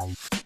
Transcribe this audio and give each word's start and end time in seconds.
you 0.00 0.43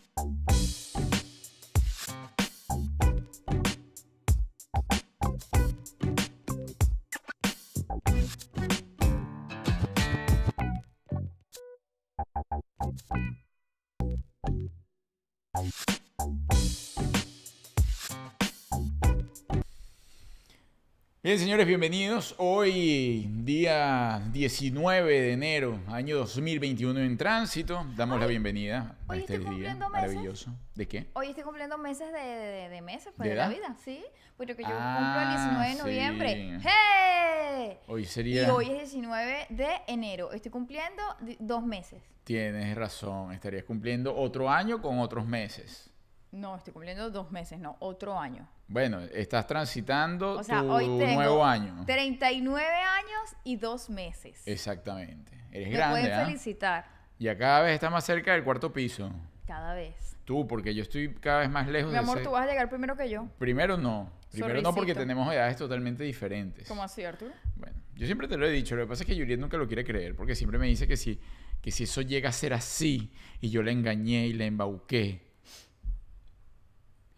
Bien, 21.29 21.39
señores, 21.39 21.67
bienvenidos. 21.67 22.35
Hoy, 22.39 23.29
día 23.45 24.23
19 24.33 25.21
de 25.21 25.33
enero, 25.35 25.79
año 25.89 26.17
2021 26.17 27.01
en 27.01 27.19
tránsito, 27.19 27.85
damos 27.97 28.19
la 28.19 28.25
bienvenida 28.27 28.97
a 29.07 29.15
este 29.15 29.35
estoy 29.35 29.37
día 29.41 29.47
cumpliendo 29.51 29.91
meses. 29.91 30.09
maravilloso. 30.09 30.55
¿De 30.75 30.89
qué? 30.89 31.07
Hoy 31.13 31.27
estoy 31.29 31.45
cumpliendo 31.45 31.77
meses 31.77 32.11
de, 32.15 32.19
de- 32.19 32.69
de 32.71 32.81
meses, 32.81 33.13
pues 33.15 33.29
¿De 33.29 33.35
de, 33.35 33.41
la 33.43 33.49
vida, 33.51 33.77
¿sí? 33.85 34.03
Porque 34.39 34.55
yo 34.55 34.69
Ah, 34.73 34.97
cumplo 34.97 35.21
el 35.21 35.69
19 35.69 35.69
de 35.69 35.83
noviembre. 35.83 36.61
sí. 36.63 36.67
¡Hey! 36.67 37.77
Hoy 37.89 38.03
Y 38.05 38.07
sería... 38.07 38.55
hoy 38.55 38.65
es 38.71 38.91
19 38.93 39.49
de 39.51 39.69
enero. 39.87 40.33
Estoy 40.33 40.51
cumpliendo 40.51 41.03
dos 41.41 41.63
meses. 41.63 42.01
Tienes 42.25 42.75
razón, 42.75 43.33
estarías 43.33 43.65
cumpliendo 43.65 44.17
otro 44.17 44.49
año 44.49 44.81
con 44.81 44.99
otros 44.99 45.27
meses. 45.27 45.91
No, 46.31 46.57
estoy 46.57 46.73
cumpliendo 46.75 47.11
dos 47.11 47.31
meses, 47.31 47.59
no, 47.59 47.77
otro 47.81 48.19
año. 48.19 48.47
Bueno, 48.69 49.01
estás 49.01 49.47
transitando 49.47 50.33
O 50.39 50.43
sea, 50.45 50.61
tu 50.61 50.71
hoy 50.71 50.85
tengo 50.85 51.15
nuevo 51.15 51.45
año. 51.45 51.85
39 51.87 52.67
años 52.67 53.37
y 53.45 53.57
dos 53.57 53.89
meses. 53.89 54.43
Exactamente. 54.47 55.33
Eres 55.51 55.69
Me 55.69 55.75
grande, 55.75 56.01
pueden 56.03 56.21
¿ah? 56.21 56.25
felicitar 56.27 56.85
Ya 57.19 57.37
cada 57.39 57.63
vez 57.63 57.75
estás 57.75 57.91
más 57.91 58.05
cerca 58.05 58.33
del 58.33 58.45
cuarto 58.45 58.73
piso. 58.73 59.11
cada 59.47 59.73
vez. 59.75 59.95
Tú, 60.27 60.47
porque 60.47 60.75
yo 60.75 60.83
estoy 60.83 61.15
cada 61.15 61.39
vez 61.41 61.49
más 61.51 61.67
lejos 61.67 61.89
Mi 61.89 61.95
de 61.95 61.99
amor, 62.01 62.19
ese- 62.19 62.27
tú 62.27 62.33
vas 62.33 62.43
a 62.47 62.47
llegar 62.51 62.69
primero 62.69 62.95
que 62.95 63.09
yo. 63.09 63.27
Primero 63.39 63.79
no. 63.79 64.13
Primero 64.31 64.61
no 64.61 64.75
porque 64.75 64.95
tenemos 64.95 65.33
edades 65.33 65.57
totalmente 65.57 66.05
diferentes. 66.05 66.69
¿Cómo 66.69 66.83
así, 66.83 67.03
Arturo? 67.03 67.33
Bueno, 67.57 67.75
yo 67.95 68.05
siempre 68.05 68.29
te 68.29 68.37
lo 68.37 68.47
he 68.47 68.51
dicho, 68.51 68.77
lo 68.77 68.83
que 68.83 68.89
pasa 68.89 69.03
es 69.05 69.07
que 69.07 69.17
Juliet 69.19 69.41
nunca 69.41 69.57
lo 69.57 69.67
quiere 69.67 69.83
creer, 69.85 70.15
porque 70.15 70.35
siempre 70.35 70.59
me 70.59 70.67
dice 70.67 70.87
que 70.87 70.99
si, 70.99 71.19
que 71.63 71.71
si 71.71 71.85
eso 71.85 72.03
llega 72.03 72.29
a 72.29 72.33
ser 72.33 72.53
así 72.53 73.11
y 73.41 73.49
yo 73.49 73.63
la 73.63 73.71
engañé 73.71 74.27
y 74.27 74.35
la 74.35 74.45
embauqué, 74.45 75.28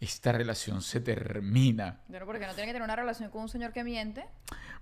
esta 0.01 0.33
relación 0.33 0.81
se 0.81 1.01
termina. 1.01 2.01
Bueno, 2.09 2.25
porque 2.25 2.47
no 2.47 2.55
tiene 2.55 2.69
que 2.69 2.73
tener 2.73 2.83
una 2.83 2.97
relación 2.97 3.31
con 3.31 3.43
un 3.43 3.49
señor 3.51 3.73
que 3.75 3.85
miente. 3.85 4.25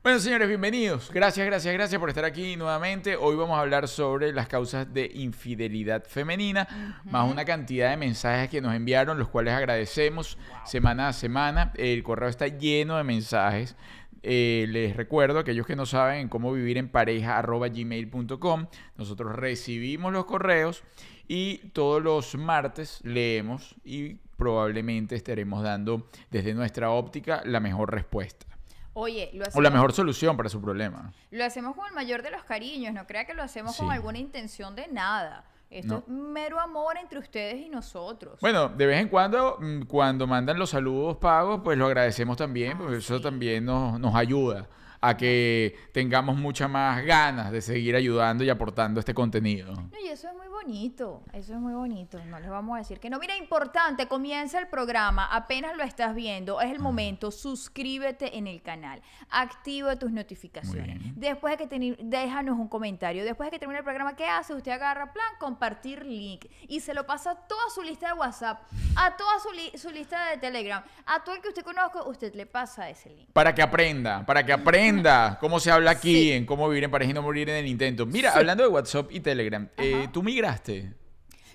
Bueno, 0.01 0.21
señores, 0.21 0.47
bienvenidos. 0.47 1.11
Gracias, 1.13 1.45
gracias, 1.45 1.75
gracias 1.75 1.99
por 1.99 2.09
estar 2.09 2.25
aquí 2.25 2.57
nuevamente. 2.57 3.17
Hoy 3.17 3.35
vamos 3.35 3.59
a 3.59 3.63
hablar 3.63 3.89
sobre 3.89 4.33
las 4.33 4.47
causas 4.47 4.95
de 4.95 5.11
infidelidad 5.13 6.05
femenina, 6.05 7.03
más 7.05 7.29
una 7.29 7.45
cantidad 7.45 7.91
de 7.91 7.97
mensajes 7.97 8.49
que 8.49 8.61
nos 8.61 8.77
enviaron, 8.77 9.19
los 9.19 9.29
cuales 9.29 9.55
agradecemos 9.55 10.39
semana 10.65 11.09
a 11.09 11.13
semana. 11.13 11.73
El 11.75 12.05
correo 12.05 12.29
está 12.29 12.47
lleno 12.47 12.97
de 12.97 13.03
mensajes. 13.03 13.75
Eh, 14.23 14.67
les 14.69 14.97
recuerdo 14.97 15.41
aquellos 15.41 15.67
que 15.67 15.75
no 15.75 15.85
saben 15.85 16.21
en 16.21 16.29
cómo 16.29 16.53
vivir 16.53 16.79
en 16.79 16.89
pareja 16.89 17.39
arroba 17.39 17.69
gmail.com. 17.69 18.67
Nosotros 18.97 19.35
recibimos 19.35 20.13
los 20.13 20.27
correos 20.27 20.85
y 21.27 21.59
todos 21.73 22.01
los 22.03 22.37
martes 22.37 23.01
leemos 23.03 23.75
y 23.85 24.21
probablemente 24.39 25.17
estaremos 25.17 25.63
dando 25.63 26.09
desde 26.31 26.55
nuestra 26.55 26.91
óptica 26.91 27.43
la 27.45 27.61
mejor 27.61 27.93
respuesta. 27.93 28.47
Oye, 28.95 29.31
lo 29.35 29.45
O 29.45 29.49
hacemos, 29.49 29.63
la 29.65 29.71
mejor 29.71 29.93
solución 29.93 30.37
para 30.37 30.49
su 30.49 30.61
problema. 30.63 31.13
lo 31.31 31.45
hacemos 31.45 31.77
con 31.77 31.87
el 31.87 31.93
mayor 31.95 32.23
de 32.23 32.31
los 32.31 32.43
cariños. 32.45 32.95
No 32.95 33.07
crea 33.07 33.27
que 33.27 33.35
lo 33.35 33.43
hacemos 33.43 33.77
Sí. 33.77 33.83
con 33.83 33.93
alguna 33.93 34.19
intención 34.19 34.75
de 34.75 34.89
nada. 34.89 35.45
Esto 35.71 35.93
No. 35.95 35.99
es 35.99 36.09
mero 36.09 36.59
amor 36.59 36.97
entre 36.97 37.19
ustedes 37.19 37.61
y 37.61 37.69
nosotros. 37.69 38.41
Bueno, 38.41 38.71
de 38.71 38.87
vez 38.87 39.01
en 39.01 39.09
cuando, 39.09 39.59
mm, 39.61 39.83
cuando 39.83 40.27
mandan 40.27 40.59
los 40.59 40.71
saludos 40.71 41.19
pagos, 41.19 41.61
pues 41.63 41.77
lo 41.77 41.87
agradecemos 41.87 42.37
también, 42.39 42.73
Ah, 42.73 42.79
porque 42.79 42.97
eso 42.97 43.21
también 43.21 43.67
nos, 43.67 44.01
nos 44.01 44.15
ayuda 44.15 44.67
a 45.01 45.17
que 45.17 45.77
tengamos 45.93 46.37
muchas 46.37 46.69
más 46.69 47.05
ganas 47.05 47.53
de 47.53 47.61
seguir 47.61 47.95
ayudando 47.95 48.43
y 48.43 48.51
aportando 48.51 48.99
este 48.99 49.15
contenido. 49.15 49.73
No, 49.75 49.91
y 50.03 50.09
eso 50.09 50.27
es 50.29 50.35
muy 50.35 50.48
bonito, 50.69 51.23
eso 51.33 51.55
es 51.55 51.59
muy 51.59 51.73
bonito, 51.73 52.23
no 52.27 52.39
les 52.39 52.51
vamos 52.51 52.75
a 52.77 52.79
decir 52.81 53.01
que 53.01 53.09
no. 53.09 53.19
Mira, 53.19 53.35
importante, 53.39 54.07
comienza 54.07 54.59
el 54.59 54.67
programa, 54.69 55.25
apenas 55.25 55.75
lo 55.77 55.83
estás 55.83 56.15
viendo, 56.15 56.61
es 56.61 56.71
el 56.71 56.79
momento, 56.79 57.31
suscríbete 57.31 58.37
en 58.37 58.47
el 58.47 58.61
canal, 58.61 59.01
activa 59.31 59.97
tus 59.97 60.11
notificaciones. 60.13 60.99
Después 61.17 61.57
de 61.57 61.67
que 61.69 61.97
déjanos 62.01 62.59
un 62.59 62.69
comentario, 62.69 63.25
después 63.25 63.47
de 63.47 63.53
que 63.53 63.59
termine 63.59 63.79
el 63.79 63.85
programa, 63.85 64.15
¿qué 64.15 64.27
hace? 64.27 64.53
Usted 64.53 64.73
agarra 64.73 65.11
plan, 65.13 65.27
compartir 65.41 66.05
link 66.05 66.45
y 66.69 66.81
se 66.81 66.93
lo 66.93 67.07
pasa 67.07 67.31
a 67.31 67.35
toda 67.35 67.63
su 67.75 67.83
lista 67.83 68.09
de 68.09 68.13
WhatsApp, 68.21 68.61
a 68.97 69.17
toda 69.17 69.39
su, 69.41 69.51
li- 69.53 69.73
su 69.79 69.89
lista 69.91 70.29
de 70.31 70.37
Telegram, 70.37 70.83
a 71.07 71.25
todo 71.25 71.35
el 71.35 71.41
que 71.41 71.49
usted 71.49 71.63
conozca, 71.63 72.03
usted 72.03 72.35
le 72.35 72.45
pasa 72.45 72.91
ese 72.91 73.09
link. 73.09 73.31
Para 73.33 73.55
que 73.55 73.63
aprenda, 73.63 74.27
para 74.27 74.45
que 74.45 74.53
aprenda 74.53 75.39
cómo 75.41 75.61
se 75.61 75.71
habla 75.71 75.93
aquí, 75.93 76.09
Sí. 76.19 76.33
en 76.33 76.45
cómo 76.47 76.69
vivir 76.69 76.85
en 76.85 76.91
pareja 76.91 77.11
y 77.11 77.15
no 77.15 77.23
morir 77.23 77.49
en 77.49 77.57
el 77.57 77.67
intento. 77.67 78.05
Mira, 78.05 78.33
Sí. 78.33 78.39
hablando 78.39 78.63
de 78.63 78.69
WhatsApp 78.69 79.11
y 79.13 79.21
Telegram, 79.21 79.67
eh. 79.79 80.09
¿tú 80.13 80.23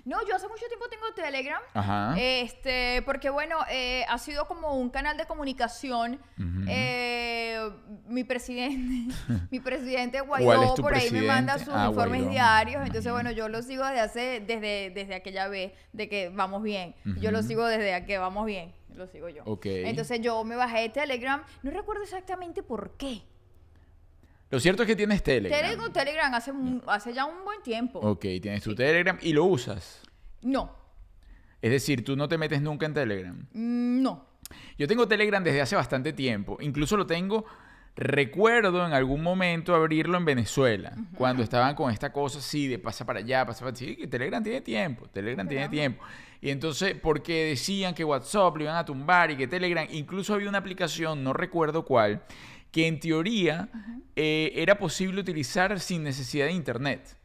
No, 0.05 0.17
yo 0.27 0.35
hace 0.35 0.49
mucho 0.49 0.65
tiempo 0.67 0.89
tengo 0.89 1.05
Telegram. 1.15 1.61
Ajá. 1.73 2.15
Este, 2.19 3.01
porque 3.03 3.29
bueno, 3.29 3.57
eh, 3.69 4.03
ha 4.09 4.17
sido 4.17 4.45
como 4.47 4.73
un 4.73 4.89
canal 4.89 5.15
de 5.15 5.25
comunicación. 5.25 6.19
Eh, 6.67 7.69
mi 8.07 8.25
presidente, 8.25 9.15
mi 9.51 9.59
presidente 9.61 10.21
¿Cuál 10.21 10.41
es 10.41 10.45
Guaidó 10.45 10.75
por 10.75 10.93
ahí 10.93 11.09
me 11.09 11.21
manda 11.21 11.57
sus 11.57 11.73
Ah, 11.73 11.87
informes 11.87 12.21
Guaidó, 12.23 12.31
diarios. 12.31 12.85
Entonces, 12.85 13.11
bueno, 13.13 13.31
yo 13.31 13.47
lo 13.47 13.61
sigo 13.61 13.85
desde 13.85 13.99
hace, 14.01 14.43
desde, 14.45 14.89
desde 14.89 15.15
aquella 15.15 15.47
vez 15.47 15.71
de 15.93 16.09
que 16.09 16.29
vamos 16.29 16.63
bien. 16.63 16.95
Yo 17.21 17.31
lo 17.31 17.41
sigo 17.41 17.65
desde 17.65 18.05
que 18.05 18.17
vamos 18.17 18.45
bien. 18.45 18.73
Lo 18.95 19.07
sigo 19.07 19.29
yo. 19.29 19.43
Ok. 19.45 19.65
Entonces 19.67 20.19
yo 20.21 20.43
me 20.43 20.55
bajé 20.55 20.81
de 20.81 20.89
Telegram. 20.89 21.43
No 21.63 21.71
recuerdo 21.71 22.03
exactamente 22.03 22.61
por 22.61 22.97
qué. 22.97 23.23
Lo 24.49 24.59
cierto 24.59 24.83
es 24.83 24.87
que 24.87 24.95
tienes 24.95 25.23
Telegram. 25.23 25.61
Tengo 25.69 25.89
Telegram 25.91 26.33
hace, 26.33 26.51
un- 26.51 26.81
hace 26.87 27.13
ya 27.13 27.25
un 27.25 27.43
buen 27.43 27.61
tiempo. 27.63 27.99
Ok, 27.99 28.21
tienes 28.41 28.61
tu 28.63 28.75
Telegram 28.75 29.17
y 29.21 29.33
lo 29.33 29.45
usas. 29.45 30.01
No. 30.41 30.75
Es 31.61 31.71
decir, 31.71 32.03
tú 32.03 32.15
no 32.15 32.27
te 32.27 32.37
metes 32.37 32.61
nunca 32.61 32.85
en 32.85 32.93
Telegram. 32.93 33.35
Mm, 33.53 34.01
No. 34.03 34.27
Yo 34.77 34.87
tengo 34.87 35.07
Telegram 35.07 35.43
desde 35.43 35.61
hace 35.61 35.75
bastante 35.75 36.13
tiempo. 36.13 36.57
Incluso 36.61 36.95
lo 36.97 37.07
tengo, 37.07 37.45
recuerdo 37.95 38.85
en 38.85 38.93
algún 38.93 39.23
momento 39.23 39.73
abrirlo 39.73 40.17
en 40.17 40.25
Venezuela. 40.25 40.93
Cuando 41.15 41.41
estaban 41.41 41.73
con 41.75 41.91
esta 41.91 42.11
cosa 42.11 42.39
así 42.39 42.67
de 42.67 42.77
pasa 42.77 43.05
para 43.05 43.19
allá, 43.19 43.45
pasa 43.45 43.59
para 43.61 43.69
allá. 43.69 43.77
Sí, 43.79 43.95
que 43.95 44.05
Telegram 44.07 44.43
tiene 44.43 44.61
tiempo, 44.61 45.07
Telegram 45.07 45.47
tiene 45.47 45.69
tiempo. 45.69 46.03
Y 46.41 46.49
entonces, 46.49 46.95
porque 47.01 47.45
decían 47.45 47.95
que 47.95 48.03
WhatsApp 48.03 48.57
lo 48.57 48.63
iban 48.63 48.75
a 48.75 48.85
tumbar 48.85 49.31
y 49.31 49.37
que 49.37 49.47
Telegram, 49.47 49.87
incluso 49.91 50.33
había 50.33 50.49
una 50.49 50.57
aplicación, 50.57 51.23
no 51.23 51.31
recuerdo 51.33 51.85
cuál, 51.85 52.21
que 52.73 52.87
en 52.87 52.99
teoría 52.99 53.69
eh, 54.17 54.51
era 54.55 54.77
posible 54.77 55.21
utilizar 55.21 55.79
sin 55.79 56.03
necesidad 56.03 56.47
de 56.47 56.51
internet. 56.53 57.15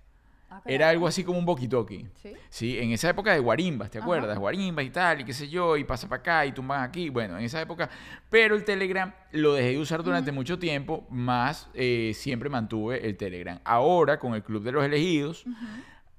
Ah, 0.50 0.62
Era 0.64 0.88
algo 0.88 1.06
así 1.06 1.25
como 1.25 1.38
un 1.38 1.47
walkie-talkie. 1.47 2.09
Sí. 2.22 2.32
Sí, 2.48 2.78
en 2.78 2.92
esa 2.92 3.10
época 3.10 3.32
de 3.32 3.38
guarimbas, 3.38 3.91
¿te 3.91 3.98
Ajá. 3.98 4.04
acuerdas? 4.06 4.38
Guarimbas 4.38 4.84
y 4.84 4.91
tal, 4.91 5.20
y 5.20 5.25
qué 5.25 5.32
sé 5.34 5.48
yo, 5.48 5.76
y 5.76 5.84
pasa 5.84 6.09
para 6.09 6.20
acá, 6.20 6.47
y 6.47 6.53
tumban 6.53 6.82
aquí. 6.82 7.10
Bueno, 7.10 7.38
en 7.38 7.44
esa 7.44 7.60
época. 7.60 7.91
Pero 8.31 8.54
el 8.56 8.64
Telegram 8.64 9.12
lo 9.32 9.53
dejé 9.54 9.70
de 9.72 9.78
usar 9.78 10.03
durante 10.03 10.32
mucho 10.32 10.59
tiempo, 10.59 11.06
más 11.10 11.69
eh, 11.75 12.12
siempre 12.15 12.48
mantuve 12.48 13.06
el 13.06 13.16
Telegram. 13.16 13.59
Ahora, 13.65 14.19
con 14.19 14.34
el 14.34 14.42
Club 14.42 14.62
de 14.62 14.72
los 14.72 14.84
Elegidos, 14.84 15.44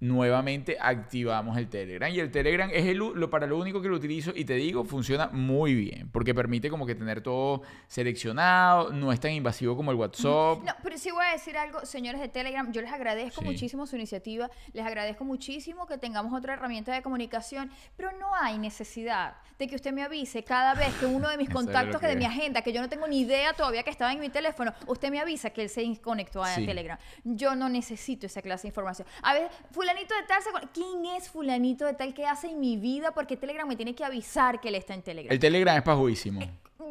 nuevamente 0.02 0.78
activamos 0.80 1.58
el 1.58 1.68
Telegram. 1.70 2.10
Y 2.12 2.20
el 2.20 2.32
Telegram 2.32 2.70
es 2.74 2.86
el, 2.86 2.98
lo, 2.98 3.30
para 3.30 3.46
lo 3.48 3.58
único 3.58 3.82
que 3.82 3.90
lo 3.90 3.96
utilizo, 3.98 4.32
y 4.36 4.46
te 4.46 4.54
digo, 4.56 4.84
funciona 4.86 5.28
muy 5.28 5.74
bien, 5.76 6.10
porque 6.12 6.34
permite 6.34 6.70
como 6.70 6.86
que 6.86 6.96
tener 6.96 7.22
todo 7.22 7.62
seleccionado, 7.88 8.92
no 8.92 9.12
es 9.12 9.20
tan 9.20 9.32
invasivo 9.32 9.76
como 9.76 9.92
el 9.92 9.98
WhatsApp. 9.98 10.60
No, 10.64 10.74
pero 10.84 10.98
sí 10.98 11.12
voy 11.12 11.26
a 11.26 11.32
decir 11.32 11.58
algo, 11.58 11.86
señores 11.86 12.20
de 12.22 12.28
Telegram, 12.30 12.72
yo 12.72 12.82
les 12.82 12.92
agradezco 12.92 13.42
Sí. 13.42 13.48
muchísimo 13.48 13.86
su 13.86 13.96
iniciativa, 13.96 14.50
les 14.74 14.86
agradezco 14.86 15.24
muchísimo 15.26 15.86
que 15.86 15.98
tengamos 15.98 16.34
otra 16.34 16.54
herramienta 16.54 16.94
de 16.94 17.02
comunicación, 17.02 17.70
pero 17.96 18.12
no 18.20 18.34
hay 18.36 18.58
necesidad 18.58 19.36
de 19.58 19.68
que 19.68 19.76
usted 19.76 19.92
me 19.92 20.04
avise 20.04 20.44
cada 20.44 20.74
vez 20.74 20.94
que 20.96 21.06
uno 21.06 21.30
de 21.30 21.38
mis 21.38 21.50
contactos, 21.94 22.00
que 22.02 22.08
de 22.08 22.16
mi 22.16 22.26
agenda, 22.26 22.62
que 22.62 22.72
yo 22.74 22.82
no 22.82 22.90
tengo 22.90 23.08
ni 23.08 23.22
idea 23.22 23.54
todavía 23.54 23.84
que 23.84 23.90
estaba 23.90 24.12
en 24.14 24.20
mi 24.20 24.30
teléfono, 24.30 24.74
usted 24.88 25.12
me 25.12 25.20
avisa 25.20 25.50
que 25.50 25.64
él 25.64 25.70
se 25.70 25.84
conectó 26.02 26.44
a 26.44 26.56
Sí. 26.56 26.66
Telegram. 26.66 26.98
Yo 27.24 27.56
no 27.56 27.70
necesito 27.70 28.26
esa 28.26 28.42
clase 28.42 28.64
de 28.64 28.68
información. 28.70 29.08
A 29.22 29.34
ver, 29.34 29.50
fulanito 29.90 30.14
de 30.16 30.24
tal, 30.28 30.70
¿quién 30.74 31.06
es 31.18 31.30
fulanito 31.30 31.86
de 31.86 31.94
tal 31.94 32.14
que 32.14 32.26
hace 32.26 32.52
en 32.52 32.60
mi 32.60 32.78
vida? 32.78 33.12
Porque 33.12 33.38
Telegram 33.38 33.68
me 33.68 33.76
tiene 33.76 33.96
que 33.96 34.04
avisar 34.06 34.62
que 34.62 34.70
él 34.70 34.76
está 34.76 34.94
en 34.94 35.02
Telegram. 35.02 35.32
El 35.34 35.40
Telegram 35.40 35.76
es 35.78 35.84
pajuísimo. 35.84 36.42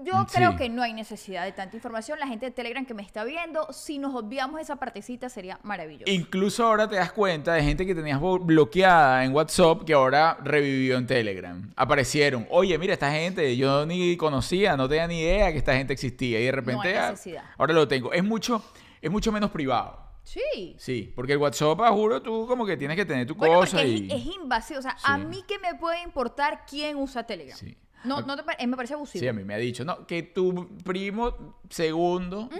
Yo 0.05 0.13
Sí. 0.29 0.37
creo 0.37 0.57
que 0.57 0.69
no 0.69 0.83
hay 0.83 0.93
necesidad 0.93 1.45
de 1.45 1.51
tanta 1.53 1.75
información. 1.77 2.21
La 2.21 2.27
gente 2.29 2.47
de 2.47 2.53
Telegram 2.53 2.85
que 2.87 2.95
me 2.95 3.03
está 3.03 3.25
viendo, 3.25 3.73
si 3.73 3.99
nos 3.99 4.15
obviamos 4.15 4.61
esa 4.61 4.77
partecita, 4.77 5.29
sería 5.29 5.59
maravilloso. 5.65 6.11
Incluso 6.11 6.65
ahora 6.65 6.89
te 6.89 6.95
das 6.97 7.11
cuenta 7.13 7.55
de 7.55 7.63
gente 7.65 7.85
que 7.85 7.95
tenías 7.95 8.21
bloqueada 8.21 9.25
en 9.25 9.35
WhatsApp 9.35 9.85
que 9.85 9.95
ahora 9.95 10.39
revivió 10.43 10.99
en 10.99 11.07
Telegram. 11.07 11.73
Aparecieron. 11.75 12.47
Oye, 12.51 12.79
mira, 12.79 12.93
esta 12.95 13.11
gente 13.11 13.57
yo 13.57 13.87
ni 13.87 14.17
conocía, 14.17 14.77
no 14.77 14.89
tenía 14.89 15.07
ni 15.09 15.21
idea 15.21 15.51
que 15.53 15.59
esta 15.59 15.75
gente 15.77 15.93
existía. 15.93 16.41
Y 16.41 16.45
de 16.45 16.53
repente 16.53 16.89
hay 16.89 16.95
ah, 16.97 17.11
necesidad. 17.11 17.45
ahora 17.57 17.75
lo 17.75 17.89
tengo. 17.89 18.13
Es 18.13 18.23
mucho, 18.23 18.63
es 19.03 19.11
mucho 19.11 19.33
menos 19.33 19.51
privado. 19.51 20.08
Sí. 20.29 20.77
Sí, 20.77 21.11
porque 21.17 21.33
el 21.33 21.39
WhatsApp, 21.39 21.81
ah, 21.81 21.91
juro, 21.91 22.21
tú 22.21 22.47
como 22.47 22.67
que 22.67 22.77
tienes 22.77 22.99
que 22.99 23.07
tener 23.07 23.27
tu 23.27 23.35
Bueno, 23.35 23.61
cosa 23.61 23.79
porque 23.79 23.89
y... 23.89 24.07
es, 24.13 24.13
es 24.13 24.27
invasivo. 24.27 24.79
O 24.79 24.83
sea, 24.83 24.95
a 25.03 25.17
mí 25.17 25.43
que 25.49 25.59
me 25.59 25.75
puede 25.75 26.03
importar 26.03 26.67
quién 26.69 26.97
usa 26.97 27.25
Telegram. 27.25 27.57
Sí. 27.57 27.75
No, 28.05 28.21
no 28.21 28.37
te 28.37 28.43
eh, 28.59 28.67
me 28.67 28.77
parece 28.77 28.93
abusivo. 28.93 29.21
Sí, 29.21 29.27
a 29.27 29.33
mí 29.33 29.43
me 29.43 29.55
ha 29.55 29.57
dicho, 29.57 29.87
no, 29.87 30.07
que 30.07 30.23
tu 30.23 30.69
primo 30.85 31.57
segundo 31.71 32.51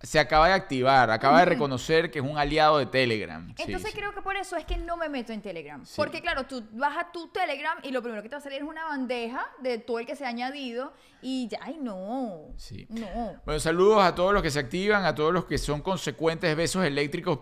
se 0.00 0.20
acaba 0.20 0.46
de 0.46 0.54
activar, 0.54 1.10
acaba 1.10 1.40
de 1.40 1.46
reconocer 1.46 2.10
que 2.10 2.20
es 2.20 2.24
un 2.24 2.38
aliado 2.38 2.78
de 2.78 2.86
Telegram. 2.86 3.52
Entonces 3.58 3.90
sí. 3.90 3.96
creo 3.96 4.12
que 4.14 4.22
por 4.22 4.36
eso 4.36 4.56
es 4.56 4.64
que 4.64 4.76
no 4.76 4.96
me 4.96 5.08
meto 5.08 5.32
en 5.32 5.42
Telegram. 5.42 5.84
Sí. 5.84 5.94
Porque 5.96 6.20
claro, 6.20 6.44
tú 6.46 6.64
vas 6.72 6.96
a 6.96 7.10
tu 7.10 7.28
Telegram 7.28 7.76
y 7.82 7.90
lo 7.90 8.00
primero 8.00 8.22
que 8.22 8.28
te 8.28 8.36
va 8.36 8.38
a 8.38 8.42
salir 8.42 8.58
es 8.58 8.68
una 8.68 8.84
bandeja 8.84 9.44
de 9.60 9.78
todo 9.78 9.98
el 9.98 10.06
que 10.06 10.14
se 10.14 10.24
ha 10.24 10.28
añadido 10.28 10.92
y 11.20 11.48
ya, 11.48 11.58
ay 11.62 11.78
no. 11.80 12.52
Sí. 12.56 12.86
No. 12.90 13.40
Bueno, 13.44 13.58
saludos 13.58 14.02
a 14.02 14.14
todos 14.14 14.32
los 14.32 14.42
que 14.42 14.50
se 14.50 14.60
activan, 14.60 15.04
a 15.04 15.14
todos 15.14 15.32
los 15.32 15.46
que 15.46 15.58
son 15.58 15.80
consecuentes 15.82 16.56
besos 16.56 16.84
eléctricos 16.84 17.40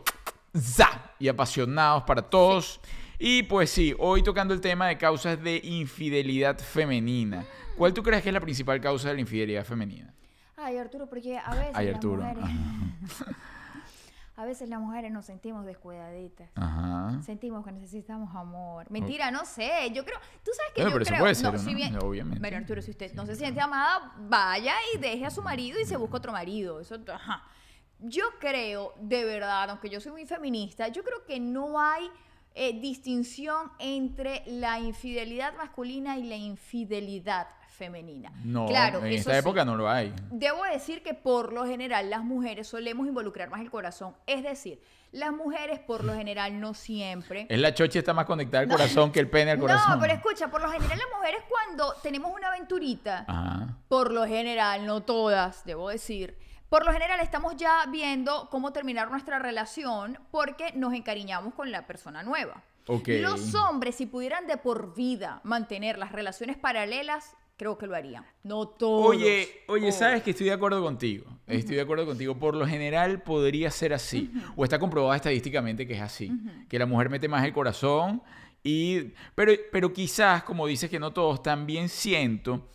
¡za! 0.57 1.13
y 1.19 1.29
apasionados 1.29 2.05
para 2.05 2.23
todos. 2.23 2.81
Y 3.19 3.43
pues 3.45 3.71
sí, 3.71 3.95
hoy 3.99 4.23
tocando 4.23 4.55
el 4.55 4.63
tema 4.63 4.89
de 4.89 4.97
causas 4.97 5.43
de 5.43 5.61
infidelidad 5.63 6.59
femenina. 6.59 7.45
¿Cuál 7.77 7.93
tú 7.93 8.03
crees 8.03 8.23
que 8.23 8.31
es 8.31 8.35
la 8.35 8.41
principal 8.41 8.81
causa 8.81 9.09
de 9.09 9.15
la 9.15 9.21
infidelidad 9.21 9.65
femenina? 9.65 10.15
Ay, 10.57 10.79
Arturo, 10.79 11.07
porque 11.09 11.39
a 11.39 11.55
veces 11.55 11.73
Ay, 11.75 11.93
las 11.93 12.05
mujeres 12.05 12.45
a 14.37 14.45
veces 14.45 14.69
las 14.69 14.81
mujeres 14.81 15.11
nos 15.13 15.25
sentimos 15.25 15.65
descuidaditas. 15.65 16.51
Ajá. 16.57 17.21
Sentimos 17.23 17.65
que 17.65 17.73
necesitamos 17.73 18.35
amor. 18.37 18.91
Mentira, 18.91 19.31
no 19.31 19.47
sé. 19.47 19.91
Yo 19.95 20.05
creo. 20.05 20.19
Tú 20.45 20.51
sabes 20.55 20.73
que 20.75 20.83
yo 20.83 20.89
pero 20.91 21.03
eso 21.03 21.09
creo. 21.11 21.21
puede 21.21 21.43
no, 21.43 21.59
si 21.59 21.71
¿no? 21.71 21.77
bien- 21.77 21.97
Obviamente. 22.03 22.41
Bueno, 22.41 22.57
Arturo, 22.59 22.83
si 22.83 22.91
usted 22.91 23.15
no 23.15 23.25
se 23.25 23.35
siente 23.35 23.61
amada, 23.63 24.13
vaya 24.19 24.75
y 24.95 24.99
deje 24.99 25.25
a 25.25 25.31
su 25.31 25.41
marido 25.43 25.81
y 25.81 25.87
se 25.87 25.97
busca 25.97 26.19
otro 26.19 26.33
marido. 26.33 26.81
Eso, 26.81 26.97
ajá. 27.13 27.45
Yo 27.99 28.25
creo, 28.39 28.93
de 29.01 29.25
verdad, 29.25 29.71
aunque 29.71 29.89
yo 29.89 30.01
soy 30.03 30.13
muy 30.13 30.27
feminista, 30.27 30.89
yo 30.89 31.03
creo 31.03 31.25
que 31.25 31.41
no 31.41 31.81
hay 31.81 32.07
eh, 32.55 32.79
distinción 32.79 33.73
entre 33.79 34.43
la 34.47 34.79
infidelidad 34.79 35.55
masculina 35.57 36.19
y 36.19 36.25
la 36.25 36.37
infidelidad 36.37 37.49
femenina. 37.77 38.33
No, 38.45 38.67
claro, 38.67 38.99
en 39.05 39.13
esta 39.13 39.33
sí. 39.33 39.39
época 39.39 39.65
no 39.65 39.77
lo 39.77 39.89
hay. 39.89 40.13
Debo 40.31 40.65
decir 40.65 41.03
que 41.03 41.15
por 41.15 41.53
lo 41.53 41.67
general 41.67 42.11
las 42.11 42.25
mujeres 42.25 42.67
solemos 42.67 43.07
involucrar 43.07 43.51
más 43.51 43.61
el 43.61 43.71
corazón. 43.71 44.15
Es 44.27 44.43
decir, 44.43 44.81
las 45.13 45.33
mujeres 45.33 45.79
por 45.79 46.05
lo 46.05 46.15
general 46.15 46.59
no 46.61 46.75
siempre. 46.75 47.47
Es 47.49 47.59
la 47.59 47.73
chochi 47.73 47.99
está 47.99 48.13
más 48.13 48.27
conectada 48.27 48.65
al 48.65 48.69
corazón 48.69 49.13
que 49.13 49.21
el 49.21 49.31
pene 49.31 49.53
al 49.53 49.59
corazón. 49.59 49.93
No, 49.95 50.01
pero 50.01 50.13
escucha, 50.15 50.49
por 50.49 50.61
lo 50.61 50.71
general 50.71 50.99
las 50.99 51.09
mujeres 51.17 51.43
cuando 51.49 51.95
tenemos 52.03 52.33
una 52.35 52.49
aventurita, 52.49 53.25
Ajá. 53.29 53.79
por 53.89 54.13
lo 54.13 54.27
general, 54.27 54.87
no 54.87 55.03
todas, 55.03 55.65
debo 55.65 55.91
decir, 55.91 56.37
por 56.69 56.85
lo 56.85 56.93
general 56.93 57.21
estamos 57.21 57.57
ya 57.57 57.87
viendo 57.91 58.49
cómo 58.51 58.73
terminar 58.73 59.11
nuestra 59.11 59.39
relación 59.39 60.19
porque 60.31 60.73
nos 60.75 60.93
encariñamos 60.95 61.55
con 61.55 61.71
la 61.71 61.87
persona 61.87 62.23
nueva. 62.23 62.63
Ok. 62.89 63.09
Los 63.21 63.55
hombres, 63.55 63.97
si 63.97 64.07
pudieran 64.07 64.47
de 64.47 64.57
por 64.57 64.95
vida 64.95 65.41
mantener 65.43 65.99
las 65.99 66.13
relaciones 66.13 66.57
paralelas, 66.57 67.37
creo 67.57 67.79
que 67.79 67.87
lo 67.87 67.95
harían. 67.97 68.25
No 68.43 68.69
todos. 68.69 69.07
Oye, 69.07 69.49
oye, 69.69 69.89
Oh. 69.89 69.93
sabes 69.93 70.23
que 70.23 70.31
estoy 70.31 70.47
de 70.47 70.53
acuerdo 70.53 70.83
contigo. 70.83 71.25
Estoy 71.47 71.77
de 71.77 71.83
acuerdo 71.83 72.05
contigo. 72.07 72.37
Por 72.39 72.55
lo 72.55 72.67
general 72.67 73.23
podría 73.23 73.71
ser 73.71 73.93
así. 73.95 74.31
O 74.57 74.65
está 74.65 74.79
comprobado 74.79 75.15
estadísticamente 75.15 75.87
que 75.87 75.95
es 75.95 76.01
así. 76.03 76.31
Que 76.69 76.79
la 76.79 76.87
mujer 76.87 77.09
mete 77.11 77.29
más 77.29 77.45
el 77.45 77.53
corazón. 77.53 78.23
Y, 78.63 79.13
pero, 79.35 79.53
pero 79.71 79.93
quizás, 79.93 80.43
como 80.43 80.67
dices 80.67 80.91
que 80.91 80.99
no 80.99 81.13
todos, 81.13 81.43
también 81.43 81.89
siento 81.89 82.69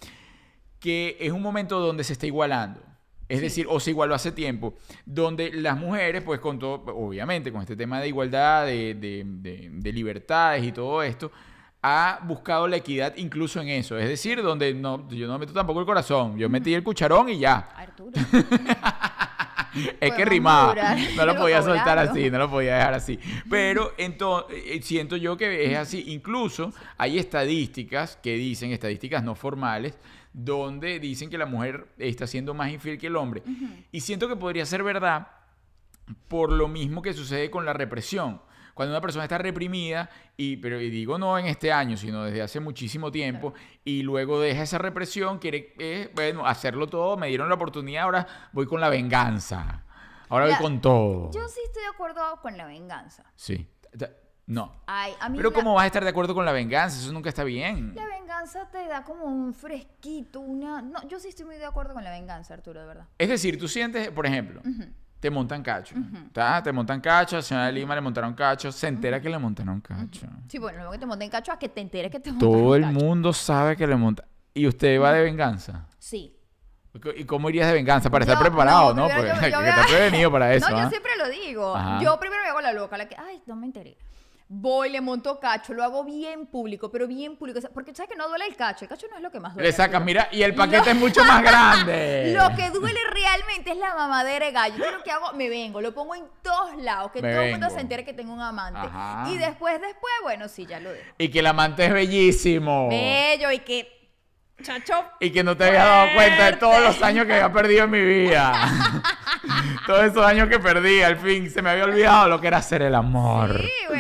que 0.80 1.18
es 1.20 1.32
un 1.32 1.42
momento 1.42 1.80
donde 1.80 2.04
se 2.04 2.14
está 2.14 2.26
igualando. 2.26 2.82
Es 3.28 3.40
decir, 3.40 3.66
o 3.70 3.80
se 3.80 3.92
igualó 3.92 4.14
hace 4.14 4.32
tiempo, 4.34 4.74
donde 5.06 5.54
las 5.54 5.78
mujeres, 5.78 6.22
pues 6.22 6.40
con 6.42 6.60
todo, 6.60 6.84
obviamente, 6.96 7.50
con 7.52 7.62
este 7.62 7.78
tema 7.78 8.02
de 8.02 8.10
igualdad, 8.10 8.66
de, 8.66 8.94
de- 8.96 9.24
de- 9.26 9.70
de 9.72 9.94
libertades 9.94 10.64
y 10.66 10.72
todo 10.74 11.02
esto, 11.02 11.32
ha 11.82 12.20
buscado 12.24 12.68
la 12.68 12.78
equidad 12.78 13.14
incluso 13.18 13.60
en 13.62 13.70
eso. 13.70 13.98
Es 13.98 14.08
decir, 14.08 14.42
donde 14.42 14.74
no, 14.74 15.10
yo 15.10 15.28
no 15.28 15.40
meto 15.40 15.54
tampoco 15.54 15.80
el 15.80 15.86
corazón, 15.86 16.38
yo 16.38 16.50
metí 16.50 16.74
el 16.74 16.84
cucharón 16.84 17.30
y 17.30 17.40
ya. 17.40 17.70
Arturo. 17.76 18.12
Es 20.00 20.14
que 20.14 20.26
rimaba. 20.26 20.76
No 21.16 21.26
lo 21.26 21.36
podía 21.38 21.62
soltar 21.62 21.98
así, 21.98 22.30
no 22.30 22.38
lo 22.38 22.50
podía 22.50 22.76
dejar 22.76 22.94
así. 22.94 23.20
Pero 23.50 23.94
entonces 23.98 24.86
siento 24.86 25.18
yo 25.18 25.38
que 25.38 25.72
es 25.72 25.78
así. 25.78 26.04
Incluso 26.08 26.74
hay 26.98 27.20
estadísticas 27.20 28.18
que 28.22 28.36
dicen, 28.36 28.72
estadísticas 28.72 29.24
no 29.24 29.36
formales, 29.36 29.98
donde 30.34 31.00
dicen 31.00 31.30
que 31.30 31.38
la 31.38 31.46
mujer 31.46 31.88
está 31.98 32.28
siendo 32.28 32.54
más 32.54 32.72
infiel 32.72 32.98
que 32.98 33.08
el 33.08 33.16
hombre. 33.16 33.44
Y 33.92 34.02
siento 34.02 34.28
que 34.28 34.36
podría 34.36 34.66
ser 34.66 34.84
verdad 34.84 35.28
por 36.28 36.52
lo 36.52 36.68
mismo 36.68 37.02
que 37.02 37.14
sucede 37.14 37.50
con 37.50 37.66
la 37.66 37.74
represión. 37.74 38.42
Cuando 38.74 38.94
una 38.94 39.02
persona 39.02 39.26
está 39.26 39.38
reprimida, 39.38 40.10
y, 40.38 40.58
pero 40.58 40.80
y 40.80 40.90
digo 40.90 41.18
no 41.18 41.38
en 41.38 41.46
este 41.48 41.72
año, 41.72 41.98
sino 41.98 42.24
desde 42.24 42.42
hace 42.42 42.60
muchísimo 42.60 43.12
tiempo, 43.12 43.54
y 43.84 44.04
luego 44.04 44.40
deja 44.40 44.64
esa 44.64 44.78
represión, 44.78 45.40
quiere 45.40 45.74
eh, 45.80 46.12
bueno, 46.16 46.46
hacerlo 46.46 46.88
todo, 46.88 47.18
me 47.18 47.28
dieron 47.28 47.50
la 47.50 47.56
oportunidad, 47.56 48.04
ahora 48.04 48.28
voy 48.54 48.66
con 48.66 48.82
la 48.82 48.90
venganza. 48.90 49.84
Ahora 50.30 50.46
voy 50.46 50.56
con 50.56 50.80
todo. 50.80 51.30
Yo 51.34 51.48
sí 51.50 51.60
estoy 51.66 51.84
de 51.84 51.90
acuerdo 51.90 52.22
con 52.42 52.56
la 52.56 52.66
venganza. 52.66 53.24
Sí. 53.36 53.68
No. 54.48 54.82
Ay, 54.88 55.14
a 55.20 55.30
mí 55.30 55.38
Pero 55.38 55.50
la- 55.50 55.56
¿cómo 55.56 55.74
vas 55.76 55.84
a 55.84 55.88
estar 55.88 56.04
de 56.04 56.10
acuerdo 56.10 56.34
con 56.34 56.46
la 56.46 56.52
venganza? 56.52 56.98
Eso 57.00 57.12
nunca 57.14 57.30
está 57.30 57.44
bien. 57.44 57.94
La 57.96 58.06
venganza 58.06 58.70
te 58.72 58.86
da 58.88 59.04
como 59.04 59.26
un 59.26 59.54
fresquito, 59.54 60.40
una... 60.40 60.82
No, 60.82 61.08
yo 61.08 61.20
sí 61.20 61.30
estoy 61.30 61.46
muy 61.46 61.58
de 61.58 61.66
acuerdo 61.66 61.94
con 61.94 62.04
la 62.04 62.12
venganza, 62.12 62.54
Arturo, 62.54 62.82
de 62.82 62.88
verdad. 62.88 63.08
Es 63.18 63.30
decir, 63.30 63.58
tú 63.60 63.68
sientes, 63.68 64.10
por 64.10 64.26
ejemplo, 64.26 64.62
te 65.22 65.30
montan 65.30 65.62
cacho. 65.64 65.96
¿tá? 66.34 66.62
Te 66.62 66.72
montan 66.74 67.00
cacho, 67.00 67.38
a 67.38 67.42
señora 67.42 67.68
de 67.68 67.72
Lima 67.72 67.96
le 67.96 68.02
montaron 68.02 68.34
cacho, 68.34 68.72
se 68.72 68.88
entera 68.88 69.22
que 69.22 69.30
le 69.30 69.38
montaron 69.38 69.80
cacho. 69.80 70.28
Sí, 70.50 70.58
bueno, 70.58 70.80
luego 70.80 70.92
que 70.92 70.98
te 70.98 71.06
monten 71.06 71.30
cacho 71.30 71.52
a 71.54 71.58
que 71.60 71.70
te 71.70 71.80
enteres 71.80 72.12
que 72.12 72.20
te 72.20 72.34
Todo 72.34 72.50
montaron 72.50 72.76
el 72.90 72.94
cacho. 72.96 73.06
mundo 73.06 73.32
sabe 73.32 73.78
que 73.78 73.88
le 73.88 73.96
monta. 73.96 74.26
¿Y 74.54 74.68
usted 74.68 75.00
va 75.00 75.14
de 75.14 75.22
venganza? 75.24 75.86
Sí. 76.00 76.36
¿Y 77.16 77.24
cómo 77.24 77.50
irías 77.50 77.68
de 77.68 77.74
venganza? 77.74 78.10
Para 78.10 78.26
estar 78.26 78.38
preparado, 78.38 78.94
¿no? 78.94 79.06
primero 79.08 79.30
Porque 79.30 79.30
yo- 79.30 79.48
yo 79.48 79.52
que 79.52 79.56
voy 79.56 79.66
a- 79.66 79.70
estar 79.70 79.86
prevenido 79.88 80.32
para 80.32 80.54
eso. 80.54 80.70
No, 80.70 80.78
¿ah? 80.78 80.84
yo 80.84 80.90
siempre 80.90 81.12
lo 81.18 81.30
digo. 81.30 81.74
Ajá. 81.76 82.02
Yo 82.04 82.20
primero 82.20 82.42
me 82.44 82.50
hago 82.50 82.60
la 82.62 82.74
loca, 82.74 82.98
la 82.98 83.08
que, 83.08 83.16
ay, 83.16 83.42
no 83.46 83.56
me 83.56 83.68
enteré. 83.68 83.98
Voy, 84.54 84.90
le 84.90 85.00
monto 85.00 85.40
cacho, 85.40 85.74
lo 85.74 85.82
hago 85.82 86.04
bien 86.04 86.46
público, 86.46 86.92
pero 86.92 87.08
bien 87.08 87.38
público. 87.38 87.62
Porque 87.74 87.96
sabes 87.96 88.10
que 88.10 88.18
no 88.18 88.28
duele 88.28 88.46
el 88.48 88.56
cacho. 88.58 88.84
El 88.84 88.90
cacho 88.90 89.08
no 89.10 89.16
es 89.16 89.24
lo 89.24 89.32
que 89.32 89.40
más 89.40 89.54
duele. 89.54 89.70
Le 89.70 89.74
sacas, 89.74 90.04
mira, 90.04 90.28
y 90.30 90.42
el 90.44 90.54
paquete 90.54 90.90
es 90.90 90.96
mucho 90.98 91.24
más 91.24 91.42
grande. 91.44 92.34
Lo 92.36 92.54
que 92.58 92.70
duele 92.70 93.00
realmente 93.14 93.72
es 93.72 93.78
la 93.78 93.96
mamadera 93.96 94.48
de 94.48 94.52
gallo. 94.52 94.76
Yo 94.78 94.92
lo 94.92 95.04
que 95.04 95.12
hago, 95.12 95.32
me 95.34 95.48
vengo, 95.48 95.80
lo 95.80 95.94
pongo 95.94 96.16
en 96.16 96.26
todos 96.42 96.76
lados, 96.84 97.12
que 97.14 97.22
Me 97.22 97.32
todo 97.32 97.42
el 97.44 97.52
mundo 97.52 97.70
se 97.70 97.80
entere 97.80 98.04
que 98.04 98.12
tengo 98.12 98.34
un 98.34 98.42
amante. 98.42 98.82
Ajá. 98.82 99.24
Y 99.30 99.38
después, 99.38 99.80
después, 99.80 100.14
bueno, 100.22 100.50
sí, 100.50 100.66
ya 100.66 100.82
lo 100.82 100.92
dejo. 100.92 101.06
Y 101.18 101.30
que 101.30 101.40
el 101.40 101.48
amante 101.48 101.86
es 101.86 101.94
bellísimo. 101.94 102.90
Bello 102.90 103.52
y 103.54 103.60
que, 103.60 103.88
chacho, 104.62 105.02
Y 105.22 105.32
que 105.32 105.46
no 105.46 105.56
te 105.56 105.64
habías 105.64 105.86
dado 105.86 106.08
cuenta 106.14 106.46
de 106.52 106.58
todos 106.58 106.82
los 106.82 107.02
años 107.02 107.26
que 107.26 107.36
había 107.36 107.54
perdido 107.54 107.86
en 107.86 107.92
mi 107.92 108.02
vida. 108.04 108.52
todos 109.88 110.04
esos 110.04 110.26
años 110.26 110.50
que 110.50 110.60
perdí, 110.60 111.02
al 111.02 111.18
fin 111.18 111.50
se 111.50 111.62
me 111.62 111.70
había 111.72 111.86
olvidado 111.86 112.28
lo 112.28 112.40
que 112.42 112.48
era 112.48 112.58
hacer 112.58 112.82
el 112.82 112.96
amor. 112.96 113.62
sí, 113.62 113.91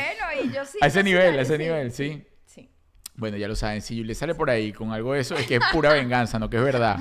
a 0.81 0.87
ese 0.87 1.03
nivel, 1.03 1.37
a 1.39 1.41
ese 1.43 1.57
nivel, 1.57 1.91
sí. 1.91 2.25
Sí. 2.45 2.69
Bueno, 3.15 3.37
ya 3.37 3.47
lo 3.47 3.55
saben, 3.55 3.81
si 3.81 4.03
le 4.03 4.15
sale 4.15 4.35
por 4.35 4.49
ahí 4.49 4.73
con 4.73 4.91
algo 4.91 5.13
de 5.13 5.21
eso, 5.21 5.35
es 5.35 5.45
que 5.47 5.55
es 5.55 5.61
pura 5.71 5.93
venganza, 5.93 6.39
no 6.39 6.49
que 6.49 6.57
es 6.57 6.63
verdad. 6.63 6.97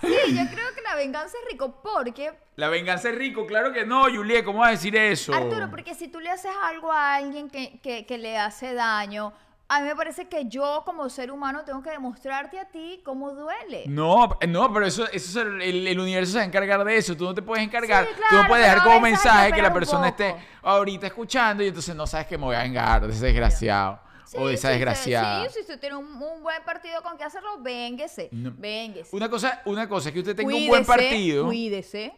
Sí, 0.00 0.08
yo 0.36 0.42
creo 0.52 0.74
que 0.74 0.82
la 0.82 0.94
venganza 0.96 1.36
es 1.42 1.50
rico 1.52 1.80
porque 1.82 2.32
La 2.56 2.68
venganza 2.68 3.10
es 3.10 3.16
rico, 3.16 3.46
claro 3.46 3.72
que 3.72 3.84
no, 3.84 4.04
Juliet, 4.04 4.44
¿cómo 4.44 4.60
vas 4.60 4.68
a 4.68 4.72
decir 4.72 4.96
eso? 4.96 5.32
Arturo, 5.34 5.70
porque 5.70 5.94
si 5.94 6.08
tú 6.08 6.20
le 6.20 6.30
haces 6.30 6.52
algo 6.64 6.92
a 6.92 7.14
alguien 7.16 7.48
que, 7.50 7.80
que- 7.80 8.06
que 8.06 8.18
le 8.18 8.36
hace 8.38 8.74
daño, 8.74 9.32
a 9.72 9.80
mí 9.80 9.86
me 9.86 9.94
parece 9.94 10.26
que 10.28 10.46
yo 10.46 10.82
como 10.84 11.08
ser 11.08 11.30
humano 11.30 11.62
tengo 11.64 11.80
que 11.80 11.90
demostrarte 11.90 12.58
a 12.58 12.64
ti 12.64 13.00
cómo 13.04 13.32
duele. 13.32 13.84
No, 13.86 14.36
no, 14.48 14.72
pero 14.72 14.84
eso, 14.84 15.08
eso 15.12 15.40
es 15.40 15.46
el, 15.46 15.86
el- 15.86 16.00
universo 16.00 16.32
se 16.32 16.38
va 16.38 16.42
a 16.42 16.46
encargar 16.46 16.84
de 16.84 16.96
eso. 16.96 17.16
Tú 17.16 17.24
no 17.24 17.34
te 17.34 17.40
puedes 17.40 17.64
encargar. 17.64 18.04
Sí, 18.04 18.10
Tú 18.30 18.34
no 18.34 18.48
puedes 18.48 18.64
dejar 18.66 18.82
como 18.82 18.96
que 18.96 19.02
mensaje 19.02 19.52
que 19.52 19.62
la 19.62 19.72
persona 19.72 20.08
esté 20.08 20.34
ahorita 20.62 21.06
escuchando 21.06 21.62
y 21.62 21.68
entonces 21.68 21.94
no 21.94 22.04
sabes 22.06 22.26
que 22.26 22.36
me 22.36 22.44
voy 22.46 22.56
a 22.56 22.62
vengar 22.62 23.06
de 23.06 23.12
ese 23.12 23.26
desgraciado 23.26 24.00
Sí, 24.24 24.36
o 24.38 24.46
de 24.48 24.54
esa 24.54 24.68
sí, 24.68 24.74
desgraciada. 24.74 25.44
Sí, 25.48 25.54
si 25.54 25.60
usted 25.60 25.78
tiene 25.80 25.96
un, 25.96 26.06
un 26.06 26.42
buen 26.42 26.62
partido 26.64 27.02
con 27.02 27.16
qué 27.16 27.24
hacerlo, 27.24 27.58
vénguese. 27.60 28.28
No. 28.32 28.52
Vénguese. 28.56 29.14
Una 29.16 29.28
cosa, 29.28 29.62
una 29.64 29.88
cosa 29.88 30.08
es 30.08 30.12
que 30.12 30.20
usted 30.20 30.36
tenga 30.36 30.54
un 30.54 30.66
buen 30.68 30.84
partido. 30.84 31.46
Cuídese. 31.46 32.12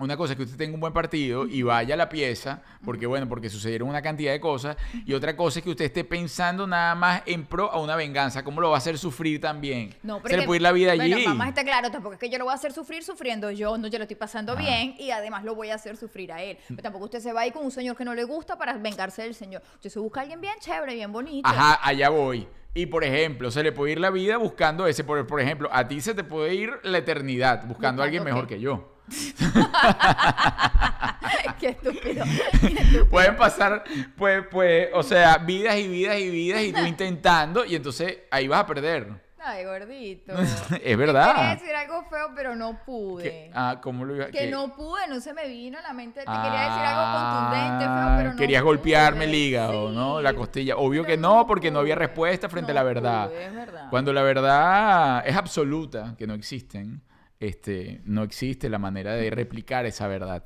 Una 0.00 0.16
cosa 0.16 0.32
es 0.32 0.36
que 0.38 0.44
usted 0.44 0.56
tenga 0.56 0.74
un 0.74 0.80
buen 0.80 0.92
partido 0.92 1.46
y 1.46 1.62
vaya 1.62 1.94
a 1.94 1.96
la 1.96 2.08
pieza, 2.08 2.62
porque 2.84 3.06
bueno, 3.06 3.28
porque 3.28 3.50
sucedieron 3.50 3.88
una 3.88 4.00
cantidad 4.02 4.32
de 4.32 4.40
cosas, 4.40 4.76
y 5.04 5.12
otra 5.12 5.36
cosa 5.36 5.58
es 5.58 5.64
que 5.64 5.70
usted 5.70 5.84
esté 5.84 6.04
pensando 6.04 6.66
nada 6.66 6.94
más 6.94 7.22
en 7.26 7.44
pro 7.44 7.70
a 7.70 7.78
una 7.80 7.96
venganza, 7.96 8.42
¿cómo 8.42 8.60
lo 8.60 8.70
va 8.70 8.76
a 8.76 8.78
hacer 8.78 8.96
sufrir 8.98 9.40
también? 9.40 9.94
No, 10.02 10.16
Se 10.16 10.22
pero 10.22 10.36
le 10.36 10.42
que- 10.42 10.46
puede 10.46 10.56
ir 10.56 10.62
la 10.62 10.72
vida 10.72 10.92
allí. 10.92 11.12
Bueno, 11.12 11.28
mamá 11.28 11.48
está 11.50 11.62
claro, 11.64 11.90
tampoco 11.90 12.14
es 12.14 12.18
que 12.18 12.30
yo 12.30 12.38
lo 12.38 12.44
voy 12.44 12.52
a 12.52 12.54
hacer 12.54 12.72
sufrir 12.72 13.02
sufriendo 13.04 13.50
yo, 13.50 13.76
no, 13.78 13.88
yo 13.88 13.98
lo 13.98 14.04
estoy 14.04 14.16
pasando 14.16 14.52
Ajá. 14.52 14.62
bien 14.62 14.94
y 14.98 15.10
además 15.10 15.44
lo 15.44 15.54
voy 15.54 15.70
a 15.70 15.74
hacer 15.74 15.96
sufrir 15.96 16.32
a 16.32 16.42
él. 16.42 16.58
Pero 16.68 16.82
tampoco 16.82 17.04
usted 17.04 17.20
se 17.20 17.32
va 17.32 17.42
a 17.42 17.46
ir 17.46 17.52
con 17.52 17.64
un 17.64 17.70
señor 17.70 17.96
que 17.96 18.04
no 18.04 18.14
le 18.14 18.24
gusta 18.24 18.56
para 18.56 18.72
vengarse 18.78 19.22
del 19.22 19.34
señor. 19.34 19.62
Usted 19.74 19.90
se 19.90 19.98
busca 19.98 20.20
a 20.20 20.22
alguien 20.22 20.40
bien 20.40 20.54
chévere, 20.60 20.94
bien 20.94 21.12
bonito. 21.12 21.48
Ajá, 21.48 21.78
allá 21.86 22.08
voy. 22.08 22.48
Y 22.72 22.86
por 22.86 23.02
ejemplo, 23.04 23.50
se 23.50 23.62
le 23.62 23.72
puede 23.72 23.92
ir 23.92 24.00
la 24.00 24.10
vida 24.10 24.36
buscando 24.36 24.86
ese. 24.86 25.02
Por, 25.04 25.26
por 25.26 25.40
ejemplo, 25.40 25.68
a 25.72 25.86
ti 25.88 26.00
se 26.00 26.14
te 26.14 26.22
puede 26.24 26.54
ir 26.54 26.70
la 26.84 26.98
eternidad 26.98 27.66
buscando 27.66 28.00
a 28.00 28.04
alguien 28.06 28.22
¿Buscando 28.22 28.36
mejor 28.36 28.48
qué? 28.48 28.54
que 28.56 28.60
yo. 28.60 28.96
Qué 31.58 31.68
estúpido. 31.68 32.24
Qué 32.60 32.66
estúpido. 32.68 33.08
Pueden 33.08 33.36
pasar, 33.36 33.84
pues, 34.16 34.44
pues, 34.50 34.88
o 34.94 35.02
sea, 35.02 35.36
vidas 35.38 35.76
y 35.76 35.88
vidas 35.88 36.18
y 36.18 36.30
vidas 36.30 36.62
y 36.62 36.72
tú 36.72 36.80
intentando 36.86 37.64
y 37.64 37.74
entonces 37.76 38.18
ahí 38.30 38.48
vas 38.48 38.60
a 38.60 38.66
perder. 38.66 39.30
Ay, 39.42 39.64
gordito. 39.64 40.32
es 40.38 40.60
Quería 40.68 40.96
verdad. 40.96 41.54
decir 41.56 41.74
algo 41.74 42.04
feo, 42.10 42.28
pero 42.36 42.54
no 42.56 42.78
pude. 42.84 43.50
Ah, 43.54 43.78
¿cómo 43.82 44.04
lo 44.04 44.14
iba 44.14 44.26
Que 44.26 44.32
que- 44.32 44.50
no 44.50 44.74
pude, 44.74 45.06
no 45.08 45.18
se 45.20 45.32
me 45.32 45.48
vino 45.48 45.78
a 45.78 45.82
la 45.82 45.94
mente. 45.94 46.20
Te 46.20 46.26
quería 46.26 46.60
decir 46.68 46.84
algo 46.84 47.18
contundente, 47.18 47.84
feo, 47.86 47.94
Ah, 47.94 48.14
pero 48.18 48.30
no 48.32 48.36
Querías 48.36 48.62
pude. 48.62 48.70
golpearme 48.74 49.24
el 49.24 49.34
hígado, 49.34 49.92
¿no? 49.92 50.20
La 50.20 50.34
costilla. 50.34 50.76
Obvio 50.76 51.04
que 51.06 51.16
no, 51.16 51.46
porque 51.46 51.70
no 51.70 51.78
había 51.78 51.94
respuesta 51.94 52.50
frente 52.50 52.72
a 52.72 52.74
la 52.74 52.82
verdad. 52.82 53.28
pude, 53.28 53.46
es 53.46 53.54
verdad. 53.54 53.86
Cuando 53.88 54.12
la 54.12 54.22
verdad 54.22 55.22
es 55.26 55.34
absoluta, 55.34 56.14
que 56.18 56.26
no 56.26 56.34
existen, 56.34 57.00
este, 57.40 58.02
no 58.04 58.22
existe 58.22 58.68
la 58.68 58.78
manera 58.78 59.14
de 59.14 59.30
replicar 59.30 59.86
esa 59.86 60.06
verdad. 60.06 60.44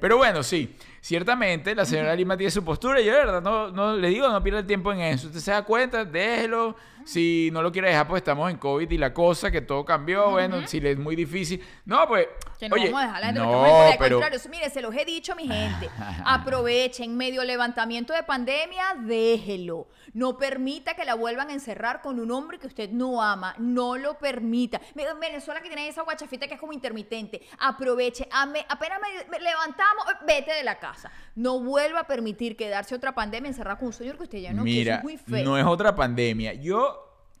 Pero 0.00 0.16
bueno, 0.16 0.42
sí, 0.42 0.74
ciertamente 1.00 1.72
la 1.72 1.84
señora 1.84 2.16
Lima 2.16 2.36
tiene 2.36 2.50
su 2.50 2.64
postura 2.64 3.00
y 3.00 3.04
yo 3.04 3.12
verdad 3.12 3.40
no, 3.40 3.70
no 3.70 3.96
le 3.96 4.08
digo, 4.08 4.28
no 4.28 4.42
pierda 4.42 4.58
el 4.58 4.66
tiempo 4.66 4.92
en 4.92 5.00
eso. 5.00 5.28
Usted 5.28 5.38
se 5.38 5.52
da 5.52 5.62
cuenta, 5.64 6.04
déjelo. 6.04 6.74
Si 7.04 7.50
no 7.52 7.62
lo 7.62 7.70
quiere 7.72 7.88
dejar, 7.88 8.06
pues 8.08 8.20
estamos 8.20 8.50
en 8.50 8.56
COVID 8.58 8.90
y 8.90 8.98
la 8.98 9.12
cosa, 9.14 9.50
que 9.50 9.60
todo 9.60 9.84
cambió. 9.84 10.30
Bueno, 10.30 10.66
si 10.66 10.80
le 10.80 10.92
es 10.92 10.98
muy 10.98 11.16
difícil. 11.16 11.62
No, 11.84 12.06
pues. 12.06 12.26
Que 12.58 12.68
no 12.68 12.76
oye, 12.76 12.90
vamos 12.90 13.02
a 13.02 13.06
dejar 13.06 13.20
la 13.22 13.32
no, 13.32 13.62
pero. 13.98 14.18
contrario, 14.20 14.40
mire, 14.50 14.70
se 14.70 14.80
los 14.82 14.94
he 14.94 15.04
dicho, 15.04 15.34
mi 15.34 15.48
gente. 15.48 15.88
Aprovechen, 16.24 17.16
medio 17.16 17.44
levantamiento 17.44 18.12
de 18.12 18.22
pandemia, 18.22 18.94
déjelo. 19.00 19.88
No 20.14 20.36
permita 20.38 20.94
que 20.94 21.04
la 21.04 21.14
vuelvan 21.14 21.50
a 21.50 21.52
encerrar 21.52 22.00
con 22.02 22.20
un 22.20 22.30
hombre 22.30 22.58
que 22.58 22.66
usted 22.66 22.90
no 22.90 23.22
ama. 23.22 23.54
No 23.58 23.96
lo 23.96 24.18
permita. 24.18 24.80
En 24.94 25.20
Venezuela 25.20 25.60
que 25.60 25.68
tiene 25.68 25.88
esa 25.88 26.02
guachafita 26.02 26.46
que 26.48 26.54
es 26.54 26.60
como 26.60 26.72
intermitente. 26.72 27.42
Aproveche. 27.58 28.28
ame- 28.30 28.64
apenas 28.68 28.98
me, 29.00 29.24
me 29.30 29.40
levantamos, 29.42 30.04
vete 30.26 30.52
de 30.52 30.64
la 30.64 30.78
casa. 30.78 31.10
No 31.34 31.60
vuelva 31.60 32.00
a 32.00 32.06
permitir 32.06 32.56
quedarse 32.56 32.94
otra 32.94 33.14
pandemia 33.14 33.48
encerrada 33.48 33.78
con 33.78 33.86
un 33.88 33.92
señor 33.92 34.16
que 34.16 34.24
usted 34.24 34.38
ya 34.38 34.52
no 34.52 34.64
quiere. 34.64 34.80
Mira, 34.80 34.96
es 34.96 35.02
muy 35.04 35.16
feo. 35.16 35.44
no 35.44 35.58
es 35.58 35.64
otra 35.64 35.94
pandemia. 35.94 36.52
Yo 36.54 36.91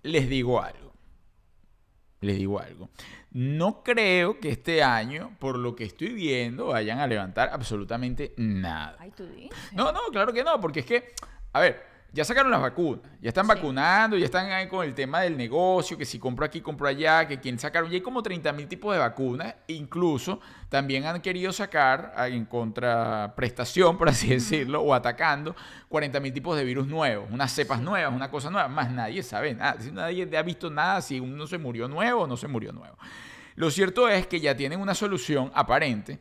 les 0.02 0.28
digo 0.28 0.62
algo. 0.62 0.92
Les 2.20 2.36
digo 2.36 2.60
algo. 2.60 2.90
No 3.32 3.82
creo 3.82 4.38
que 4.38 4.50
este 4.50 4.82
año, 4.82 5.36
por 5.38 5.58
lo 5.58 5.74
que 5.74 5.84
estoy 5.84 6.10
viendo, 6.10 6.66
vayan 6.66 7.00
a 7.00 7.06
levantar 7.06 7.50
absolutamente 7.52 8.34
nada. 8.36 8.96
Ay, 9.00 9.10
tú 9.10 9.26
dices. 9.26 9.50
No, 9.72 9.90
no, 9.90 10.00
claro 10.12 10.32
que 10.32 10.44
no, 10.44 10.60
porque 10.60 10.80
es 10.80 10.86
que, 10.86 11.14
a 11.52 11.60
ver, 11.60 11.91
ya 12.12 12.24
sacaron 12.24 12.50
las 12.50 12.60
vacunas, 12.60 13.10
ya 13.20 13.28
están 13.28 13.46
Sí. 13.46 13.48
vacunando, 13.54 14.16
ya 14.18 14.24
están 14.26 14.50
ahí 14.52 14.68
con 14.68 14.84
el 14.84 14.94
tema 14.94 15.20
del 15.22 15.36
negocio, 15.36 15.96
que 15.96 16.04
si 16.04 16.18
compro 16.18 16.44
aquí, 16.44 16.60
compro 16.60 16.86
allá, 16.86 17.26
que 17.26 17.40
quien 17.40 17.58
sacaron, 17.58 17.88
ya 17.90 17.94
hay 17.94 18.00
como 18.02 18.22
30 18.22 18.52
mil 18.52 18.68
tipos 18.68 18.92
de 18.92 18.98
vacunas, 19.00 19.54
incluso 19.68 20.38
también 20.68 21.06
han 21.06 21.20
querido 21.22 21.52
sacar 21.52 22.12
ah, 22.16 22.28
en 22.28 22.44
contraprestación, 22.44 23.96
por 23.98 24.08
así 24.08 24.28
decirlo, 24.28 24.82
o 24.82 24.94
atacando 24.94 25.54
40 25.88 26.20
mil 26.20 26.32
tipos 26.32 26.56
de 26.56 26.64
virus 26.64 26.86
nuevos, 26.86 27.28
unas 27.30 27.50
cepas 27.52 27.80
nuevas, 27.80 28.12
una 28.14 28.30
cosa 28.30 28.50
nueva, 28.50 28.68
más 28.68 28.90
nadie 28.90 29.22
sabe 29.22 29.54
nada, 29.54 29.76
nadie 29.92 30.28
ha 30.36 30.42
visto 30.42 30.70
nada 30.70 31.00
si 31.00 31.18
uno 31.20 31.46
se 31.46 31.58
murió 31.58 31.88
nuevo 31.88 32.22
o 32.22 32.26
no 32.26 32.36
se 32.36 32.48
murió 32.48 32.72
nuevo. 32.72 32.96
Lo 33.54 33.70
cierto 33.70 34.08
es 34.08 34.26
que 34.26 34.40
ya 34.40 34.56
tienen 34.56 34.80
una 34.80 34.94
solución 34.94 35.50
aparente 35.54 36.18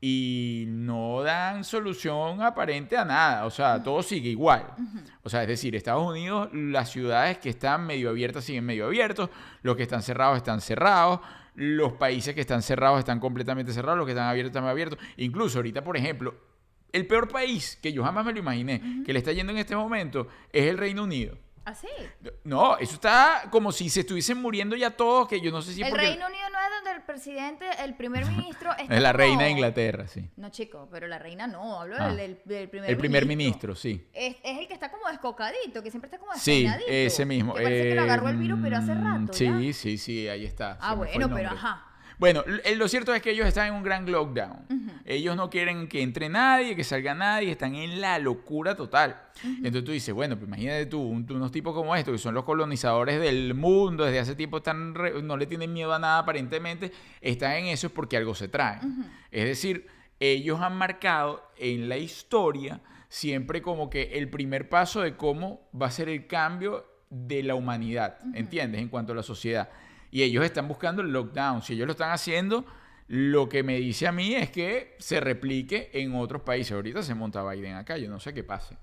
y 0.00 0.64
no 0.68 1.22
dan 1.22 1.64
solución 1.64 2.40
aparente 2.42 2.96
a 2.96 3.04
nada. 3.04 3.46
O 3.46 3.50
sea, 3.50 3.82
todo 3.82 4.02
sigue 4.02 4.30
igual. 4.30 4.74
O 5.22 5.28
sea, 5.28 5.42
es 5.42 5.48
decir, 5.48 5.74
Estados 5.74 6.08
Unidos, 6.08 6.48
las 6.52 6.90
ciudades 6.90 7.38
que 7.38 7.50
están 7.50 7.86
medio 7.86 8.10
abiertas 8.10 8.44
siguen 8.44 8.64
medio 8.64 8.86
abiertos, 8.86 9.30
los 9.62 9.76
que 9.76 9.82
están 9.82 10.02
cerrados 10.02 10.36
están 10.36 10.60
cerrados, 10.60 11.20
los 11.54 11.94
países 11.94 12.34
que 12.34 12.40
están 12.40 12.62
cerrados 12.62 13.00
están 13.00 13.18
completamente 13.18 13.72
cerrados, 13.72 13.98
los 13.98 14.06
que 14.06 14.12
están 14.12 14.28
abiertos 14.28 14.50
están 14.50 14.68
abiertos. 14.68 14.98
Incluso 15.16 15.58
ahorita, 15.58 15.82
por 15.82 15.96
ejemplo, 15.96 16.34
el 16.92 17.06
peor 17.06 17.28
país 17.28 17.78
que 17.82 17.92
yo 17.92 18.04
jamás 18.04 18.24
me 18.24 18.32
lo 18.32 18.38
imaginé 18.38 19.02
que 19.04 19.12
le 19.12 19.18
está 19.18 19.32
yendo 19.32 19.52
en 19.52 19.58
este 19.58 19.76
momento 19.76 20.28
es 20.52 20.66
el 20.66 20.78
Reino 20.78 21.04
Unido. 21.04 21.36
¿Así? 21.68 21.86
No, 22.44 22.78
eso 22.78 22.94
está 22.94 23.42
como 23.50 23.72
si 23.72 23.90
se 23.90 24.00
estuviesen 24.00 24.38
muriendo 24.40 24.74
ya 24.74 24.90
todos, 24.90 25.28
que 25.28 25.38
yo 25.40 25.50
no 25.50 25.60
sé 25.60 25.74
si 25.74 25.82
el 25.82 25.90
porque- 25.90 26.06
Reino 26.06 26.26
Unido 26.26 26.48
no 26.50 26.58
es 26.58 26.70
donde 26.76 26.90
el 26.98 27.02
presidente, 27.02 27.66
el 27.84 27.94
primer 27.94 28.24
ministro... 28.30 28.70
está 28.72 28.94
es 28.94 29.02
la 29.02 29.12
como- 29.12 29.18
reina 29.18 29.42
de 29.44 29.50
Inglaterra, 29.50 30.06
sí. 30.08 30.30
No, 30.36 30.48
chico, 30.50 30.88
pero 30.90 31.06
la 31.08 31.18
reina 31.18 31.46
no, 31.46 31.80
hablo 31.80 31.96
Ah. 31.98 32.14
del, 32.14 32.40
del- 32.44 32.68
primer 32.70 32.90
El 32.90 32.96
primer 32.96 33.26
ministro. 33.26 33.74
ministro, 33.74 33.76
sí. 33.76 34.08
Es, 34.14 34.36
es 34.42 34.58
el 34.60 34.66
que 34.66 34.72
está 34.74 34.90
como 34.90 35.08
descocadito, 35.08 35.82
que 35.82 35.90
siempre 35.90 36.06
está 36.06 36.18
como 36.18 36.32
Sí, 36.36 36.62
despeinadito, 36.62 36.90
ese 36.90 37.24
mismo. 37.26 37.54
Que 37.54 37.62
parece 37.64 37.88
que 37.90 37.94
lo 37.94 38.02
agarró 38.02 38.28
el 38.28 38.36
Eh, 38.36 38.38
virus, 38.38 38.58
pero 38.62 38.76
hace 38.78 38.94
mm, 38.94 39.04
rato. 39.04 39.32
Sí, 39.34 39.44
¿ya? 39.44 39.72
sí, 39.74 39.98
sí, 39.98 40.28
ahí 40.28 40.44
está. 40.46 40.78
Ah, 40.80 40.94
bueno, 40.94 41.28
pero 41.34 41.50
ajá. 41.50 41.84
Bueno, 42.18 42.42
l- 42.46 42.76
lo 42.76 42.88
cierto 42.88 43.14
es 43.14 43.22
que 43.22 43.30
ellos 43.30 43.46
están 43.46 43.68
en 43.68 43.74
un 43.74 43.82
gran 43.82 44.10
lockdown. 44.10 44.66
Ellos 45.04 45.36
no 45.36 45.48
quieren 45.48 45.88
que 45.88 46.02
entre 46.02 46.28
nadie, 46.28 46.74
que 46.76 46.84
salga 46.84 47.14
nadie, 47.14 47.52
están 47.52 47.74
en 47.74 48.00
la 48.00 48.18
locura 48.18 48.74
total. 48.74 49.22
Entonces 49.44 49.84
tú 49.84 49.92
dices, 49.92 50.12
bueno, 50.14 50.36
pues 50.36 50.48
imagínate 50.48 50.86
tú, 50.86 51.00
un- 51.00 51.26
unos 51.30 51.52
tipos 51.52 51.74
como 51.74 51.94
estos, 51.94 52.12
que 52.12 52.18
son 52.18 52.34
los 52.34 52.44
colonizadores 52.44 53.20
del 53.20 53.54
mundo, 53.54 54.04
desde 54.04 54.18
hace 54.18 54.34
tiempo 54.34 54.58
están 54.58 54.94
re- 54.94 55.22
no 55.22 55.36
le 55.36 55.46
tienen 55.46 55.72
miedo 55.72 55.94
a 55.94 55.98
nada 55.98 56.18
aparentemente, 56.18 56.92
están 57.20 57.52
en 57.52 57.66
eso 57.66 57.86
es 57.86 57.92
porque 57.92 58.16
algo 58.16 58.34
se 58.34 58.48
traen. 58.48 58.80
Es 59.30 59.44
decir, 59.44 59.86
ellos 60.20 60.60
han 60.60 60.76
marcado 60.76 61.48
en 61.56 61.88
la 61.88 61.96
historia 61.96 62.80
siempre 63.08 63.62
como 63.62 63.88
que 63.88 64.18
el 64.18 64.28
primer 64.28 64.68
paso 64.68 65.00
de 65.00 65.16
cómo 65.16 65.68
va 65.80 65.86
a 65.86 65.90
ser 65.90 66.08
el 66.08 66.26
cambio 66.26 66.84
de 67.10 67.42
la 67.42 67.54
humanidad, 67.54 68.18
¿entiendes? 68.34 68.80
En 68.82 68.88
cuanto 68.88 69.12
a 69.12 69.16
la 69.16 69.22
sociedad. 69.22 69.70
Y 70.10 70.22
ellos 70.22 70.44
están 70.44 70.68
buscando 70.68 71.02
el 71.02 71.12
lockdown. 71.12 71.62
Si 71.62 71.74
ellos 71.74 71.86
lo 71.86 71.92
están 71.92 72.10
haciendo, 72.10 72.64
lo 73.08 73.48
que 73.48 73.62
me 73.62 73.76
dice 73.76 74.06
a 74.06 74.12
mí 74.12 74.34
es 74.34 74.50
que 74.50 74.96
se 74.98 75.20
replique 75.20 75.90
en 75.94 76.14
otros 76.14 76.42
países. 76.42 76.72
Ahorita 76.72 77.02
se 77.02 77.14
monta 77.14 77.42
Biden 77.48 77.74
acá, 77.76 77.96
yo 77.96 78.08
no 78.10 78.20
sé 78.20 78.32
qué 78.34 78.44
pase. 78.44 78.76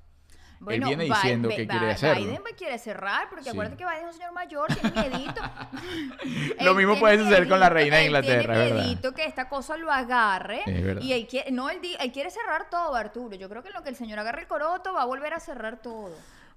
Bueno, 0.58 0.88
viene 0.88 1.04
diciendo 1.04 1.50
Bi- 1.50 1.56
que 1.58 1.68
quiere 1.68 1.92
hacerlo. 1.92 2.24
Biden 2.26 2.42
quiere 2.58 2.80
cerrar, 2.80 3.28
porque 3.30 3.44
Sí. 3.44 3.50
acuérdate 3.50 3.76
que 3.78 3.84
Biden 3.86 4.00
es 4.00 4.06
un 4.08 4.14
señor 4.14 4.32
mayor, 4.34 4.68
tiene 4.74 5.10
miedito. 5.10 5.42
Lo 6.62 6.72
Él 6.72 6.78
mismo 6.78 6.98
puede 7.00 7.18
suceder 7.20 7.48
con 7.50 7.60
la 7.60 7.70
reina 7.70 7.98
de 7.98 8.04
él 8.04 8.08
Inglaterra, 8.08 8.54
Tiene 8.54 8.70
verdad. 8.70 8.84
miedito 8.86 9.14
que 9.14 9.26
esta 9.26 9.50
cosa 9.50 9.76
lo 9.78 9.92
agarre. 9.92 10.62
Es 10.66 10.84
verdad. 10.84 11.02
Y 11.02 11.12
él 11.14 11.28
quiere, 11.28 11.52
no, 11.52 11.70
él, 11.70 11.80
él 12.00 12.12
quiere 12.12 12.30
cerrar 12.32 12.70
todo, 12.70 12.96
Arturo. 12.96 13.36
Yo 13.36 13.50
creo 13.50 13.62
que 13.62 13.68
en 13.68 13.74
lo 13.76 13.84
que 13.84 13.90
el 13.90 13.96
señor 13.96 14.18
agarre 14.20 14.42
el 14.44 14.48
coroto 14.48 14.94
va 14.94 15.02
a 15.02 15.06
volver 15.06 15.34
a 15.34 15.40
cerrar 15.40 15.82
todo. 15.82 16.16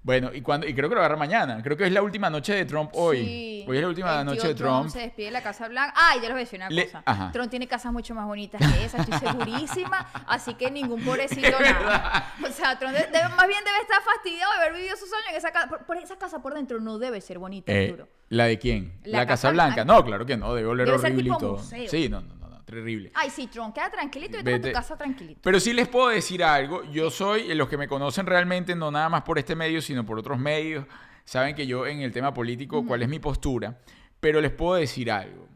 Bueno, 0.09 0.31
y 0.33 0.41
cuando 0.41 0.65
y 0.67 0.73
creo 0.73 0.89
que 0.89 0.95
lo 0.95 1.01
agarra 1.01 1.17
mañana. 1.17 1.61
Creo 1.61 1.77
que 1.77 1.85
es 1.85 1.91
la 1.91 2.01
última 2.01 2.31
noche 2.31 2.55
de 2.55 2.65
Trump 2.65 2.89
hoy. 2.95 3.17
Sí. 3.23 3.65
Hoy 3.67 3.77
es 3.77 3.83
la 3.83 3.89
última 3.89 4.23
noche 4.23 4.47
de 4.47 4.55
Trump. 4.55 4.89
se 4.89 5.01
despide 5.01 5.27
de 5.27 5.31
la 5.33 5.43
Casa 5.43 5.67
Blanca. 5.67 5.93
Ah, 5.95 6.15
ya 6.15 6.21
les 6.21 6.31
voy 6.31 6.37
a 6.39 6.43
decir 6.45 6.57
una 6.59 6.67
Le- 6.71 6.85
cosa. 6.85 7.03
ajá. 7.05 7.31
Trump 7.31 7.51
tiene 7.51 7.67
casas 7.67 7.93
mucho 7.93 8.15
más 8.15 8.25
bonitas 8.25 8.59
que 8.59 8.85
esa, 8.85 8.97
estoy 9.03 9.19
segurísima. 9.19 10.07
así 10.25 10.55
que 10.55 10.71
ningún 10.71 11.03
pobrecito 11.05 11.47
nada. 11.61 12.33
O 12.43 12.51
sea, 12.51 12.79
Trump 12.79 12.93
de- 12.95 13.05
debe- 13.11 13.29
más 13.35 13.47
bien 13.47 13.63
debe 13.63 13.77
estar 13.83 14.01
fastidiado 14.01 14.51
de 14.53 14.57
haber 14.61 14.73
vivido 14.73 14.97
sus 14.97 15.13
años 15.13 15.25
en 15.29 15.35
esa 15.35 15.51
casa. 15.51 15.67
Por, 15.69 15.85
por 15.85 15.97
esa 15.97 16.17
casa 16.17 16.41
por 16.41 16.55
dentro 16.55 16.79
no 16.79 16.97
debe 16.97 17.21
ser 17.21 17.37
bonita, 17.37 17.71
Eh, 17.71 17.89
Arturo. 17.91 18.07
¿La 18.29 18.45
de 18.45 18.57
quién? 18.57 18.99
La, 19.03 19.19
La 19.19 19.27
Casa 19.27 19.51
Blanca. 19.51 19.83
Blanca. 19.83 19.93
No, 19.93 20.03
claro 20.03 20.25
que 20.25 20.37
no, 20.37 20.55
debe 20.55 20.69
oler 20.69 20.87
Debe 20.87 20.97
ser 20.97 21.05
horrible 21.11 21.21
y 21.21 21.25
tipo 21.25 21.37
todo. 21.37 21.57
museo. 21.57 21.87
Sí, 21.87 22.09
no, 22.09 22.21
no, 22.21 22.33
terrible. 22.69 23.11
Ay, 23.13 23.29
sí, 23.29 23.47
Trump, 23.47 23.73
queda 23.73 23.89
tranquilito 23.89 24.37
y 24.39 24.43
vete 24.43 24.67
a 24.67 24.71
tu 24.71 24.75
casa 24.75 24.97
tranquilito. 24.97 25.41
Pero 25.43 25.59
sí 25.59 25.73
les 25.73 25.87
puedo 25.87 26.09
decir 26.09 26.43
algo. 26.43 26.83
Yo 26.91 27.09
soy, 27.09 27.51
eh, 27.51 27.55
los 27.55 27.67
que 27.67 27.77
me 27.77 27.87
conocen 27.87 28.25
realmente, 28.25 28.75
no 28.75 28.91
nada 28.91 29.09
más 29.09 29.23
por 29.23 29.39
este 29.39 29.55
medio, 29.55 29.81
sino 29.81 30.05
por 30.05 30.19
otros 30.19 30.37
medios, 30.39 30.85
saben 31.25 31.55
que 31.55 31.65
yo 31.67 31.87
en 31.87 32.01
el 32.01 32.11
tema 32.11 32.33
político, 32.33 32.85
cuál 32.85 33.01
es 33.03 33.09
mi 33.09 33.19
postura. 33.19 33.79
Pero 34.19 34.41
les 34.41 34.51
puedo 34.51 34.75
decir 34.75 35.11
algo. 35.11 35.47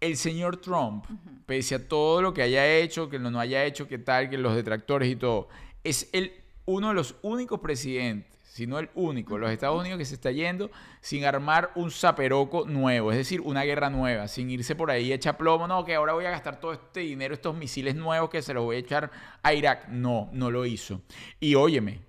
El 0.00 0.16
señor 0.16 0.58
Trump, 0.58 1.06
pese 1.46 1.76
a 1.76 1.88
todo 1.88 2.20
lo 2.20 2.34
que 2.34 2.42
haya 2.42 2.66
hecho, 2.76 3.08
que 3.08 3.18
no, 3.18 3.30
no 3.30 3.40
haya 3.40 3.64
hecho, 3.64 3.88
que 3.88 3.98
tal, 3.98 4.28
que 4.28 4.36
los 4.36 4.54
detractores 4.54 5.08
y 5.08 5.16
todo, 5.16 5.48
es 5.82 6.10
el, 6.12 6.32
uno 6.66 6.88
de 6.88 6.94
los 6.94 7.16
únicos 7.22 7.60
presidentes, 7.60 8.33
si 8.54 8.68
no 8.68 8.78
el 8.78 8.88
único, 8.94 9.36
los 9.36 9.50
Estados 9.50 9.80
Unidos 9.80 9.98
que 9.98 10.04
se 10.04 10.14
está 10.14 10.30
yendo 10.30 10.70
sin 11.00 11.24
armar 11.24 11.72
un 11.74 11.90
zaperoco 11.90 12.66
nuevo, 12.66 13.10
es 13.10 13.18
decir, 13.18 13.40
una 13.40 13.64
guerra 13.64 13.90
nueva, 13.90 14.28
sin 14.28 14.48
irse 14.48 14.76
por 14.76 14.92
ahí 14.92 15.12
echa 15.12 15.36
plomo, 15.36 15.66
no, 15.66 15.84
que 15.84 15.96
ahora 15.96 16.12
voy 16.12 16.24
a 16.26 16.30
gastar 16.30 16.60
todo 16.60 16.72
este 16.72 17.00
dinero, 17.00 17.34
estos 17.34 17.56
misiles 17.56 17.96
nuevos 17.96 18.30
que 18.30 18.42
se 18.42 18.54
los 18.54 18.62
voy 18.62 18.76
a 18.76 18.78
echar 18.78 19.10
a 19.42 19.52
Irak. 19.54 19.88
No, 19.88 20.28
no 20.32 20.52
lo 20.52 20.66
hizo. 20.66 21.02
Y 21.40 21.56
óyeme, 21.56 22.02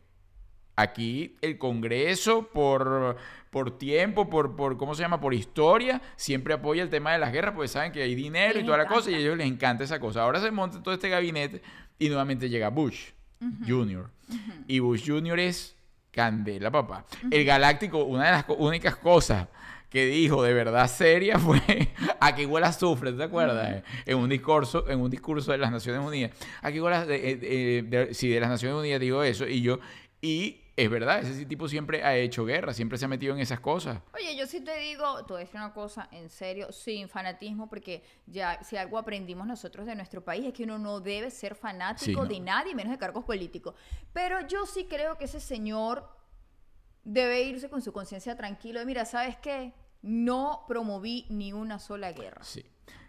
aquí 0.75 1.35
el 1.41 1.57
Congreso 1.57 2.47
por, 2.53 3.17
por 3.49 3.79
tiempo, 3.79 4.29
por, 4.29 4.55
por, 4.55 4.77
¿cómo 4.77 4.93
se 4.93 5.01
llama? 5.01 5.19
Por 5.19 5.33
historia, 5.33 5.99
siempre 6.15 6.53
apoya 6.53 6.83
el 6.83 6.91
tema 6.91 7.11
de 7.11 7.17
las 7.17 7.33
guerras 7.33 7.55
porque 7.55 7.69
saben 7.69 7.91
que 7.91 8.03
hay 8.03 8.13
dinero 8.13 8.59
y 8.59 8.63
toda 8.63 8.77
la 8.77 8.85
cosa 8.85 9.09
y 9.09 9.15
a 9.15 9.17
ellos 9.17 9.35
les 9.35 9.47
encanta 9.47 9.83
esa 9.83 9.99
cosa. 9.99 10.21
Ahora 10.21 10.39
se 10.39 10.51
monta 10.51 10.83
todo 10.83 10.93
este 10.93 11.09
gabinete 11.09 11.63
y 11.97 12.07
nuevamente 12.07 12.49
llega 12.49 12.69
Bush 12.69 13.13
Jr. 13.67 14.11
Y 14.67 14.77
Bush 14.77 15.09
Jr. 15.09 15.39
es 15.39 15.75
candela, 16.15 16.71
papá. 16.71 17.05
El 17.29 17.43
Galáctico, 17.45 18.03
una 18.05 18.25
de 18.25 18.31
las 18.31 18.43
co- 18.45 18.55
únicas 18.55 18.95
cosas 18.95 19.47
que 19.89 20.05
dijo 20.05 20.41
de 20.43 20.53
verdad 20.53 20.87
seria 20.89 21.37
fue 21.39 21.59
a 22.19 22.33
que 22.33 22.45
huele 22.45 22.65
azufre, 22.67 23.11
¿te 23.13 23.23
acuerdas? 23.23 23.83
En 24.05 24.17
un 24.17 24.29
discurso, 24.29 24.89
en 24.89 24.99
un 24.99 25.09
discurso 25.11 25.51
de 25.51 25.57
las 25.57 25.71
Naciones 25.71 26.01
Unidas. 26.01 26.31
A 26.61 26.71
que 26.71 26.81
huele 26.81 26.97
eh, 27.15 27.35
de- 27.35 27.81
de- 27.83 28.13
sí, 28.13 28.29
de 28.29 28.39
las 28.39 28.49
Naciones 28.49 28.77
Unidas 28.79 28.99
digo 28.99 29.21
eso 29.23 29.47
y 29.47 29.61
yo 29.61 29.79
y 30.21 30.61
es 30.77 30.89
verdad, 30.89 31.19
ese 31.19 31.45
tipo 31.45 31.67
siempre 31.69 32.03
ha 32.03 32.15
hecho 32.17 32.43
guerra, 32.45 32.73
siempre 32.73 32.97
se 32.97 33.05
ha 33.05 33.07
metido 33.07 33.33
en 33.33 33.39
esas 33.39 33.59
cosas. 33.61 33.99
Oye, 34.13 34.35
yo 34.35 34.45
sí 34.45 34.59
te 34.61 34.77
digo, 34.77 35.25
te 35.25 35.33
voy 35.33 35.41
a 35.41 35.45
decir 35.45 35.55
una 35.59 35.73
cosa 35.73 36.09
en 36.11 36.29
serio, 36.29 36.71
sin 36.73 37.07
fanatismo, 37.07 37.69
porque 37.69 38.03
ya 38.25 38.61
si 38.63 38.75
algo 38.75 38.97
aprendimos 38.97 39.47
nosotros 39.47 39.85
de 39.85 39.95
nuestro 39.95 40.23
país 40.23 40.45
es 40.45 40.53
que 40.53 40.63
uno 40.63 40.77
no 40.77 40.99
debe 40.99 41.31
ser 41.31 41.55
fanático 41.55 42.03
Sí, 42.05 42.13
no. 42.13 42.25
de 42.25 42.39
nadie, 42.41 42.75
menos 42.75 42.91
de 42.91 42.97
cargos 42.97 43.23
políticos. 43.23 43.73
Pero 44.11 44.45
yo 44.47 44.65
sí 44.65 44.85
creo 44.89 45.17
que 45.17 45.25
ese 45.25 45.39
señor 45.39 46.09
debe 47.03 47.43
irse 47.43 47.69
con 47.69 47.81
su 47.81 47.93
conciencia 47.93 48.35
tranquilo 48.35 48.79
de, 48.79 48.85
mira, 48.85 49.05
¿sabes 49.05 49.37
qué? 49.37 49.73
No 50.01 50.65
promoví 50.67 51.25
ni 51.29 51.53
una 51.53 51.79
sola 51.79 52.11
guerra. 52.11 52.43
Sí, 52.43 52.65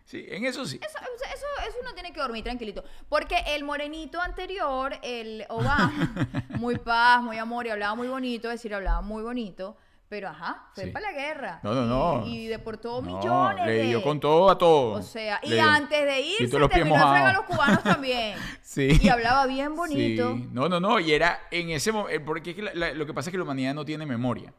sí, 0.07 0.25
en 0.29 0.47
eso 0.47 0.65
sí. 0.65 0.81
Eso, 0.83 0.99
eso, 1.35 1.47
eso 1.69 1.77
uno 1.83 1.93
tiene 1.93 2.13
que 2.15 2.21
dormir 2.21 2.43
tranquilito. 2.43 2.83
Porque 3.11 3.37
el 3.49 3.65
morenito 3.65 4.21
anterior, 4.21 4.95
el 5.03 5.45
Obama, 5.51 6.15
muy 6.59 6.79
paz, 6.79 7.23
muy 7.23 7.37
amor 7.37 7.67
y 7.67 7.71
hablaba 7.71 7.95
muy 7.95 8.09
bonito, 8.09 8.49
es 8.49 8.55
decir, 8.55 8.75
hablaba 8.75 9.03
muy 9.03 9.23
bonito. 9.23 9.77
Pero 10.09 10.29
ajá, 10.29 10.69
fue 10.73 10.85
Sí. 10.85 10.91
para 10.91 11.11
la 11.11 11.19
guerra. 11.19 11.61
No, 11.65 11.75
no, 11.75 11.85
no. 11.85 12.27
Y, 12.29 12.45
y 12.45 12.47
deportó 12.47 13.03
No, 13.03 13.17
millones. 13.19 13.67
le 13.67 13.73
de- 13.73 13.83
dio 13.89 14.03
con 14.05 14.21
todo 14.21 14.49
a 14.51 14.57
todo. 14.57 14.93
O 14.93 15.03
sea, 15.03 15.41
y 15.43 15.51
dio. 15.55 15.63
antes 15.65 16.05
de 16.05 16.21
irse, 16.21 16.47
terminó 16.69 17.13
de 17.13 17.19
a 17.19 17.33
los 17.33 17.43
cubanos 17.45 17.83
también. 17.83 18.39
Sí. 18.63 18.99
Y 19.01 19.09
hablaba 19.09 19.47
bien 19.47 19.75
bonito. 19.75 20.35
Sí. 20.35 20.49
No, 20.53 20.69
no, 20.69 20.79
no. 20.81 21.01
Y 21.01 21.11
era 21.13 21.41
en 21.51 21.71
ese 21.71 21.93
momento. 21.93 22.25
Porque 22.27 22.51
es 22.51 22.57
que 22.57 22.63
la- 22.63 22.75
la- 22.75 22.93
lo 22.93 23.07
que 23.07 23.15
pasa 23.15 23.31
es 23.31 23.33
que 23.33 23.39
la 23.39 23.45
humanidad 23.45 23.75
no 23.75 23.85
tiene 23.87 24.05
memoria. 24.07 24.53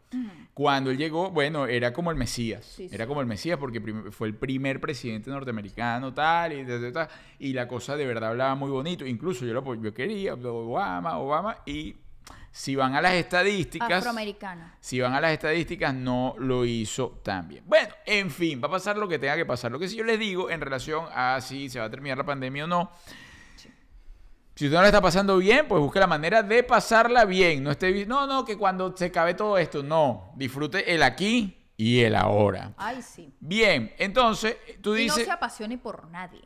Cuando 0.54 0.90
él 0.90 0.98
llegó, 0.98 1.30
bueno, 1.30 1.68
era 1.68 1.94
como 1.94 2.10
el 2.10 2.18
Mesías. 2.18 2.66
Sí, 2.66 2.90
era 2.92 3.06
como 3.06 3.22
el 3.22 3.28
Mesías 3.28 3.60
porque 3.60 3.80
fue 4.12 4.28
el 4.28 4.36
primer 4.36 4.82
presidente 4.82 5.30
norteamericano, 5.30 6.14
tal, 6.16 6.54
y, 6.54 6.66
ta, 6.66 6.82
ta, 6.82 6.92
ta, 6.92 7.10
y 7.38 7.54
la 7.54 7.68
cosa 7.68 7.96
de 7.96 8.06
verdad 8.08 8.32
hablaba 8.32 8.56
muy 8.56 8.72
bonito. 8.72 9.06
Incluso 9.06 9.46
yo 9.46 9.54
lo 9.54 9.76
yo 9.76 9.94
quería, 9.94 10.34
Obama, 10.34 11.20
Obama, 11.20 11.58
y 11.66 11.96
si 12.58 12.76
van 12.76 12.96
a 12.96 13.02
las 13.02 13.14
estadísticas. 13.14 14.00
Afroamericana. 14.00 14.76
Si 14.80 15.00
van 15.00 15.14
a 15.14 15.22
las 15.22 15.32
estadísticas, 15.32 15.94
no 15.94 16.34
lo 16.40 16.66
hizo 16.66 17.22
tan 17.24 17.48
bien. 17.48 17.64
Bueno, 17.68 17.94
en 18.04 18.32
fin, 18.32 18.60
va 18.60 18.68
a 18.68 18.72
pasar 18.72 18.98
lo 18.98 19.08
que 19.08 19.20
tenga 19.20 19.36
que 19.36 19.46
pasar. 19.46 19.72
Lo 19.72 19.78
que 19.78 19.88
sí 19.88 19.96
yo 19.96 20.04
les 20.04 20.18
digo 20.18 20.50
en 20.50 20.60
relación 20.60 21.06
a 21.14 21.40
si 21.40 21.70
se 21.70 21.80
va 21.80 21.86
a 21.86 21.90
terminar 21.92 22.18
la 22.18 22.26
pandemia 22.26 22.64
o 22.64 22.68
no. 22.68 22.92
Si 24.56 24.66
usted 24.66 24.76
no 24.76 24.82
la 24.82 24.88
está 24.88 25.00
pasando 25.00 25.38
bien, 25.38 25.68
pues 25.68 25.80
busque 25.80 26.00
la 26.00 26.08
manera 26.08 26.42
de 26.42 26.64
pasarla 26.64 27.26
bien. 27.26 27.62
No 27.62 27.70
esté, 27.70 28.08
no, 28.08 28.26
no, 28.26 28.44
que 28.44 28.58
cuando 28.58 28.98
se 28.98 29.06
acabe 29.06 29.36
todo 29.36 29.60
esto, 29.60 29.84
no. 29.84 30.34
Disfrute 30.36 30.92
el 30.96 31.04
aquí 31.04 31.64
y 31.78 32.00
el 32.00 32.16
ahora. 32.16 32.74
Ay, 32.76 33.04
sí. 33.04 33.36
Bien, 33.40 33.94
entonces, 34.00 34.58
tú 34.82 34.96
Y 34.96 35.06
no 35.06 35.14
dices, 35.14 35.26
se 35.26 35.32
apasione 35.32 35.78
por 35.78 36.10
nadie. 36.10 36.42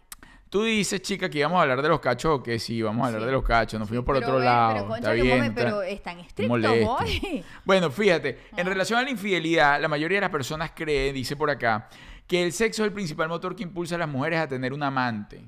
Tú 0.51 0.61
dices, 0.63 1.01
chica, 1.01 1.27
que 1.29 1.39
íbamos 1.39 1.57
a 1.57 1.61
hablar 1.63 1.81
de 1.81 1.89
los 1.89 1.99
cachos 1.99 2.31
o 2.39 2.43
que 2.43 2.59
sí, 2.59 2.79
vamos 2.83 3.03
a 3.03 3.07
hablar 3.07 3.21
Sí. 3.21 3.25
de 3.25 3.31
los 3.31 3.43
cachos. 3.43 3.79
Nos 3.79 3.87
fuimos 3.89 4.05
por 4.05 4.15
Pero, 4.15 4.27
otro 4.27 4.35
ven, 4.37 4.45
lado. 4.45 4.73
Pero, 4.83 4.95
está 4.97 5.11
bien. 5.13 5.43
está- 5.45 5.55
pero 5.55 5.81
estrictos 5.81 6.47
molesto. 6.47 6.91
hoy. 6.93 7.43
Bueno, 7.65 7.89
fíjate, 7.89 8.37
Ah. 8.51 8.55
en 8.57 8.67
relación 8.67 8.99
a 8.99 9.01
la 9.01 9.09
infidelidad, 9.09 9.81
la 9.81 9.87
mayoría 9.87 10.17
de 10.17 10.21
las 10.21 10.29
personas 10.29 10.71
creen, 10.75 11.15
dice 11.15 11.35
por 11.35 11.49
acá, 11.49 11.89
que 12.27 12.43
el 12.43 12.51
sexo 12.53 12.83
es 12.83 12.87
el 12.89 12.93
principal 12.93 13.27
motor 13.29 13.55
que 13.55 13.63
impulsa 13.63 13.95
a 13.95 13.97
las 13.97 14.07
mujeres 14.09 14.39
a 14.39 14.47
tener 14.47 14.73
un 14.73 14.83
amante. 14.83 15.43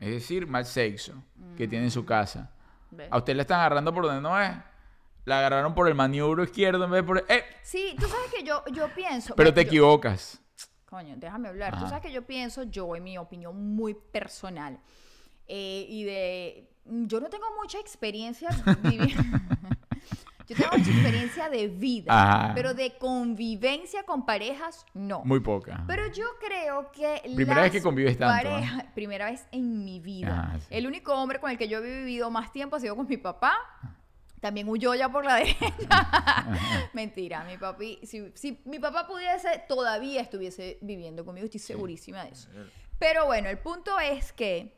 Es 0.00 0.10
decir, 0.10 0.46
mal 0.46 0.64
sexo 0.64 1.14
que 1.56 1.66
tiene 1.68 1.84
en 1.84 1.88
Mm. 1.88 1.92
su 1.92 2.04
casa. 2.06 2.50
A 3.10 3.18
usted 3.18 3.34
la 3.36 3.42
están 3.42 3.60
agarrando 3.60 3.92
por 3.92 4.04
donde 4.04 4.20
no 4.22 4.40
es. 4.40 4.50
La 5.24 5.40
agarraron 5.40 5.74
por 5.74 5.88
el 5.88 5.94
maniobro 5.96 6.44
izquierdo 6.44 6.84
en 6.84 6.90
vez 6.92 7.02
de 7.02 7.06
por 7.06 7.18
el... 7.18 7.24
¡Eh! 7.28 7.42
Sí, 7.62 7.96
tú 7.98 8.06
sabes 8.06 8.32
que 8.32 8.44
yo, 8.44 8.62
yo 8.72 8.88
pienso. 8.94 9.34
Pero 9.34 9.52
te 9.52 9.62
yo- 9.64 9.66
equivocas. 9.68 10.40
Coño, 10.86 11.14
déjame 11.16 11.48
hablar. 11.48 11.78
Tú 11.78 11.86
sabes 11.86 12.00
que 12.02 12.12
yo 12.12 12.24
pienso, 12.26 12.62
yo 12.64 12.94
en 12.96 13.02
mi 13.04 13.18
opinión 13.18 13.74
muy 13.74 13.94
personal, 13.94 14.78
eh, 15.48 15.86
y 15.88 16.04
de... 16.04 16.70
Yo 16.88 17.20
no 17.20 17.28
tengo 17.28 17.46
mucha 17.60 17.78
experiencia 17.80 18.48
viviendo... 18.82 19.22
yo 20.48 20.54
tengo 20.56 20.70
mucha 20.78 20.90
experiencia 20.92 21.48
de 21.48 21.66
vida, 21.66 22.12
Ajá. 22.12 22.52
pero 22.54 22.72
de 22.74 22.96
convivencia 22.98 24.04
con 24.04 24.24
parejas, 24.24 24.86
no. 24.94 25.22
Muy 25.24 25.40
poca. 25.40 25.82
Pero 25.88 26.06
yo 26.12 26.24
creo 26.40 26.92
que 26.92 27.20
Primera 27.34 27.62
vez 27.62 27.72
que 27.72 27.82
convives 27.82 28.16
tanto, 28.16 28.48
¿ah? 28.48 28.60
parejas- 28.60 28.84
Primera 28.94 29.28
vez 29.30 29.44
en 29.50 29.84
mi 29.84 29.98
vida. 29.98 30.56
Sí. 30.60 30.66
El 30.70 30.86
único 30.86 31.12
hombre 31.14 31.40
con 31.40 31.50
el 31.50 31.58
que 31.58 31.66
yo 31.66 31.78
he 31.78 31.98
vivido 31.98 32.30
más 32.30 32.52
tiempo 32.52 32.76
ha 32.76 32.80
sido 32.80 32.94
con 32.94 33.08
mi 33.08 33.16
papá. 33.16 33.54
También 34.46 34.68
huyó 34.68 34.94
ya 34.94 35.08
por 35.08 35.24
la 35.24 35.34
derecha. 35.42 36.86
Mentira, 36.92 37.42
mi 37.42 37.58
papi, 37.58 37.98
si, 38.04 38.30
si 38.34 38.60
mi 38.64 38.78
papá 38.78 39.04
pudiese, 39.08 39.64
todavía 39.68 40.20
estuviese 40.20 40.78
viviendo 40.82 41.24
conmigo, 41.24 41.46
estoy 41.46 41.58
segurísima 41.58 42.22
de 42.24 42.30
eso. 42.30 42.48
Pero 43.00 43.26
bueno, 43.26 43.48
el 43.48 43.58
punto 43.58 43.98
es 43.98 44.32
que... 44.32 44.72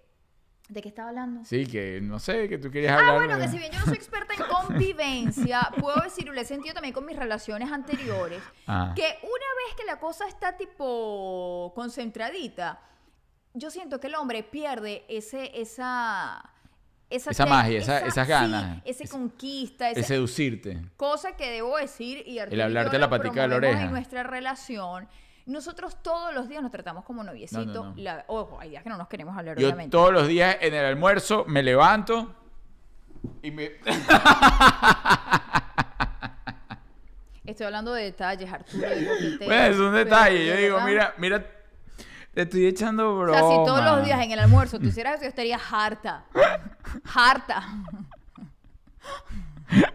¿De 0.70 0.80
qué 0.82 0.88
estaba 0.88 1.08
hablando? 1.10 1.44
Sí, 1.44 1.66
que 1.66 1.98
no 2.02 2.18
sé, 2.18 2.48
que 2.48 2.56
tú 2.58 2.70
querías 2.70 2.92
Ah, 2.92 2.98
hablar 2.98 3.14
bueno, 3.16 3.36
de- 3.38 3.42
que 3.44 3.48
si 3.50 3.58
bien 3.58 3.70
yo 3.72 3.78
no 3.78 3.84
soy 3.86 3.94
experta 3.94 4.32
en 4.34 4.42
convivencia, 4.42 5.70
puedo 5.80 6.00
decir, 6.00 6.26
y 6.26 6.30
lo 6.30 6.40
he 6.40 6.44
sentido 6.46 6.72
también 6.74 6.94
con 6.94 7.04
mis 7.06 7.16
relaciones 7.16 7.70
anteriores, 7.70 8.42
Ah. 8.66 8.92
que 8.96 9.02
una 9.02 9.48
vez 9.66 9.74
que 9.78 9.84
la 9.84 9.98
cosa 10.00 10.26
está 10.28 10.56
tipo 10.56 11.72
concentradita, 11.74 12.80
yo 13.54 13.70
siento 13.70 14.00
que 14.00 14.06
el 14.08 14.14
hombre 14.14 14.42
pierde 14.42 15.04
ese, 15.08 15.58
esa... 15.60 16.50
Esa, 17.10 17.46
magia, 17.46 17.78
esa- 17.78 18.00
esas 18.00 18.26
sí, 18.26 18.30
ganas. 18.32 18.82
ese 18.84 19.04
Ese- 19.04 19.12
conquista, 19.12 19.88
El 19.90 19.96
ese, 19.98 20.08
seducirte. 20.08 20.78
cosa 20.96 21.36
que 21.36 21.50
debo 21.50 21.76
decir 21.78 22.22
y 22.26 22.38
Arturo 22.38 22.54
y 22.54 22.58
yo 22.58 22.64
hablarte 22.64 22.98
la 22.98 23.06
lo 23.06 23.10
patica 23.10 23.42
de 23.42 23.48
la 23.48 23.56
oreja. 23.56 23.82
en 23.84 23.90
nuestra 23.92 24.22
relación. 24.24 25.08
Nosotros 25.46 26.02
todos 26.02 26.34
los 26.34 26.46
días 26.50 26.60
nos 26.62 26.70
tratamos 26.70 27.06
como 27.06 27.24
noviecito. 27.24 27.64
No, 27.64 27.84
no, 27.84 27.90
no. 27.94 28.02
La- 28.02 28.24
ojo, 28.26 28.60
hay 28.60 28.68
días 28.68 28.82
que 28.82 28.90
no 28.90 28.98
nos 28.98 29.08
queremos 29.08 29.34
hablar, 29.38 29.56
Yo 29.58 29.68
obviamente. 29.68 29.90
todos 29.90 30.12
los 30.12 30.28
días 30.28 30.58
en 30.60 30.74
el 30.74 30.84
almuerzo 30.84 31.46
me 31.48 31.62
levanto 31.62 32.34
y 33.42 33.50
me... 33.52 33.70
Estoy 37.46 37.64
hablando 37.64 37.94
de 37.94 38.04
detalles, 38.04 38.52
Arturo. 38.52 38.86
digo, 38.94 39.12
Bueno, 39.46 39.62
es 39.64 39.76
un 39.78 39.94
detalle. 39.94 40.38
de 40.40 40.46
Yo 40.46 40.56
digo, 40.56 40.80
mira, 40.82 41.14
mira, 41.16 41.46
te 42.38 42.42
estoy 42.42 42.66
echando 42.66 43.16
O 43.16 43.18
broma. 43.18 43.36
sea, 43.36 43.48
si 43.48 43.56
todos 43.64 43.84
los 43.84 44.04
días 44.04 44.20
en 44.22 44.30
el 44.30 44.38
almuerzo 44.38 44.78
tú 44.78 44.86
hicieras 44.86 45.14
eso, 45.14 45.22
yo 45.24 45.28
estaría 45.28 45.58
harta. 45.58 46.24
Harta. 47.12 47.64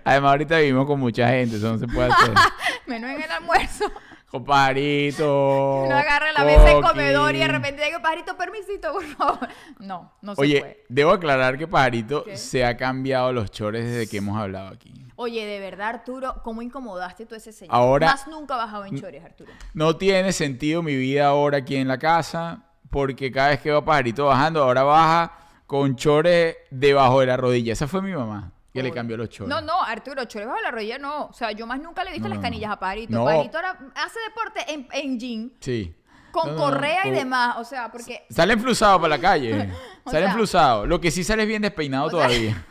Además, 0.04 0.32
ahorita 0.32 0.58
vivimos 0.58 0.86
con 0.86 1.00
mucha 1.00 1.30
gente, 1.30 1.56
eso 1.56 1.72
no 1.72 1.78
se 1.78 1.88
puede 1.88 2.12
hacer. 2.12 2.34
Menos 2.88 3.12
en 3.12 3.22
el 3.24 3.32
almuerzo. 3.32 3.86
Comparito. 4.34 5.86
No 5.90 5.96
agarra 5.96 6.32
la 6.32 6.44
mesa 6.44 6.64
del 6.64 6.82
comedor 6.82 7.36
y 7.36 7.40
de 7.40 7.48
repente 7.48 7.86
digo, 7.86 8.02
pajarito, 8.02 8.36
permisito, 8.36 8.92
por 8.94 9.04
favor. 9.04 9.48
No, 9.80 10.12
no 10.22 10.34
se 10.36 10.42
Oye, 10.42 10.60
puede. 10.60 10.84
debo 10.90 11.12
aclarar 11.12 11.58
que 11.58 11.68
Pajarito 11.68 12.24
¿Qué? 12.24 12.38
se 12.38 12.66
ha 12.66 12.76
cambiado 12.78 13.32
los 13.32 13.52
chores 13.52 13.86
desde 13.86 14.08
que 14.10 14.18
hemos 14.18 14.38
hablado 14.38 14.70
aquí. 14.70 14.92
Oye, 15.16 15.46
de 15.46 15.60
verdad, 15.60 15.90
Arturo, 15.90 16.36
¿cómo 16.44 16.62
incomodaste 16.62 17.26
tú 17.26 17.36
a 17.36 17.38
ese 17.38 17.52
señor? 17.52 17.76
Ahora- 17.76 18.08
Más 18.08 18.28
nunca 18.28 18.56
bajado 18.56 18.86
en 18.86 19.00
chores, 19.00 19.24
Arturo. 19.24 19.52
No 19.74 19.96
tiene 19.98 20.32
sentido 20.34 20.82
mi 20.82 20.96
vida 20.96 21.28
ahora 21.28 21.60
aquí 21.60 21.76
en 21.76 21.88
la 21.88 22.00
casa, 22.00 22.64
porque 22.90 23.32
cada 23.32 23.50
vez 23.50 23.60
que 23.62 23.72
va 23.72 23.86
Pajarito 23.86 24.26
bajando, 24.26 24.64
ahora 24.64 24.84
baja 24.84 25.38
con 25.68 25.96
chores 25.96 26.56
debajo 26.72 27.20
de 27.20 27.28
la 27.28 27.38
rodilla. 27.38 27.74
Esa 27.74 27.88
fue 27.88 28.02
mi 28.02 28.14
mamá 28.14 28.52
que 28.74 28.84
le 28.84 28.92
cambió 28.92 29.16
los 29.18 29.30
chores. 29.30 29.50
No, 29.50 29.62
no, 29.62 29.82
Arturo, 29.84 30.26
chores 30.26 30.48
bajo 30.48 30.60
la 30.62 30.72
rodilla 30.72 30.98
no. 30.98 31.26
O 31.28 31.34
sea, 31.34 31.52
yo 31.52 31.68
más 31.68 31.80
nunca 31.80 32.04
le 32.04 32.10
he 32.10 32.14
visto 32.14 32.28
No, 32.28 32.34
las 32.36 32.44
canillas 32.44 32.72
a 32.72 32.80
Pajarito. 32.80 33.14
No. 33.14 33.26
Pajarito 33.26 33.58
ahora 33.58 33.78
hace 33.96 34.20
deporte 34.28 34.66
en, 34.74 34.88
en 34.92 35.20
jean, 35.20 35.52
Sí. 35.60 35.94
con 36.32 36.56
No, 36.56 36.62
correa 36.62 37.06
y 37.08 37.12
demás. 37.12 37.58
O 37.60 37.64
sea, 37.64 37.92
porque 37.92 38.26
Sale 38.30 38.54
enflusado 38.54 38.98
para 39.00 39.10
la 39.16 39.22
calle. 39.22 39.72
Sale 40.06 40.26
enflusado. 40.26 40.86
Lo 40.88 41.00
que 41.00 41.12
sí 41.12 41.24
sale 41.24 41.44
es 41.44 41.48
bien 41.48 41.62
despeinado 41.62 42.10
sea- 42.10 42.20
todavía. 42.28 42.66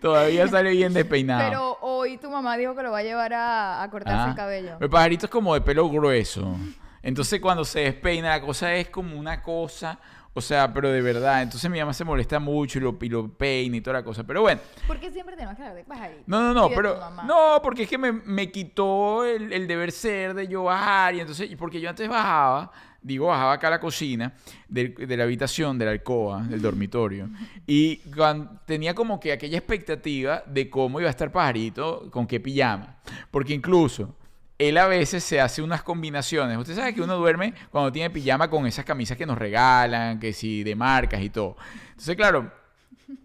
todavía 0.00 0.48
sale 0.48 0.70
bien 0.70 0.92
despeinado. 0.92 1.48
Pero 1.48 1.78
hoy 1.82 2.18
tu 2.18 2.30
mamá 2.30 2.56
dijo 2.56 2.74
que 2.74 2.82
lo 2.82 2.90
va 2.90 2.98
a 2.98 3.02
llevar 3.02 3.32
a, 3.32 3.82
a 3.82 3.90
cortarse 3.90 4.20
Ah, 4.20 4.28
el 4.30 4.34
cabello. 4.36 4.76
El 4.80 4.90
pajarito 4.90 5.26
es 5.26 5.30
como 5.32 5.54
de 5.54 5.60
pelo 5.60 5.88
grueso. 5.88 6.56
Entonces 7.02 7.40
cuando 7.40 7.64
se 7.64 7.80
despeina 7.80 8.30
la 8.30 8.40
cosa 8.40 8.74
es 8.74 8.90
como 8.90 9.18
una 9.18 9.42
cosa, 9.42 9.98
o 10.32 10.40
sea, 10.40 10.72
pero 10.72 10.90
de 10.90 11.02
verdad. 11.02 11.42
Entonces 11.42 11.70
mi 11.70 11.78
mamá 11.80 11.92
se 11.92 12.04
molesta 12.04 12.38
mucho 12.38 12.78
y 12.78 12.82
lo, 12.82 12.96
y 13.00 13.08
lo 13.08 13.28
peina 13.32 13.76
y 13.76 13.80
toda 13.80 13.94
la 13.98 14.04
cosa. 14.04 14.24
Pero 14.24 14.42
bueno, 14.42 14.60
¿Por 14.86 14.98
qué 15.00 15.10
siempre 15.10 15.34
tenemos 15.36 15.56
que 15.56 15.62
hablar 15.62 15.76
de 15.76 15.84
pajarito? 15.84 16.22
no, 16.26 16.40
no, 16.40 16.54
no, 16.54 16.66
Y 16.66 16.70
de 16.70 16.76
tu 16.76 16.82
pero 16.82 16.96
mamá. 17.00 17.22
no, 17.24 17.60
porque 17.62 17.82
es 17.84 17.88
que 17.88 17.98
me, 17.98 18.12
me 18.12 18.50
quitó 18.50 19.24
el, 19.24 19.52
el 19.52 19.66
deber 19.66 19.90
ser 19.92 20.34
de 20.34 20.46
yo 20.48 20.64
bajar 20.64 21.14
y 21.14 21.20
entonces, 21.20 21.50
porque 21.58 21.80
yo 21.80 21.90
antes 21.90 22.08
bajaba, 22.08 22.70
digo, 23.02 23.26
bajaba 23.26 23.52
acá 23.54 23.68
a 23.68 23.70
la 23.70 23.80
cocina 23.80 24.34
de, 24.68 24.94
la 25.16 25.24
habitación, 25.24 25.78
de 25.78 25.86
la 25.86 25.90
alcoba, 25.92 26.42
del 26.42 26.60
dormitorio, 26.62 27.28
y 27.66 27.96
cuan- 28.14 28.60
tenía 28.66 28.94
como 28.94 29.18
que 29.18 29.32
aquella 29.32 29.56
expectativa 29.58 30.42
de 30.46 30.68
cómo 30.70 31.00
iba 31.00 31.08
a 31.08 31.10
estar 31.10 31.32
pajarito, 31.32 32.10
con 32.10 32.26
qué 32.26 32.38
pijama, 32.40 32.96
porque 33.30 33.54
incluso 33.54 34.14
él 34.60 34.76
a 34.76 34.86
veces 34.86 35.24
se 35.24 35.40
hace 35.40 35.62
unas 35.62 35.82
combinaciones. 35.82 36.58
Usted 36.58 36.76
sabe 36.76 36.94
que 36.94 37.00
uno 37.00 37.16
duerme 37.16 37.54
cuando 37.70 37.90
tiene 37.90 38.10
pijama 38.10 38.50
con 38.50 38.66
esas 38.66 38.84
camisas 38.84 39.16
que 39.16 39.24
nos 39.24 39.38
regalan, 39.38 40.20
que 40.20 40.34
si 40.34 40.62
de 40.62 40.76
marcas 40.76 41.22
y 41.22 41.30
todo. 41.30 41.56
Entonces, 41.88 42.14
claro, 42.14 42.52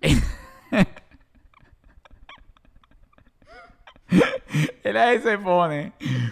Él 4.84 4.98
a 4.98 5.08
veces 5.08 5.38
pone 5.39 5.91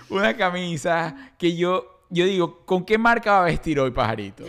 una 0.09 0.37
camisa 0.37 1.33
que 1.37 1.57
yo, 1.57 2.05
yo 2.09 2.25
digo, 2.25 2.65
¿con 2.65 2.85
qué 2.85 2.97
marca 2.97 3.33
va 3.33 3.41
a 3.41 3.45
vestir 3.45 3.81
hoy 3.81 3.91
pajarito? 3.91 4.45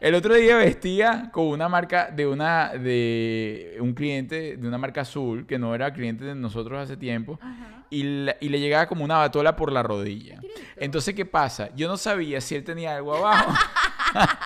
El 0.00 0.14
otro 0.14 0.34
día 0.34 0.56
vestía 0.56 1.30
con 1.32 1.46
una 1.46 1.68
marca 1.68 2.10
de 2.10 2.26
una 2.26 2.68
de 2.74 3.76
un 3.80 3.94
cliente 3.94 4.56
de 4.56 4.68
una 4.68 4.78
marca 4.78 5.00
azul 5.00 5.46
que 5.46 5.58
no 5.58 5.74
era 5.74 5.92
cliente 5.92 6.24
de 6.24 6.34
nosotros 6.34 6.80
hace 6.80 6.96
tiempo 6.96 7.38
y, 7.90 8.02
la- 8.24 8.36
y 8.40 8.48
le 8.48 8.60
llegaba 8.60 8.86
como 8.86 9.04
una 9.04 9.16
batola 9.18 9.56
por 9.56 9.72
la 9.72 9.82
rodilla. 9.82 10.40
Entonces, 10.76 11.14
¿qué 11.14 11.24
pasa? 11.26 11.70
Yo 11.74 11.88
no 11.88 11.96
sabía 11.96 12.40
si 12.40 12.54
él 12.54 12.62
tenía 12.64 12.94
algo 12.96 13.16
abajo. 13.16 13.52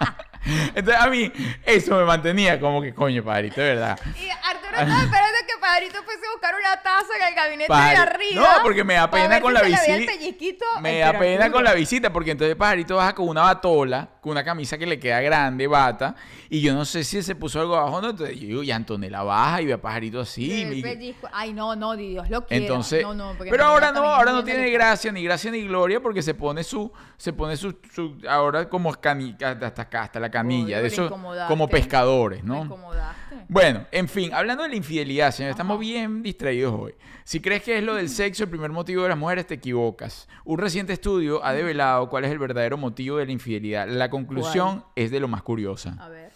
Entonces, 0.75 0.97
a 1.03 1.07
mí 1.09 1.31
eso 1.67 1.97
me 1.99 2.05
mantenía 2.05 2.59
como 2.59 2.81
que, 2.81 2.95
coño, 2.95 3.23
padrito, 3.23 3.61
de 3.61 3.69
verdad. 3.75 3.99
Y 4.19 4.29
Arturo 4.31 4.71
estaba 4.71 5.03
esperando 5.03 5.39
Padrito 5.73 6.03
fuese 6.03 6.27
a 6.27 6.31
buscar 6.33 6.55
una 6.59 6.83
taza 6.83 7.07
en 7.21 7.29
el 7.29 7.35
gabinete 7.35 7.73
de 7.73 7.79
Pajari- 7.79 7.97
arriba. 7.97 8.41
No, 8.57 8.63
porque 8.63 8.85
me 8.85 8.95
da 8.95 9.11
pena 9.11 9.41
con 9.41 9.55
si 9.57 9.63
la 9.63 9.63
visita. 9.63 10.13
pellizquito. 10.13 10.65
Me 10.81 10.99
da 10.99 11.19
pena 11.19 11.51
con 11.53 11.63
la 11.65 11.75
visita, 11.75 12.13
porque 12.13 12.33
entonces 12.33 12.57
Pajarito 12.57 12.97
baja 12.97 13.15
con 13.15 13.29
una 13.29 13.43
batola, 13.43 14.09
con 14.21 14.33
una 14.33 14.45
camisa 14.45 14.77
que 14.79 14.87
le 14.87 14.99
queda 14.99 15.21
grande, 15.21 15.67
bata, 15.67 16.15
y 16.49 16.61
yo 16.61 16.75
no 16.75 16.85
sé 16.85 17.05
si 17.05 17.23
se 17.23 17.35
puso 17.35 17.61
algo 17.61 17.77
abajo 17.77 17.97
o 17.97 18.01
no. 18.01 18.11
Entonces 18.11 18.39
yo 18.41 18.47
digo, 18.49 18.63
y 18.63 18.71
Antonella 18.71 19.23
baja 19.23 19.63
y 19.63 19.67
ve 19.67 19.73
a 19.75 19.81
Pajarito 19.81 20.21
así. 20.21 20.51
Y-. 20.51 21.15
Ay, 21.33 21.53
no, 21.53 21.77
no, 21.77 21.97
Dios 21.97 22.29
lo 22.29 22.45
quiera. 22.47 22.63
entonces, 22.63 23.03
no, 23.03 23.15
no, 23.15 23.35
porque 23.37 23.51
pero 23.51 23.65
ahora 23.65 23.93
no, 23.93 24.05
ahora 24.05 24.33
no 24.33 24.43
tiene 24.45 24.69
gracia, 24.71 25.13
ni 25.13 25.23
gracia 25.23 25.51
ni 25.51 25.67
gloria, 25.67 26.01
porque 26.01 26.23
se 26.23 26.35
pone 26.35 26.65
su, 26.65 26.91
se 27.17 27.33
pone 27.33 27.57
su, 27.57 27.79
su- 27.93 28.19
ahora 28.29 28.69
como 28.69 28.93
cani, 28.95 29.37
hasta 29.41 29.83
acá, 29.83 30.03
hasta 30.03 30.21
la 30.21 30.31
canilla, 30.31 30.77
Oye, 30.77 30.83
de 30.83 30.89
eso, 30.89 31.05
incomodaste. 31.07 31.49
como 31.49 31.69
pescadores, 31.69 32.43
Me 32.43 32.49
¿no? 32.55 32.65
incomodaste. 32.65 33.37
Bueno, 33.49 33.87
en 33.91 34.09
fin, 34.09 34.33
hablando 34.35 34.63
de 34.65 34.69
la 34.71 34.77
infidelidad, 34.77 35.31
señor, 35.33 35.53
estamos 35.61 35.79
bien 35.79 36.23
distraídos 36.23 36.75
hoy. 36.75 36.95
Si 37.23 37.39
crees 37.39 37.63
que 37.63 37.77
es 37.77 37.85
lo 37.85 37.95
del 37.95 38.09
sexo 38.09 38.45
el 38.45 38.49
primer 38.49 38.71
motivo 38.71 39.03
de 39.03 39.11
las 39.11 39.19
mujeres, 39.19 39.47
te 39.47 39.55
equivocas. 39.55 40.27
Un 40.47 40.59
reciente 40.59 40.95
estudio 40.95 41.45
ha 41.45 41.53
develado 41.53 42.09
cuál 42.09 42.25
es 42.25 42.31
el 42.31 42.39
verdadero 42.39 42.79
motivo 42.79 43.19
de 43.19 43.27
la 43.27 43.33
infidelidad. 43.33 43.87
La 43.87 44.09
conclusión 44.09 44.85
es 44.97 45.11
de 45.11 45.21
lo 45.21 45.29
más 45.29 45.43
curiosa. 45.43 45.99
A 46.01 46.09
ver. 46.09 46.33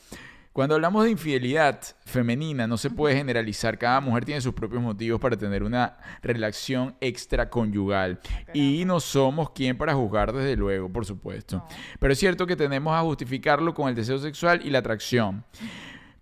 Cuando 0.53 0.75
hablamos 0.75 1.05
de 1.05 1.11
infidelidad 1.11 1.81
femenina, 2.05 2.67
no 2.67 2.77
se 2.77 2.91
puede 2.91 3.17
generalizar. 3.17 3.79
Cada 3.79 4.01
mujer 4.03 4.27
tiene 4.27 4.43
sus 4.43 4.53
propios 4.53 4.83
motivos 4.83 5.19
para 5.19 5.39
tener 5.39 5.63
una 5.63 5.97
relación 6.23 6.95
extraconyugal. 7.01 8.21
Y 8.53 8.85
no 8.85 9.01
somos 9.01 9.51
quien 9.51 9.79
para 9.79 9.95
juzgar, 9.95 10.35
desde 10.35 10.55
luego, 10.55 10.93
por 10.93 11.07
supuesto. 11.07 11.57
No. 11.57 11.69
Pero 11.99 12.13
es 12.13 12.19
cierto 12.19 12.47
que 12.47 12.57
tenemos 12.57 12.95
a 12.95 13.01
justificarlo 13.01 13.73
con 13.73 13.89
el 13.89 13.95
deseo 13.95 14.19
sexual 14.19 14.61
y 14.65 14.71
la 14.71 14.81
atracción. 14.81 15.45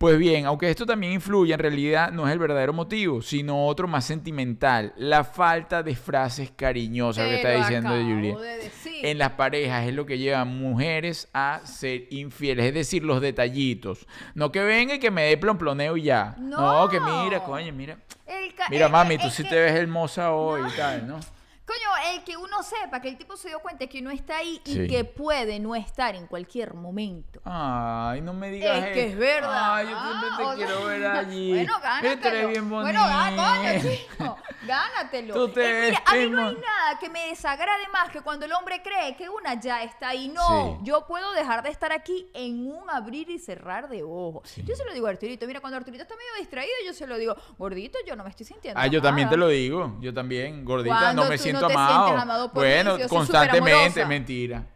Pues 0.02 0.18
bien, 0.18 0.46
aunque 0.46 0.68
esto 0.68 0.84
también 0.84 1.12
influye, 1.12 1.54
en 1.54 1.60
realidad 1.60 2.10
no 2.10 2.26
es 2.26 2.32
el 2.32 2.40
verdadero 2.40 2.72
motivo, 2.72 3.22
sino 3.22 3.68
otro 3.68 3.86
más 3.86 4.04
sentimental, 4.04 4.92
la 4.96 5.22
falta 5.22 5.84
de 5.84 5.94
frases 5.94 6.50
cariñosas, 6.56 7.22
lo 7.24 7.30
que 7.30 7.36
Te 7.36 7.48
está 7.54 7.58
diciendo 7.68 7.92
de 8.40 8.56
decir. 8.56 9.06
En 9.06 9.18
las 9.18 9.30
parejas 9.30 9.86
es 9.86 9.94
lo 9.94 10.04
que 10.04 10.18
lleva 10.18 10.40
a 10.40 10.44
mujeres 10.44 11.28
a 11.32 11.60
ser 11.64 12.08
infieles, 12.10 12.66
es 12.66 12.74
decir, 12.74 13.04
los 13.04 13.20
detallitos. 13.20 14.08
No 14.34 14.50
que 14.50 14.64
venga 14.64 14.96
y 14.96 14.98
que 14.98 15.12
me 15.12 15.22
dé 15.22 15.36
plomploneo 15.36 15.96
y 15.96 16.02
ya. 16.02 16.34
No, 16.36 16.82
No. 16.82 16.88
que 16.88 16.98
mira, 16.98 17.44
coño, 17.44 17.72
mira. 17.72 17.96
El 18.26 18.52
Mira, 18.70 18.86
el- 18.86 18.92
mami, 18.92 19.18
tú 19.18 19.30
sí 19.30 19.44
que- 19.44 19.50
te 19.50 19.54
ves 19.60 19.72
hermosa 19.72 20.32
hoy 20.32 20.62
y 20.68 20.76
tal, 20.76 21.06
¿no? 21.06 21.20
Coño, 21.64 22.12
el 22.12 22.24
que 22.24 22.36
uno 22.36 22.62
sepa 22.64 23.00
que 23.00 23.08
el 23.08 23.16
tipo 23.16 23.36
se 23.36 23.48
dio 23.48 23.60
cuenta 23.60 23.86
que 23.86 24.00
uno 24.00 24.10
está 24.10 24.38
ahí 24.38 24.60
y 24.64 24.88
que 24.88 25.04
puede 25.04 25.60
no 25.60 25.74
estar 25.76 26.14
en 26.16 26.26
cualquier 26.26 26.74
momento. 26.74 27.40
Ay, 27.44 28.20
no 28.20 28.34
me 28.34 28.50
digas 28.50 28.78
Es 28.84 28.92
que 28.92 29.06
es 29.10 29.16
verdad. 29.16 29.74
Ay, 29.76 29.86
yo 29.88 29.96
siempre 29.98 30.28
te 30.36 30.42
Ah, 30.42 30.48
o 30.48 30.54
quiero 30.56 30.76
sea, 30.78 30.86
ver 30.86 31.06
allí. 31.06 31.50
Bueno, 31.52 31.74
gánatelo. 31.80 32.48
bien 32.48 32.68
Bueno, 32.68 33.00
gá- 33.00 33.30
coño, 33.36 33.62
bonita. 33.72 33.80
chico, 33.88 34.36
gánatelo. 34.66 35.34
Tú 35.34 35.48
te 35.50 35.62
Eh, 35.62 35.90
mira, 35.90 36.02
a 36.04 36.14
mí 36.14 36.30
no 36.30 36.48
hay 36.48 36.54
nada 36.56 36.98
que 36.98 37.08
me 37.08 37.28
desagrade 37.28 37.88
más 37.92 38.10
que 38.10 38.20
cuando 38.22 38.44
el 38.44 38.52
hombre 38.52 38.82
cree 38.82 39.14
que 39.16 39.28
una 39.28 39.54
ya 39.60 39.82
está 39.84 40.08
ahí. 40.08 40.28
No, 40.28 40.78
Sí. 40.80 40.84
yo 40.84 41.06
puedo 41.06 41.32
dejar 41.32 41.62
de 41.62 41.70
estar 41.70 41.92
aquí 41.92 42.28
en 42.34 42.66
un 42.66 42.90
abrir 42.90 43.30
y 43.30 43.38
cerrar 43.38 43.88
de 43.88 44.02
ojos. 44.02 44.48
Sí. 44.48 44.64
Yo 44.66 44.74
se 44.74 44.84
lo 44.84 44.92
digo 44.92 45.06
a 45.06 45.10
Arturito. 45.10 45.46
Mira, 45.46 45.60
cuando 45.60 45.76
Arturito 45.76 46.02
está 46.02 46.16
medio 46.16 46.30
distraído, 46.40 46.72
yo 46.84 46.92
se 46.92 47.06
lo 47.06 47.16
digo, 47.18 47.36
gordito, 47.56 47.98
yo 48.06 48.16
no 48.16 48.24
me 48.24 48.30
estoy 48.30 48.46
sintiendo 48.46 48.80
Ah, 48.80 48.88
yo 48.88 49.00
también 49.00 49.28
te 49.28 49.34
amada". 49.36 49.46
lo 49.46 49.52
digo. 49.52 49.96
Yo 50.00 50.12
también, 50.12 50.64
gordita, 50.64 50.96
Cuando 50.98 51.22
no 51.22 51.28
me 51.28 51.36
tú 51.36 51.42
siento 51.52 51.62
no 51.62 51.68
te 51.68 51.74
amado. 51.74 52.06
sientes 52.06 52.22
amado 52.22 52.52
por 52.52 52.62
mí, 52.62 52.68
bueno, 52.68 52.98
soy 52.98 53.08
constantemente, 53.08 54.06
mentira. 54.06 54.66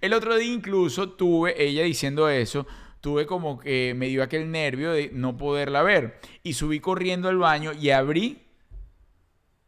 El 0.00 0.14
otro 0.14 0.36
día 0.36 0.52
incluso 0.52 1.10
tuve, 1.10 1.62
ella 1.62 1.82
diciendo 1.82 2.28
eso, 2.28 2.66
tuve 3.00 3.26
como 3.26 3.58
que 3.58 3.94
me 3.96 4.06
dio 4.06 4.22
aquel 4.22 4.50
nervio 4.50 4.92
de 4.92 5.10
no 5.12 5.36
poderla 5.36 5.82
ver. 5.82 6.20
Y 6.42 6.54
subí 6.54 6.80
corriendo 6.80 7.28
al 7.28 7.38
baño 7.38 7.72
y 7.72 7.90
abrí. 7.90 8.42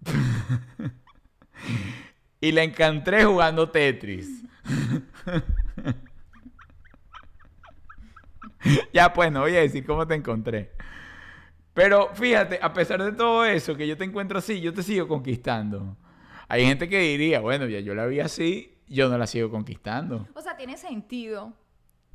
y 2.40 2.52
la 2.52 2.62
encontré 2.62 3.24
jugando 3.24 3.70
Tetris. 3.70 4.44
ya 8.92 9.12
pues, 9.12 9.32
no 9.32 9.40
voy 9.40 9.56
a 9.56 9.60
decir 9.60 9.84
cómo 9.84 10.06
te 10.06 10.14
encontré. 10.14 10.72
Pero 11.74 12.10
fíjate, 12.14 12.58
a 12.60 12.72
pesar 12.72 13.02
de 13.02 13.12
todo 13.12 13.44
eso, 13.44 13.76
que 13.76 13.86
yo 13.86 13.96
te 13.96 14.04
encuentro 14.04 14.38
así, 14.38 14.60
yo 14.60 14.74
te 14.74 14.82
sigo 14.82 15.08
conquistando. 15.08 15.96
Hay 16.50 16.66
gente 16.66 16.88
que 16.88 16.98
diría, 17.00 17.40
bueno, 17.40 17.66
ya 17.66 17.80
yo 17.80 17.94
la 17.94 18.06
vi 18.06 18.20
así, 18.20 18.74
yo 18.88 19.08
no 19.08 19.16
la 19.16 19.26
sigo 19.26 19.50
conquistando. 19.50 20.26
O 20.34 20.42
sea, 20.42 20.56
tiene 20.56 20.76
sentido. 20.76 21.52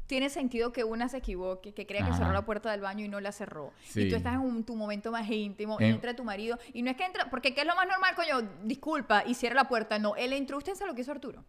Tiene 0.07 0.29
sentido 0.29 0.71
que 0.71 0.83
una 0.83 1.09
se 1.09 1.17
equivoque, 1.17 1.73
que 1.73 1.87
crea 1.87 2.03
que 2.03 2.09
Ajá. 2.11 2.17
cerró 2.19 2.33
la 2.33 2.45
puerta 2.45 2.69
del 2.69 2.81
baño 2.81 3.03
y 3.03 3.07
no 3.07 3.19
la 3.19 3.31
cerró. 3.31 3.71
Sí. 3.87 4.01
Y 4.01 4.09
tú 4.09 4.15
estás 4.15 4.35
en 4.35 4.41
un- 4.41 4.63
tu 4.63 4.75
momento 4.75 5.11
más 5.11 5.27
íntimo 5.31 5.77
y 5.79 5.85
En- 5.85 5.95
entra 5.95 6.15
tu 6.15 6.23
marido. 6.23 6.59
Y 6.73 6.83
no 6.83 6.91
es 6.91 6.97
que 6.97 7.05
entra, 7.05 7.27
porque 7.31 7.55
¿qué 7.55 7.61
es 7.61 7.67
lo 7.67 7.75
más 7.75 7.87
normal, 7.87 8.13
coño? 8.15 8.47
Disculpa, 8.63 9.23
y 9.25 9.33
cierra 9.33 9.55
la 9.55 9.67
puerta. 9.67 9.97
No, 9.97 10.15
él 10.15 10.33
entró, 10.33 10.57
usted 10.57 10.75
sabe 10.75 10.89
lo 10.91 10.95
que 10.95 11.01
hizo 11.01 11.11
Arturo. 11.11 11.43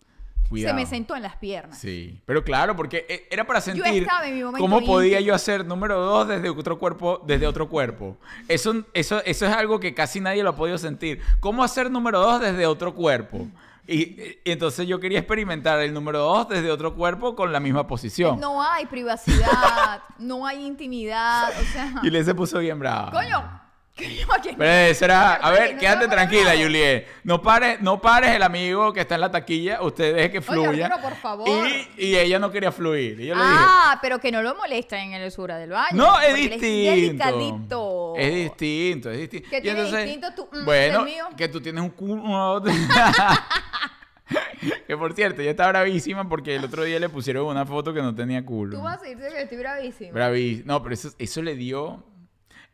Cuidado. 0.48 0.76
Se 0.76 0.80
me 0.82 0.86
sentó 0.86 1.16
en 1.16 1.22
las 1.22 1.36
piernas. 1.36 1.78
Sí, 1.78 2.20
pero 2.24 2.44
claro, 2.44 2.76
porque 2.76 3.04
e- 3.08 3.26
era 3.30 3.44
para 3.46 3.60
sentir 3.60 3.84
estaba 3.86 4.26
en 4.26 4.34
mi 4.36 4.42
momento 4.44 4.62
cómo 4.62 4.84
podía 4.84 5.20
yo 5.20 5.34
hacer 5.34 5.64
número 5.66 6.00
dos 6.00 6.28
desde 6.28 6.48
otro 6.50 6.78
cuerpo, 6.78 7.20
desde 7.26 7.46
otro 7.46 7.68
cuerpo. 7.68 8.16
Eso, 8.48 8.84
eso, 8.94 9.22
eso 9.24 9.46
es 9.46 9.52
algo 9.52 9.80
que 9.80 9.94
casi 9.94 10.20
nadie 10.20 10.42
lo 10.42 10.50
ha 10.50 10.56
podido 10.56 10.78
sentir. 10.78 11.20
¿Cómo 11.40 11.64
hacer 11.64 11.90
número 11.90 12.20
dos 12.20 12.40
desde 12.40 12.66
otro 12.66 12.94
cuerpo? 12.94 13.46
Y, 13.88 14.20
y 14.44 14.50
entonces 14.50 14.86
yo 14.88 14.98
quería 14.98 15.20
experimentar 15.20 15.78
el 15.80 15.94
número 15.94 16.18
dos 16.18 16.48
desde 16.48 16.70
otro 16.70 16.94
cuerpo 16.94 17.36
con 17.36 17.52
la 17.52 17.60
misma 17.60 17.86
posición. 17.86 18.40
No 18.40 18.62
hay 18.62 18.86
privacidad, 18.86 20.02
no 20.18 20.46
hay 20.46 20.64
intimidad. 20.66 21.50
O 21.60 21.64
sea, 21.72 21.92
Y 22.02 22.10
le 22.10 22.24
se 22.24 22.34
puso 22.34 22.58
bien 22.58 22.78
brava. 22.78 23.10
coño. 23.12 23.65
Pero 24.58 24.64
eso 24.70 25.04
era, 25.06 25.34
a 25.36 25.50
ver, 25.50 25.74
no 25.74 25.80
quédate 25.80 26.08
tranquila. 26.08 26.52
Juliet. 26.54 27.06
No 27.24 27.40
pares, 27.40 27.80
no 27.80 27.98
pares 28.00 28.30
el 28.34 28.42
amigo 28.42 28.92
que 28.92 29.00
está 29.00 29.14
en 29.14 29.22
la 29.22 29.30
taquilla, 29.30 29.80
usted 29.82 30.14
deje 30.14 30.30
que 30.32 30.40
fluya. 30.42 30.86
Arturo, 30.86 31.02
por 31.02 31.16
favor. 31.16 31.48
Y, 31.96 32.06
y 32.08 32.16
ella 32.16 32.38
no 32.38 32.50
quería 32.50 32.70
fluir. 32.72 33.18
Y 33.20 33.26
yo 33.26 33.34
le 33.34 33.40
dije, 33.40 33.54
Ah, 33.58 33.98
pero 34.02 34.18
que 34.18 34.30
no 34.30 34.42
lo 34.42 34.54
molesta 34.54 35.02
en 35.02 35.14
el 35.14 35.30
sur 35.32 35.50
del 35.52 35.70
baño. 35.70 35.96
no, 35.96 36.20
es 36.20 36.34
distinto. 36.34 38.14
Es 38.18 38.34
distinto, 38.34 39.10
es 39.10 39.18
distinto. 39.18 39.48
¿Qué 39.50 39.58
Y 39.58 39.62
tiene 39.62 39.84
distinto 39.84 40.28
tú, 40.36 40.48
mm, 40.52 40.64
bueno, 40.66 41.04
mío? 41.04 41.28
que 41.36 41.48
tú 41.48 41.60
tienes 41.62 41.82
un 41.82 41.90
culo. 41.90 42.62
que 44.86 44.96
por 44.96 45.14
cierto, 45.14 45.40
ella 45.40 45.52
está 45.52 45.68
bravísima 45.68 46.28
porque 46.28 46.56
el 46.56 46.64
otro 46.64 46.84
día 46.84 46.98
le 47.00 47.08
pusieron 47.08 47.46
una 47.46 47.64
foto 47.64 47.94
que 47.94 48.02
no 48.02 48.14
tenía 48.14 48.44
culo. 48.44 48.76
Tú 48.76 48.82
vas 48.82 49.00
a 49.00 49.04
decir 49.04 49.18
que 49.18 49.42
estoy 49.42 49.58
bravísima. 49.58 50.12
Braví- 50.12 50.62
No, 50.64 50.82
pero 50.82 50.94
eso, 50.94 51.10
eso 51.18 51.42
le 51.42 51.54
dio. 51.54 52.02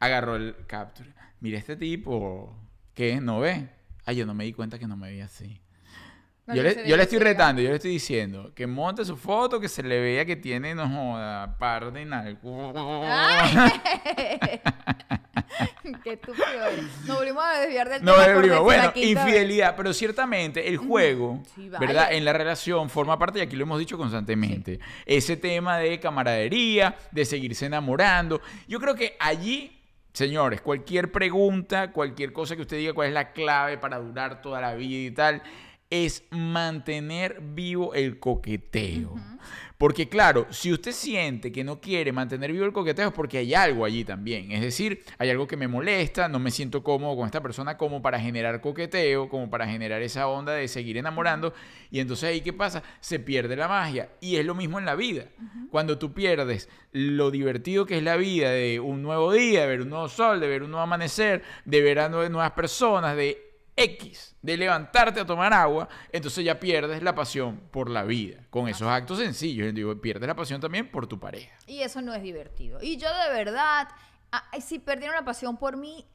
Agarró 0.03 0.37
el 0.37 0.55
capture. 0.67 1.11
Mira 1.41 1.59
este 1.59 1.77
tipo. 1.77 2.55
¿Qué? 2.95 3.21
¿No 3.21 3.41
ve? 3.41 3.69
Ay, 4.05 4.17
yo 4.17 4.27
no 4.27 4.35
me 4.35 4.45
di 4.45 4.53
cuenta 4.53 4.79
que 4.79 4.87
no 4.87 4.97
me 4.97 5.09
veía 5.11 5.27
así. 5.27 5.61
No, 6.45 6.57
yo 6.57 6.63
le, 6.65 6.89
yo 6.89 6.97
le 6.97 7.05
estoy 7.05 7.21
retando, 7.21 7.63
yo 7.63 7.69
le 7.69 7.77
estoy 7.77 7.93
diciendo 7.93 8.53
que 8.53 8.67
monte 8.67 9.05
su 9.05 9.17
foto, 9.17 9.61
que 9.61 9.69
se 9.69 9.81
le 9.85 10.01
vea 10.01 10.25
que 10.25 10.35
tiene, 10.35 10.75
no 10.75 10.89
joda, 10.89 11.57
par 11.57 11.93
de. 11.93 12.05
Qué 16.03 16.15
estúpido. 16.15 16.45
Nos 17.07 17.17
volvimos 17.19 17.45
a 17.45 17.61
desviar 17.61 17.89
del 17.89 18.03
No, 18.05 18.15
tema. 18.15 18.27
decir 18.41 18.59
Bueno, 18.59 18.93
infidelidad, 18.97 19.77
pero 19.77 19.93
ciertamente 19.93 20.69
el 20.69 20.77
juego, 20.79 21.43
Sí. 21.55 21.69
¿verdad? 21.69 22.13
En 22.13 22.25
la 22.25 22.33
relación 22.33 22.91
forma 22.91 23.19
parte, 23.19 23.39
y 23.39 23.43
aquí 23.43 23.55
lo 23.57 23.63
hemos 23.63 23.79
dicho 23.79 23.97
constantemente, 23.97 24.81
ese 25.07 25.37
tema 25.37 25.79
de 25.79 26.01
camaradería, 26.01 26.97
de 27.11 27.25
seguirse 27.25 27.67
enamorando. 27.67 28.41
Yo 28.67 28.81
creo 28.81 28.95
que 28.95 29.17
allí, 29.21 29.79
señores, 30.13 30.61
cualquier 30.61 31.11
pregunta, 31.13 31.93
cualquier 31.93 32.33
cosa 32.33 32.57
que 32.57 32.63
usted 32.63 32.77
diga, 32.79 32.93
cuál 32.93 33.09
es 33.09 33.15
la 33.15 33.33
clave 33.33 33.79
para 33.79 33.99
durar 33.99 34.43
toda 34.43 34.61
la 34.61 34.75
vida 34.75 35.09
y 35.09 35.11
tal, 35.11 35.43
es 35.91 36.25
mantener 36.31 37.41
vivo 37.43 37.93
el 37.95 38.19
coqueteo. 38.19 39.15
Porque 39.83 40.09
claro, 40.09 40.47
si 40.51 40.73
usted 40.73 40.93
siente 40.93 41.51
que 41.51 41.65
no 41.65 41.81
quiere 41.81 42.13
mantener 42.13 42.53
vivo 42.53 42.65
el 42.65 42.73
coqueteo 42.73 43.09
es 43.09 43.13
porque 43.13 43.39
hay 43.39 43.53
algo 43.53 43.85
allí 43.85 44.05
también. 44.05 44.53
Es 44.53 44.61
decir, 44.61 45.03
hay 45.19 45.29
algo 45.29 45.49
que 45.49 45.57
me 45.57 45.67
molesta, 45.67 46.29
no 46.29 46.39
me 46.39 46.53
siento 46.53 46.85
cómodo 46.85 47.17
con 47.17 47.27
esta 47.27 47.43
persona 47.43 47.77
como 47.77 48.01
para 48.01 48.21
generar 48.21 48.61
coqueteo, 48.61 49.29
como 49.29 49.51
para 49.51 49.67
generar 49.67 50.01
esa 50.01 50.29
onda 50.29 50.53
de 50.53 50.69
seguir 50.69 50.99
enamorando. 50.99 51.53
Y 51.91 51.99
entonces 51.99 52.29
ahí 52.29 52.43
qué 52.43 52.53
pasa? 52.53 52.85
Se 53.01 53.19
pierde 53.19 53.57
la 53.57 53.67
magia. 53.67 54.11
Y 54.21 54.37
es 54.37 54.47
lo 54.47 54.55
mismo 54.55 54.79
en 54.79 54.85
la 54.85 54.95
vida. 54.95 55.25
Cuando 55.73 55.99
tú 55.99 56.13
pierdes 56.13 56.69
lo 56.93 57.33
divertido 57.33 57.85
que 57.85 57.97
es 57.97 58.05
la 58.05 58.15
vida 58.15 58.53
de 58.53 58.79
un 58.79 59.03
nuevo 59.03 59.33
día, 59.33 59.63
de 59.63 59.67
ver 59.67 59.81
un 59.83 59.91
nuevo 59.91 60.09
sol, 60.09 60.39
de 60.39 60.47
ver 60.47 60.63
un 60.63 60.71
nuevo 60.71 60.85
amanecer, 60.85 61.43
de 61.65 61.83
ver 61.83 61.99
a 61.99 62.09
nue- 62.09 62.31
nuevas 62.31 62.53
personas, 62.53 63.17
de 63.17 63.52
X 63.83 64.35
de 64.43 64.57
levantarte 64.57 65.21
a 65.21 65.27
tomar 65.27 65.53
agua, 65.53 65.89
entonces 66.11 66.45
ya 66.45 66.59
pierdes 66.59 67.03
la 67.03 67.15
pasión 67.15 67.61
por 67.71 67.89
la 67.89 68.05
vida. 68.05 68.41
Con 68.51 68.69
esos 68.69 68.89
actos 68.89 69.19
sencillos, 69.19 69.73
digo, 69.75 70.01
pierdes 70.01 70.27
la 70.27 70.35
pasión 70.35 70.61
también 70.61 70.91
por 70.91 71.07
tu 71.07 71.19
pareja. 71.19 71.53
Y 71.67 71.81
eso 71.83 72.03
no 72.03 72.13
es 72.15 72.23
divertido. 72.23 72.79
Y 72.83 72.97
yo 72.97 73.09
de 73.09 73.33
verdad, 73.33 73.89
ah, 74.33 74.45
si 74.61 74.79
perdieron 74.79 75.15
la 75.17 75.25
pasión 75.25 75.57
por 75.57 75.77
mí, 75.77 76.07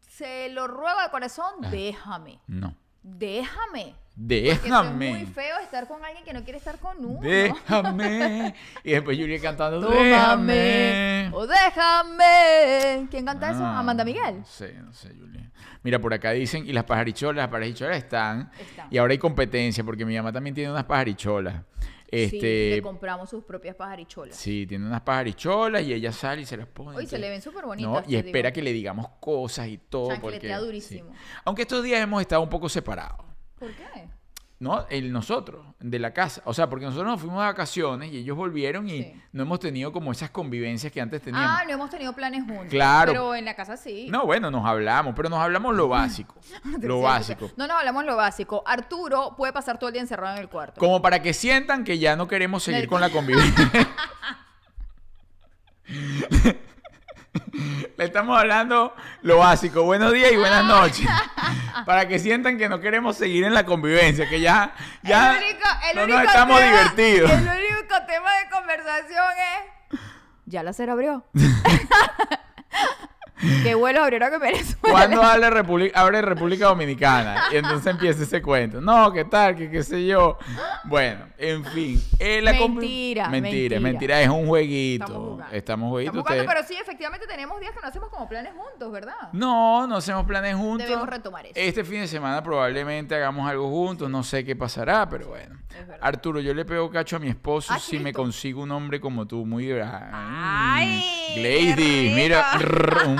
se 0.00 0.48
lo 0.50 0.66
ruego 0.68 1.00
de 1.02 1.10
corazón, 1.10 1.54
déjame. 1.70 2.38
No. 2.46 2.76
Déjame. 3.02 3.94
Eso 4.14 4.52
es 4.52 4.62
Déjame. 4.62 5.10
muy 5.10 5.26
feo 5.26 5.58
estar 5.60 5.88
con 5.88 6.04
alguien 6.04 6.22
que 6.22 6.34
no 6.34 6.44
quiere 6.44 6.58
estar 6.58 6.78
con 6.78 7.02
uno. 7.02 7.20
Déjame. 7.22 8.54
Y 8.84 8.92
después 8.92 9.16
Julia 9.18 9.40
cantando, 9.40 9.80
Tómame 9.80 10.04
déjame. 10.04 11.21
Déjame. 11.46 13.06
¿Quién 13.10 13.24
canta 13.24 13.50
eso? 13.50 13.64
Ah, 13.64 13.78
Amanda 13.80 14.04
Miguel. 14.04 14.38
No 14.38 14.44
sé, 14.44 14.74
no 14.74 14.92
sé, 14.92 15.14
Julia. 15.14 15.50
Mira, 15.82 15.98
por 15.98 16.12
acá 16.14 16.30
dicen, 16.32 16.66
y 16.66 16.72
las 16.72 16.84
pajaricholas, 16.84 17.36
las 17.36 17.48
pajaricholas 17.48 17.96
están. 17.96 18.50
Están. 18.58 18.88
Y 18.90 18.98
ahora 18.98 19.12
hay 19.12 19.18
competencia, 19.18 19.82
porque 19.84 20.04
mi 20.04 20.16
mamá 20.16 20.32
también 20.32 20.54
tiene 20.54 20.70
unas 20.70 20.84
pajaricholas. 20.84 21.62
Sí, 22.10 22.18
Este, 22.24 22.70
le 22.76 22.82
compramos 22.82 23.30
sus 23.30 23.42
propias 23.42 23.74
pajaricholas. 23.74 24.36
Sí, 24.36 24.66
tiene 24.66 24.86
unas 24.86 25.00
pajaricholas 25.00 25.82
y 25.82 25.94
ella 25.94 26.12
sale 26.12 26.42
y 26.42 26.44
se 26.44 26.58
las 26.58 26.66
pone. 26.66 26.96
Hoy 26.96 27.06
se 27.06 27.18
le 27.18 27.30
ven 27.30 27.40
súper 27.40 27.64
bonitas. 27.64 27.90
No, 27.90 28.02
y 28.06 28.16
espera 28.16 28.50
digo. 28.50 28.54
que 28.54 28.62
le 28.62 28.72
digamos 28.74 29.08
cosas 29.18 29.68
y 29.68 29.78
todo. 29.78 30.10
Porque, 30.20 30.54
durísimo. 30.56 31.10
sí. 31.10 31.18
Aunque 31.44 31.62
estos 31.62 31.82
días 31.82 32.00
hemos 32.02 32.20
estado 32.20 32.42
un 32.42 32.50
poco 32.50 32.68
separados. 32.68 33.24
¿Por 33.58 33.70
qué? 33.72 34.08
¿No? 34.62 34.86
El 34.90 35.10
nosotros, 35.12 35.66
de 35.80 35.98
la 35.98 36.12
casa. 36.14 36.40
O 36.44 36.54
sea, 36.54 36.70
porque 36.70 36.84
nosotros 36.84 37.10
nos 37.10 37.20
fuimos 37.20 37.40
de 37.40 37.46
vacaciones 37.46 38.12
y 38.12 38.18
ellos 38.18 38.36
volvieron 38.36 38.88
y 38.88 39.02
Sí. 39.02 39.12
no 39.32 39.42
hemos 39.42 39.58
tenido 39.58 39.90
como 39.90 40.12
esas 40.12 40.30
convivencias 40.30 40.92
que 40.92 41.00
antes 41.00 41.20
teníamos. 41.20 41.50
Ah, 41.50 41.64
no 41.66 41.72
hemos 41.72 41.90
tenido 41.90 42.12
planes 42.12 42.44
juntos. 42.44 42.68
Claro. 42.70 43.10
Pero 43.10 43.34
en 43.34 43.44
la 43.44 43.56
casa 43.56 43.76
sí. 43.76 44.06
No, 44.08 44.24
bueno, 44.24 44.52
nos 44.52 44.64
hablamos, 44.64 45.14
pero 45.16 45.28
nos 45.28 45.40
hablamos 45.40 45.74
lo 45.74 45.88
básico. 45.88 46.36
lo 46.80 47.00
básico. 47.00 47.50
No 47.56 47.66
nos 47.66 47.76
hablamos 47.76 48.04
lo 48.04 48.14
básico. 48.14 48.62
Arturo 48.64 49.34
puede 49.36 49.52
pasar 49.52 49.78
todo 49.78 49.88
el 49.88 49.94
día 49.94 50.02
encerrado 50.02 50.36
en 50.36 50.42
el 50.42 50.48
cuarto. 50.48 50.78
Como 50.78 51.02
para 51.02 51.20
que 51.20 51.34
sientan 51.34 51.82
que 51.82 51.98
ya 51.98 52.14
no 52.14 52.28
queremos 52.28 52.62
seguir 52.62 52.88
con 52.88 53.00
la 53.00 53.10
convivencia. 53.10 53.68
Le 57.98 58.04
estamos 58.04 58.38
hablando 58.38 58.94
lo 59.22 59.38
básico. 59.38 59.82
Buenos 59.84 60.12
días 60.12 60.32
y 60.32 60.36
buenas 60.36 60.64
noches. 60.64 61.06
Para 61.86 62.08
que 62.08 62.18
sientan 62.18 62.56
que 62.58 62.68
no 62.68 62.80
queremos 62.80 63.16
seguir 63.16 63.44
en 63.44 63.54
la 63.54 63.64
convivencia, 63.66 64.28
que 64.28 64.40
ya, 64.40 64.74
ya 65.02 65.36
el 65.38 65.44
único, 65.44 65.68
el 65.90 65.96
no 65.96 66.06
nos 66.06 66.24
estamos 66.26 66.58
tema- 66.58 66.70
divertidos. 66.70 67.30
El 67.30 67.38
único 67.42 67.94
tema 68.06 68.30
de 68.38 68.50
conversación 68.50 69.24
es. 69.92 70.00
Ya 70.46 70.62
la 70.62 70.72
cera 70.72 70.92
abrió. 70.92 71.24
¿Qué 73.62 73.74
vuelo 73.74 74.02
abrieron 74.02 74.30
que 74.30 74.38
Venezuela? 74.38 74.78
¿Cuándo 74.80 75.22
abre 75.22 75.50
República, 75.50 76.00
abre 76.00 76.22
República 76.22 76.66
Dominicana? 76.66 77.44
Y 77.52 77.56
entonces 77.56 77.86
empieza 77.86 78.22
ese 78.22 78.40
cuento. 78.40 78.80
No, 78.80 79.12
¿qué 79.12 79.24
tal? 79.24 79.56
¿Qué, 79.56 79.70
qué 79.70 79.82
sé 79.82 80.04
yo? 80.06 80.38
Bueno, 80.84 81.24
en 81.38 81.64
fin. 81.64 82.00
eh, 82.18 82.40
la 82.42 82.52
Mentira, 82.52 83.28
Mentira, 83.28 83.30
mentira. 83.30 83.80
mentira. 83.80 84.20
Es 84.22 84.28
un 84.28 84.46
jueguito. 84.46 85.04
Estamos 85.04 85.22
jugando. 85.28 85.56
Estamos 85.56 85.90
jueguito. 85.90 86.10
Estamos 86.10 86.24
jugando, 86.28 86.42
ustedes- 86.44 86.64
pero 86.66 86.68
sí, 86.76 86.80
efectivamente 86.82 87.26
tenemos 87.26 87.60
días 87.60 87.72
que 87.74 87.80
no 87.80 87.88
hacemos 87.88 88.08
como 88.10 88.28
planes 88.28 88.52
juntos, 88.56 88.92
¿verdad? 88.92 89.14
No, 89.32 89.86
no 89.86 89.96
hacemos 89.96 90.24
planes 90.26 90.54
juntos. 90.56 90.86
Debemos 90.86 91.08
retomar 91.08 91.44
eso. 91.46 91.54
Este 91.56 91.84
fin 91.84 92.00
de 92.00 92.06
semana 92.08 92.42
probablemente 92.42 93.14
hagamos 93.14 93.48
algo 93.50 93.68
juntos. 93.70 94.08
No 94.10 94.22
sé 94.22 94.44
qué 94.44 94.54
pasará, 94.56 95.08
pero 95.08 95.28
bueno. 95.28 95.56
Arturo, 96.00 96.40
yo 96.40 96.52
le 96.54 96.64
pego 96.64 96.90
cacho 96.90 97.16
a 97.16 97.18
mi 97.18 97.28
esposo 97.28 97.72
Ah, 97.72 97.78
si 97.78 97.98
me 97.98 98.12
consigo 98.12 98.62
un 98.62 98.70
hombre 98.72 99.00
como 99.00 99.26
tú. 99.26 99.44
Muy 99.46 99.70
Ay, 99.72 101.02
Glady, 101.36 101.74
qué 101.74 102.12
mira. 102.14 102.44
un 103.06 103.16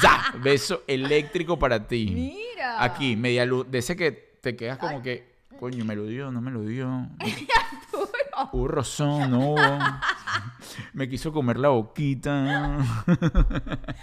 za, 0.00 0.32
beso 0.42 0.82
eléctrico 0.86 1.58
para 1.58 1.86
ti. 1.86 2.10
Mira. 2.12 2.82
Aquí, 2.82 3.16
media 3.16 3.44
luz. 3.44 3.70
De 3.70 3.78
ese 3.78 3.96
que 3.96 4.12
te 4.40 4.56
quedas 4.56 4.78
como 4.78 5.02
que, 5.02 5.34
coño, 5.58 5.84
me 5.84 5.96
lo 5.96 6.06
dio, 6.06 6.30
no 6.30 6.40
me 6.40 6.50
lo 6.50 6.62
dio. 6.62 7.08
Hubo 8.52 8.68
rozón, 8.68 9.30
no 9.30 9.52
hubo. 9.52 9.78
Me 10.92 11.08
quiso 11.08 11.32
comer 11.32 11.58
la 11.58 11.68
boquita. 11.70 12.78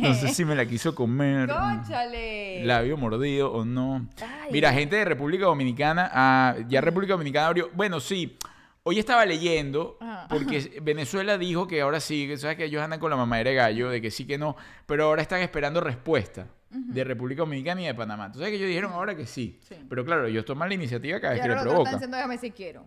No 0.00 0.14
sé 0.14 0.28
si 0.28 0.44
me 0.44 0.54
la 0.54 0.66
quiso 0.66 0.94
comer. 0.94 1.48
Cónchale. 1.48 2.64
labio 2.64 2.96
mordido 2.96 3.52
o 3.52 3.64
no. 3.64 4.06
Ay. 4.20 4.50
Mira, 4.52 4.72
gente 4.72 4.96
de 4.96 5.04
República 5.04 5.44
Dominicana, 5.46 6.10
ah, 6.12 6.56
ya 6.68 6.80
República 6.80 7.14
Dominicana 7.14 7.48
abrió. 7.48 7.70
Bueno, 7.74 8.00
sí. 8.00 8.38
Hoy 8.82 8.98
estaba 8.98 9.26
leyendo, 9.26 9.98
Ajá. 10.00 10.26
porque 10.28 10.78
Venezuela 10.82 11.36
dijo 11.36 11.66
que 11.66 11.82
ahora 11.82 12.00
sí, 12.00 12.26
que 12.26 12.38
sabes 12.38 12.56
que 12.56 12.64
ellos 12.64 12.82
andan 12.82 12.98
con 12.98 13.10
la 13.10 13.16
mamadera 13.16 13.50
de 13.50 13.56
gallo, 13.56 13.90
de 13.90 14.00
que 14.00 14.10
sí 14.10 14.26
que 14.26 14.38
no, 14.38 14.56
pero 14.86 15.04
ahora 15.04 15.22
están 15.22 15.40
esperando 15.40 15.80
respuesta 15.80 16.46
de 16.70 17.02
República 17.04 17.40
Dominicana 17.40 17.82
y 17.82 17.86
de 17.86 17.94
Panamá. 17.94 18.26
Entonces 18.26 18.48
que 18.48 18.56
ellos 18.56 18.68
dijeron 18.68 18.92
ahora 18.92 19.16
que 19.16 19.26
sí. 19.26 19.58
Sí. 19.68 19.74
Pero 19.88 20.04
claro, 20.04 20.26
ellos 20.26 20.44
toman 20.44 20.68
la 20.68 20.74
iniciativa 20.76 21.20
cada 21.20 21.34
Y 21.34 21.36
vez 21.36 21.42
que 21.42 21.48
le 21.48 21.54
los 21.54 21.62
otros 21.62 21.74
provoca. 21.74 21.90
están 22.04 22.10
diciendo, 22.10 22.38
si 22.40 22.50
quiero. 22.52 22.86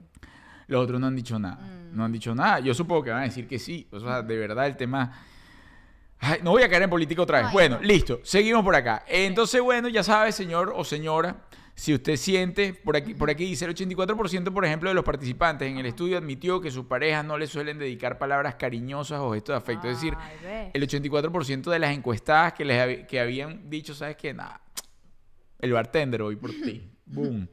Los 0.67 0.83
otros 0.83 0.99
no 0.99 1.07
han 1.07 1.15
dicho 1.15 1.37
nada. 1.37 1.55
Mm. 1.57 1.95
No 1.97 2.05
han 2.05 2.11
dicho 2.11 2.33
nada. 2.33 2.59
Yo 2.61 2.73
supongo 2.73 3.03
que 3.03 3.11
van 3.11 3.19
a 3.19 3.23
decir 3.25 3.45
que 3.47 3.59
sí. 3.59 3.87
O 3.91 3.99
sea, 3.99 4.21
de 4.21 4.37
verdad 4.37 4.65
el 4.67 4.77
tema... 4.77 5.11
Ay, 6.19 6.39
no 6.41 6.51
voy 6.51 6.63
a 6.63 6.69
caer 6.69 6.83
en 6.83 6.89
política 6.89 7.21
otra 7.21 7.39
vez. 7.39 7.47
Ay, 7.47 7.53
bueno, 7.53 7.75
no. 7.75 7.81
listo. 7.83 8.21
Seguimos 8.23 8.63
por 8.63 8.73
acá. 8.73 9.03
Entonces, 9.07 9.61
bueno, 9.61 9.89
ya 9.89 10.03
sabe, 10.03 10.31
señor 10.31 10.71
o 10.73 10.85
señora, 10.85 11.35
si 11.75 11.93
usted 11.93 12.17
siente, 12.17 12.73
por 12.73 12.95
aquí, 12.95 13.13
por 13.13 13.29
aquí 13.29 13.45
dice 13.45 13.65
el 13.65 13.75
84%, 13.75 14.53
por 14.53 14.65
ejemplo, 14.65 14.89
de 14.89 14.93
los 14.93 15.03
participantes 15.03 15.67
en 15.67 15.77
el 15.77 15.85
estudio 15.85 16.17
admitió 16.17 16.61
que 16.61 16.69
sus 16.69 16.85
parejas 16.85 17.25
no 17.25 17.37
le 17.37 17.47
suelen 17.47 17.79
dedicar 17.79 18.17
palabras 18.17 18.55
cariñosas 18.55 19.19
o 19.19 19.33
gestos 19.33 19.53
de 19.53 19.57
afecto. 19.57 19.87
es 19.87 19.95
decir, 19.95 20.15
Ay, 20.17 20.69
el 20.73 20.87
84% 20.87 21.71
de 21.71 21.79
las 21.79 21.95
encuestadas 21.95 22.53
que 22.53 22.63
les 22.63 23.07
que 23.07 23.19
habían 23.19 23.69
dicho, 23.69 23.95
¿sabes 23.95 24.17
qué? 24.17 24.33
Nada, 24.33 24.61
el 25.59 25.71
bartender 25.71 26.21
hoy 26.21 26.35
por 26.35 26.51
ti. 26.51 26.89
Boom. 27.05 27.47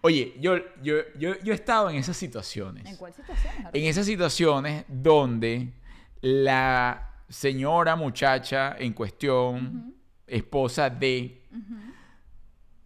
Oye, 0.00 0.34
yo, 0.40 0.56
yo, 0.82 0.96
yo, 1.16 1.38
yo 1.42 1.52
he 1.52 1.54
estado 1.54 1.90
en 1.90 1.96
esas 1.96 2.16
situaciones. 2.16 2.86
¿En 2.86 2.96
cuál 2.96 3.14
situación? 3.14 3.54
En 3.72 3.84
esas 3.84 4.04
situaciones 4.04 4.84
donde 4.88 5.72
la 6.20 7.22
señora 7.28 7.96
muchacha 7.96 8.76
en 8.78 8.92
cuestión, 8.92 9.94
esposa 10.26 10.90
de, 10.90 11.42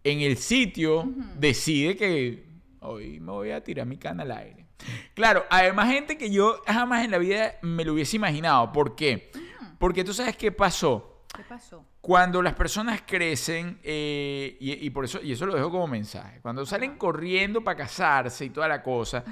en 0.05 0.21
el 0.21 0.37
sitio 0.37 1.11
decide 1.35 1.97
que 1.97 2.45
hoy 2.81 3.19
me 3.19 3.31
voy 3.31 3.51
a 3.51 3.63
tirar 3.63 3.87
mi 3.87 3.97
cana 3.97 4.21
al 4.21 4.31
aire. 4.31 4.67
Claro, 5.15 5.45
además 5.49 5.89
gente 5.89 6.15
que 6.15 6.29
yo 6.29 6.61
jamás 6.67 7.03
en 7.03 7.11
la 7.11 7.17
vida 7.17 7.55
me 7.63 7.83
lo 7.83 7.93
hubiese 7.93 8.15
imaginado. 8.15 8.71
¿Por 8.71 8.95
qué? 8.95 9.31
Porque 9.79 10.03
tú 10.03 10.13
sabes 10.13 10.37
qué 10.37 10.51
pasó. 10.51 11.23
¿Qué 11.35 11.43
pasó? 11.43 11.83
Cuando 12.01 12.39
las 12.41 12.53
personas 12.53 13.01
crecen, 13.01 13.79
eh, 13.83 14.55
y, 14.59 14.85
y 14.85 14.89
por 14.91 15.05
eso, 15.05 15.19
y 15.23 15.31
eso 15.31 15.47
lo 15.47 15.55
dejo 15.55 15.71
como 15.71 15.87
mensaje, 15.87 16.39
cuando 16.39 16.63
salen 16.67 16.97
corriendo 16.97 17.63
para 17.63 17.77
casarse 17.77 18.45
y 18.45 18.51
toda 18.51 18.67
la 18.67 18.83
cosa, 18.83 19.23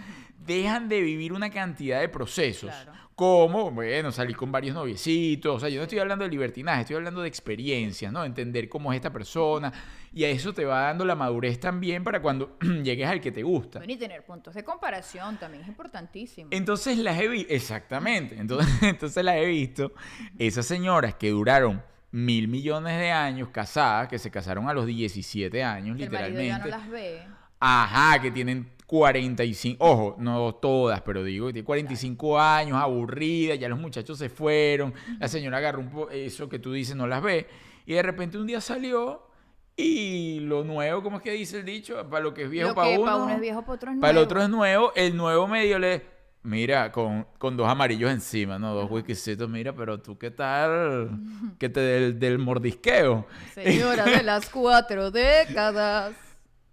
dejan 0.46 0.90
de 0.90 1.02
vivir 1.02 1.34
una 1.34 1.50
cantidad 1.50 2.00
de 2.00 2.10
procesos. 2.10 2.70
Claro. 2.70 2.94
Como, 3.16 3.70
bueno, 3.70 4.12
salir 4.12 4.36
con 4.36 4.52
varios 4.52 4.74
noviecitos. 4.74 5.58
O 5.58 5.60
sea, 5.60 5.70
yo 5.70 5.78
no 5.78 5.84
estoy 5.84 6.00
hablando 6.00 6.24
de 6.26 6.32
libertinaje, 6.32 6.82
estoy 6.82 6.96
hablando 6.96 7.22
de 7.22 7.28
experiencias, 7.28 8.12
¿no? 8.12 8.26
Entender 8.26 8.68
cómo 8.68 8.92
es 8.92 8.96
esta 8.96 9.14
persona. 9.14 9.72
Y 10.12 10.24
a 10.24 10.30
eso 10.30 10.52
te 10.54 10.66
va 10.66 10.82
dando 10.82 11.06
la 11.06 11.16
madurez 11.16 11.60
también 11.60 12.04
para 12.04 12.22
cuando 12.22 12.58
llegues 12.84 13.08
al 13.08 13.22
que 13.22 13.32
te 13.32 13.44
gusta. 13.44 13.80
Bueno, 13.80 13.94
y 13.94 13.98
tener 13.98 14.26
puntos 14.26 14.56
de 14.56 14.64
comparación 14.64 15.38
también 15.38 15.62
es 15.64 15.70
importantísimo. 15.70 16.50
Entonces 16.52 16.98
las 16.98 17.20
he 17.20 17.28
visto, 17.28 17.54
exactamente, 17.54 18.36
entonces, 18.38 18.68
entonces 18.82 19.24
las 19.24 19.36
he 19.36 19.46
visto, 19.46 19.94
esas 20.40 20.66
señoras 20.66 21.14
que 21.16 21.30
duraron 21.30 21.84
mil 22.12 22.48
millones 22.48 23.00
de 23.00 23.12
años 23.12 23.50
casadas, 23.50 24.08
que 24.08 24.20
se 24.20 24.30
casaron 24.30 24.70
a 24.70 24.74
los 24.74 24.86
17 24.86 25.64
años, 25.64 25.98
Que 25.98 26.04
el 26.06 26.12
marido 26.12 26.30
literalmente. 26.40 26.48
ya 26.48 26.78
no 26.78 26.84
las 26.84 26.90
ve. 26.90 27.24
Ajá, 27.60 28.22
que 28.22 28.30
tienen 28.30 28.70
45, 28.86 29.84
ojo, 29.86 30.15
no 30.19 30.54
todas, 30.56 31.02
pero 31.02 31.24
digo, 31.24 31.48
que 31.48 31.54
tienen 31.54 31.65
45 31.65 32.39
años, 32.39 32.78
aburridas, 32.78 33.58
ya 33.60 33.69
los 33.69 33.80
muchachos 33.80 34.17
se 34.17 34.30
fueron, 34.30 34.93
la 35.19 35.28
señora 35.28 35.58
agarró 35.58 35.80
un 35.80 35.89
po- 35.89 36.10
eso 36.10 36.50
que 36.50 36.60
tú 36.60 36.72
dices, 36.74 36.96
no 36.96 37.08
las 37.08 37.22
ve, 37.24 37.48
y 37.86 37.93
de 37.93 38.02
repente 38.04 38.38
un 38.38 38.48
día 38.48 38.62
salió 38.62 39.28
y 39.76 40.39
lo 40.41 40.63
nuevo, 40.63 41.02
¿cómo 41.02 41.17
es 41.17 41.24
que 41.24 41.32
dice 41.32 41.60
el 41.60 41.65
dicho? 41.65 42.08
Para 42.10 42.24
lo 42.24 42.34
que 42.34 42.43
es 42.43 42.50
viejo 42.50 42.69
Lo 42.69 42.76
para 42.76 42.89
que 42.89 42.98
uno. 42.98 43.06
para 43.06 43.24
uno 43.24 43.34
es 43.34 43.41
viejo, 43.41 43.62
para 43.63 43.74
otro 43.74 43.91
es 43.91 43.98
Para 44.00 44.10
el 44.12 44.15
nuevo. 44.15 44.26
otro 44.26 44.43
es 44.43 44.50
nuevo, 44.50 44.91
el 44.96 45.17
nuevo 45.17 45.48
medio 45.48 45.80
le... 45.80 46.13
Mira, 46.46 46.91
con, 46.91 47.26
con 47.38 47.56
dos 47.56 47.69
amarillos 47.69 48.12
encima, 48.12 48.60
¿no? 48.60 48.74
Dos 48.76 48.91
whiskycitos, 48.91 49.50
mira, 49.50 49.74
pero 49.74 50.02
tú 50.02 50.17
qué 50.17 50.30
tal, 50.30 51.10
que 51.58 51.69
te 51.69 51.80
del, 51.80 52.19
del 52.19 52.38
mordisqueo. 52.38 53.26
Señora 53.54 54.04
de 54.04 54.22
las 54.24 54.50
cuatro 54.50 55.10
décadas. 55.10 56.13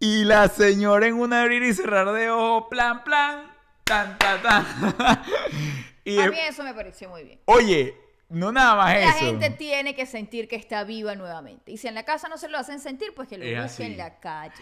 Y 0.01 0.25
la 0.25 0.49
señora 0.49 1.07
en 1.07 1.15
un 1.15 1.33
abrir 1.33 1.63
y 1.63 1.75
cerrar 1.75 2.11
de 2.13 2.31
ojo, 2.31 2.69
plan, 2.71 3.05
plan, 3.05 3.45
tan, 3.85 4.17
tan, 4.19 4.41
tan. 4.43 4.67
y 6.05 6.19
A 6.19 6.31
mí 6.31 6.37
eso 6.49 6.65
me 6.65 6.73
pareció 6.75 7.09
muy 7.11 7.23
bien. 7.23 7.41
oye, 7.45 7.95
no 8.31 8.51
nada 8.51 8.77
más 8.77 8.95
La 8.95 9.11
eso. 9.11 9.19
gente 9.19 9.51
tiene 9.51 9.95
que 9.95 10.07
sentir 10.07 10.49
que 10.49 10.57
está 10.57 10.85
viva 10.85 11.15
nuevamente. 11.17 11.71
Y 11.73 11.77
si 11.77 11.87
en 11.89 11.95
la 11.95 12.05
casa 12.05 12.29
no 12.29 12.39
se 12.39 12.49
lo 12.49 12.57
hacen 12.59 12.81
sentir, 12.81 13.13
pues 13.15 13.29
que 13.29 13.37
lo 13.39 13.45
Es 13.45 13.51
busque 13.63 13.83
así. 13.85 13.93
en 13.93 13.99
la 13.99 14.19
calle. 14.21 14.55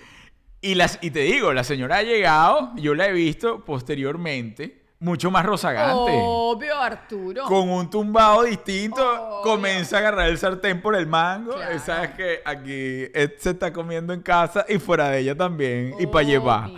Y, 0.61 0.75
las, 0.75 0.99
y 1.03 1.13
te 1.13 1.21
digo, 1.21 1.53
la 1.53 1.63
señora 1.63 1.99
ha 1.99 2.03
llegado, 2.03 2.73
yo 2.77 2.95
la 2.97 3.07
he 3.07 3.13
visto 3.13 3.65
posteriormente, 3.65 4.83
mucho 5.01 5.31
más 5.31 5.45
rozagante. 5.45 6.13
Obvio, 6.21 6.77
Arturo. 6.79 7.45
Con 7.45 7.71
un 7.71 7.89
tumbado 7.89 8.43
distinto, 8.43 9.01
Obvio. 9.01 9.43
comienza 9.43 9.97
a 9.97 9.99
agarrar 10.01 10.29
el 10.29 10.39
sartén 10.39 10.83
por 10.83 10.97
el 10.97 11.07
mango. 11.07 11.55
Claro. 11.55 11.79
Sabes 11.79 12.11
que 12.11 12.41
aquí 12.45 13.07
Ed 13.15 13.33
se 13.39 13.51
está 13.51 13.73
comiendo 13.73 14.13
en 14.13 14.23
casa 14.23 14.65
y 14.69 14.79
fuera 14.79 15.09
de 15.11 15.21
ella 15.21 15.37
también. 15.37 15.95
Y 15.99 16.07
para 16.07 16.25
llevar. 16.25 16.71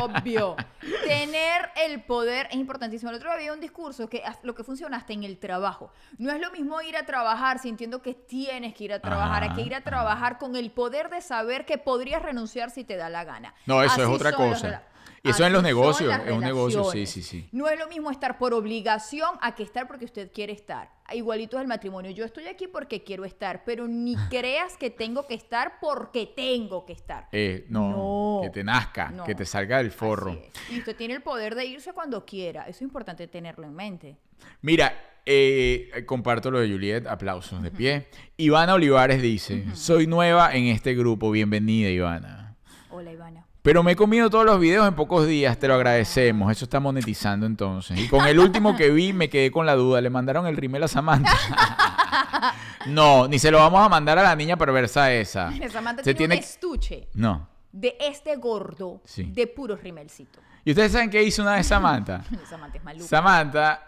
Obvio, 0.00 0.50
Obvio. 0.52 0.56
Tener 1.06 1.70
el 1.76 2.02
poder 2.02 2.48
es 2.50 2.56
importantísimo. 2.56 3.10
El 3.10 3.16
otro 3.16 3.28
día 3.30 3.36
había 3.36 3.52
un 3.52 3.60
discurso 3.60 4.08
que 4.08 4.22
lo 4.42 4.54
que 4.54 4.64
funciona 4.64 4.96
hasta 4.96 5.12
en 5.12 5.24
el 5.24 5.38
trabajo. 5.38 5.92
No 6.18 6.32
es 6.32 6.40
lo 6.40 6.50
mismo 6.50 6.80
ir 6.82 6.96
a 6.96 7.06
trabajar 7.06 7.58
sintiendo 7.58 8.02
que 8.02 8.14
tienes 8.14 8.74
que 8.74 8.84
ir 8.84 8.92
a 8.92 9.00
trabajar, 9.00 9.44
a 9.44 9.54
que 9.54 9.62
ir 9.62 9.74
a 9.74 9.80
trabajar 9.82 10.38
con 10.38 10.56
el 10.56 10.70
poder 10.70 11.08
de 11.10 11.20
saber 11.20 11.66
que 11.66 11.78
podrías 11.78 12.22
renunciar 12.22 12.70
si 12.70 12.84
te 12.84 12.96
da 12.96 13.08
la 13.08 13.24
gana. 13.24 13.54
No, 13.66 13.82
eso 13.82 14.02
es 14.02 14.08
otra 14.08 14.32
cosa. 14.32 14.82
Y 15.24 15.30
eso 15.30 15.46
en 15.46 15.52
los 15.52 15.62
negocios, 15.62 16.12
es 16.26 16.32
un 16.32 16.40
negocio, 16.40 16.82
sí, 16.90 17.06
sí, 17.06 17.22
sí. 17.22 17.48
No 17.52 17.68
es 17.68 17.78
lo 17.78 17.86
mismo 17.86 18.10
estar 18.10 18.38
por 18.38 18.52
obligación 18.54 19.30
a 19.40 19.54
que 19.54 19.62
estar 19.62 19.86
porque 19.86 20.04
usted 20.04 20.32
quiere 20.32 20.52
estar. 20.52 20.90
Igualito 21.12 21.56
es 21.58 21.62
el 21.62 21.68
matrimonio. 21.68 22.10
Yo 22.10 22.24
estoy 22.24 22.48
aquí 22.48 22.66
porque 22.66 23.04
quiero 23.04 23.24
estar, 23.24 23.62
pero 23.64 23.86
ni 23.86 24.16
creas 24.30 24.76
que 24.76 24.90
tengo 24.90 25.28
que 25.28 25.34
estar 25.34 25.74
porque 25.80 26.26
tengo 26.26 26.84
que 26.84 26.92
estar. 26.94 27.28
Eh, 27.30 27.66
no, 27.68 27.90
No. 27.90 28.40
que 28.42 28.50
te 28.50 28.64
nazca, 28.64 29.10
No. 29.10 29.22
que 29.24 29.36
te 29.36 29.46
salga 29.46 29.78
del 29.78 29.92
forro. 29.92 30.36
Y 30.70 30.78
usted 30.80 30.96
tiene 30.96 31.14
el 31.14 31.22
poder 31.22 31.54
de 31.54 31.66
irse 31.66 31.92
cuando 31.92 32.24
quiera. 32.24 32.62
Eso 32.62 32.78
es 32.78 32.82
importante 32.82 33.28
tenerlo 33.28 33.64
en 33.64 33.74
mente. 33.76 34.16
Mira, 34.60 34.92
eh, 35.24 36.02
comparto 36.04 36.50
lo 36.50 36.58
de 36.58 36.68
Juliet, 36.68 37.06
aplausos 37.06 37.62
de 37.62 37.70
pie. 37.70 38.08
Ivana 38.38 38.74
Olivares 38.74 39.22
dice, 39.22 39.66
soy 39.76 40.08
nueva 40.08 40.52
en 40.52 40.64
este 40.66 40.96
grupo, 40.96 41.30
bienvenida 41.30 41.90
Ivana. 41.90 42.56
Hola, 42.90 43.12
Ivana. 43.12 43.46
Pero 43.62 43.84
me 43.84 43.92
he 43.92 43.96
comido 43.96 44.28
todos 44.28 44.44
los 44.44 44.58
videos 44.58 44.88
en 44.88 44.94
pocos 44.94 45.24
días, 45.26 45.56
te 45.56 45.68
lo 45.68 45.74
agradecemos, 45.74 46.50
eso 46.50 46.64
está 46.64 46.80
monetizando 46.80 47.46
entonces. 47.46 47.96
Y 47.98 48.08
con 48.08 48.26
el 48.26 48.40
último 48.40 48.76
que 48.76 48.90
vi 48.90 49.12
me 49.12 49.28
quedé 49.30 49.52
con 49.52 49.66
la 49.66 49.74
duda, 49.76 50.00
¿le 50.00 50.10
mandaron 50.10 50.46
el 50.48 50.56
rimel 50.56 50.82
a 50.82 50.88
Samantha? 50.88 51.30
no, 52.86 53.28
ni 53.28 53.38
se 53.38 53.50
lo 53.52 53.58
vamos 53.58 53.80
a 53.84 53.88
mandar 53.88 54.18
a 54.18 54.22
la 54.24 54.34
niña 54.34 54.56
perversa 54.56 55.12
esa. 55.12 55.52
Samantha 55.70 56.02
Se 56.02 56.14
tiene, 56.14 56.34
tiene... 56.34 56.34
un 56.36 56.40
estuche 56.40 57.08
No. 57.14 57.48
de 57.70 57.96
este 58.00 58.34
gordo 58.36 59.00
Sí. 59.04 59.30
de 59.32 59.46
puros 59.46 59.80
rimelcitos. 59.80 60.42
¿Y 60.64 60.70
ustedes 60.70 60.92
saben 60.92 61.10
qué 61.10 61.22
hizo 61.22 61.42
una 61.42 61.52
vez 61.54 61.66
Samantha? 61.66 62.24
Samantha 62.50 62.78
es 62.78 62.84
maluca. 62.84 63.04
Samantha, 63.06 63.82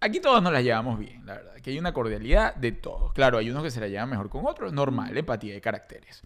aquí 0.00 0.20
todos 0.20 0.42
nos 0.42 0.52
la 0.52 0.62
llevamos 0.62 0.98
bien, 0.98 1.24
la 1.26 1.34
verdad. 1.34 1.54
Que 1.56 1.70
hay 1.70 1.78
una 1.78 1.92
cordialidad 1.92 2.54
de 2.54 2.72
todos. 2.72 3.12
Claro, 3.12 3.36
hay 3.36 3.50
unos 3.50 3.62
que 3.62 3.70
se 3.70 3.80
la 3.80 3.88
llevan 3.88 4.08
mejor 4.08 4.30
con 4.30 4.46
otros, 4.46 4.72
normal, 4.72 5.14
empatía 5.16 5.52
de 5.52 5.60
caracteres. 5.60 6.22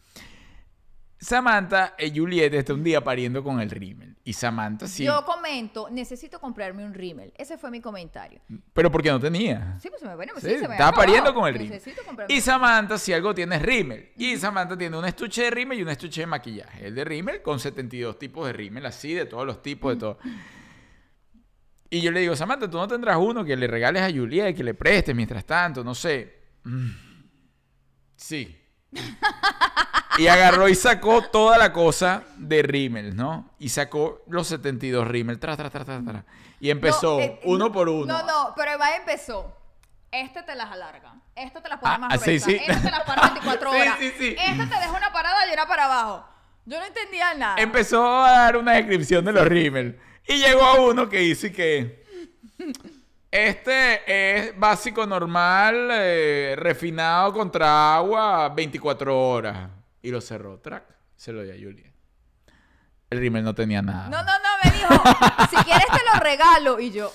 Samantha 1.20 1.94
y 1.98 2.16
Juliet 2.16 2.54
está 2.54 2.72
un 2.74 2.84
día 2.84 3.02
pariendo 3.02 3.42
con 3.42 3.60
el 3.60 3.70
rímel. 3.70 4.16
Y 4.22 4.32
Samantha 4.32 4.86
sí. 4.86 5.04
Yo 5.04 5.24
comento, 5.24 5.88
necesito 5.90 6.38
comprarme 6.40 6.84
un 6.84 6.94
rímel. 6.94 7.32
Ese 7.36 7.58
fue 7.58 7.70
mi 7.70 7.80
comentario. 7.80 8.40
Pero 8.72 8.90
porque 8.90 9.10
no 9.10 9.18
tenía. 9.18 9.76
Sí, 9.80 9.88
pues 9.88 10.00
se 10.00 10.06
me, 10.06 10.14
bueno, 10.14 10.32
Sí, 10.36 10.48
sí, 10.48 10.58
se 10.58 10.68
me 10.68 10.74
estaba 10.74 10.92
pariendo 10.92 11.34
con 11.34 11.48
el 11.48 11.54
rímel. 11.54 11.82
Y 12.28 12.40
Samantha, 12.40 12.98
si 12.98 13.12
algo 13.12 13.34
tiene 13.34 13.56
es 13.56 13.62
rímel. 13.62 14.12
Y 14.16 14.36
Samantha 14.36 14.78
tiene 14.78 14.96
un 14.96 15.04
estuche 15.04 15.42
de 15.42 15.50
rímel 15.50 15.80
y 15.80 15.82
un 15.82 15.88
estuche 15.88 16.20
de 16.20 16.26
maquillaje. 16.28 16.86
El 16.86 16.94
de 16.94 17.04
rímel 17.04 17.42
con 17.42 17.58
72 17.58 18.18
tipos 18.18 18.46
de 18.46 18.52
rímel, 18.52 18.86
así, 18.86 19.12
de 19.12 19.26
todos 19.26 19.44
los 19.44 19.60
tipos, 19.60 19.94
de 19.94 20.00
todo. 20.00 20.18
Y 21.90 22.00
yo 22.00 22.12
le 22.12 22.20
digo, 22.20 22.36
Samantha, 22.36 22.70
tú 22.70 22.76
no 22.76 22.86
tendrás 22.86 23.16
uno 23.16 23.44
que 23.44 23.56
le 23.56 23.66
regales 23.66 24.02
a 24.02 24.10
Juliet, 24.10 24.54
que 24.54 24.62
le 24.62 24.74
prestes 24.74 25.16
mientras 25.16 25.44
tanto, 25.44 25.82
no 25.82 25.94
sé. 25.94 26.42
Mm. 26.62 26.90
Sí. 28.14 28.56
Y 30.18 30.26
agarró 30.26 30.68
y 30.68 30.74
sacó 30.74 31.22
toda 31.22 31.56
la 31.58 31.72
cosa 31.72 32.22
de 32.36 32.62
rímel, 32.62 33.14
¿no? 33.16 33.50
Y 33.58 33.68
sacó 33.68 34.22
los 34.28 34.48
72 34.48 35.06
rímel, 35.06 35.38
tra, 35.38 35.56
tra, 35.56 35.70
tra, 35.70 35.84
tra, 35.84 36.02
tra. 36.04 36.24
Y 36.60 36.70
empezó 36.70 37.18
No, 37.18 37.20
eh, 37.20 37.40
uno 37.44 37.66
no, 37.66 37.72
por 37.72 37.88
uno. 37.88 38.06
No, 38.06 38.26
no, 38.26 38.52
pero 38.56 38.70
además 38.70 38.90
empezó. 38.98 39.54
Este 40.10 40.42
te 40.42 40.54
las 40.54 40.70
alarga. 40.72 41.14
Este 41.36 41.60
te 41.60 41.68
las 41.68 41.78
pone 41.78 41.94
Ah, 41.94 41.98
más 41.98 42.14
ah, 42.14 42.18
sí, 42.18 42.38
gruesas. 42.38 42.46
sí. 42.48 42.54
Este 42.66 42.74
te 42.82 42.90
las 42.90 43.02
para 43.04 43.22
24 43.28 43.70
Sí, 43.72 43.76
horas. 43.80 43.96
sí, 44.00 44.12
sí. 44.18 44.36
Este 44.38 44.66
te 44.66 44.74
deja 44.74 44.90
una 44.92 45.12
parada 45.12 45.46
y 45.48 45.52
una 45.52 45.66
para 45.68 45.84
abajo. 45.84 46.28
Yo 46.64 46.78
no 46.80 46.84
entendía 46.86 47.34
nada. 47.34 47.56
empezó 47.58 48.04
a 48.24 48.30
dar 48.30 48.56
una 48.56 48.72
descripción 48.72 49.24
de 49.24 49.32
los 49.32 49.46
rímel. 49.46 50.00
Y 50.26 50.38
llegó 50.38 50.62
a 50.64 50.80
uno 50.80 51.08
que 51.08 51.18
dice 51.18 51.52
que 51.52 52.04
este 53.30 54.46
es 54.48 54.58
básico 54.58 55.06
normal, 55.06 55.88
eh, 55.92 56.54
refinado 56.58 57.32
contra 57.32 57.94
agua, 57.96 58.48
24 58.50 59.16
horas. 59.30 59.70
Y 60.02 60.10
lo 60.10 60.20
cerró, 60.20 60.60
track, 60.60 60.84
se 61.16 61.32
lo 61.32 61.42
dio 61.42 61.52
a 61.52 61.56
Juliet. 61.56 61.92
El 63.10 63.20
rímel 63.20 63.42
no 63.42 63.54
tenía 63.54 63.82
nada. 63.82 64.08
No, 64.08 64.22
no, 64.22 64.32
no, 64.38 64.48
me 64.62 64.70
dijo, 64.70 65.02
si 65.50 65.56
quieres 65.64 65.86
te 65.86 66.00
lo 66.12 66.20
regalo. 66.20 66.78
Y 66.78 66.90
yo, 66.90 67.12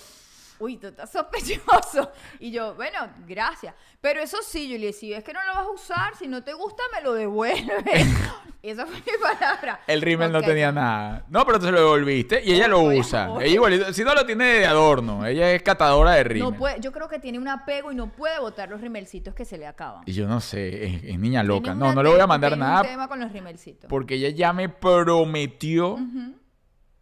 uy, 0.60 0.78
tú 0.78 0.88
estás 0.88 1.12
sospechoso. 1.12 2.12
Y 2.40 2.52
yo, 2.52 2.76
bueno, 2.76 3.00
gracias. 3.28 3.74
Pero 4.02 4.22
eso 4.22 4.38
sí, 4.44 4.70
Julie, 4.72 4.92
si 4.92 5.14
es 5.14 5.24
que 5.24 5.34
no 5.34 5.40
lo 5.46 5.54
vas 5.54 5.66
a 5.66 5.70
usar, 5.70 6.16
si 6.16 6.28
no 6.28 6.44
te 6.44 6.54
gusta, 6.54 6.84
me 6.94 7.02
lo 7.02 7.14
devuelve. 7.14 7.84
Esa 8.62 8.86
fue 8.86 8.96
mi 8.96 9.12
palabra. 9.22 9.82
El 9.88 10.02
rímel 10.02 10.32
no 10.32 10.42
tenía 10.42 10.72
nada. 10.72 11.26
No, 11.30 11.46
pero 11.46 11.60
te 11.60 11.72
lo 11.72 11.80
devolviste 11.80 12.42
y 12.44 12.54
ella 12.54 12.68
lo 12.68 12.82
usa. 12.82 13.30
Ella 13.42 13.48
igualito, 13.48 13.94
si 13.94 14.04
no 14.04 14.14
lo 14.14 14.26
tiene 14.26 14.46
de 14.46 14.66
adorno, 14.66 15.26
ella 15.26 15.52
es 15.52 15.62
catadora 15.64 16.12
de 16.12 16.24
rímel. 16.24 16.52
No 16.52 16.58
puede, 16.58 16.80
yo 16.80 16.92
creo 16.92 17.10
que 17.10 17.20
tiene 17.20 17.40
un 17.40 17.48
apego 17.48 17.92
y 17.92 17.96
no 17.96 18.12
puede 18.12 18.40
botar 18.40 18.70
los 18.70 18.80
rimelcitos 18.80 19.34
que 19.34 19.44
se 19.46 19.58
le 19.58 19.68
acaban. 19.68 20.04
Y 20.06 20.14
yo 20.14 20.28
no 20.28 20.40
sé, 20.40 20.86
es, 20.86 21.04
es 21.04 21.20
niña 21.20 21.44
loca. 21.44 21.74
No, 21.74 21.94
no 21.94 22.02
le 22.04 22.10
voy 22.10 22.20
a 22.20 22.28
mandar 22.28 22.58
nada 22.58 22.82
un 22.82 22.88
tema 22.88 23.08
con 23.08 23.20
los 23.20 23.32
rimelcitos. 23.32 23.90
porque 23.90 24.16
ella 24.16 24.30
ya 24.30 24.54
me 24.54 24.70
prometió 24.70 25.98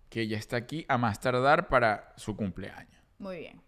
que 0.09 0.21
ella 0.21 0.37
está 0.37 0.57
aquí 0.57 0.85
a 0.89 0.97
más 0.97 1.19
tardar 1.19 1.67
para 1.69 2.13
su 2.17 2.35
cumpleaños. 2.35 3.00
Muy 3.21 3.37
bien. 3.37 3.61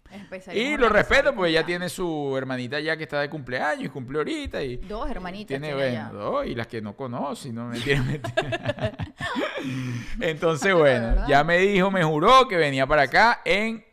Y 0.54 0.78
lo 0.78 0.89
respeto 0.89 1.30
el 1.30 1.36
porque 1.36 1.52
ella 1.52 1.62
cumpleaños. 1.62 1.66
tiene 1.66 1.89
su 1.89 2.36
hermanita 2.38 2.80
ya 2.80 2.98
que 2.98 3.04
está 3.04 3.22
de 3.22 3.30
cumpleaños 3.30 3.86
y 3.86 3.89
cumplió 3.89 4.20
ahorita 4.20 4.62
y 4.62 4.78
Dos 4.78 5.10
hermanitas. 5.10 5.48
tiene, 5.60 5.72
dos 6.12 6.46
y 6.46 6.54
las 6.56 6.68
que 6.68 6.82
no 6.82 6.96
conoce, 6.96 7.52
no 7.54 7.68
me 7.68 7.78
entiendes. 7.78 8.22
Entonces, 10.20 10.74
bueno, 10.74 11.28
ya 11.28 11.44
me 11.44 11.58
dijo, 11.60 11.89
me 11.92 12.04
juró 12.04 12.48
que 12.48 12.58
venía 12.58 12.86
para 12.88 13.04
acá 13.04 13.42
en 13.46 13.84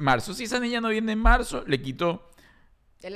marzo. 0.00 0.34
Si 0.34 0.44
esa 0.44 0.58
niña 0.58 0.80
no 0.80 0.88
viene 0.88 1.12
en 1.12 1.18
marzo, 1.18 1.62
le 1.66 1.80
quito 1.80 2.30
el, 3.02 3.14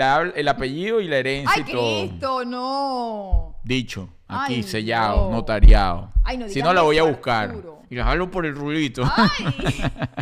hab- 0.00 0.32
el 0.36 0.48
apellido 0.48 1.00
y 1.00 1.08
la 1.08 1.16
herencia 1.18 1.52
¡Ay, 1.56 1.64
y 1.66 1.72
todo. 1.72 2.06
Cristo! 2.08 2.44
¡No! 2.44 3.56
Dicho, 3.64 4.10
aquí, 4.28 4.54
Ay, 4.56 4.62
sellado, 4.62 5.30
no. 5.30 5.36
notariado. 5.36 6.10
Ay, 6.22 6.38
no 6.38 6.48
si 6.48 6.60
no, 6.62 6.72
la 6.72 6.82
voy 6.82 6.98
a 6.98 7.02
buscar. 7.04 7.50
Arturo. 7.50 7.82
Y 7.90 7.96
la 7.96 8.04
jalo 8.04 8.30
por 8.30 8.44
el 8.46 8.54
rulito. 8.54 9.02
¡Ay! 9.16 9.30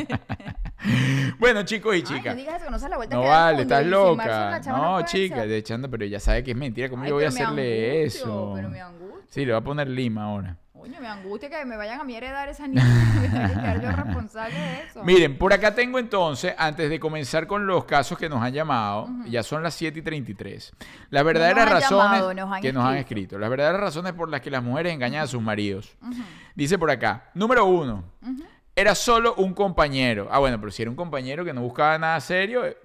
bueno, 1.39 1.63
chicos 1.63 1.97
y 1.97 2.03
chicas. 2.03 2.35
no 2.35 2.41
digas 2.41 2.57
eso, 2.57 2.65
que 2.67 2.71
no 2.71 2.79
se 2.79 2.89
la 2.89 2.97
vuelta 2.97 3.17
No 3.17 3.23
a 3.23 3.25
quedar 3.25 3.45
vale, 3.45 3.63
estás 3.63 3.87
loca. 3.87 4.61
No, 4.67 5.03
chica, 5.05 5.37
ser. 5.37 5.49
de 5.49 5.57
echando, 5.57 5.91
pero 5.91 6.05
ella 6.05 6.21
sabe 6.21 6.43
que 6.43 6.53
es 6.53 6.57
mentira. 6.57 6.89
¿Cómo 6.89 7.05
yo 7.05 7.15
voy 7.15 7.25
a 7.25 7.29
hacerle 7.29 8.01
angustio, 8.01 8.23
eso? 8.23 8.53
Pero 8.55 8.71
me 8.71 8.81
angustia. 8.81 9.27
Sí, 9.29 9.45
le 9.45 9.53
voy 9.53 9.61
a 9.61 9.65
poner 9.65 9.89
lima 9.89 10.25
ahora. 10.25 10.57
Coño, 10.83 11.01
me 11.01 11.07
angustia 11.07 11.49
que 11.49 11.65
me 11.65 11.77
vayan 11.77 12.01
a 12.01 12.03
a 12.03 12.17
heredar 12.17 12.49
esa 12.49 12.67
niña. 12.67 12.83
Me 13.23 13.29
quedar 13.29 13.81
yo 13.81 13.93
responsable 13.93 14.59
de 14.59 14.83
eso. 14.83 15.05
Miren, 15.05 15.39
por 15.39 15.53
acá 15.53 15.73
tengo 15.77 16.01
entonces, 16.01 16.57
antes 16.59 16.91
de 16.91 16.99
comenzar 16.99 17.47
con 17.47 17.69
los 17.69 17.85
casos 17.85 18.19
que 18.19 18.29
nos 18.29 18.43
han 18.43 18.53
llamado, 18.53 19.09
ya 19.27 19.45
son 19.45 19.63
las 19.63 19.75
7 19.75 20.01
y 20.01 20.03
33. 20.03 20.73
Las 21.11 21.25
verdaderas 21.25 21.71
razones 21.71 22.05
llamado, 22.05 22.35
nos 22.35 22.53
han 22.53 22.63
que 22.63 22.73
nos 22.73 22.85
han 22.85 22.97
escrito. 22.97 23.37
escrito. 23.37 23.39
Las 23.39 23.51
verdaderas 23.51 23.81
razones 23.81 24.13
por 24.15 24.29
las 24.29 24.41
que 24.41 24.51
las 24.51 24.65
mujeres 24.65 24.93
engañan 24.93 25.23
a 25.23 25.29
sus 25.29 25.41
maridos. 25.41 25.97
Dice 26.57 26.77
por 26.81 26.91
acá, 26.91 27.31
número 27.35 27.65
uno, 27.65 28.03
era 28.75 28.95
solo 28.95 29.35
un 29.37 29.55
compañero. 29.55 30.29
Ah, 30.31 30.39
bueno, 30.39 30.59
pero 30.61 30.71
si 30.73 30.83
era 30.83 30.91
un 30.91 30.97
compañero 30.97 31.45
que 31.45 31.53
no 31.53 31.63
buscaba 31.63 31.99
nada 31.99 32.21
serio, 32.21 32.65
eh, 32.65 32.77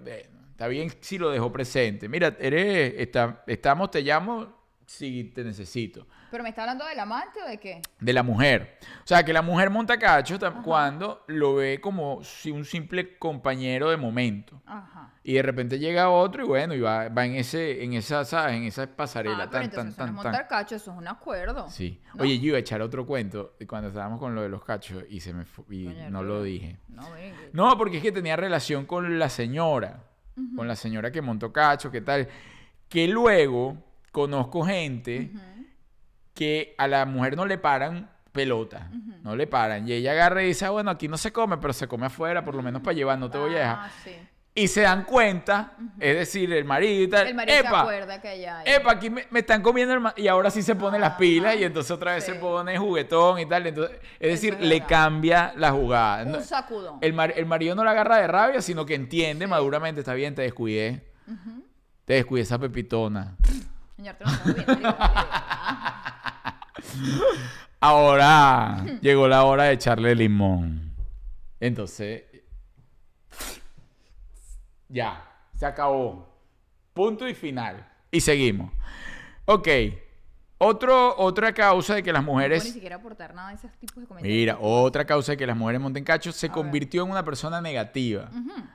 está 0.52 0.68
bien 0.68 0.92
si 1.02 1.18
lo 1.18 1.30
dejó 1.30 1.52
presente. 1.52 2.10
Mira, 2.10 2.36
eres, 2.40 2.96
está- 2.98 3.44
estamos, 3.48 3.92
te 3.92 4.02
llamo 4.02 4.57
si 4.88 5.26
te 5.26 5.44
necesito. 5.44 6.08
¿Pero 6.32 6.44
me 6.44 6.50
está 6.50 6.62
hablando 6.64 6.86
del 6.86 7.00
amante 7.00 7.40
o 7.44 7.48
de 7.48 7.58
qué? 7.60 7.82
De 8.00 8.14
la 8.14 8.24
mujer. 8.24 8.80
O 9.04 9.08
sea, 9.08 9.24
que 9.24 9.32
la 9.34 9.42
mujer 9.42 9.70
monta 9.70 10.00
cacho 10.00 10.40
tam- 10.40 10.64
cuando 10.64 11.24
lo 11.28 11.56
ve 11.56 11.80
como 11.82 12.24
si 12.24 12.52
un 12.52 12.64
simple 12.66 13.18
compañero 13.18 13.90
de 13.90 13.98
momento. 13.98 14.62
Ajá. 14.66 15.14
Y 15.24 15.34
de 15.34 15.42
repente 15.42 15.78
llega 15.78 16.10
otro 16.10 16.46
y 16.46 16.48
bueno, 16.48 16.74
y 16.74 16.80
va, 16.80 17.10
va 17.10 17.26
en 17.26 17.36
ese, 17.36 17.84
en 17.84 17.94
esa, 17.94 18.24
¿sabes? 18.24 18.56
En 18.56 18.64
esa 18.64 18.88
pasarela. 18.88 19.44
Ah, 19.44 19.50
pero 19.50 19.52
tan, 19.52 19.64
entonces 19.64 19.96
tan, 19.96 20.06
eso 20.08 20.14
no 20.14 20.20
es 20.20 20.24
tan, 20.24 20.32
montar 20.34 20.48
tan. 20.48 20.58
cacho, 20.64 20.76
eso 20.78 20.92
es 20.92 20.98
un 20.98 21.08
acuerdo. 21.08 21.70
Sí. 21.70 22.02
¿No? 22.16 22.24
Oye, 22.24 22.40
yo 22.40 22.48
iba 22.48 22.58
a 22.58 22.62
echar 22.62 22.82
otro 22.82 23.06
cuento 23.06 23.56
cuando 23.68 23.90
estábamos 23.90 24.20
con 24.22 24.34
lo 24.36 24.42
de 24.42 24.48
los 24.50 24.64
cachos 24.64 25.04
y 25.10 25.20
se 25.20 25.34
me 25.34 25.44
y 25.70 25.90
no 26.10 26.24
lo 26.24 26.42
dije. 26.44 26.78
No, 26.88 27.04
No, 27.52 27.78
porque 27.78 27.98
es 27.98 28.04
que 28.04 28.14
tenía 28.14 28.38
relación 28.38 28.86
con 28.86 29.20
la 29.20 29.28
señora. 29.30 30.04
Con 30.56 30.68
la 30.68 30.76
señora 30.76 31.12
que 31.12 31.22
montó 31.22 31.52
cacho, 31.52 31.90
¿qué 31.92 32.00
tal? 32.02 32.28
Que 32.88 33.08
luego 33.08 33.76
conozco 34.12 34.64
gente 34.66 35.32
que 36.34 36.76
a 36.78 36.88
la 36.88 37.06
mujer 37.06 37.36
no 37.36 37.46
le 37.46 37.58
paran 37.58 38.10
pelota. 38.32 38.90
No 39.24 39.36
le 39.36 39.48
paran. 39.48 39.88
Y 39.88 39.94
ella 39.94 40.12
agarra 40.12 40.44
y 40.44 40.48
dice, 40.48 40.66
ah, 40.66 40.70
bueno, 40.70 40.92
aquí 40.92 41.08
no 41.08 41.18
se 41.18 41.32
come, 41.32 41.58
pero 41.58 41.74
se 41.74 41.88
come 41.88 42.06
afuera, 42.06 42.46
por 42.46 42.54
lo 42.56 42.62
menos 42.62 42.82
para 42.82 42.94
llevar, 42.94 43.18
no 43.18 43.30
te 43.30 43.38
voy 43.38 43.56
a 43.56 43.60
dejar. 43.60 43.78
Ah, 43.80 43.92
sí. 44.04 44.12
y 44.54 44.68
se 44.68 44.82
dan 44.82 45.04
cuenta, 45.04 45.74
es 46.00 46.16
decir, 46.18 46.52
el 46.52 46.66
marido 46.66 47.04
y 47.04 47.08
tal. 47.08 47.28
El 47.28 47.36
marido 47.36 47.54
se 47.60 47.68
"Epa, 47.68 47.82
acuerda 47.82 48.20
que 48.22 48.40
ya 48.42 48.60
hay. 48.60 48.74
Epa, 48.74 48.92
aquí 48.94 49.10
me, 49.12 49.28
me 49.30 49.40
están 49.42 49.62
comiendo 49.62 49.94
el 49.94 50.00
ma-", 50.00 50.14
y 50.18 50.28
ahora 50.28 50.50
sí 50.50 50.62
se 50.64 50.74
pone 50.76 50.98
las 50.98 51.14
pilas 51.14 51.56
y 51.58 51.64
entonces 51.64 51.92
otra 51.92 52.14
vez 52.16 52.24
Sí. 52.26 52.32
se 52.34 52.40
pone 52.40 52.76
juguetón 52.78 53.40
y 53.40 53.46
tal. 53.46 53.68
Entonces, 53.68 53.98
es 54.20 54.32
decir, 54.32 54.56
es 54.60 54.66
le 54.68 54.82
cambia 54.82 55.54
la 55.56 55.72
jugada. 55.72 56.26
No- 56.26 56.38
Un 56.40 56.44
sacudón. 56.44 56.98
el, 57.02 57.14
mar- 57.14 57.34
el 57.36 57.46
marido 57.46 57.76
no 57.76 57.84
la 57.84 57.92
agarra 57.92 58.18
de 58.18 58.28
rabia, 58.28 58.62
sino 58.64 58.84
que 58.86 58.96
entiende 58.96 59.46
maduramente, 59.48 60.02
está 60.02 60.14
bien, 60.16 60.34
te 60.36 60.42
descuidé. 60.44 61.04
Te 62.06 62.14
descuidé 62.16 62.42
esa 62.44 62.58
pepitona. 62.58 63.36
Señor, 63.98 64.16
te 64.16 64.24
lo 64.26 64.30
estamos 64.32 64.56
viendo, 64.56 64.74
marico, 64.74 64.98
vale, 65.00 65.28
¿verdad? 65.28 66.56
Ahora 67.80 68.86
llegó 69.02 69.28
la 69.28 69.44
hora 69.44 69.64
de 69.66 69.74
echarle 69.74 70.16
limón. 70.16 70.94
Entonces, 71.60 72.24
ya, 74.90 75.24
se 75.56 75.66
acabó. 75.66 76.28
Punto 76.94 77.28
y 77.28 77.34
final. 77.36 77.88
Y 78.12 78.22
seguimos. 78.22 78.72
Ok. 79.46 79.68
Otro, 80.60 81.16
otra 81.20 81.54
causa 81.54 81.94
de 81.96 82.02
que 82.04 82.12
las 82.12 82.24
No 82.24 82.28
puedo 82.32 82.40
ni 82.40 82.46
mujeres... 82.46 82.74
siquiera 82.74 82.96
aportar 82.96 83.34
nada 83.36 83.50
de 83.50 83.56
esos 83.56 83.72
tipos 83.78 83.98
de 83.98 84.08
comentarios. 84.08 84.38
Mira, 84.38 84.58
otra 84.60 85.06
causa 85.06 85.34
de 85.34 85.38
que 85.38 85.46
las 85.46 85.56
mujeres 85.56 85.80
monten 85.80 86.04
cachos 86.04 86.36
se 86.36 86.48
A 86.48 86.50
ver. 86.50 86.54
convirtió 86.56 87.04
en 87.04 87.12
una 87.12 87.24
persona 87.24 87.62
negativa. 87.62 88.32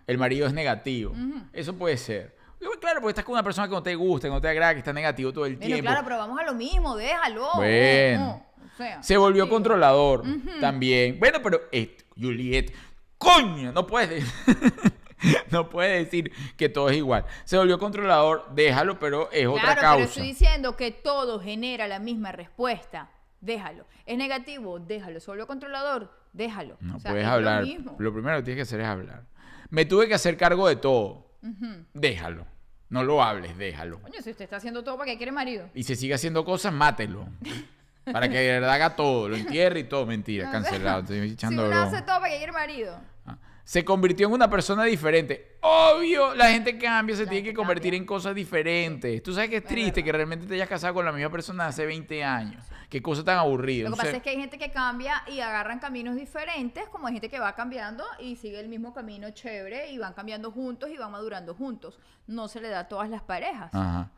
El 0.06 0.18
marido 0.18 0.46
es 0.46 0.52
negativo. 0.52 1.12
Eso 1.52 1.74
puede 1.74 1.96
ser. 1.96 2.36
Claro, 2.80 3.00
porque 3.00 3.10
estás 3.10 3.24
con 3.24 3.32
una 3.34 3.42
persona 3.42 3.68
que 3.68 3.74
no 3.74 3.82
te 3.82 3.94
gusta, 3.94 4.28
que 4.28 4.32
no 4.34 4.40
te 4.40 4.48
agrada, 4.48 4.72
que 4.74 4.78
está 4.80 4.92
negativo 4.92 5.32
todo 5.32 5.46
el 5.46 5.56
Bueno, 5.56 5.66
tiempo. 5.74 5.90
claro, 5.90 6.00
pero 6.04 6.18
vamos 6.18 6.38
a 6.40 6.44
lo 6.44 6.54
mismo, 6.54 6.96
déjalo. 6.96 7.48
Bueno. 7.56 8.18
No, 8.18 8.26
no, 8.64 8.66
o 8.72 8.76
sea, 8.76 9.02
Se 9.02 9.16
volvió 9.16 9.44
sí. 9.44 9.50
controlador 9.50 10.22
también. 10.60 11.18
Bueno, 11.18 11.38
pero 11.42 11.60
eh, 11.72 11.96
Juliet, 12.20 12.72
coño, 13.18 13.72
no 13.72 13.86
puedes 13.86 14.24
no 15.50 15.68
puedes 15.68 16.04
decir 16.04 16.32
que 16.56 16.68
todo 16.68 16.88
es 16.90 16.96
igual. 16.96 17.24
Se 17.44 17.56
volvió 17.56 17.78
controlador, 17.78 18.46
déjalo, 18.54 18.98
pero 18.98 19.30
es 19.32 19.46
otra 19.46 19.62
Claro, 19.62 19.74
pero 19.80 19.88
causa. 19.90 20.04
estoy 20.04 20.26
diciendo 20.26 20.76
que 20.76 20.90
todo 20.90 21.40
genera 21.40 21.86
la 21.88 21.98
misma 21.98 22.32
respuesta. 22.32 23.10
Déjalo. 23.40 23.86
Es 24.06 24.16
negativo, 24.18 24.78
déjalo. 24.78 25.20
Se 25.20 25.30
volvió 25.30 25.46
controlador, 25.46 26.12
déjalo. 26.32 26.76
No 26.80 26.96
O 26.96 27.00
sea, 27.00 27.10
puedes 27.12 27.26
lo 27.26 27.32
hablar. 27.32 27.64
Lo, 27.98 28.12
primero 28.12 28.36
que 28.38 28.42
tienes 28.44 28.58
que 28.58 28.62
hacer 28.62 28.80
es 28.80 28.86
hablar. 28.86 29.24
Me 29.70 29.84
tuve 29.84 30.06
que 30.08 30.14
hacer 30.14 30.36
cargo 30.36 30.68
de 30.68 30.76
todo. 30.76 31.26
Déjalo. 31.94 32.46
No 32.92 33.02
lo 33.02 33.22
hables, 33.22 33.56
déjalo. 33.56 34.00
Coño, 34.00 34.20
si 34.22 34.30
usted 34.30 34.44
está 34.44 34.56
haciendo 34.56 34.84
todo 34.84 34.96
para 34.98 35.10
que 35.10 35.16
quiere 35.16 35.32
marido. 35.32 35.68
Y 35.74 35.82
si 35.82 35.96
sigue 35.96 36.14
haciendo 36.14 36.44
cosas, 36.44 36.72
mátelo. 36.72 37.26
Para 38.04 38.28
que 38.28 38.36
de 38.38 38.48
verdad 38.52 38.70
haga 38.72 38.96
todo, 38.96 39.28
lo 39.28 39.36
entierre 39.36 39.80
y 39.80 39.84
todo. 39.84 40.04
Mentira, 40.06 40.50
cancelado. 40.52 41.00
Estoy 41.00 41.28
Si 41.28 41.34
echando 41.34 41.62
uno 41.62 41.70
broma. 41.70 41.86
hace 41.86 42.02
todo 42.02 42.16
para 42.20 42.30
que 42.30 42.36
quiere 42.36 42.52
marido. 42.52 43.00
Ah. 43.26 43.38
Se 43.64 43.84
convirtió 43.84 44.26
en 44.26 44.34
una 44.34 44.50
persona 44.50 44.84
diferente. 44.84 45.56
Obvio, 45.62 46.34
la 46.34 46.50
gente 46.50 46.76
cambia, 46.78 47.16
se 47.16 47.24
La 47.24 47.30
tiene 47.30 47.44
que 47.48 47.54
convertir 47.54 47.92
cambia. 47.92 47.98
en 47.98 48.06
cosas 48.06 48.34
diferentes. 48.34 49.22
Tú 49.22 49.32
sabes 49.32 49.48
que 49.50 49.56
es 49.56 49.62
Es 49.62 49.68
triste 49.68 49.92
verdad. 50.00 50.04
que 50.04 50.12
realmente 50.12 50.46
te 50.46 50.54
hayas 50.54 50.68
casado 50.68 50.92
con 50.94 51.04
la 51.04 51.12
misma 51.12 51.30
persona 51.30 51.66
hace 51.68 51.86
20 51.86 52.22
años. 52.24 52.62
Qué 52.92 53.00
cosa 53.00 53.24
tan 53.24 53.38
aburrida. 53.38 53.88
Lo 53.88 53.96
que 53.96 54.02
pasa 54.02 54.16
es 54.18 54.22
que 54.22 54.28
hay 54.28 54.36
gente 54.36 54.58
que 54.58 54.70
cambia 54.70 55.22
y 55.26 55.40
agarran 55.40 55.78
caminos 55.78 56.14
diferentes, 56.14 56.90
como 56.90 57.06
hay 57.06 57.14
gente 57.14 57.30
que 57.30 57.38
va 57.38 57.54
cambiando 57.54 58.04
y 58.20 58.36
sigue 58.36 58.60
el 58.60 58.68
mismo 58.68 58.92
camino 58.92 59.30
chévere 59.30 59.90
y 59.90 59.96
van 59.96 60.12
cambiando 60.12 60.50
juntos 60.50 60.90
y 60.90 60.98
van 60.98 61.10
madurando 61.10 61.54
juntos. 61.54 61.98
No 62.26 62.48
se 62.48 62.60
le 62.60 62.68
da 62.68 62.80
a 62.80 62.88
todas 62.88 63.08
las 63.08 63.22
parejas. 63.22 63.74
Ajá. 63.74 64.10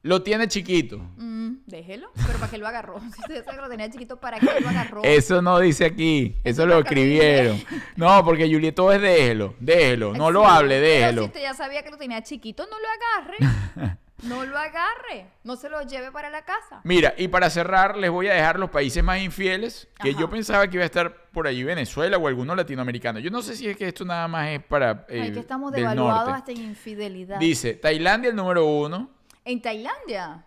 Lo 0.00 0.22
tiene 0.22 0.48
chiquito. 0.48 1.00
Mm, 1.18 1.64
déjelo, 1.66 2.12
pero 2.14 2.38
para 2.38 2.50
que 2.50 2.56
lo 2.56 2.66
agarró. 2.66 2.98
Si 3.14 3.20
usted 3.20 3.44
sabe 3.44 3.58
que 3.58 3.62
lo 3.62 3.68
tenía 3.68 3.90
chiquito, 3.90 4.18
¿para 4.18 4.40
qué 4.40 4.58
lo 4.58 4.70
agarró? 4.70 5.02
Eso 5.04 5.42
no 5.42 5.58
dice 5.58 5.84
aquí. 5.84 6.34
Eso 6.44 6.64
lo 6.64 6.78
escribieron. 6.78 7.62
No, 7.96 8.24
porque 8.24 8.50
Julieto 8.50 8.90
es 8.90 9.02
déjelo. 9.02 9.54
Déjelo. 9.60 10.14
No 10.14 10.30
lo 10.30 10.46
hable, 10.46 10.80
pero 10.80 10.86
déjelo. 10.86 11.22
si 11.24 11.26
usted 11.26 11.42
ya 11.42 11.52
sabía 11.52 11.82
que 11.82 11.90
lo 11.90 11.98
tenía 11.98 12.22
chiquito, 12.22 12.66
no 12.70 12.76
lo 12.78 12.86
agarre. 12.88 13.98
no 14.24 14.44
lo 14.44 14.58
agarre. 14.58 15.26
No 15.44 15.56
se 15.56 15.68
lo 15.68 15.82
lleve 15.82 16.10
para 16.12 16.30
la 16.30 16.42
casa. 16.44 16.80
Mira, 16.84 17.14
y 17.16 17.28
para 17.28 17.50
cerrar, 17.50 17.96
les 17.96 18.10
voy 18.10 18.28
a 18.28 18.34
dejar 18.34 18.58
los 18.58 18.70
países 18.70 19.02
más 19.04 19.20
infieles, 19.20 19.88
que 20.02 20.10
Ajá. 20.10 20.20
yo 20.20 20.30
pensaba 20.30 20.66
que 20.68 20.76
iba 20.76 20.82
a 20.82 20.86
estar 20.86 21.28
por 21.30 21.46
allí 21.46 21.62
Venezuela 21.64 22.16
o 22.18 22.28
alguno 22.28 22.54
latinoamericano. 22.54 23.18
Yo 23.18 23.30
no 23.30 23.42
sé 23.42 23.56
si 23.56 23.68
es 23.68 23.76
que 23.76 23.88
esto 23.88 24.04
nada 24.04 24.26
más 24.28 24.48
es 24.48 24.62
para 24.64 25.06
Ay, 25.08 25.28
eh, 25.28 25.32
que 25.32 25.40
estamos 25.40 25.72
del 25.72 25.82
devaluados 25.82 26.26
norte. 26.28 26.38
hasta 26.38 26.52
en 26.52 26.58
infidelidad. 26.68 27.38
Dice, 27.38 27.74
Tailandia 27.74 28.30
el 28.30 28.36
número 28.36 28.64
uno, 28.66 29.10
En 29.44 29.60
Tailandia. 29.60 30.44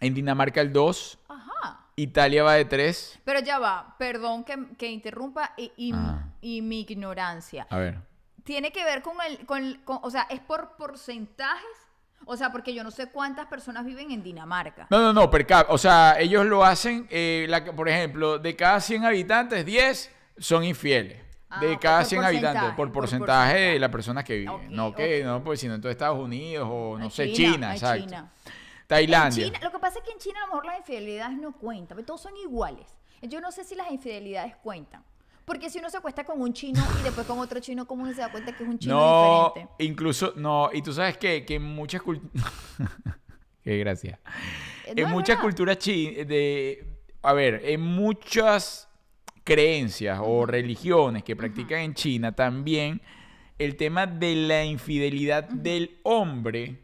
en 0.00 0.14
Dinamarca 0.14 0.60
el 0.60 0.72
dos, 0.72 1.18
Ajá. 1.28 1.86
Italia 1.96 2.42
va 2.42 2.54
de 2.54 2.64
tres. 2.64 3.18
Pero 3.24 3.40
ya 3.40 3.58
va, 3.58 3.94
perdón 3.98 4.44
que, 4.44 4.56
que 4.76 4.88
interrumpa 4.90 5.52
y, 5.56 5.72
y- 5.76 5.92
Ah. 5.94 6.24
y 6.40 6.60
mi 6.62 6.80
ignorancia. 6.80 7.66
A 7.70 7.78
ver. 7.78 7.98
Tiene 8.42 8.72
que 8.72 8.84
ver 8.84 9.00
con 9.00 9.16
el, 9.26 9.46
con, 9.46 9.74
con- 9.84 10.00
o 10.02 10.10
sea, 10.10 10.22
es 10.28 10.40
por 10.40 10.76
porcentajes. 10.76 11.64
O 12.26 12.36
sea, 12.36 12.50
porque 12.52 12.72
yo 12.74 12.82
no 12.84 12.90
sé 12.90 13.06
cuántas 13.10 13.46
personas 13.46 13.84
viven 13.84 14.10
en 14.10 14.22
Dinamarca. 14.22 14.86
No, 14.90 14.98
no, 15.00 15.12
no, 15.12 15.30
per 15.30 15.46
cap- 15.46 15.66
O 15.70 15.78
sea, 15.78 16.16
ellos 16.18 16.46
lo 16.46 16.64
hacen, 16.64 17.06
eh, 17.10 17.46
la- 17.48 17.64
por 17.64 17.88
ejemplo, 17.88 18.38
de 18.38 18.56
cada 18.56 18.80
100 18.80 19.04
habitantes, 19.04 19.64
10 19.66 20.10
son 20.38 20.64
infieles. 20.64 21.22
Ah, 21.50 21.60
de 21.60 21.78
cada 21.78 21.98
por 22.00 22.06
100 22.08 22.24
habitantes, 22.24 22.50
porcentaje, 22.52 22.76
por 22.76 22.86
por 22.92 23.02
porcentaje 23.02 23.58
de 23.58 23.78
las 23.78 23.90
personas 23.90 24.24
que 24.24 24.38
viven. 24.38 24.74
No 24.74 24.92
que, 24.94 25.22
no, 25.22 25.44
pues 25.44 25.60
sino 25.60 25.74
en 25.74 25.86
Estados 25.86 26.18
Unidos 26.18 26.68
o 26.70 26.98
no 26.98 27.10
sé, 27.10 27.32
China, 27.32 27.74
exacto. 27.74 28.04
China. 28.04 28.32
Tailandia. 28.86 29.46
En 29.46 29.52
China- 29.52 29.64
lo 29.64 29.70
que 29.72 29.78
pasa 29.78 29.98
es 29.98 30.04
que 30.04 30.10
en 30.12 30.18
China 30.18 30.38
a 30.42 30.46
lo 30.46 30.46
mejor 30.48 30.66
las 30.66 30.78
infidelidades 30.78 31.38
no 31.38 31.52
cuentan, 31.52 31.96
pero 31.96 32.06
todos 32.06 32.20
son 32.22 32.36
iguales. 32.36 32.86
Yo 33.22 33.40
no 33.40 33.52
sé 33.52 33.64
si 33.64 33.74
las 33.74 33.90
infidelidades 33.90 34.56
cuentan. 34.56 35.02
Porque 35.44 35.68
si 35.70 35.78
uno 35.78 35.90
se 35.90 35.98
acuesta 35.98 36.24
con 36.24 36.40
un 36.40 36.52
chino 36.52 36.82
y 37.00 37.02
después 37.02 37.26
con 37.26 37.38
otro 37.38 37.60
chino, 37.60 37.86
¿cómo 37.86 38.02
uno 38.04 38.12
se 38.14 38.20
da 38.20 38.30
cuenta 38.30 38.56
que 38.56 38.62
es 38.62 38.68
un 38.68 38.78
chino 38.78 38.94
No, 38.96 39.48
diferente? 39.54 39.84
incluso, 39.84 40.32
no, 40.36 40.70
y 40.72 40.80
tú 40.82 40.92
sabes 40.92 41.18
que, 41.18 41.44
que 41.44 41.56
en 41.56 41.62
muchas 41.62 42.02
culturas... 42.02 42.32
Qué 43.62 43.78
gracia. 43.78 44.20
Eh, 44.86 44.92
en 44.96 45.10
muchas 45.10 45.38
culturas 45.38 45.78
de... 45.84 46.86
A 47.22 47.32
ver, 47.32 47.62
en 47.64 47.80
muchas 47.80 48.88
creencias 49.44 50.20
o 50.22 50.46
religiones 50.46 51.22
que 51.22 51.36
practican 51.36 51.80
en 51.80 51.94
China 51.94 52.32
también 52.32 53.00
el 53.58 53.76
tema 53.76 54.06
de 54.06 54.34
la 54.34 54.64
infidelidad 54.64 55.44
del 55.44 55.98
hombre 56.02 56.82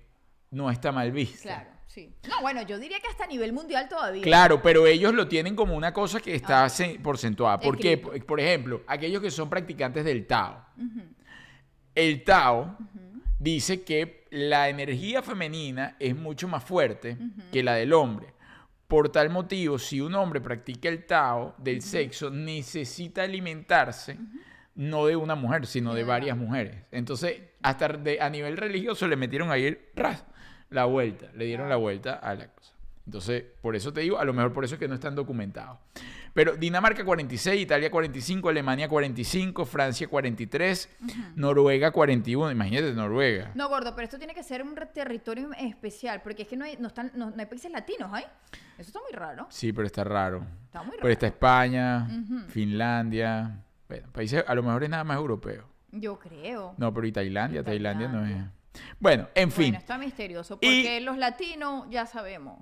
no 0.50 0.70
está 0.70 0.92
mal 0.92 1.10
visto. 1.12 1.42
Claro, 1.42 1.70
sí. 1.92 2.14
No, 2.28 2.40
bueno, 2.40 2.62
yo 2.62 2.78
diría 2.78 2.98
que 3.00 3.08
hasta 3.08 3.24
a 3.24 3.26
nivel 3.26 3.52
mundial 3.52 3.88
todavía. 3.88 4.22
Claro, 4.22 4.62
pero 4.62 4.86
ellos 4.86 5.12
lo 5.14 5.26
tienen 5.28 5.56
como 5.56 5.74
una 5.76 5.92
cosa 5.92 6.20
que 6.20 6.34
está 6.34 6.68
se- 6.68 6.98
porcentuada. 7.02 7.58
¿Por 7.60 7.76
qué? 7.76 7.94
Escrito. 7.94 8.26
Por, 8.26 8.40
ejemplo, 8.40 8.82
aquellos 8.86 9.20
que 9.20 9.30
son 9.30 9.50
practicantes 9.50 10.04
del 10.04 10.26
Tao. 10.26 10.64
El 11.94 12.22
Tao 12.24 12.76
dice 13.38 13.82
que 13.82 14.26
la 14.30 14.68
energía 14.68 15.22
femenina 15.22 15.96
es 15.98 16.14
mucho 16.16 16.46
más 16.48 16.62
fuerte 16.64 17.16
que 17.52 17.62
la 17.62 17.74
del 17.74 17.92
hombre. 17.92 18.32
Por 18.86 19.10
tal 19.10 19.30
motivo, 19.30 19.78
si 19.78 20.00
un 20.00 20.14
hombre 20.14 20.40
practica 20.40 20.88
el 20.88 21.06
Tao 21.06 21.54
del 21.58 21.82
sexo, 21.82 22.30
necesita 22.30 23.22
alimentarse 23.22 24.16
no 24.76 25.06
de 25.06 25.16
una 25.16 25.34
mujer, 25.34 25.66
sino 25.66 25.94
de 25.94 26.04
varias 26.04 26.36
mujeres. 26.36 26.84
Entonces, 26.90 27.40
hasta 27.62 27.88
de- 27.88 28.20
a 28.20 28.30
nivel 28.30 28.56
religioso 28.56 29.06
le 29.06 29.16
metieron 29.16 29.50
ahí 29.50 29.76
ras, 29.94 30.24
la 30.70 30.84
vuelta, 30.84 31.26
le 31.34 31.44
dieron 31.44 31.68
la 31.68 31.76
vuelta 31.76 32.14
a 32.14 32.34
la 32.34 32.48
cosa. 32.48 32.72
Entonces, 33.06 33.44
por 33.60 33.74
eso 33.74 33.92
te 33.92 34.02
digo, 34.02 34.18
a 34.18 34.24
lo 34.24 34.32
mejor 34.32 34.52
por 34.52 34.64
eso 34.64 34.76
es 34.76 34.78
que 34.78 34.86
no 34.86 34.94
están 34.94 35.14
documentados. 35.16 35.78
Pero 36.32 36.56
Dinamarca 36.56 37.04
46, 37.04 37.62
Italia 37.62 37.90
45, 37.90 38.48
Alemania 38.48 38.88
45, 38.88 39.64
Francia 39.64 40.06
43, 40.06 40.88
Noruega 41.34 41.90
41. 41.90 42.52
Imagínate 42.52 42.92
Noruega. 42.92 43.50
No, 43.56 43.68
gordo, 43.68 43.96
pero 43.96 44.04
esto 44.04 44.18
tiene 44.18 44.32
que 44.32 44.44
ser 44.44 44.62
un 44.62 44.76
territorio 44.94 45.50
especial, 45.58 46.22
porque 46.22 46.42
es 46.42 46.48
que 46.48 46.56
no 46.56 46.64
hay, 46.64 46.76
no 46.76 46.86
están, 46.86 47.10
no, 47.16 47.30
no 47.30 47.36
hay 47.36 47.46
países 47.46 47.72
latinos, 47.72 48.10
¿hay? 48.12 48.24
Eso 48.78 48.88
está 48.88 49.00
muy 49.00 49.12
raro. 49.12 49.46
Sí, 49.50 49.72
pero 49.72 49.86
está 49.86 50.04
raro. 50.04 50.46
Está 50.66 50.82
muy 50.82 50.92
raro. 50.92 51.02
Pero 51.02 51.12
está 51.12 51.26
España, 51.26 52.08
Finlandia. 52.48 53.64
Bueno, 53.88 54.08
países, 54.12 54.44
a 54.46 54.54
lo 54.54 54.62
mejor 54.62 54.84
es 54.84 54.90
nada 54.90 55.02
más 55.02 55.16
europeo. 55.16 55.64
Yo 55.90 56.16
creo. 56.16 56.74
No, 56.78 56.94
pero 56.94 57.08
y 57.08 57.12
Tailandia, 57.12 57.62
Y 57.62 57.64
Tailandia 57.64 58.06
no 58.06 58.24
es. 58.24 58.36
Bueno, 58.98 59.28
en 59.34 59.50
fin. 59.50 59.66
Bueno, 59.72 59.78
está 59.78 59.98
misterioso, 59.98 60.54
Y- 60.60 60.66
porque 60.82 61.00
los 61.00 61.18
latinos 61.18 61.86
ya 61.90 62.06
sabemos. 62.06 62.60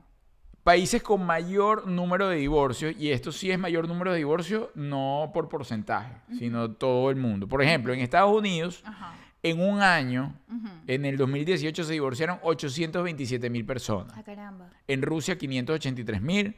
Países 0.65 1.03
con 1.03 1.25
mayor 1.25 1.87
número 1.87 2.29
de 2.29 2.37
divorcios, 2.37 2.95
y 2.99 3.11
esto 3.11 3.33
sí 3.33 3.51
es 3.51 3.59
mayor 3.59 3.89
número 3.89 4.13
de 4.13 4.19
divorcios, 4.19 4.69
no 4.75 5.31
por 5.33 5.49
porcentaje, 5.49 6.15
sino 6.39 6.73
todo 6.73 7.11
el 7.11 7.17
mundo. 7.17 7.49
Por 7.49 7.63
ejemplo, 7.63 7.95
en 7.95 8.01
Estados 8.01 8.37
Unidos, 8.37 8.83
Ajá. 8.85 9.15
en 9.43 9.61
un 9.63 9.81
año, 9.81 10.35
Ujú. 10.49 10.69
en 10.87 11.07
el 11.07 11.17
2018 11.17 11.85
se 11.85 11.93
divorciaron 11.95 12.39
827 12.43 13.49
mil 13.49 13.65
personas. 13.65 14.13
Ah, 14.15 14.23
caramba. 14.23 14.69
En 14.89 15.01
Rusia 15.01 15.39
583 15.39 16.21
mil, 16.21 16.55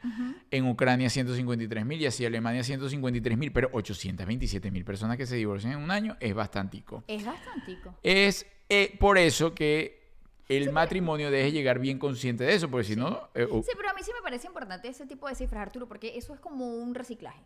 en 0.49 0.67
Ucrania 0.67 1.09
153 1.09 1.85
mil 1.85 2.01
y 2.01 2.05
así 2.05 2.25
Alemania 2.25 2.63
153 2.63 3.37
mil, 3.37 3.53
pero 3.53 3.69
827 3.71 4.71
mil 4.71 4.83
personas 4.83 5.15
que 5.15 5.25
se 5.25 5.37
divorcian 5.37 5.73
en 5.73 5.79
un 5.79 5.91
año 5.91 6.17
es 6.19 6.33
bastantico. 6.33 7.03
Es 7.07 7.23
bastantico. 7.25 7.95
Es 8.03 8.45
eh, 8.73 8.95
por 8.97 9.17
eso 9.17 9.53
que 9.53 9.99
el 10.47 10.71
matrimonio 10.71 11.29
debe 11.29 11.51
llegar 11.51 11.79
bien 11.79 11.99
consciente 11.99 12.45
de 12.45 12.53
eso, 12.53 12.69
porque 12.71 12.85
si 12.85 12.95
no... 12.95 13.29
eh, 13.35 13.45
uh, 13.45 13.61
Sí, 13.63 13.71
pero 13.75 13.89
a 13.89 13.93
mí 13.93 14.01
sí 14.01 14.11
me 14.15 14.21
parece 14.21 14.47
importante 14.47 14.87
ese 14.87 15.05
tipo 15.05 15.27
de 15.27 15.35
cifras, 15.35 15.61
Arturo, 15.61 15.89
porque 15.89 16.17
eso 16.17 16.33
es 16.33 16.39
como 16.39 16.65
un 16.65 16.95
reciclaje. 16.95 17.43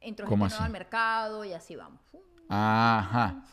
Entró 0.00 0.26
¿Cómo 0.26 0.44
gente 0.44 0.54
nueva 0.54 0.64
al 0.64 0.72
mercado 0.72 1.44
y 1.44 1.52
así 1.52 1.76
vamos. 1.76 2.00
Ajá. 2.48 3.44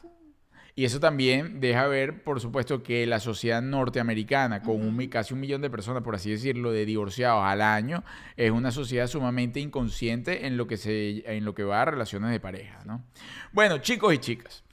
Y 0.73 0.85
eso 0.85 1.01
también 1.01 1.59
deja 1.59 1.85
ver, 1.87 2.23
por 2.23 2.39
supuesto, 2.39 2.81
que 2.81 3.05
la 3.05 3.19
sociedad 3.19 3.61
norteamericana, 3.61 4.61
con 4.61 4.81
un, 4.81 5.07
casi 5.07 5.33
un 5.33 5.41
millón 5.41 5.61
de 5.61 5.69
personas, 5.69 6.03
por 6.03 6.15
así 6.15 6.31
decirlo, 6.31 6.71
de 6.71 6.85
divorciados 6.85 7.43
al 7.43 7.61
año, 7.61 8.05
es 8.37 8.51
una 8.51 8.71
sociedad 8.71 9.07
sumamente 9.07 9.59
inconsciente 9.59 10.47
en 10.47 10.55
lo 10.55 10.67
que, 10.67 10.77
se, 10.77 11.29
en 11.29 11.43
lo 11.43 11.53
que 11.53 11.65
va 11.65 11.81
a 11.81 11.85
relaciones 11.85 12.31
de 12.31 12.39
pareja, 12.39 12.79
¿no? 12.85 13.03
Bueno, 13.51 13.79
chicos 13.79 14.13
y 14.13 14.19
chicas, 14.19 14.63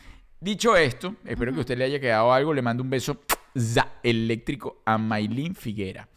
dicho 0.40 0.76
esto, 0.76 1.16
espero 1.24 1.52
que 1.52 1.58
a 1.58 1.60
usted 1.60 1.78
le 1.78 1.84
haya 1.84 2.00
quedado 2.00 2.32
algo. 2.32 2.54
Le 2.54 2.62
mando 2.62 2.82
un 2.82 2.90
beso 2.90 3.22
za, 3.56 3.94
eléctrico 4.02 4.82
a 4.84 4.98
Maylin 4.98 5.54
Figuera. 5.54 6.08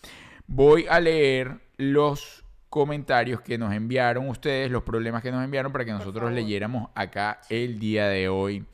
Voy 0.47 0.85
a 0.89 0.99
leer 0.99 1.59
los 1.77 2.43
comentarios 2.69 3.41
que 3.41 3.57
nos 3.57 3.73
enviaron 3.73 4.29
ustedes, 4.29 4.69
los 4.69 4.83
problemas 4.83 5.23
que 5.23 5.31
nos 5.31 5.43
enviaron 5.43 5.71
para 5.71 5.85
que 5.85 5.91
nosotros 5.91 6.31
leyéramos 6.31 6.89
acá 6.95 7.41
el 7.49 7.79
día 7.79 8.07
de 8.07 8.29
hoy. 8.29 8.65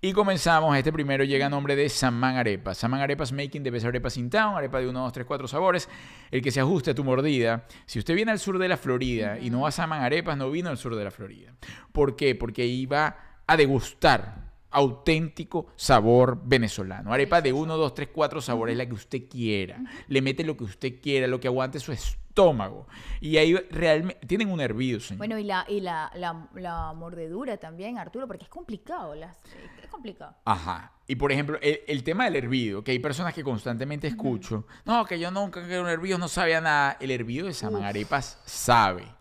Y 0.00 0.12
comenzamos. 0.12 0.76
Este 0.76 0.92
primero 0.92 1.24
llega 1.24 1.46
a 1.46 1.48
nombre 1.48 1.74
de 1.74 1.88
Saman 1.88 2.36
Arepas. 2.36 2.78
Saman 2.78 3.00
Arepas 3.00 3.32
Making 3.32 3.64
the 3.64 3.70
best 3.70 3.84
arepas 3.84 4.16
in 4.16 4.30
town. 4.30 4.56
Arepa 4.56 4.78
de 4.78 4.88
1, 4.88 5.00
2, 5.00 5.12
3, 5.12 5.26
4 5.26 5.48
sabores. 5.48 5.88
El 6.30 6.40
que 6.40 6.52
se 6.52 6.60
ajuste 6.60 6.92
a 6.92 6.94
tu 6.94 7.02
mordida. 7.02 7.64
Si 7.84 7.98
usted 7.98 8.14
viene 8.14 8.30
al 8.30 8.38
sur 8.38 8.58
de 8.58 8.68
la 8.68 8.76
Florida 8.76 9.40
y 9.40 9.50
no 9.50 9.62
va 9.62 9.70
a 9.70 9.72
Saman 9.72 10.02
Arepas, 10.02 10.36
no 10.36 10.52
vino 10.52 10.70
al 10.70 10.78
sur 10.78 10.94
de 10.94 11.02
la 11.02 11.10
Florida. 11.10 11.52
¿Por 11.90 12.14
qué? 12.14 12.36
Porque 12.36 12.64
iba 12.64 13.16
a 13.44 13.56
degustar 13.56 14.47
auténtico 14.70 15.68
sabor 15.76 16.40
venezolano. 16.44 17.12
Arepa 17.12 17.40
de 17.40 17.52
1, 17.52 17.76
2, 17.76 17.94
3, 17.94 18.08
4 18.12 18.40
sabores, 18.40 18.76
la 18.76 18.86
que 18.86 18.94
usted 18.94 19.28
quiera. 19.28 19.80
Le 20.08 20.22
mete 20.22 20.44
lo 20.44 20.56
que 20.56 20.64
usted 20.64 21.00
quiera, 21.00 21.26
lo 21.26 21.40
que 21.40 21.48
aguante 21.48 21.80
su 21.80 21.92
estómago. 21.92 22.86
Y 23.20 23.36
ahí 23.36 23.54
realmente 23.70 24.26
tienen 24.26 24.50
un 24.50 24.60
hervido, 24.60 25.00
señor. 25.00 25.18
Bueno, 25.18 25.38
y 25.38 25.44
la, 25.44 25.64
y 25.68 25.80
la, 25.80 26.10
la, 26.14 26.48
la 26.54 26.92
mordedura 26.92 27.56
también, 27.56 27.98
Arturo, 27.98 28.26
porque 28.26 28.44
es 28.44 28.50
complicado. 28.50 29.14
Las, 29.14 29.36
es 29.82 29.88
complicado. 29.88 30.36
Ajá. 30.44 30.92
Y 31.06 31.16
por 31.16 31.32
ejemplo, 31.32 31.58
el, 31.62 31.80
el 31.86 32.04
tema 32.04 32.26
del 32.26 32.36
hervido, 32.36 32.84
que 32.84 32.92
hay 32.92 32.98
personas 32.98 33.34
que 33.34 33.42
constantemente 33.42 34.06
escucho, 34.06 34.66
no, 34.84 35.04
que 35.06 35.18
yo 35.18 35.30
nunca 35.30 35.66
que 35.66 35.80
un 35.80 35.88
hervido 35.88 36.18
no 36.18 36.28
sabía 36.28 36.60
nada. 36.60 36.96
El 37.00 37.10
hervido 37.10 37.46
de 37.46 37.54
Samanarepas 37.54 38.40
sabe. 38.44 39.17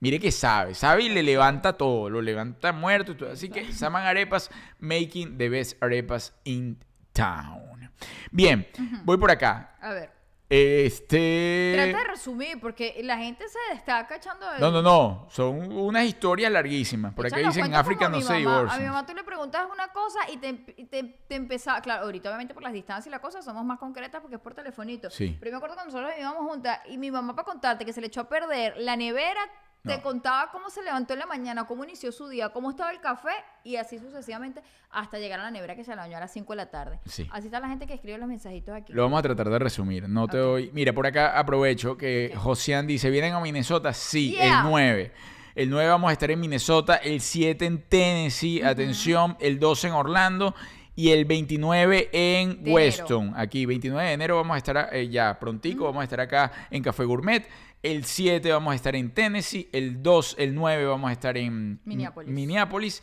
Mire 0.00 0.20
que 0.20 0.30
sabe, 0.30 0.74
sabe 0.74 1.04
y 1.04 1.08
le 1.08 1.22
levanta 1.22 1.72
todo, 1.72 2.08
lo 2.08 2.22
levanta 2.22 2.72
muerto 2.72 3.12
y 3.12 3.14
todo. 3.16 3.32
Así 3.32 3.48
que 3.48 3.72
Saman 3.72 4.06
Arepas 4.06 4.50
making 4.78 5.36
the 5.36 5.48
best 5.48 5.82
arepas 5.82 6.34
in 6.44 6.78
town. 7.12 7.90
Bien, 8.30 8.68
voy 9.04 9.16
por 9.16 9.30
acá. 9.30 9.76
A 9.80 9.92
ver, 9.92 10.10
Este. 10.48 11.72
trata 11.74 11.98
de 11.98 12.04
resumir, 12.04 12.60
porque 12.60 13.00
la 13.02 13.18
gente 13.18 13.44
se 13.48 13.58
destaca 13.74 14.16
echando 14.16 14.48
de... 14.52 14.60
No, 14.60 14.70
no, 14.70 14.82
no. 14.82 15.26
Son 15.30 15.72
unas 15.72 16.04
historias 16.04 16.52
larguísimas. 16.52 17.12
Por 17.12 17.26
acá 17.26 17.38
dicen 17.38 17.62
cuentos 17.62 17.80
África 17.80 18.08
no 18.08 18.20
se 18.20 18.24
mamá. 18.24 18.34
A 18.34 18.38
mi 18.38 18.40
divorcia. 18.46 18.86
mamá 18.92 19.04
tú 19.06 19.14
le 19.14 19.24
preguntas 19.24 19.66
una 19.72 19.88
cosa 19.88 20.20
y 20.32 20.36
te, 20.36 20.52
te, 20.54 21.02
te 21.28 21.34
empezaba... 21.34 21.80
Claro, 21.80 22.04
ahorita 22.04 22.28
obviamente 22.28 22.54
por 22.54 22.62
las 22.62 22.72
distancias 22.72 23.08
y 23.08 23.10
la 23.10 23.18
cosa 23.20 23.42
somos 23.42 23.64
más 23.64 23.78
concretas 23.80 24.20
porque 24.20 24.36
es 24.36 24.40
por 24.40 24.54
telefonito. 24.54 25.10
Sí. 25.10 25.36
Pero 25.40 25.50
yo 25.50 25.52
me 25.54 25.56
acuerdo 25.56 25.74
cuando 25.74 25.92
nosotros 25.92 26.14
vivíamos 26.16 26.48
juntas 26.48 26.80
y 26.88 26.98
mi 26.98 27.10
mamá 27.10 27.34
para 27.34 27.46
contarte 27.46 27.84
que 27.84 27.92
se 27.92 28.00
le 28.00 28.06
echó 28.06 28.20
a 28.20 28.28
perder 28.28 28.76
la 28.78 28.94
nevera... 28.94 29.40
Te 29.84 30.02
contaba 30.02 30.50
cómo 30.50 30.68
se 30.68 30.82
levantó 30.82 31.14
en 31.14 31.20
la 31.20 31.26
mañana, 31.26 31.64
cómo 31.66 31.82
inició 31.84 32.12
su 32.12 32.28
día, 32.28 32.50
cómo 32.50 32.68
estaba 32.70 32.90
el 32.90 33.00
café 33.00 33.30
y 33.64 33.76
así 33.76 33.98
sucesivamente 33.98 34.60
hasta 34.90 35.18
llegar 35.18 35.40
a 35.40 35.44
la 35.44 35.50
nevera 35.50 35.74
que 35.76 35.84
se 35.84 35.94
la 35.96 36.02
bañó 36.02 36.16
a 36.16 36.20
las 36.20 36.32
5 36.32 36.52
de 36.52 36.56
la 36.56 36.70
tarde. 36.70 37.00
Sí. 37.06 37.26
Así 37.32 37.46
está 37.46 37.58
la 37.60 37.68
gente 37.68 37.86
que 37.86 37.94
escribe 37.94 38.18
los 38.18 38.28
mensajitos 38.28 38.74
aquí. 38.74 38.92
Lo 38.92 39.02
vamos 39.02 39.18
a 39.20 39.22
tratar 39.22 39.48
de 39.48 39.58
resumir. 39.58 40.08
No 40.08 40.26
te 40.28 40.36
doy. 40.36 40.70
Mira, 40.74 40.92
por 40.92 41.06
acá 41.06 41.38
aprovecho 41.38 41.96
que 41.96 42.34
Josian 42.36 42.86
dice: 42.86 43.08
¿Vienen 43.08 43.32
a 43.34 43.40
Minnesota? 43.40 43.92
Sí, 43.94 44.32
Yeah. 44.32 44.60
el 44.60 44.66
9. 44.70 45.12
El 45.54 45.70
9 45.70 45.88
vamos 45.88 46.10
a 46.10 46.12
estar 46.12 46.30
en 46.30 46.38
Minnesota, 46.40 46.96
el 46.96 47.20
7 47.20 47.64
en 47.66 47.82
Tennessee, 47.82 48.62
atención, 48.62 49.36
el 49.40 49.58
12 49.58 49.88
en 49.88 49.92
Orlando 49.94 50.54
y 50.94 51.10
el 51.10 51.24
29 51.24 52.10
en 52.12 52.60
Weston. 52.66 53.32
Aquí, 53.36 53.66
29 53.66 54.06
de 54.08 54.12
enero 54.14 54.36
vamos 54.36 54.54
a 54.54 54.58
estar 54.58 54.88
eh, 54.92 55.08
ya 55.08 55.38
prontico, 55.38 55.84
vamos 55.84 56.00
a 56.00 56.04
estar 56.04 56.20
acá 56.20 56.52
en 56.70 56.82
Café 56.82 57.04
Gourmet. 57.04 57.48
El 57.82 58.04
7 58.04 58.50
vamos 58.50 58.72
a 58.72 58.74
estar 58.74 58.96
en 58.96 59.12
Tennessee, 59.12 59.68
el 59.72 60.02
2, 60.02 60.36
el 60.38 60.54
9 60.54 60.84
vamos 60.86 61.10
a 61.10 61.12
estar 61.12 61.36
en 61.36 61.80
Minneapolis. 61.84 62.32
Minneapolis 62.32 63.02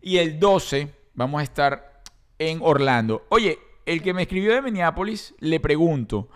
y 0.00 0.18
el 0.18 0.38
12 0.38 0.88
vamos 1.14 1.40
a 1.40 1.42
estar 1.42 2.02
en 2.38 2.60
Orlando. 2.62 3.26
Oye, 3.30 3.58
el 3.86 4.02
que 4.02 4.14
me 4.14 4.22
escribió 4.22 4.54
de 4.54 4.62
Minneapolis, 4.62 5.34
le 5.40 5.58
pregunto, 5.58 6.28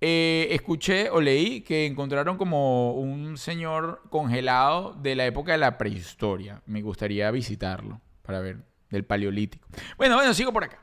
eh, 0.00 0.48
escuché 0.50 1.10
o 1.10 1.20
leí 1.20 1.62
que 1.62 1.86
encontraron 1.86 2.36
como 2.36 2.92
un 2.94 3.38
señor 3.38 4.02
congelado 4.10 4.94
de 4.94 5.14
la 5.14 5.24
época 5.26 5.52
de 5.52 5.58
la 5.58 5.78
prehistoria. 5.78 6.60
Me 6.66 6.82
gustaría 6.82 7.30
visitarlo 7.30 8.00
para 8.22 8.40
ver 8.40 8.58
del 8.90 9.04
paleolítico. 9.04 9.66
Bueno, 9.96 10.16
bueno, 10.16 10.34
sigo 10.34 10.52
por 10.52 10.64
acá. 10.64 10.78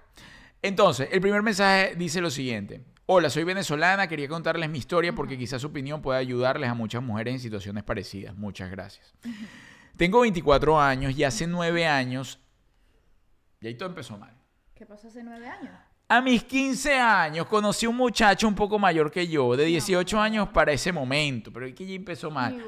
Entonces, 0.61 1.09
el 1.11 1.21
primer 1.21 1.41
mensaje 1.41 1.95
dice 1.95 2.21
lo 2.21 2.29
siguiente. 2.29 2.81
Hola, 3.11 3.31
soy 3.31 3.43
venezolana, 3.43 4.07
quería 4.07 4.27
contarles 4.27 4.69
mi 4.69 4.77
historia 4.77 5.15
porque 5.15 5.35
quizás 5.35 5.59
su 5.59 5.69
opinión 5.69 5.99
pueda 5.99 6.19
ayudarles 6.19 6.69
a 6.69 6.75
muchas 6.75 7.01
mujeres 7.01 7.33
en 7.33 7.39
situaciones 7.39 7.83
parecidas. 7.83 8.37
Muchas 8.37 8.69
gracias. 8.69 9.15
Tengo 9.97 10.19
24 10.19 10.79
años 10.79 11.17
y 11.17 11.23
hace 11.23 11.47
9 11.47 11.87
años... 11.87 12.39
Y 13.61 13.65
ahí 13.65 13.73
todo 13.73 13.89
empezó 13.89 14.15
mal. 14.15 14.31
¿Qué 14.75 14.85
pasó 14.85 15.07
hace 15.07 15.23
nueve 15.23 15.47
años? 15.47 15.71
A 16.07 16.21
mis 16.21 16.43
15 16.43 16.99
años 16.99 17.47
conocí 17.47 17.87
un 17.87 17.97
muchacho 17.97 18.47
un 18.47 18.53
poco 18.53 18.77
mayor 18.77 19.09
que 19.09 19.27
yo, 19.27 19.57
de 19.57 19.65
18 19.65 20.21
años 20.21 20.49
para 20.49 20.71
ese 20.71 20.91
momento, 20.91 21.51
pero 21.51 21.65
es 21.65 21.73
que 21.73 21.87
ya 21.87 21.95
empezó 21.95 22.29
mal. 22.29 22.63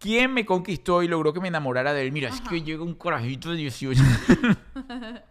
¿Quién 0.00 0.34
me 0.34 0.44
conquistó 0.44 1.04
y 1.04 1.08
logró 1.08 1.32
que 1.32 1.38
me 1.38 1.46
enamorara 1.46 1.92
de 1.92 2.02
él? 2.02 2.10
Mira, 2.10 2.30
es 2.30 2.40
que 2.40 2.62
llega 2.62 2.82
un 2.82 2.94
corajito 2.94 3.52
de 3.52 3.58
18. 3.58 4.02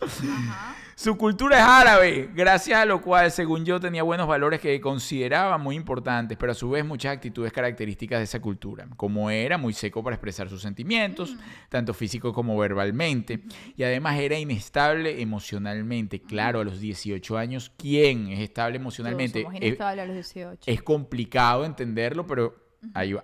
Ajá. 0.00 0.74
Su 0.94 1.16
cultura 1.16 1.56
es 1.58 1.62
árabe, 1.64 2.28
gracias 2.34 2.76
a 2.80 2.84
lo 2.84 3.00
cual, 3.00 3.30
según 3.30 3.64
yo, 3.64 3.78
tenía 3.78 4.02
buenos 4.02 4.26
valores 4.26 4.60
que 4.60 4.80
consideraba 4.80 5.56
muy 5.56 5.76
importantes, 5.76 6.36
pero 6.36 6.50
a 6.50 6.54
su 6.56 6.70
vez 6.70 6.84
muchas 6.84 7.12
actitudes 7.14 7.52
características 7.52 8.18
de 8.18 8.24
esa 8.24 8.40
cultura, 8.40 8.88
como 8.96 9.30
era 9.30 9.58
muy 9.58 9.72
seco 9.74 10.02
para 10.02 10.16
expresar 10.16 10.48
sus 10.48 10.60
sentimientos, 10.60 11.36
tanto 11.68 11.94
físico 11.94 12.32
como 12.32 12.58
verbalmente, 12.58 13.44
y 13.76 13.84
además 13.84 14.18
era 14.18 14.36
inestable 14.40 15.22
emocionalmente. 15.22 16.20
Claro, 16.20 16.58
a 16.60 16.64
los 16.64 16.80
18 16.80 17.38
años, 17.38 17.70
¿quién 17.78 18.26
es 18.32 18.40
estable 18.40 18.76
emocionalmente? 18.78 19.42
Somos 19.42 19.54
Eh, 19.54 19.66
inestables 19.68 20.02
a 20.02 20.06
los 20.06 20.14
18. 20.16 20.62
es 20.68 20.82
complicado 20.82 21.64
entenderlo, 21.64 22.26
pero 22.26 22.56
ahí 22.92 23.12
va. 23.12 23.22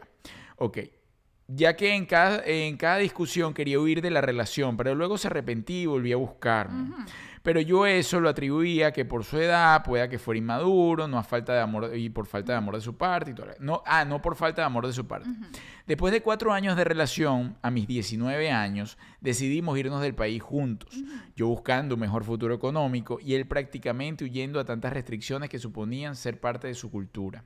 Ok. 0.59 0.79
Ya 1.47 1.77
que 1.77 1.95
en 1.95 2.07
cada, 2.07 2.43
en 2.45 2.77
cada 2.77 2.99
discusión 2.99 3.53
quería 3.53 3.79
huir 3.79 4.01
de 4.01 4.11
la 4.11 4.21
relación, 4.21 4.77
pero 4.77 4.95
luego 4.95 5.19
se 5.19 5.29
arrepentí 5.29 5.83
y 5.83 5.87
volví 5.87 6.13
a 6.13 6.17
buscarme. 6.17 6.95
Pero 7.45 7.61
yo 7.61 7.85
eso 7.85 8.21
lo 8.21 8.31
atribuía 8.31 8.91
que 8.91 9.05
por 9.05 9.23
su 9.23 9.37
edad, 9.37 9.85
pueda 9.85 10.09
que 10.09 10.19
fuera 10.19 10.39
inmaduro, 10.39 11.07
no 11.07 11.19
a 11.19 11.23
falta 11.23 11.53
de 11.53 11.61
amor 11.61 11.95
y 11.95 12.09
por 12.09 12.27
falta 12.27 12.53
de 12.53 12.59
amor 12.59 12.77
de 12.77 12.81
su 12.81 12.97
parte 12.97 13.33
y 13.33 13.35
todo. 13.35 13.49
No, 13.61 13.83
ah, 13.85 14.07
no 14.07 14.23
por 14.23 14.35
falta 14.35 14.63
de 14.63 14.67
amor 14.67 14.87
de 14.87 14.95
su 14.95 15.07
parte. 15.07 15.29
Después 15.87 16.11
de 16.15 16.23
cuatro 16.23 16.55
años 16.55 16.75
de 16.75 16.85
relación, 16.85 17.59
a 17.61 17.71
mis 17.71 17.87
19 17.87 18.51
años, 18.51 18.97
decidimos 19.21 19.79
irnos 19.79 20.01
del 20.01 20.15
país 20.15 20.43
juntos. 20.43 20.95
Yo 21.37 21.47
buscando 21.49 21.97
un 21.97 22.01
mejor 22.01 22.25
futuro 22.25 22.55
económico 22.55 23.19
y 23.21 23.35
él 23.35 23.47
prácticamente 23.47 24.25
huyendo 24.25 24.59
a 24.59 24.65
tantas 24.65 24.95
restricciones 24.95 25.51
que 25.51 25.59
suponían 25.59 26.17
ser 26.17 26.41
parte 26.41 26.69
de 26.69 26.75
su 26.75 26.91
cultura. 26.91 27.45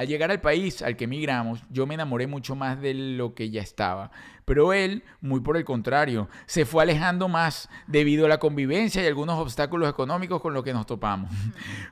Al 0.00 0.06
llegar 0.06 0.30
al 0.30 0.40
país 0.40 0.80
al 0.80 0.96
que 0.96 1.04
emigramos, 1.04 1.62
yo 1.68 1.86
me 1.86 1.92
enamoré 1.92 2.26
mucho 2.26 2.56
más 2.56 2.80
de 2.80 2.94
lo 2.94 3.34
que 3.34 3.50
ya 3.50 3.60
estaba. 3.60 4.10
Pero 4.46 4.72
él, 4.72 5.04
muy 5.20 5.40
por 5.40 5.58
el 5.58 5.64
contrario, 5.66 6.30
se 6.46 6.64
fue 6.64 6.82
alejando 6.82 7.28
más 7.28 7.68
debido 7.86 8.24
a 8.24 8.30
la 8.30 8.38
convivencia 8.38 9.02
y 9.02 9.06
algunos 9.06 9.38
obstáculos 9.38 9.90
económicos 9.90 10.40
con 10.40 10.54
los 10.54 10.64
que 10.64 10.72
nos 10.72 10.86
topamos. 10.86 11.30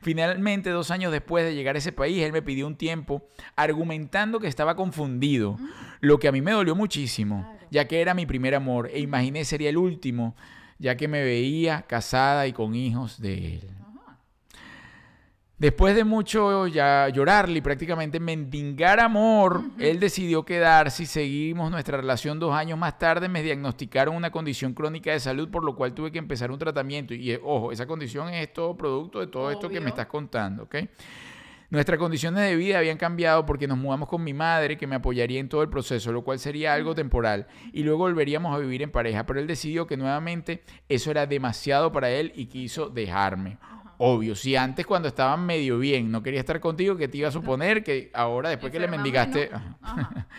Finalmente, 0.00 0.70
dos 0.70 0.90
años 0.90 1.12
después 1.12 1.44
de 1.44 1.54
llegar 1.54 1.74
a 1.74 1.80
ese 1.80 1.92
país, 1.92 2.22
él 2.22 2.32
me 2.32 2.40
pidió 2.40 2.66
un 2.66 2.76
tiempo 2.76 3.28
argumentando 3.56 4.40
que 4.40 4.48
estaba 4.48 4.74
confundido, 4.74 5.58
lo 6.00 6.18
que 6.18 6.28
a 6.28 6.32
mí 6.32 6.40
me 6.40 6.52
dolió 6.52 6.74
muchísimo, 6.74 7.58
ya 7.70 7.86
que 7.88 8.00
era 8.00 8.14
mi 8.14 8.24
primer 8.24 8.54
amor 8.54 8.88
e 8.90 9.00
imaginé 9.00 9.44
sería 9.44 9.68
el 9.68 9.76
último, 9.76 10.34
ya 10.78 10.96
que 10.96 11.08
me 11.08 11.22
veía 11.22 11.82
casada 11.82 12.46
y 12.46 12.54
con 12.54 12.74
hijos 12.74 13.20
de 13.20 13.56
él. 13.56 13.77
Después 15.58 15.96
de 15.96 16.04
mucho 16.04 16.68
ya 16.68 17.08
llorarle 17.08 17.58
y 17.58 17.60
prácticamente 17.60 18.20
mendigar 18.20 19.00
amor, 19.00 19.60
él 19.80 19.98
decidió 19.98 20.44
quedarse 20.44 21.02
y 21.02 21.06
seguimos 21.06 21.68
nuestra 21.72 21.96
relación 21.96 22.38
dos 22.38 22.54
años 22.54 22.78
más 22.78 22.96
tarde. 22.96 23.28
Me 23.28 23.42
diagnosticaron 23.42 24.14
una 24.14 24.30
condición 24.30 24.72
crónica 24.72 25.10
de 25.10 25.18
salud, 25.18 25.50
por 25.50 25.64
lo 25.64 25.74
cual 25.74 25.94
tuve 25.94 26.12
que 26.12 26.18
empezar 26.18 26.52
un 26.52 26.60
tratamiento. 26.60 27.12
Y 27.12 27.32
eh, 27.32 27.40
ojo, 27.42 27.72
esa 27.72 27.86
condición 27.86 28.28
es 28.28 28.52
todo 28.52 28.76
producto 28.76 29.18
de 29.18 29.26
todo 29.26 29.50
esto 29.50 29.68
que 29.68 29.80
me 29.80 29.88
estás 29.88 30.06
contando, 30.06 30.62
¿ok? 30.62 30.76
Nuestras 31.70 31.98
condiciones 31.98 32.44
de 32.44 32.54
vida 32.54 32.78
habían 32.78 32.96
cambiado 32.96 33.44
porque 33.44 33.66
nos 33.66 33.76
mudamos 33.76 34.08
con 34.08 34.22
mi 34.22 34.32
madre, 34.32 34.78
que 34.78 34.86
me 34.86 34.94
apoyaría 34.94 35.40
en 35.40 35.48
todo 35.48 35.62
el 35.62 35.68
proceso, 35.68 36.12
lo 36.12 36.22
cual 36.22 36.38
sería 36.38 36.72
algo 36.72 36.94
temporal, 36.94 37.46
y 37.72 37.82
luego 37.82 37.98
volveríamos 37.98 38.54
a 38.54 38.58
vivir 38.58 38.80
en 38.82 38.92
pareja. 38.92 39.26
Pero 39.26 39.40
él 39.40 39.48
decidió 39.48 39.88
que 39.88 39.96
nuevamente 39.96 40.62
eso 40.88 41.10
era 41.10 41.26
demasiado 41.26 41.90
para 41.90 42.10
él 42.10 42.32
y 42.36 42.46
quiso 42.46 42.88
dejarme. 42.88 43.58
Obvio, 43.98 44.34
si 44.34 44.56
antes 44.56 44.86
cuando 44.86 45.08
estaban 45.08 45.44
medio 45.44 45.78
bien 45.78 46.10
no 46.10 46.22
quería 46.22 46.40
estar 46.40 46.60
contigo, 46.60 46.96
que 46.96 47.08
te 47.08 47.18
iba 47.18 47.28
a 47.28 47.32
suponer 47.32 47.84
que 47.84 48.10
ahora 48.14 48.48
después 48.48 48.72
que 48.72 48.80
le 48.80 48.88
mendigaste... 48.88 49.50
menos. 49.50 49.62
Ajá. 49.82 50.00
Ajá. 50.00 50.26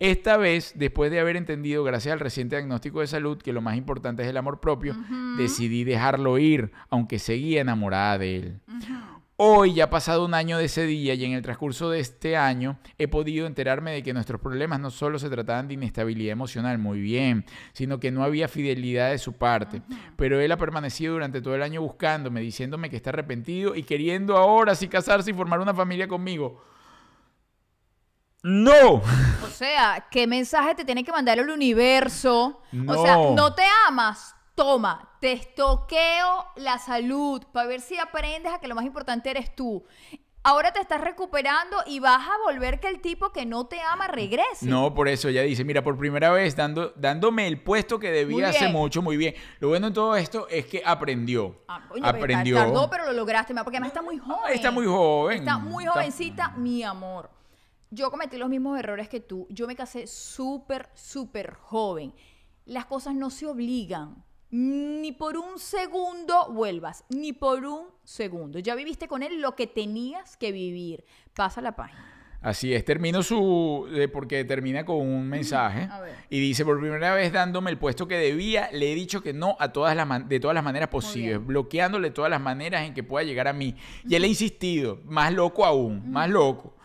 Esta 0.00 0.36
vez, 0.36 0.74
después 0.76 1.10
de 1.10 1.18
haber 1.18 1.36
entendido, 1.36 1.82
gracias 1.82 2.12
al 2.12 2.20
reciente 2.20 2.54
diagnóstico 2.54 3.00
de 3.00 3.08
salud, 3.08 3.38
que 3.38 3.52
lo 3.52 3.60
más 3.60 3.76
importante 3.76 4.22
es 4.22 4.28
el 4.28 4.36
amor 4.36 4.60
propio, 4.60 4.94
decidí 5.36 5.82
dejarlo 5.82 6.38
ir, 6.38 6.70
aunque 6.88 7.18
seguía 7.18 7.62
enamorada 7.62 8.18
de 8.18 8.36
él. 8.36 8.60
Hoy 9.40 9.74
ya 9.74 9.84
ha 9.84 9.90
pasado 9.90 10.24
un 10.24 10.34
año 10.34 10.58
de 10.58 10.64
ese 10.64 10.84
día 10.84 11.14
y 11.14 11.24
en 11.24 11.30
el 11.30 11.42
transcurso 11.42 11.90
de 11.90 12.00
este 12.00 12.36
año 12.36 12.76
he 12.98 13.06
podido 13.06 13.46
enterarme 13.46 13.92
de 13.92 14.02
que 14.02 14.12
nuestros 14.12 14.40
problemas 14.40 14.80
no 14.80 14.90
solo 14.90 15.20
se 15.20 15.30
trataban 15.30 15.68
de 15.68 15.74
inestabilidad 15.74 16.32
emocional, 16.32 16.76
muy 16.78 17.00
bien, 17.00 17.44
sino 17.72 18.00
que 18.00 18.10
no 18.10 18.24
había 18.24 18.48
fidelidad 18.48 19.10
de 19.12 19.18
su 19.18 19.34
parte. 19.34 19.80
Pero 20.16 20.40
él 20.40 20.50
ha 20.50 20.56
permanecido 20.56 21.12
durante 21.12 21.40
todo 21.40 21.54
el 21.54 21.62
año 21.62 21.80
buscándome, 21.80 22.40
diciéndome 22.40 22.90
que 22.90 22.96
está 22.96 23.10
arrepentido 23.10 23.76
y 23.76 23.84
queriendo 23.84 24.36
ahora 24.36 24.74
sí 24.74 24.88
casarse 24.88 25.30
y 25.30 25.34
formar 25.34 25.60
una 25.60 25.72
familia 25.72 26.08
conmigo. 26.08 26.60
No. 28.42 28.94
O 29.44 29.48
sea, 29.52 30.08
¿qué 30.10 30.26
mensaje 30.26 30.74
te 30.74 30.84
tiene 30.84 31.04
que 31.04 31.12
mandar 31.12 31.38
el 31.38 31.48
universo? 31.48 32.60
O 32.88 33.04
sea, 33.04 33.14
No. 33.14 33.34
no 33.36 33.54
te 33.54 33.62
amas. 33.86 34.34
Toma, 34.58 35.08
te 35.20 35.30
estoqueo 35.30 36.46
la 36.56 36.78
salud 36.78 37.40
para 37.52 37.68
ver 37.68 37.80
si 37.80 37.96
aprendes 37.96 38.52
a 38.52 38.58
que 38.58 38.66
lo 38.66 38.74
más 38.74 38.84
importante 38.84 39.30
eres 39.30 39.54
tú. 39.54 39.84
Ahora 40.42 40.72
te 40.72 40.80
estás 40.80 41.00
recuperando 41.00 41.76
y 41.86 42.00
vas 42.00 42.26
a 42.26 42.32
volver 42.44 42.80
que 42.80 42.88
el 42.88 43.00
tipo 43.00 43.30
que 43.30 43.46
no 43.46 43.66
te 43.66 43.80
ama 43.80 44.08
regrese. 44.08 44.66
No, 44.66 44.92
por 44.94 45.06
eso 45.06 45.28
ella 45.28 45.42
dice, 45.42 45.62
mira, 45.62 45.84
por 45.84 45.96
primera 45.96 46.32
vez 46.32 46.56
dando, 46.56 46.92
dándome 46.96 47.46
el 47.46 47.62
puesto 47.62 48.00
que 48.00 48.10
debía 48.10 48.48
hace 48.48 48.66
mucho, 48.66 49.00
muy 49.00 49.16
bien. 49.16 49.36
Lo 49.60 49.68
bueno 49.68 49.86
en 49.86 49.92
todo 49.92 50.16
esto 50.16 50.48
es 50.48 50.66
que 50.66 50.82
aprendió. 50.84 51.62
Ah, 51.68 51.88
pero 51.92 52.04
aprendió. 52.04 52.56
Tardó, 52.56 52.90
pero 52.90 53.06
lo 53.06 53.12
lograste, 53.12 53.54
porque 53.54 53.76
además 53.76 53.90
está 53.90 54.02
muy 54.02 54.18
joven. 54.18 54.52
Está 54.52 54.72
muy 54.72 54.86
joven. 54.86 55.38
Está 55.38 55.58
muy 55.58 55.84
Está- 55.84 55.94
jovencita, 55.94 56.48
mi 56.56 56.82
amor. 56.82 57.30
Yo 57.90 58.10
cometí 58.10 58.36
los 58.36 58.48
mismos 58.48 58.76
errores 58.76 59.08
que 59.08 59.20
tú. 59.20 59.46
Yo 59.50 59.68
me 59.68 59.76
casé 59.76 60.08
súper, 60.08 60.88
súper 60.94 61.54
joven. 61.54 62.12
Las 62.64 62.86
cosas 62.86 63.14
no 63.14 63.30
se 63.30 63.46
obligan. 63.46 64.24
Ni 64.50 65.12
por 65.12 65.36
un 65.36 65.58
segundo 65.58 66.50
vuelvas. 66.50 67.04
Ni 67.10 67.32
por 67.32 67.64
un 67.64 67.86
segundo. 68.04 68.58
Ya 68.58 68.74
viviste 68.74 69.06
con 69.08 69.22
él 69.22 69.40
lo 69.40 69.54
que 69.54 69.66
tenías 69.66 70.36
que 70.36 70.52
vivir. 70.52 71.04
Pasa 71.34 71.60
la 71.60 71.76
página. 71.76 72.14
Así 72.40 72.72
es, 72.72 72.84
termino 72.84 73.22
su. 73.24 73.88
eh, 73.92 74.06
porque 74.06 74.44
termina 74.44 74.84
con 74.84 74.98
un 74.98 75.28
mensaje. 75.28 75.88
A 75.90 76.00
ver. 76.00 76.14
Y 76.30 76.38
dice: 76.38 76.64
Por 76.64 76.78
primera 76.80 77.12
vez 77.12 77.32
dándome 77.32 77.70
el 77.72 77.78
puesto 77.78 78.06
que 78.06 78.14
debía, 78.16 78.70
le 78.72 78.92
he 78.92 78.94
dicho 78.94 79.22
que 79.22 79.32
no 79.32 79.56
a 79.58 79.72
todas 79.72 79.96
las 79.96 80.06
man- 80.06 80.28
de 80.28 80.38
todas 80.38 80.54
las 80.54 80.62
maneras 80.62 80.88
posibles, 80.88 81.44
bloqueándole 81.44 82.10
todas 82.12 82.30
las 82.30 82.40
maneras 82.40 82.82
en 82.86 82.94
que 82.94 83.02
pueda 83.02 83.24
llegar 83.26 83.48
a 83.48 83.52
mí. 83.52 83.74
Y 84.08 84.14
él 84.14 84.22
ha 84.22 84.28
insistido, 84.28 85.00
más 85.04 85.32
loco 85.32 85.64
aún, 85.66 86.10
más 86.12 86.30
loco. 86.30 86.76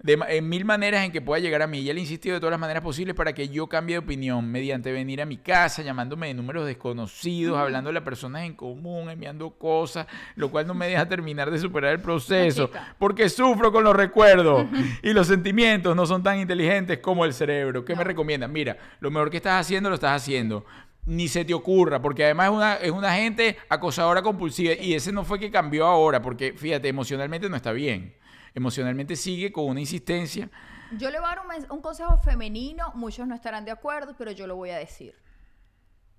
De, 0.00 0.16
en 0.28 0.48
mil 0.48 0.64
maneras 0.64 1.04
en 1.04 1.10
que 1.10 1.20
pueda 1.20 1.40
llegar 1.40 1.60
a 1.60 1.66
mí. 1.66 1.80
Y 1.80 1.90
él 1.90 1.96
ha 1.96 2.00
insistido 2.00 2.34
de 2.34 2.40
todas 2.40 2.52
las 2.52 2.60
maneras 2.60 2.84
posibles 2.84 3.16
para 3.16 3.32
que 3.32 3.48
yo 3.48 3.66
cambie 3.66 3.96
de 3.96 3.98
opinión, 3.98 4.48
mediante 4.48 4.92
venir 4.92 5.20
a 5.20 5.26
mi 5.26 5.38
casa, 5.38 5.82
llamándome 5.82 6.28
de 6.28 6.34
números 6.34 6.66
desconocidos, 6.66 7.58
hablándole 7.58 7.98
a 7.98 8.04
personas 8.04 8.44
en 8.44 8.54
común, 8.54 9.10
enviando 9.10 9.50
cosas, 9.50 10.06
lo 10.36 10.50
cual 10.50 10.68
no 10.68 10.74
me 10.74 10.86
deja 10.86 11.08
terminar 11.08 11.50
de 11.50 11.58
superar 11.58 11.92
el 11.92 12.00
proceso. 12.00 12.70
Porque 12.98 13.28
sufro 13.28 13.72
con 13.72 13.82
los 13.82 13.96
recuerdos 13.96 14.66
y 15.02 15.12
los 15.12 15.26
sentimientos 15.26 15.96
no 15.96 16.06
son 16.06 16.22
tan 16.22 16.38
inteligentes 16.38 16.98
como 16.98 17.24
el 17.24 17.34
cerebro. 17.34 17.84
¿Qué 17.84 17.96
me 17.96 18.04
recomiendan? 18.04 18.52
Mira, 18.52 18.78
lo 19.00 19.10
mejor 19.10 19.30
que 19.30 19.38
estás 19.38 19.60
haciendo 19.60 19.88
lo 19.88 19.96
estás 19.96 20.22
haciendo. 20.22 20.64
Ni 21.06 21.26
se 21.26 21.44
te 21.44 21.54
ocurra, 21.54 22.00
porque 22.00 22.24
además 22.24 22.48
es 22.48 22.54
una, 22.54 22.74
es 22.74 22.90
una 22.90 23.14
gente 23.14 23.56
acosadora 23.68 24.22
compulsiva 24.22 24.74
y 24.74 24.94
ese 24.94 25.10
no 25.10 25.24
fue 25.24 25.40
que 25.40 25.50
cambió 25.50 25.86
ahora, 25.86 26.20
porque 26.20 26.52
fíjate, 26.52 26.86
emocionalmente 26.86 27.48
no 27.48 27.56
está 27.56 27.72
bien. 27.72 28.14
Emocionalmente 28.54 29.16
sigue 29.16 29.52
con 29.52 29.66
una 29.66 29.80
insistencia. 29.80 30.50
Yo 30.96 31.10
le 31.10 31.18
voy 31.18 31.26
a 31.26 31.34
dar 31.34 31.46
un, 31.46 31.72
un 31.76 31.80
consejo 31.80 32.16
femenino. 32.18 32.92
Muchos 32.94 33.26
no 33.26 33.34
estarán 33.34 33.64
de 33.64 33.70
acuerdo, 33.70 34.14
pero 34.16 34.30
yo 34.30 34.46
lo 34.46 34.56
voy 34.56 34.70
a 34.70 34.78
decir. 34.78 35.14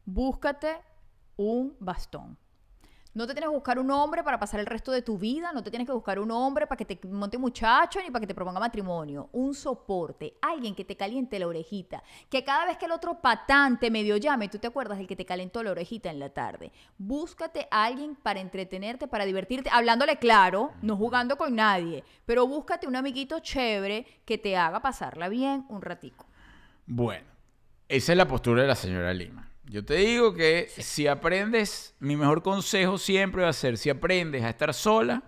Búscate 0.06 0.78
un 1.38 1.76
bastón. 1.80 2.38
No 3.20 3.28
te 3.28 3.34
tienes 3.34 3.50
que 3.50 3.54
buscar 3.54 3.78
un 3.78 3.92
hombre 3.92 4.24
para 4.24 4.40
pasar 4.40 4.62
el 4.62 4.66
resto 4.66 4.94
de 4.94 5.02
tu 5.02 5.18
vida, 5.18 5.52
no 5.52 5.62
te 5.62 5.70
tienes 5.70 5.86
que 5.86 5.92
buscar 5.92 6.20
un 6.20 6.32
hombre 6.32 6.66
para 6.68 6.78
que 6.78 6.86
te 6.86 7.06
monte 7.10 7.38
muchacho 7.38 8.00
ni 8.02 8.10
para 8.10 8.22
que 8.22 8.28
te 8.28 8.34
proponga 8.34 8.62
matrimonio. 8.62 9.28
Un 9.34 9.54
soporte, 9.54 10.36
alguien 10.42 10.74
que 10.74 10.86
te 10.86 10.96
caliente 10.96 11.38
la 11.38 11.48
orejita, 11.48 12.02
que 12.30 12.46
cada 12.46 12.66
vez 12.66 12.78
que 12.78 12.86
el 12.86 12.94
otro 12.94 13.20
patán 13.20 13.78
te 13.78 13.92
medio 13.92 14.16
llame, 14.16 14.48
tú 14.48 14.58
te 14.58 14.68
acuerdas 14.68 15.00
del 15.00 15.06
que 15.08 15.18
te 15.18 15.26
calentó 15.26 15.62
la 15.64 15.72
orejita 15.72 16.10
en 16.10 16.18
la 16.18 16.30
tarde. 16.30 16.72
Búscate 16.98 17.68
a 17.72 17.84
alguien 17.84 18.16
para 18.16 18.40
entretenerte, 18.40 19.10
para 19.10 19.26
divertirte, 19.26 19.70
hablándole 19.70 20.16
claro, 20.16 20.72
no 20.82 20.96
jugando 20.96 21.36
con 21.38 21.54
nadie, 21.54 22.06
pero 22.26 22.48
búscate 22.48 22.88
un 22.88 22.96
amiguito 22.96 23.40
chévere 23.40 24.06
que 24.24 24.38
te 24.38 24.56
haga 24.56 24.82
pasarla 24.82 25.28
bien 25.28 25.66
un 25.68 25.82
ratico. 25.82 26.26
Bueno, 26.86 27.28
esa 27.90 28.14
es 28.14 28.18
la 28.18 28.30
postura 28.30 28.62
de 28.62 28.70
la 28.70 28.76
señora 28.76 29.14
Lima. 29.14 29.49
Yo 29.70 29.86
te 29.86 29.94
digo 29.96 30.34
que 30.34 30.68
si 30.68 31.06
aprendes, 31.06 31.96
mi 32.00 32.16
mejor 32.16 32.42
consejo 32.42 32.98
siempre 32.98 33.44
va 33.44 33.50
a 33.50 33.54
ser, 33.54 33.78
si 33.78 33.92
aprendes 33.92 34.44
a 34.44 34.50
estar 34.50 34.74
sola, 34.74 35.22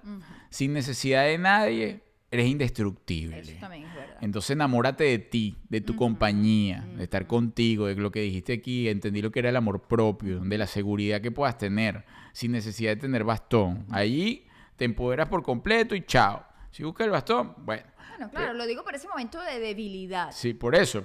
sin 0.50 0.74
necesidad 0.74 1.26
de 1.26 1.38
nadie, 1.38 2.02
eres 2.32 2.48
indestructible. 2.48 3.40
Eso 3.40 3.52
también 3.60 3.84
es 3.86 3.94
verdad. 3.94 4.18
Entonces 4.20 4.50
enamórate 4.52 5.04
de 5.04 5.20
ti, 5.20 5.58
de 5.70 5.82
tu 5.82 5.96
compañía, 5.96 6.84
de 6.96 7.04
estar 7.04 7.28
contigo, 7.28 7.86
de 7.86 7.94
lo 7.96 8.12
que 8.12 8.22
dijiste 8.22 8.54
aquí, 8.54 8.90
entendí 8.90 9.22
lo 9.22 9.32
que 9.32 9.40
era 9.40 9.50
el 9.50 9.56
amor 9.56 9.84
propio, 9.84 10.40
de 10.40 10.58
la 10.58 10.66
seguridad 10.66 11.22
que 11.22 11.30
puedas 11.32 11.60
tener, 11.60 12.04
sin 12.34 12.52
necesidad 12.52 12.92
de 12.92 13.02
tener 13.02 13.24
bastón. 13.24 13.86
Allí 13.92 14.48
te 14.76 14.86
empoderas 14.86 15.30
por 15.30 15.44
completo 15.44 15.94
y 15.94 16.02
chao. 16.04 16.44
Si 16.72 16.84
buscas 16.84 17.06
el 17.06 17.12
bastón, 17.12 17.54
bueno, 17.60 17.84
Bueno, 18.10 18.32
claro, 18.32 18.54
lo 18.54 18.66
digo 18.66 18.84
por 18.84 18.96
ese 18.96 19.08
momento 19.08 19.40
de 19.40 19.60
debilidad. 19.60 20.32
sí, 20.32 20.56
por 20.56 20.74
eso. 20.74 21.04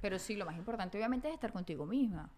Pero 0.00 0.18
sí, 0.18 0.36
lo 0.36 0.44
más 0.44 0.56
importante 0.56 0.96
obviamente 0.96 1.28
es 1.28 1.34
estar 1.34 1.52
contigo 1.52 1.86
misma. 1.86 2.30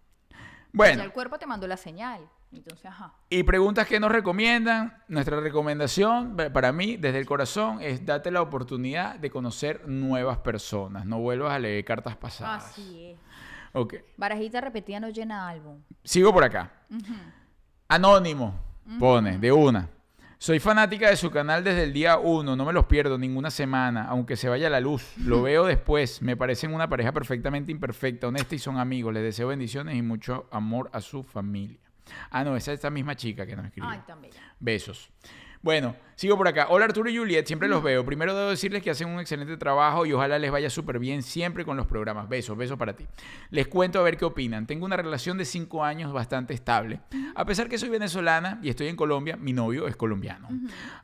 Bueno, 0.72 1.02
el 1.02 1.12
cuerpo 1.12 1.38
te 1.38 1.46
mandó 1.46 1.66
la 1.66 1.76
señal. 1.76 2.20
Entonces, 2.52 2.84
ajá. 2.86 3.14
y 3.28 3.44
preguntas 3.44 3.86
que 3.86 4.00
nos 4.00 4.10
recomiendan. 4.10 4.98
Nuestra 5.06 5.38
recomendación 5.38 6.36
pa- 6.36 6.50
para 6.50 6.72
mí, 6.72 6.96
desde 6.96 7.18
el 7.20 7.26
corazón, 7.26 7.78
es 7.80 8.04
date 8.04 8.32
la 8.32 8.42
oportunidad 8.42 9.14
de 9.20 9.30
conocer 9.30 9.86
nuevas 9.86 10.38
personas. 10.38 11.06
No 11.06 11.20
vuelvas 11.20 11.52
a 11.52 11.58
leer 11.60 11.84
cartas 11.84 12.16
pasadas. 12.16 12.64
Así 12.66 13.06
es. 13.12 13.18
Ok. 13.72 13.94
Barajita 14.16 14.60
repetida 14.60 14.98
no 14.98 15.10
llena 15.10 15.48
álbum. 15.48 15.80
Sigo 16.02 16.32
por 16.32 16.42
acá. 16.42 16.72
Anónimo, 17.88 18.54
pone, 18.98 19.38
de 19.38 19.52
una. 19.52 19.88
Soy 20.42 20.58
fanática 20.58 21.10
de 21.10 21.18
su 21.18 21.30
canal 21.30 21.62
desde 21.62 21.82
el 21.82 21.92
día 21.92 22.16
uno, 22.16 22.56
no 22.56 22.64
me 22.64 22.72
los 22.72 22.86
pierdo 22.86 23.18
ninguna 23.18 23.50
semana, 23.50 24.06
aunque 24.06 24.36
se 24.36 24.48
vaya 24.48 24.70
la 24.70 24.80
luz. 24.80 25.12
Lo 25.18 25.42
veo 25.42 25.66
después, 25.66 26.22
me 26.22 26.34
parecen 26.34 26.72
una 26.72 26.88
pareja 26.88 27.12
perfectamente 27.12 27.70
imperfecta, 27.70 28.26
honesta 28.26 28.54
y 28.54 28.58
son 28.58 28.78
amigos. 28.78 29.12
Les 29.12 29.22
deseo 29.22 29.48
bendiciones 29.48 29.96
y 29.96 30.00
mucho 30.00 30.48
amor 30.50 30.88
a 30.94 31.02
su 31.02 31.24
familia. 31.24 31.78
Ah, 32.30 32.42
no, 32.42 32.56
esa 32.56 32.72
es 32.72 32.76
esta 32.76 32.88
misma 32.88 33.16
chica 33.16 33.44
que 33.44 33.54
nos 33.54 33.66
escribió. 33.66 33.90
Ay, 33.90 34.00
tan 34.06 34.22
bella. 34.22 34.40
Besos. 34.58 35.10
Bueno, 35.62 35.94
sigo 36.16 36.38
por 36.38 36.48
acá. 36.48 36.68
Hola 36.70 36.86
Arturo 36.86 37.10
y 37.10 37.18
Juliet, 37.18 37.44
siempre 37.44 37.68
los 37.68 37.82
veo. 37.82 38.02
Primero 38.02 38.34
debo 38.34 38.48
decirles 38.48 38.82
que 38.82 38.88
hacen 38.88 39.08
un 39.08 39.20
excelente 39.20 39.58
trabajo 39.58 40.06
y 40.06 40.12
ojalá 40.14 40.38
les 40.38 40.50
vaya 40.50 40.70
súper 40.70 40.98
bien 40.98 41.22
siempre 41.22 41.66
con 41.66 41.76
los 41.76 41.86
programas. 41.86 42.30
Besos, 42.30 42.56
besos 42.56 42.78
para 42.78 42.96
ti. 42.96 43.06
Les 43.50 43.68
cuento 43.68 43.98
a 43.98 44.02
ver 44.02 44.16
qué 44.16 44.24
opinan. 44.24 44.66
Tengo 44.66 44.86
una 44.86 44.96
relación 44.96 45.36
de 45.36 45.44
cinco 45.44 45.84
años 45.84 46.14
bastante 46.14 46.54
estable. 46.54 47.00
A 47.34 47.44
pesar 47.44 47.68
que 47.68 47.76
soy 47.76 47.90
venezolana 47.90 48.58
y 48.62 48.70
estoy 48.70 48.88
en 48.88 48.96
Colombia, 48.96 49.36
mi 49.36 49.52
novio 49.52 49.86
es 49.86 49.96
colombiano. 49.96 50.48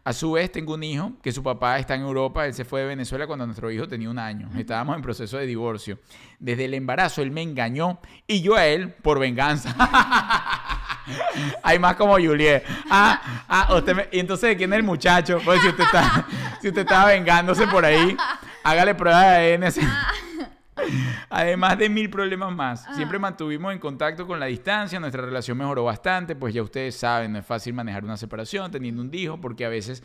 A 0.03 0.15
su 0.15 0.33
vez, 0.33 0.51
tengo 0.51 0.73
un 0.73 0.83
hijo 0.85 1.13
que 1.23 1.33
su 1.33 1.43
papá 1.43 1.79
está 1.79 1.95
en 1.95 2.01
Europa. 2.01 2.47
Él 2.47 2.55
se 2.55 2.65
fue 2.65 2.81
de 2.81 2.87
Venezuela 2.87 3.27
cuando 3.27 3.45
nuestro 3.45 3.71
hijo 3.71 3.87
tenía 3.87 4.09
un 4.09 4.19
año. 4.19 4.49
Estábamos 4.57 4.97
en 4.97 5.03
proceso 5.03 5.37
de 5.37 5.45
divorcio. 5.45 5.99
Desde 6.39 6.65
el 6.65 6.73
embarazo, 6.73 7.21
él 7.21 7.31
me 7.31 7.43
engañó 7.43 8.01
y 8.27 8.41
yo 8.41 8.55
a 8.55 8.67
él 8.67 8.95
por 8.95 9.19
venganza. 9.19 9.77
Hay 11.63 11.79
más 11.79 11.97
como 11.97 12.15
Juliet. 12.15 12.65
Ah, 12.91 13.45
ah, 13.49 13.75
usted 13.77 13.95
me- 13.95 14.09
y 14.13 14.19
entonces, 14.21 14.51
¿de 14.51 14.57
quién 14.57 14.73
es 14.73 14.79
el 14.79 14.83
muchacho? 14.85 15.39
Pues 15.45 15.61
si 15.61 15.69
usted 15.69 15.85
está, 15.85 16.27
si 16.61 16.69
usted 16.69 16.83
estaba 16.83 17.07
vengándose 17.07 17.67
por 17.67 17.85
ahí, 17.85 18.17
hágale 18.65 18.95
prueba 18.95 19.23
de 19.23 19.55
ADN. 19.55 19.73
Además 21.31 21.79
de 21.79 21.89
mil 21.89 22.11
problemas 22.11 22.55
más, 22.55 22.87
siempre 22.95 23.19
mantuvimos 23.19 23.73
en 23.73 23.79
contacto 23.79 24.27
con 24.27 24.39
la 24.39 24.47
distancia, 24.47 25.01
nuestra 25.01 25.23
relación 25.23 25.57
mejoró 25.57 25.85
bastante, 25.85 26.37
pues 26.37 26.53
ya 26.55 26.63
ustedes 26.63 26.95
saben, 26.97 27.33
no 27.33 27.39
es 27.39 27.47
fácil 27.47 27.73
manejar 27.73 28.05
una 28.05 28.17
separación 28.17 28.71
teniendo 28.71 29.01
un 29.03 29.13
hijo, 29.13 29.41
porque 29.41 29.65
a 29.65 29.69
veces 29.71 30.03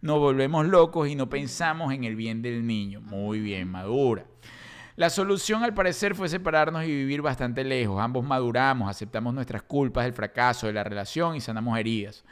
nos 0.00 0.18
volvemos 0.18 0.66
locos 0.66 1.08
y 1.08 1.14
no 1.14 1.28
pensamos 1.28 1.92
en 1.92 2.04
el 2.04 2.16
bien 2.16 2.40
del 2.42 2.66
niño. 2.66 3.00
Muy 3.02 3.40
bien, 3.40 3.68
madura. 3.70 4.24
La 4.96 5.10
solución 5.10 5.64
al 5.64 5.74
parecer 5.74 6.14
fue 6.14 6.28
separarnos 6.28 6.84
y 6.84 6.88
vivir 6.88 7.20
bastante 7.20 7.64
lejos. 7.64 8.00
Ambos 8.00 8.24
maduramos, 8.24 8.88
aceptamos 8.88 9.34
nuestras 9.34 9.62
culpas 9.62 10.04
del 10.04 10.12
fracaso 10.12 10.66
de 10.68 10.72
la 10.72 10.84
relación 10.84 11.34
y 11.34 11.40
sanamos 11.40 11.78
heridas. 11.78 12.24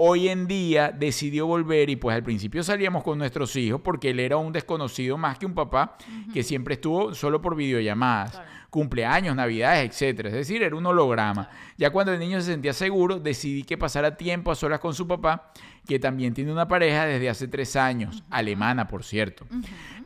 hoy 0.00 0.28
en 0.28 0.46
día 0.46 0.92
decidió 0.92 1.46
volver 1.48 1.90
y 1.90 1.96
pues 1.96 2.14
al 2.14 2.22
principio 2.22 2.62
salíamos 2.62 3.02
con 3.02 3.18
nuestros 3.18 3.56
hijos 3.56 3.80
porque 3.82 4.10
él 4.10 4.20
era 4.20 4.36
un 4.36 4.52
desconocido 4.52 5.16
más 5.18 5.38
que 5.40 5.44
un 5.46 5.54
papá 5.54 5.96
que 6.32 6.44
siempre 6.44 6.74
estuvo 6.74 7.14
solo 7.14 7.40
por 7.42 7.56
videollamadas, 7.56 8.30
Claro. 8.30 8.48
cumpleaños, 8.70 9.34
navidades, 9.34 9.90
etcétera. 9.90 10.28
Es 10.28 10.36
decir, 10.36 10.62
era 10.62 10.76
un 10.76 10.86
holograma. 10.86 11.50
Ya 11.76 11.90
cuando 11.90 12.12
el 12.12 12.20
niño 12.20 12.40
se 12.40 12.52
sentía 12.52 12.72
seguro, 12.74 13.18
decidí 13.18 13.64
que 13.64 13.76
pasara 13.76 14.16
tiempo 14.16 14.52
a 14.52 14.54
solas 14.54 14.78
con 14.78 14.94
su 14.94 15.08
papá, 15.08 15.50
que 15.88 15.98
también 15.98 16.34
tiene 16.34 16.52
una 16.52 16.68
pareja 16.68 17.06
desde 17.06 17.30
hace 17.30 17.48
tres 17.48 17.74
años, 17.74 18.22
alemana, 18.28 18.86
por 18.86 19.02
cierto. 19.02 19.46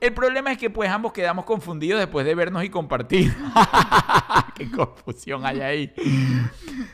El 0.00 0.14
problema 0.14 0.52
es 0.52 0.58
que 0.58 0.70
pues 0.70 0.88
ambos 0.88 1.12
quedamos 1.12 1.44
confundidos 1.44 1.98
después 1.98 2.24
de 2.24 2.36
vernos 2.36 2.62
y 2.62 2.70
compartir. 2.70 3.34
Qué 4.54 4.70
confusión 4.70 5.44
hay 5.44 5.60
ahí. 5.60 5.92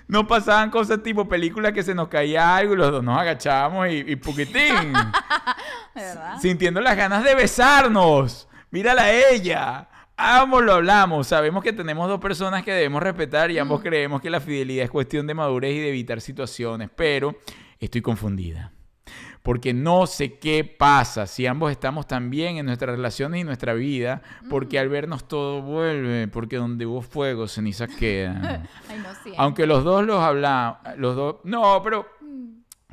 No 0.06 0.26
pasaban 0.26 0.70
cosas 0.70 1.02
tipo 1.02 1.28
películas 1.28 1.74
que 1.74 1.82
se 1.82 1.94
nos 1.94 2.08
caía 2.08 2.56
algo 2.56 2.72
y 2.72 2.76
los 2.78 2.90
dos 2.90 3.04
nos 3.04 3.20
agachábamos 3.20 3.88
y, 3.90 3.96
y 4.06 4.16
puquitín. 4.16 4.94
Sintiendo 6.40 6.80
las 6.80 6.96
ganas 6.96 7.22
de 7.24 7.34
besarnos. 7.34 8.48
Mírala 8.70 9.02
a 9.02 9.12
ella. 9.12 9.88
Ambos 10.16 10.64
lo 10.64 10.72
hablamos. 10.72 11.26
Sabemos 11.26 11.62
que 11.62 11.74
tenemos 11.74 12.08
dos 12.08 12.20
personas 12.20 12.64
que 12.64 12.72
debemos 12.72 13.02
respetar 13.02 13.50
y 13.50 13.58
ambos 13.58 13.82
creemos 13.82 14.22
que 14.22 14.30
la 14.30 14.40
fidelidad 14.40 14.84
es 14.84 14.90
cuestión 14.90 15.26
de 15.26 15.34
madurez 15.34 15.74
y 15.74 15.80
de 15.80 15.88
evitar 15.90 16.22
situaciones. 16.22 16.88
Pero 16.96 17.36
estoy 17.78 18.00
confundida. 18.00 18.72
Porque 19.42 19.72
no 19.72 20.06
sé 20.06 20.38
qué 20.38 20.64
pasa 20.64 21.26
si 21.26 21.46
ambos 21.46 21.70
estamos 21.70 22.06
tan 22.06 22.30
bien 22.30 22.58
en 22.58 22.66
nuestras 22.66 22.96
relaciones 22.96 23.40
y 23.40 23.44
nuestra 23.44 23.74
vida. 23.74 24.22
Porque 24.50 24.78
al 24.78 24.88
vernos 24.88 25.26
todo 25.26 25.62
vuelve. 25.62 26.28
Porque 26.28 26.56
donde 26.56 26.86
hubo 26.86 27.02
fuego, 27.02 27.48
cenizas 27.48 27.88
quedan. 27.98 28.44
Ay, 28.88 28.98
no. 29.02 29.32
Aunque 29.38 29.66
los 29.66 29.84
dos 29.84 30.04
los 30.04 30.20
hablamos, 30.20 30.78
los 30.96 31.16
dos, 31.16 31.36
no, 31.44 31.80
pero 31.82 32.06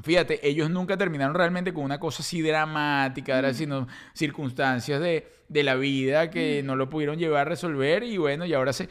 fíjate, 0.02 0.48
ellos 0.48 0.70
nunca 0.70 0.98
terminaron 0.98 1.36
realmente 1.36 1.74
con 1.74 1.84
una 1.84 2.00
cosa 2.00 2.22
así 2.22 2.42
dramática, 2.42 3.38
era 3.38 3.54
sino 3.54 3.88
circunstancias 4.14 5.02
de, 5.02 5.28
de 5.48 5.64
la 5.64 5.76
vida 5.76 6.30
que 6.30 6.62
no 6.64 6.76
lo 6.76 6.90
pudieron 6.90 7.18
llevar 7.18 7.48
a 7.48 7.50
resolver 7.50 8.04
y 8.04 8.18
bueno, 8.18 8.46
y 8.46 8.54
ahora 8.54 8.72
se... 8.72 8.88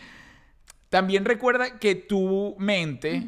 También 0.89 1.25
recuerda 1.25 1.79
que 1.79 1.95
tu 1.95 2.55
mente 2.59 3.27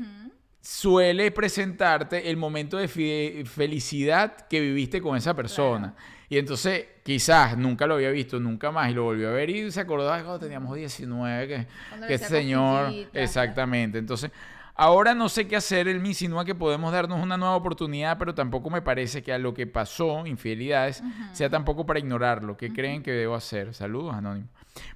suele 0.67 1.31
presentarte 1.31 2.29
el 2.29 2.37
momento 2.37 2.77
de 2.77 2.89
felicidad 2.89 4.49
que 4.49 4.61
viviste 4.61 5.01
con 5.01 5.17
esa 5.17 5.33
persona. 5.33 5.95
Y 6.29 6.39
entonces, 6.39 6.87
quizás 7.05 7.57
nunca 7.57 7.87
lo 7.87 7.95
había 7.95 8.11
visto, 8.11 8.41
nunca 8.41 8.73
más, 8.73 8.91
y 8.91 8.95
lo 8.95 9.05
volvió 9.05 9.29
a 9.29 9.33
ver 9.33 9.49
y 9.49 9.71
se 9.71 9.81
acordó 9.81 10.13
de 10.13 10.25
cuando 10.25 10.41
teníamos 10.41 10.75
19, 10.75 11.47
que, 11.47 11.67
que 12.09 12.15
hacía 12.15 12.27
señor, 12.27 12.93
exactamente. 13.13 13.99
Entonces, 13.99 14.33
ahora 14.75 15.15
no 15.15 15.29
sé 15.29 15.47
qué 15.47 15.55
hacer, 15.55 15.87
él 15.87 16.01
me 16.01 16.09
insinúa 16.09 16.45
que 16.45 16.57
podemos 16.57 16.93
darnos 16.93 17.23
una 17.23 17.37
nueva 17.37 17.55
oportunidad, 17.55 18.19
pero 18.19 18.35
tampoco 18.35 18.69
me 18.69 18.83
parece 18.83 19.23
que 19.23 19.33
a 19.33 19.39
lo 19.39 19.55
que 19.55 19.69
pasó, 19.69 20.27
infidelidades, 20.27 21.01
sea 21.33 21.49
tampoco 21.49 21.87
para 21.87 22.01
ignorarlo. 22.01 22.57
¿Qué 22.57 22.73
creen 22.73 23.05
que 23.05 23.13
debo 23.13 23.37
hacer? 23.37 23.73
Saludos, 23.73 24.17
Anónimo. 24.17 24.49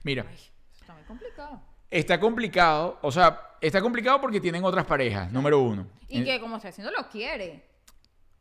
Mira, 0.03 0.27
Está 0.81 0.95
muy 0.95 1.05
complicado. 1.05 1.70
Está 1.91 2.21
complicado, 2.21 2.99
o 3.03 3.11
sea, 3.11 3.57
está 3.61 3.81
complicado 3.81 4.21
porque 4.21 4.41
tienen 4.41 4.65
otras 4.65 4.87
parejas, 4.87 5.31
número 5.33 5.61
uno. 5.61 5.87
Y 6.09 6.25
que 6.25 6.41
como 6.41 6.57
está 6.57 6.69
haciendo 6.69 6.93
lo 6.93 7.09
quiere. 7.09 7.65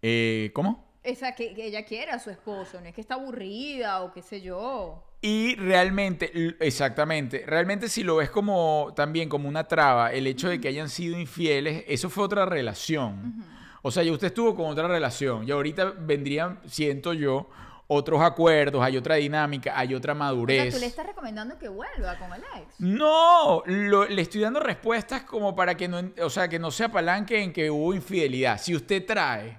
eh, 0.02 0.52
¿Cómo? 0.54 0.88
Esa 1.02 1.34
que, 1.34 1.54
que 1.54 1.66
ella 1.66 1.86
quiere 1.86 2.12
a 2.12 2.20
su 2.20 2.30
esposo, 2.30 2.80
no 2.82 2.88
es 2.88 2.93
que 2.93 3.02
está 3.02 3.16
aburrida 3.16 4.02
o 4.02 4.12
qué 4.12 4.22
sé 4.22 4.41
yo. 4.41 5.06
Y 5.22 5.56
realmente, 5.56 6.56
exactamente, 6.60 7.43
realmente 7.45 7.89
si 7.89 8.04
lo 8.04 8.18
ves 8.18 8.30
como 8.30 8.93
también 8.95 9.28
como 9.28 9.50
una 9.50 9.66
traba, 9.66 10.14
el 10.14 10.28
hecho 10.28 10.50
de 10.50 10.62
que 10.62 10.68
hayan 10.70 10.89
sido 10.89 11.20
infieles, 11.20 11.84
eso 11.88 12.10
fue 12.10 12.24
otra 12.24 12.45
relación. 12.45 13.43
O 13.82 13.91
sea, 13.91 14.04
ya 14.04 14.12
usted 14.12 14.28
estuvo 14.28 14.56
con 14.56 14.68
otra 14.68 14.88
relación 14.88 15.47
y 15.47 15.52
ahorita 15.52 15.93
vendrían, 16.00 16.60
siento 16.66 17.14
yo, 17.14 17.50
otros 17.92 18.22
acuerdos, 18.22 18.84
hay 18.84 18.98
otra 18.98 19.16
dinámica, 19.16 19.74
hay 19.78 19.96
otra 19.96 20.14
O 20.14 20.16
sea, 20.16 20.20
madurez. 20.24 20.72
tú 20.74 20.80
le 20.80 20.86
estás 20.86 21.08
recomendando 21.08 21.58
que 21.58 21.68
vuelva 21.70 22.18
con 22.20 22.32
el 22.34 22.42
ex. 22.62 22.80
No, 22.80 23.64
lo- 23.66 24.06
le 24.08 24.22
estoy 24.22 24.42
dando 24.42 24.60
respuestas 24.60 25.24
como 25.24 25.56
para 25.56 25.76
que 25.76 25.88
no, 25.88 26.00
o 26.22 26.30
sea, 26.30 26.48
que 26.48 26.60
no 26.60 26.70
se 26.70 26.84
apalanque 26.84 27.42
en 27.42 27.52
que 27.52 27.72
hubo 27.72 27.94
infidelidad. 27.96 28.60
Si 28.62 28.76
usted 28.76 29.04
trae, 29.08 29.58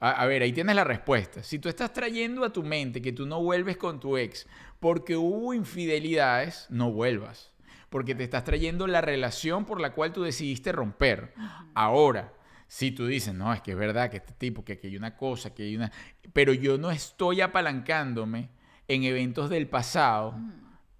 a, 0.00 0.10
a 0.10 0.26
ver, 0.26 0.42
ahí 0.42 0.52
tienes 0.52 0.74
la 0.74 0.82
respuesta. 0.82 1.42
Si 1.44 1.60
tú 1.60 1.68
estás 1.68 1.92
trayendo 1.92 2.44
a 2.44 2.52
tu 2.52 2.64
mente 2.64 3.00
que 3.00 3.12
tú 3.12 3.24
no 3.24 3.40
vuelves 3.40 3.76
con 3.76 4.00
tu 4.00 4.16
ex 4.16 4.46
porque 4.80 5.16
hubo 5.16 5.54
infidelidades, 5.54 6.66
no 6.70 6.90
vuelvas. 6.90 7.52
Porque 7.88 8.14
te 8.16 8.24
estás 8.24 8.42
trayendo 8.44 8.86
la 8.88 9.00
relación 9.00 9.64
por 9.64 9.80
la 9.80 9.92
cual 9.94 10.12
tú 10.12 10.22
decidiste 10.24 10.72
romper. 10.72 11.32
Ahora, 11.74 12.32
si 12.68 12.92
tú 12.92 13.06
dices, 13.06 13.34
no, 13.34 13.52
es 13.52 13.60
que 13.62 13.72
es 13.72 13.76
verdad 13.76 14.10
que 14.10 14.18
este 14.18 14.34
tipo, 14.34 14.64
que 14.64 14.74
aquí 14.74 14.86
hay 14.86 14.96
una 14.96 15.16
cosa, 15.16 15.52
que 15.52 15.64
hay 15.64 15.76
una... 15.76 15.90
Pero 16.32 16.52
yo 16.52 16.78
no 16.78 16.90
estoy 16.90 17.40
apalancándome 17.40 18.50
en 18.86 19.02
eventos 19.02 19.50
del 19.50 19.66
pasado, 19.66 20.34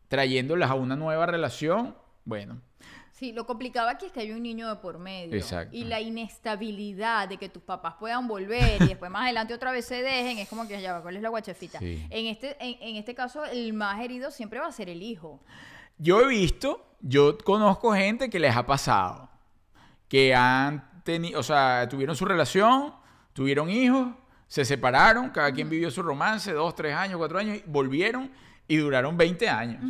trayéndolas 0.08 0.70
a 0.70 0.74
una 0.74 0.96
nueva 0.96 1.26
relación, 1.26 1.94
bueno, 2.24 2.60
Sí, 3.18 3.32
lo 3.32 3.46
complicado 3.46 3.88
aquí 3.88 4.06
es 4.06 4.12
que 4.12 4.20
hay 4.20 4.30
un 4.30 4.44
niño 4.44 4.68
de 4.68 4.76
por 4.76 5.00
medio. 5.00 5.34
Exacto. 5.34 5.76
Y 5.76 5.82
la 5.82 6.00
inestabilidad 6.00 7.28
de 7.28 7.36
que 7.36 7.48
tus 7.48 7.64
papás 7.64 7.94
puedan 7.98 8.28
volver 8.28 8.80
y 8.80 8.86
después 8.86 9.10
más 9.10 9.24
adelante 9.24 9.52
otra 9.52 9.72
vez 9.72 9.86
se 9.86 10.02
dejen, 10.02 10.38
es 10.38 10.48
como 10.48 10.68
que 10.68 10.80
ya 10.80 10.92
va, 10.92 11.02
¿cuál 11.02 11.16
es 11.16 11.22
la 11.22 11.28
guachafita? 11.28 11.80
Sí. 11.80 12.06
En, 12.10 12.26
este, 12.26 12.56
en, 12.60 12.76
en 12.80 12.94
este 12.94 13.16
caso, 13.16 13.44
el 13.44 13.72
más 13.72 14.00
herido 14.00 14.30
siempre 14.30 14.60
va 14.60 14.68
a 14.68 14.72
ser 14.72 14.88
el 14.88 15.02
hijo. 15.02 15.40
Yo 15.98 16.20
he 16.20 16.28
visto, 16.28 16.86
yo 17.00 17.36
conozco 17.38 17.92
gente 17.92 18.30
que 18.30 18.38
les 18.38 18.54
ha 18.54 18.64
pasado, 18.64 19.28
que 20.06 20.32
han 20.32 20.88
tenido, 21.09 21.40
o 21.40 21.42
sea, 21.42 21.88
tuvieron 21.88 22.14
su 22.14 22.26
relación, 22.26 22.92
tuvieron 23.32 23.70
hijos, 23.70 24.09
se 24.46 24.66
separaron, 24.66 25.30
cada 25.30 25.50
quien 25.52 25.70
vivió 25.70 25.90
su 25.90 26.02
romance, 26.02 26.52
dos, 26.52 26.74
tres 26.74 26.94
años, 26.94 27.16
cuatro 27.16 27.38
años, 27.38 27.56
y 27.56 27.62
volvieron 27.66 28.30
y 28.66 28.76
duraron 28.76 29.16
20 29.16 29.48
años. 29.48 29.82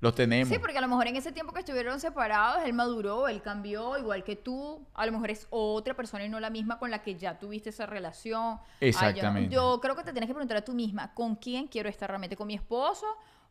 Los 0.00 0.16
tenemos. 0.16 0.52
Sí, 0.52 0.58
porque 0.58 0.76
a 0.76 0.80
lo 0.80 0.88
mejor 0.88 1.06
en 1.06 1.14
ese 1.14 1.30
tiempo 1.30 1.52
que 1.52 1.60
estuvieron 1.60 2.00
separados, 2.00 2.64
él 2.64 2.72
maduró, 2.72 3.28
él 3.28 3.40
cambió, 3.40 3.96
igual 3.96 4.24
que 4.24 4.34
tú. 4.34 4.84
A 4.94 5.06
lo 5.06 5.12
mejor 5.12 5.30
es 5.30 5.46
otra 5.50 5.94
persona 5.94 6.24
y 6.24 6.28
no 6.28 6.40
la 6.40 6.50
misma 6.50 6.80
con 6.80 6.90
la 6.90 7.02
que 7.02 7.14
ya 7.14 7.38
tuviste 7.38 7.70
esa 7.70 7.86
relación. 7.86 8.58
Ay, 8.58 8.80
yo 8.80 8.86
Exactamente. 8.88 9.54
yo, 9.54 9.78
creo 9.80 9.94
que 9.94 10.02
te 10.02 10.10
tienes 10.10 10.26
que 10.26 10.34
preguntar 10.34 10.56
a 10.56 10.64
tú 10.64 10.74
misma, 10.74 11.14
¿con 11.14 11.36
quién 11.36 11.68
quiero 11.68 11.88
estar 11.88 12.10
realmente? 12.10 12.36
¿Con 12.36 12.48
mi 12.48 12.54
esposo? 12.54 13.06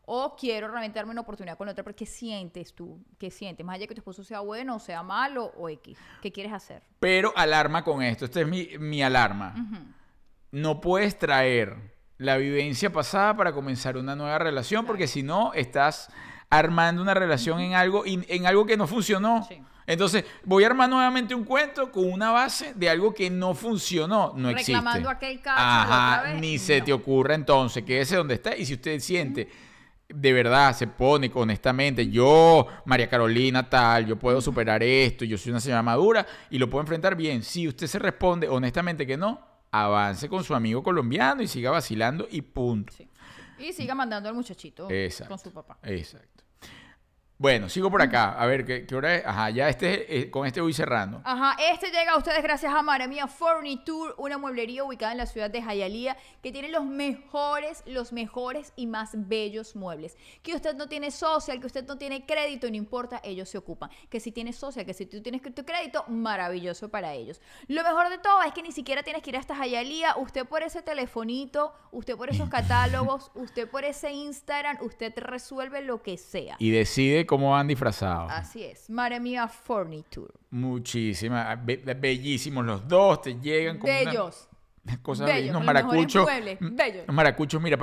¿O 0.06 0.36
quiero 0.36 0.68
realmente 0.68 0.98
darme 0.98 1.12
una 1.12 1.22
oportunidad 1.22 1.56
con 1.56 1.68
otra? 1.68 1.82
Porque 1.82 2.04
¿qué 2.04 2.06
sientes 2.06 2.74
tú? 2.74 3.02
¿Qué 3.18 3.30
sientes? 3.30 3.64
Más 3.64 3.74
allá 3.74 3.82
de 3.82 3.88
que 3.88 3.94
tu 3.94 4.00
esposo 4.00 4.24
sea 4.24 4.40
bueno 4.40 4.76
o 4.76 4.78
sea 4.78 5.02
malo 5.02 5.52
o 5.56 5.68
X. 5.68 5.98
¿Qué 6.20 6.30
quieres 6.32 6.52
hacer? 6.52 6.82
Pero 7.00 7.32
alarma 7.36 7.84
con 7.84 8.02
esto, 8.02 8.24
esta 8.24 8.40
es 8.40 8.46
mi, 8.46 8.68
mi 8.78 9.02
alarma. 9.02 9.54
No 10.50 10.80
puedes 10.80 11.18
traer 11.18 11.94
la 12.18 12.36
vivencia 12.36 12.92
pasada 12.92 13.36
para 13.36 13.52
comenzar 13.52 13.96
una 13.96 14.14
nueva 14.14 14.38
relación, 14.38 14.86
porque 14.86 15.06
si 15.06 15.22
no, 15.22 15.52
estás 15.54 16.10
armando 16.50 17.02
una 17.02 17.14
relación 17.14 17.60
en 17.60 17.74
algo, 17.74 18.06
en, 18.06 18.24
en 18.28 18.46
algo 18.46 18.66
que 18.66 18.76
no 18.76 18.86
funcionó. 18.86 19.44
Sí. 19.48 19.60
Entonces, 19.86 20.24
voy 20.44 20.64
a 20.64 20.68
armar 20.68 20.88
nuevamente 20.88 21.34
un 21.34 21.44
cuento 21.44 21.90
con 21.92 22.10
una 22.10 22.30
base 22.30 22.72
de 22.74 22.88
algo 22.88 23.12
que 23.12 23.28
no 23.28 23.54
funcionó, 23.54 24.32
no 24.34 24.48
existe. 24.48 24.72
Reclamando 24.72 25.10
aquel 25.10 25.40
la 25.44 25.82
Ajá, 25.82 26.18
otra 26.20 26.32
vez, 26.32 26.40
ni 26.40 26.58
se 26.58 26.80
te 26.80 26.92
ocurra 26.92 27.34
entonces, 27.34 27.84
quédese 27.84 28.16
donde 28.16 28.34
está. 28.34 28.56
Y 28.56 28.64
si 28.64 28.74
usted 28.74 28.98
siente, 29.00 29.48
de 30.14 30.32
verdad, 30.32 30.74
se 30.74 30.86
pone 30.86 31.30
honestamente, 31.34 32.08
yo, 32.08 32.66
María 32.84 33.08
Carolina, 33.08 33.68
tal, 33.68 34.06
yo 34.06 34.18
puedo 34.18 34.40
superar 34.40 34.82
esto, 34.82 35.24
yo 35.24 35.36
soy 35.36 35.50
una 35.50 35.60
señora 35.60 35.82
madura 35.82 36.26
y 36.50 36.58
lo 36.58 36.70
puedo 36.70 36.82
enfrentar 36.82 37.16
bien. 37.16 37.42
Si 37.42 37.66
usted 37.66 37.86
se 37.86 37.98
responde 37.98 38.48
honestamente 38.48 39.06
que 39.06 39.16
no, 39.16 39.40
avance 39.70 40.28
con 40.28 40.44
su 40.44 40.54
amigo 40.54 40.82
colombiano 40.82 41.42
y 41.42 41.48
siga 41.48 41.70
vacilando 41.70 42.28
y 42.30 42.42
punto. 42.42 42.92
Sí. 42.96 43.08
Y 43.58 43.72
siga 43.72 43.94
mandando 43.94 44.28
al 44.28 44.34
muchachito 44.34 44.90
Exacto. 44.90 45.30
con 45.30 45.38
su 45.38 45.52
papá. 45.52 45.78
Exacto. 45.82 46.33
Bueno, 47.36 47.68
sigo 47.68 47.90
por 47.90 48.00
acá. 48.00 48.32
A 48.40 48.46
ver, 48.46 48.64
¿qué, 48.64 48.86
qué 48.86 48.94
hora 48.94 49.16
es? 49.16 49.26
Ajá, 49.26 49.50
ya 49.50 49.68
este, 49.68 50.20
eh, 50.20 50.30
con 50.30 50.46
este 50.46 50.60
voy 50.60 50.72
cerrando. 50.72 51.20
Ajá, 51.24 51.56
este 51.72 51.90
llega 51.90 52.12
a 52.12 52.16
ustedes 52.16 52.40
gracias 52.44 52.72
a 52.72 52.80
Mara 52.80 53.08
Mía 53.08 53.26
Furniture, 53.26 54.14
una 54.18 54.38
mueblería 54.38 54.84
ubicada 54.84 55.10
en 55.10 55.18
la 55.18 55.26
ciudad 55.26 55.50
de 55.50 55.60
Hialeah 55.60 56.16
que 56.44 56.52
tiene 56.52 56.68
los 56.68 56.84
mejores, 56.84 57.82
los 57.86 58.12
mejores 58.12 58.72
y 58.76 58.86
más 58.86 59.10
bellos 59.14 59.74
muebles. 59.74 60.16
Que 60.44 60.54
usted 60.54 60.76
no 60.76 60.88
tiene 60.88 61.10
social, 61.10 61.58
que 61.58 61.66
usted 61.66 61.84
no 61.84 61.98
tiene 61.98 62.24
crédito, 62.24 62.70
no 62.70 62.76
importa, 62.76 63.20
ellos 63.24 63.48
se 63.48 63.58
ocupan. 63.58 63.90
Que 64.08 64.20
si 64.20 64.30
tienes 64.30 64.54
social, 64.54 64.86
que 64.86 64.94
si 64.94 65.04
tú 65.04 65.20
tienes 65.20 65.42
tu 65.42 65.64
crédito, 65.64 66.04
maravilloso 66.06 66.88
para 66.88 67.14
ellos. 67.14 67.40
Lo 67.66 67.82
mejor 67.82 68.10
de 68.10 68.18
todo 68.18 68.42
es 68.42 68.52
que 68.52 68.62
ni 68.62 68.70
siquiera 68.70 69.02
tienes 69.02 69.24
que 69.24 69.30
ir 69.30 69.36
hasta 69.36 69.56
Hialeah, 69.56 70.18
usted 70.18 70.46
por 70.46 70.62
ese 70.62 70.82
telefonito, 70.82 71.74
usted 71.90 72.16
por 72.16 72.30
esos 72.30 72.48
catálogos, 72.58 73.32
usted 73.34 73.68
por 73.68 73.84
ese 73.84 74.12
Instagram, 74.12 74.78
usted 74.82 75.12
resuelve 75.16 75.82
lo 75.82 76.00
que 76.00 76.16
sea. 76.16 76.54
Y 76.60 76.70
decide 76.70 77.23
cómo 77.26 77.50
van 77.52 77.66
disfrazados. 77.68 78.30
Así 78.32 78.62
es, 78.64 78.88
Mara 78.90 79.18
Mía 79.20 79.48
Furniture. 79.48 80.32
Muchísimas. 80.50 81.64
Be- 81.64 81.76
bellísimos 81.96 82.64
los 82.64 82.86
dos. 82.88 83.22
Te 83.22 83.34
llegan 83.40 83.78
con 83.78 83.90
una- 83.90 83.98
Bellos. 84.10 84.48
Cosas 85.02 85.26
Bellos, 85.26 85.40
bellas, 85.40 85.56
unos 85.56 85.64
maracuchos. 85.64 86.28
mm, 86.60 86.76
bellos. 86.76 87.04
Unos 87.04 87.14
maracuchos, 87.16 87.62
mira, 87.62 87.78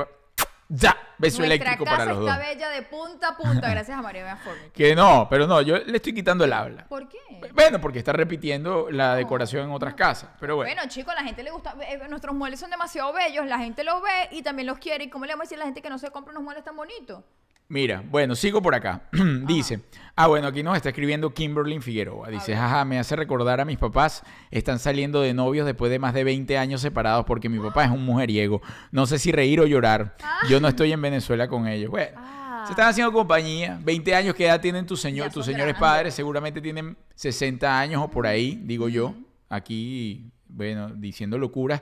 ya, 0.69 0.95
beso 1.17 1.39
Nuestra 1.39 1.45
eléctrico 1.45 1.83
casa 1.83 1.97
para 1.97 2.11
los 2.13 2.19
dos. 2.21 2.29
está 2.29 2.47
bella 2.47 2.69
de 2.69 2.81
punta 2.83 3.29
a 3.29 3.37
punta, 3.37 3.69
gracias 3.71 3.97
a 3.97 4.01
María 4.01 4.37
Formic. 4.37 4.71
Que 4.71 4.95
no, 4.95 5.27
pero 5.29 5.47
no, 5.47 5.61
yo 5.61 5.77
le 5.79 5.97
estoy 5.97 6.13
quitando 6.13 6.43
el 6.45 6.53
habla. 6.53 6.85
¿Por 6.87 7.09
qué? 7.09 7.17
Bueno, 7.55 7.81
porque 7.81 7.97
está 7.99 8.13
repitiendo 8.13 8.89
la 8.91 9.15
decoración 9.15 9.65
en 9.65 9.71
otras 9.71 9.95
casas. 9.95 10.29
Pero 10.39 10.55
bueno. 10.57 10.71
Bueno, 10.73 10.87
chicos, 10.89 11.13
la 11.15 11.23
gente 11.23 11.41
le 11.43 11.49
gusta. 11.51 11.75
eh, 11.81 11.99
nuestros 12.07 12.35
muebles 12.35 12.59
son 12.59 12.69
demasiado 12.69 13.11
bellos, 13.13 13.45
la 13.47 13.57
gente 13.57 13.83
los 13.83 14.01
ve 14.01 14.29
y 14.31 14.43
también 14.43 14.67
los 14.67 14.77
quiere. 14.77 15.05
¿Y 15.05 15.09
cómo 15.09 15.25
le 15.25 15.33
vamos 15.33 15.41
a 15.41 15.45
decir 15.45 15.57
a 15.57 15.59
la 15.59 15.65
gente 15.65 15.81
que 15.81 15.89
no 15.89 15.97
se 15.97 16.11
compra 16.11 16.31
unos 16.31 16.43
muebles 16.43 16.63
tan 16.63 16.75
bonitos? 16.77 17.23
Mira, 17.71 18.03
bueno, 18.11 18.35
sigo 18.35 18.61
por 18.61 18.75
acá. 18.75 19.03
Dice, 19.47 19.79
ah, 20.17 20.27
bueno, 20.27 20.47
aquí 20.47 20.61
nos 20.61 20.75
está 20.75 20.89
escribiendo 20.89 21.33
Kimberly 21.33 21.79
Figueroa. 21.79 22.27
Dice, 22.27 22.53
jaja, 22.53 22.83
me 22.83 22.99
hace 22.99 23.15
recordar 23.15 23.61
a 23.61 23.65
mis 23.65 23.77
papás. 23.77 24.23
Están 24.51 24.77
saliendo 24.77 25.21
de 25.21 25.33
novios 25.33 25.65
después 25.65 25.89
de 25.89 25.97
más 25.97 26.13
de 26.13 26.25
20 26.25 26.57
años 26.57 26.81
separados 26.81 27.23
porque 27.25 27.47
mi 27.47 27.59
papá 27.59 27.85
es 27.85 27.91
un 27.91 28.03
mujeriego. 28.03 28.61
No 28.91 29.05
sé 29.05 29.19
si 29.19 29.31
reír 29.31 29.61
o 29.61 29.65
llorar. 29.67 30.17
Yo 30.49 30.59
no 30.59 30.67
estoy 30.67 30.91
en 30.91 31.01
Venezuela 31.01 31.47
con 31.47 31.65
ellos. 31.65 31.89
Bueno, 31.89 32.11
Ah. 32.17 32.63
se 32.65 32.73
están 32.73 32.89
haciendo 32.89 33.13
compañía. 33.13 33.79
20 33.81 34.13
años, 34.15 34.35
¿qué 34.35 34.47
edad 34.47 34.59
tienen 34.59 34.85
tus, 34.85 34.99
señor, 34.99 35.31
señores 35.31 35.55
grandes. 35.55 35.79
padres? 35.79 36.13
Seguramente 36.13 36.59
tienen 36.59 36.97
60 37.15 37.79
años 37.79 38.03
o 38.03 38.09
por 38.09 38.27
ahí, 38.27 38.59
digo 38.65 38.89
yo. 38.89 39.15
Aquí, 39.47 40.29
bueno, 40.49 40.89
diciendo 40.89 41.37
locuras. 41.37 41.81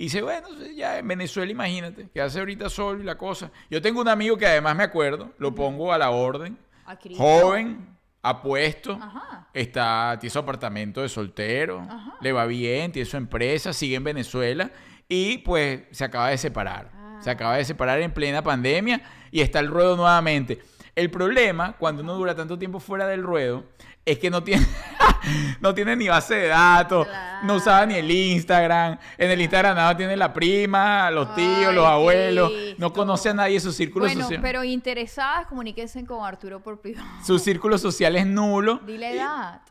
Y 0.00 0.04
dice, 0.04 0.22
bueno, 0.22 0.48
ya 0.74 0.96
en 0.96 1.06
Venezuela, 1.06 1.52
imagínate, 1.52 2.08
que 2.08 2.22
hace 2.22 2.38
ahorita 2.38 2.70
sol 2.70 3.02
y 3.02 3.04
la 3.04 3.18
cosa. 3.18 3.50
Yo 3.68 3.82
tengo 3.82 4.00
un 4.00 4.08
amigo 4.08 4.38
que 4.38 4.46
además 4.46 4.74
me 4.74 4.82
acuerdo, 4.82 5.34
lo 5.36 5.54
pongo 5.54 5.92
a 5.92 5.98
la 5.98 6.08
orden, 6.08 6.56
A 6.86 6.96
joven, 7.18 7.86
apuesto, 8.22 8.92
Ajá. 8.94 9.48
está, 9.52 10.16
tiene 10.18 10.30
su 10.30 10.38
apartamento 10.38 11.02
de 11.02 11.10
soltero, 11.10 11.86
le 12.22 12.32
va 12.32 12.46
bien, 12.46 12.92
tiene 12.92 13.04
su 13.04 13.18
empresa, 13.18 13.74
sigue 13.74 13.96
en 13.96 14.04
Venezuela 14.04 14.70
y 15.06 15.36
pues 15.36 15.82
se 15.90 16.02
acaba 16.02 16.30
de 16.30 16.38
separar. 16.38 16.90
Ah. 16.94 17.18
Se 17.20 17.28
acaba 17.28 17.58
de 17.58 17.66
separar 17.66 18.00
en 18.00 18.14
plena 18.14 18.42
pandemia 18.42 19.02
y 19.30 19.42
está 19.42 19.58
el 19.58 19.68
ruedo 19.68 19.96
nuevamente. 19.96 20.62
El 21.00 21.10
problema, 21.10 21.72
cuando 21.78 22.02
uno 22.02 22.14
dura 22.14 22.34
tanto 22.34 22.58
tiempo 22.58 22.78
fuera 22.78 23.06
del 23.06 23.22
ruedo, 23.22 23.64
es 24.04 24.18
que 24.18 24.28
no 24.28 24.42
tiene, 24.44 24.66
no 25.60 25.74
tiene 25.74 25.96
ni 25.96 26.08
base 26.08 26.34
de 26.34 26.48
datos, 26.48 27.08
no 27.42 27.54
usaba 27.54 27.86
ni 27.86 27.94
el 27.94 28.10
Instagram. 28.10 28.98
En 29.16 29.30
el 29.30 29.40
Instagram 29.40 29.76
nada 29.76 29.96
tiene 29.96 30.14
la 30.14 30.30
prima, 30.32 31.10
los 31.10 31.34
tíos, 31.34 31.68
Ay, 31.68 31.74
los 31.74 31.86
abuelos. 31.86 32.52
No 32.76 32.92
conoce 32.92 33.30
a 33.30 33.34
nadie, 33.34 33.58
su 33.60 33.72
círculo 33.72 34.04
Bueno, 34.04 34.22
social. 34.22 34.40
pero 34.42 34.62
interesadas, 34.62 35.46
comuníquense 35.46 36.04
con 36.04 36.22
Arturo 36.22 36.60
por 36.62 36.80
privado. 36.82 37.06
Su 37.24 37.38
círculo 37.38 37.78
social 37.78 38.14
es 38.16 38.26
nulo. 38.26 38.80
Dile 38.86 39.14
edad. 39.16 39.62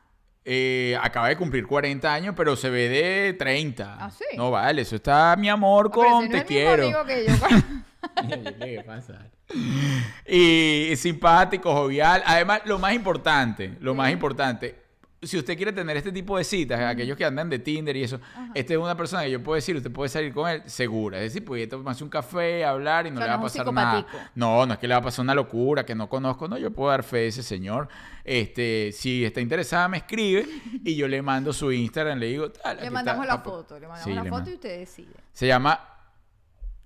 Eh, 0.45 0.97
acaba 0.99 1.27
de 1.27 1.37
cumplir 1.37 1.67
40 1.67 2.11
años, 2.11 2.33
pero 2.35 2.55
se 2.55 2.71
ve 2.71 2.89
de 2.89 3.33
30. 3.33 3.97
¿Ah, 3.99 4.09
sí? 4.09 4.23
No 4.35 4.49
vale, 4.49 4.81
eso 4.81 4.95
está 4.95 5.35
mi 5.37 5.47
amor 5.47 5.91
con 5.91 6.05
ese 6.07 6.13
no 6.13 6.19
te 6.19 6.25
es 6.25 6.31
el 6.31 6.39
mismo 6.39 6.47
quiero. 6.47 6.83
amigo 6.83 7.05
que 7.05 7.25
yo. 7.27 8.59
¿Qué 8.65 8.83
pasa? 8.83 9.27
Y 10.27 10.95
simpático, 10.95 11.73
jovial. 11.73 12.21
Además, 12.25 12.61
lo 12.65 12.77
más 12.77 12.93
importante, 12.93 13.75
lo 13.81 13.95
más 13.95 14.11
importante, 14.11 14.75
si 15.21 15.37
usted 15.37 15.57
quiere 15.57 15.73
tener 15.73 15.97
este 15.97 16.11
tipo 16.11 16.37
de 16.37 16.43
citas, 16.43 16.79
aquellos 16.79 17.17
que 17.17 17.25
andan 17.25 17.49
de 17.49 17.59
Tinder 17.59 17.95
y 17.97 18.03
eso, 18.03 18.19
esta 18.53 18.73
es 18.73 18.79
una 18.79 18.95
persona 18.95 19.23
que 19.23 19.31
yo 19.31 19.43
puedo 19.43 19.55
decir, 19.55 19.75
usted 19.75 19.91
puede 19.91 20.07
salir 20.09 20.33
con 20.33 20.49
él 20.49 20.61
segura. 20.65 21.17
Es 21.17 21.33
decir, 21.33 21.43
puede 21.43 21.67
tomarse 21.67 22.03
un 22.03 22.09
café, 22.09 22.63
hablar 22.63 23.05
y 23.05 23.11
no 23.11 23.17
O 23.17 23.19
sea, 23.19 23.25
le 23.25 23.29
va 23.29 23.33
a 23.33 23.37
no 23.37 23.43
pasar 23.43 23.73
nada. 23.73 24.05
No, 24.35 24.65
no 24.65 24.73
es 24.73 24.79
que 24.79 24.87
le 24.87 24.93
va 24.93 24.99
a 24.99 25.03
pasar 25.03 25.23
una 25.23 25.35
locura 25.35 25.85
que 25.85 25.95
no 25.95 26.07
conozco, 26.07 26.47
no, 26.47 26.57
yo 26.57 26.71
puedo 26.71 26.91
dar 26.91 27.03
fe 27.03 27.17
de 27.17 27.27
ese 27.27 27.43
señor. 27.43 27.89
Este, 28.23 28.91
si 28.93 29.25
está 29.25 29.41
interesada, 29.41 29.87
me 29.89 29.97
escribe 29.97 30.47
y 30.85 30.95
yo 30.95 31.07
le 31.07 31.21
mando 31.21 31.51
su 31.51 31.71
Instagram, 31.71 32.19
le 32.19 32.27
digo, 32.27 32.51
tal, 32.51 32.77
Le 32.77 32.83
está, 32.83 32.93
mandamos 32.93 33.25
la 33.25 33.39
foto, 33.39 33.79
le 33.79 33.87
mandamos 33.87 34.03
Sí, 34.05 34.13
la 34.13 34.23
le 34.23 34.29
foto 34.29 34.49
y 34.49 34.53
usted 34.53 34.79
decide. 34.79 35.13
Se 35.33 35.47
llama 35.47 35.79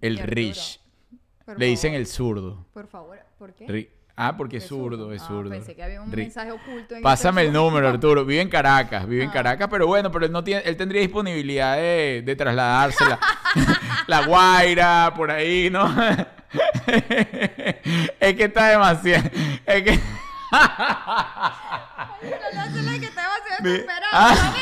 el. 0.01 0.18
Rich. 0.18 0.83
Por 1.46 1.60
Le 1.60 1.66
dicen 1.68 1.91
favor, 1.91 2.00
el 2.00 2.08
zurdo. 2.08 2.66
Por 2.74 2.88
favor, 2.88 3.20
¿por 3.38 3.54
qué? 3.54 3.68
Ri- 3.68 3.89
Ah, 4.16 4.38
porque 4.38 4.58
es 4.58 4.64
Es 4.64 4.70
zurdo, 4.70 5.12
es 5.12 5.24
Ah, 5.24 5.28
zurdo. 5.28 5.50
pensé 5.50 5.76
que 5.76 5.82
había 5.82 6.00
un 6.00 6.12
Ri- 6.12 6.18
mensaje 6.18 6.52
oculto 6.52 6.96
en 6.96 7.02
Pásame 7.02 7.41
el 7.41 7.52
número, 7.52 7.88
Arturo. 7.89 8.24
Vive 8.24 8.41
en 8.41 8.50
Caracas, 8.50 9.08
vive 9.08 9.24
en 9.24 9.30
Ah. 9.32 9.34
Caracas, 9.34 9.68
pero 9.72 9.88
bueno, 9.88 10.12
pero 10.12 10.26
él 10.28 10.32
no 10.32 10.44
tiene, 10.44 10.62
él 10.62 10.78
tendría 10.78 11.02
disponibilidad 11.02 11.76
de, 11.78 12.22
de 12.24 12.36
trasladársela. 12.36 13.20
La 14.08 14.26
Guaira, 14.28 15.12
por 15.16 15.32
ahí, 15.32 15.70
¿no? 15.72 15.84
es 18.20 18.36
que 18.36 18.44
está 18.44 18.68
demasiado. 18.70 19.30
Es 19.66 19.82
que. 19.84 20.00
No 22.54 22.66
sé 22.72 22.84
la 22.84 23.00
que 23.00 23.06
estaba 23.06 23.34
haciendo 23.36 23.70
Mi- 23.70 23.76
esperando. 23.78 24.08
Ah. 24.12 24.54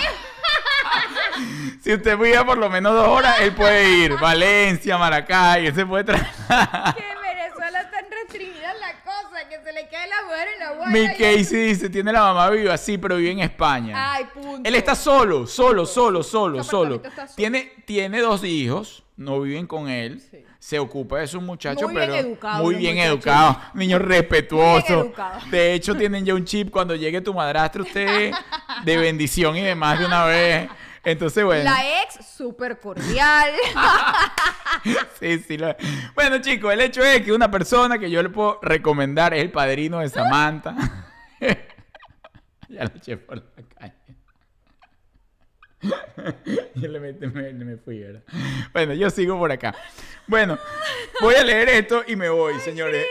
Si 1.83 1.93
usted 1.93 2.17
vive 2.17 2.43
por 2.45 2.57
lo 2.57 2.69
menos 2.69 2.93
dos 2.93 3.07
horas, 3.07 3.39
él 3.41 3.53
puede 3.53 3.89
ir. 3.97 4.17
Valencia, 4.17 4.97
Maracay, 4.97 5.67
él 5.67 5.75
se 5.75 5.85
puede 5.85 6.03
trasladar. 6.03 6.95
Que 6.95 7.03
en 7.11 7.21
Venezuela 7.21 7.81
están 7.81 8.05
restringidas 8.09 8.75
las 8.79 8.93
cosas, 9.03 9.45
que 9.49 9.61
se 9.63 9.71
le 9.73 9.87
cae 9.89 10.07
la 10.07 10.23
mujer 10.23 10.47
en 10.53 10.59
la 10.59 10.71
guarda. 10.73 10.91
Mi 10.91 11.07
Casey 11.09 11.67
dice, 11.67 11.89
tiene 11.89 12.11
la 12.11 12.21
mamá 12.21 12.49
viva, 12.49 12.77
sí, 12.77 12.97
pero 12.97 13.17
vive 13.17 13.31
en 13.31 13.39
España. 13.39 14.13
Ay, 14.13 14.25
punto. 14.33 14.61
Él 14.67 14.75
está 14.75 14.95
solo, 14.95 15.47
solo, 15.47 15.85
solo, 15.85 16.23
solo, 16.23 16.63
solo. 16.63 17.01
Tiene, 17.35 17.71
tiene 17.85 18.19
dos 18.19 18.43
hijos, 18.43 19.03
no 19.17 19.41
viven 19.41 19.67
con 19.67 19.89
él. 19.89 20.19
Sí. 20.19 20.43
Se 20.59 20.77
ocupa 20.77 21.17
de 21.17 21.25
sus 21.25 21.41
muchachos, 21.41 21.91
Muy 21.91 22.05
bien 22.05 22.37
pero 22.39 22.53
muy 22.59 22.75
bien 22.75 22.95
respetuosos. 22.97 24.89
Muy 24.89 24.99
bien 24.99 24.99
educados. 24.99 25.49
De 25.49 25.73
hecho, 25.73 25.95
tienen 25.95 26.23
ya 26.23 26.35
un 26.35 26.45
chip 26.45 26.69
cuando 26.69 26.95
llegue 26.95 27.19
tu 27.19 27.33
madrastra, 27.33 27.81
usted 27.81 28.31
de 28.83 28.97
bendición 28.97 29.57
y 29.57 29.61
demás 29.61 29.97
de 29.97 30.05
una 30.05 30.25
vez. 30.25 30.69
Entonces, 31.03 31.43
bueno. 31.43 31.63
La 31.63 32.03
ex, 32.03 32.25
súper 32.25 32.79
cordial. 32.79 33.51
Sí, 35.19 35.37
sí. 35.39 35.57
lo- 35.57 35.75
Bueno, 36.15 36.39
chicos, 36.41 36.73
el 36.73 36.81
hecho 36.81 37.03
es 37.03 37.21
que 37.21 37.31
una 37.33 37.51
persona 37.51 37.99
que 37.99 38.09
yo 38.09 38.23
le 38.23 38.29
puedo 38.29 38.57
recomendar 38.63 39.33
es 39.33 39.41
el 39.41 39.51
padrino 39.51 39.99
de 39.99 40.09
Samantha. 40.09 40.75
ya 42.69 42.83
lo 42.85 42.95
eché 42.95 43.17
por 43.17 43.37
la 43.37 43.43
calle. 43.77 43.93
yo 46.75 46.87
le 46.87 46.99
metí, 46.99 47.27
me, 47.27 47.53
me 47.53 47.77
fui, 47.77 47.99
¿verdad? 47.99 48.21
Bueno, 48.73 48.93
yo 48.93 49.09
sigo 49.09 49.37
por 49.37 49.51
acá. 49.51 49.75
Bueno, 50.27 50.57
voy 51.21 51.35
a 51.35 51.43
leer 51.43 51.69
esto 51.69 52.03
y 52.07 52.15
me 52.15 52.29
voy, 52.29 52.59
señores. 52.61 53.05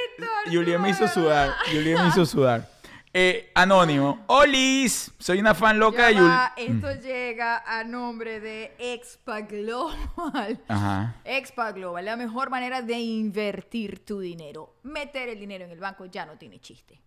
Julián 0.46 0.80
me 0.82 0.90
hizo 0.90 1.06
sudar. 1.08 1.50
Julián 1.66 2.02
me 2.04 2.08
hizo 2.08 2.24
sudar. 2.26 2.68
Eh, 3.12 3.50
anónimo. 3.54 4.22
Olis, 4.28 5.12
soy 5.18 5.40
una 5.40 5.52
fan 5.52 5.80
loca 5.80 6.06
de 6.06 6.14
Jul. 6.14 6.28
va, 6.28 6.52
esto 6.56 6.92
llega 7.00 7.64
a 7.66 7.82
nombre 7.82 8.38
de 8.38 8.72
Expa 8.78 9.40
Global. 9.40 10.60
Ajá. 10.68 11.16
Expa 11.24 11.72
Global, 11.72 12.04
la 12.04 12.16
mejor 12.16 12.50
manera 12.50 12.82
de 12.82 12.98
invertir 13.00 14.04
tu 14.04 14.20
dinero. 14.20 14.76
Meter 14.84 15.28
el 15.28 15.40
dinero 15.40 15.64
en 15.64 15.72
el 15.72 15.80
banco 15.80 16.06
ya 16.06 16.24
no 16.24 16.38
tiene 16.38 16.60
chiste. 16.60 17.00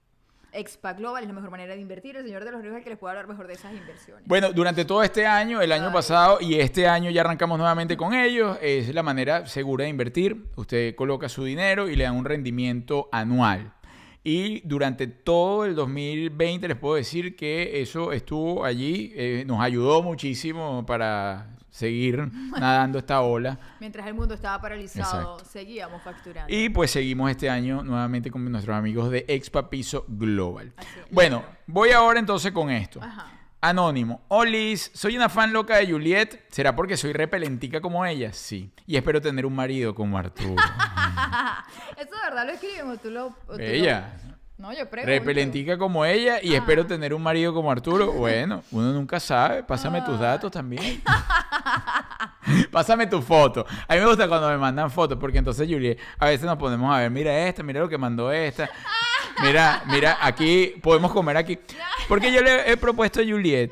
Expa 0.52 0.92
Global 0.94 1.24
es 1.24 1.28
la 1.30 1.34
mejor 1.34 1.50
manera 1.50 1.74
de 1.74 1.80
invertir. 1.80 2.18
El 2.18 2.26
señor 2.26 2.44
de 2.44 2.52
los 2.52 2.62
ríos 2.62 2.74
es 2.74 2.80
el 2.80 2.84
que 2.84 2.90
les 2.92 3.00
puede 3.00 3.12
hablar 3.12 3.28
mejor 3.28 3.48
de 3.48 3.54
esas 3.54 3.74
inversiones. 3.74 4.28
Bueno, 4.28 4.52
durante 4.52 4.84
todo 4.84 5.04
este 5.04 5.26
año, 5.26 5.62
el 5.62 5.72
año 5.72 5.88
Ay. 5.88 5.94
pasado 5.94 6.38
y 6.42 6.60
este 6.60 6.86
año 6.86 7.10
ya 7.12 7.22
arrancamos 7.22 7.58
nuevamente 7.58 7.96
con 7.96 8.14
ellos. 8.14 8.58
Es 8.62 8.94
la 8.94 9.04
manera 9.04 9.48
segura 9.48 9.86
de 9.86 9.90
invertir. 9.90 10.46
Usted 10.58 10.96
coloca 10.96 11.30
su 11.30 11.46
dinero 11.46 11.88
y 11.88 11.96
le 11.96 12.04
dan 12.04 12.18
un 12.18 12.26
rendimiento 12.26 13.08
anual. 13.12 13.74
Y 14.24 14.62
durante 14.62 15.08
todo 15.08 15.66
el 15.66 15.76
2020 15.76 16.68
les 16.68 16.78
puedo 16.78 16.96
decir 16.96 17.36
que 17.36 17.82
eso 17.82 18.14
estuvo 18.14 18.64
allí, 18.64 19.12
eh, 19.16 19.44
nos 19.46 19.60
ayudó 19.60 20.02
muchísimo 20.02 20.86
para 20.86 21.58
seguir 21.70 22.30
nadando 22.60 23.00
esta 23.00 23.22
ola. 23.22 23.60
Mientras 23.82 24.08
el 24.08 24.14
mundo 24.14 24.36
estaba 24.36 24.62
paralizado, 24.62 25.34
Exacto. 25.34 25.46
seguíamos 25.52 26.02
facturando. 26.02 26.54
Y 26.54 26.70
pues 26.70 26.92
seguimos 26.92 27.30
este 27.32 27.50
año 27.50 27.84
nuevamente 27.84 28.32
con 28.32 28.50
nuestros 28.50 28.78
amigos 28.78 29.12
de 29.12 29.26
Expa 29.28 29.70
Piso 29.70 30.06
Global. 30.08 30.72
Así. 30.78 30.88
Bueno, 31.12 31.44
voy 31.68 31.92
ahora 31.92 32.20
entonces 32.20 32.52
con 32.54 32.70
esto. 32.70 33.02
Ajá. 33.02 33.43
Anónimo. 33.64 34.26
Olis, 34.28 34.92
soy 34.94 35.16
una 35.16 35.30
fan 35.30 35.54
loca 35.54 35.78
de 35.78 35.90
Juliet. 35.90 36.44
¿Será 36.52 36.76
porque 36.76 36.98
soy 36.98 37.14
repelentica 37.14 37.80
como 37.80 38.06
ella? 38.06 38.34
Sí. 38.34 38.74
Y 38.86 38.98
espero 38.98 39.22
tener 39.22 39.46
un 39.46 39.56
marido 39.56 39.96
como 39.96 40.18
Arturo. 40.18 40.62
Eso 41.98 42.10
de 42.14 42.22
verdad 42.30 42.46
lo 42.46 42.98
tú 42.98 43.10
lo- 43.10 43.34
Ella. 43.58 44.16
No, 44.58 44.74
yo 44.74 44.90
pregunto. 44.90 45.08
Repelentica 45.10 45.78
como 45.78 46.04
ella 46.04 46.40
y 46.44 46.54
Ah. 46.54 46.58
espero 46.58 46.86
tener 46.86 47.14
un 47.14 47.24
marido 47.24 47.54
como 47.54 47.72
Arturo. 47.72 48.12
Bueno, 48.18 48.64
uno 48.72 48.92
nunca 48.92 49.18
sabe. 49.22 49.64
Pásame 49.64 50.02
tus 50.02 50.20
datos 50.20 50.52
también. 50.52 51.02
Pásame 52.72 53.08
tu 53.08 53.22
foto. 53.22 53.66
A 53.88 53.94
mí 53.94 54.00
me 54.02 54.06
gusta 54.08 54.28
cuando 54.28 54.50
me 54.50 54.58
mandan 54.58 54.92
fotos 54.92 55.18
porque 55.18 55.38
entonces 55.38 55.68
Juliet, 55.70 55.98
a 56.20 56.26
veces 56.26 56.46
nos 56.46 56.58
ponemos 56.58 56.94
a 56.94 57.00
ver, 57.00 57.10
mira 57.10 57.48
esta, 57.48 57.64
mira 57.64 57.80
lo 57.80 57.88
que 57.88 57.98
mandó 57.98 58.30
esta. 58.32 58.70
Mira, 59.42 59.84
mira, 59.88 60.18
aquí 60.22 60.74
podemos 60.82 61.12
comer 61.12 61.38
aquí. 61.38 61.58
Porque 62.08 62.32
yo 62.32 62.42
le 62.42 62.72
he 62.72 62.78
propuesto 62.78 63.20
a 63.22 63.24
Juliet. 63.24 63.72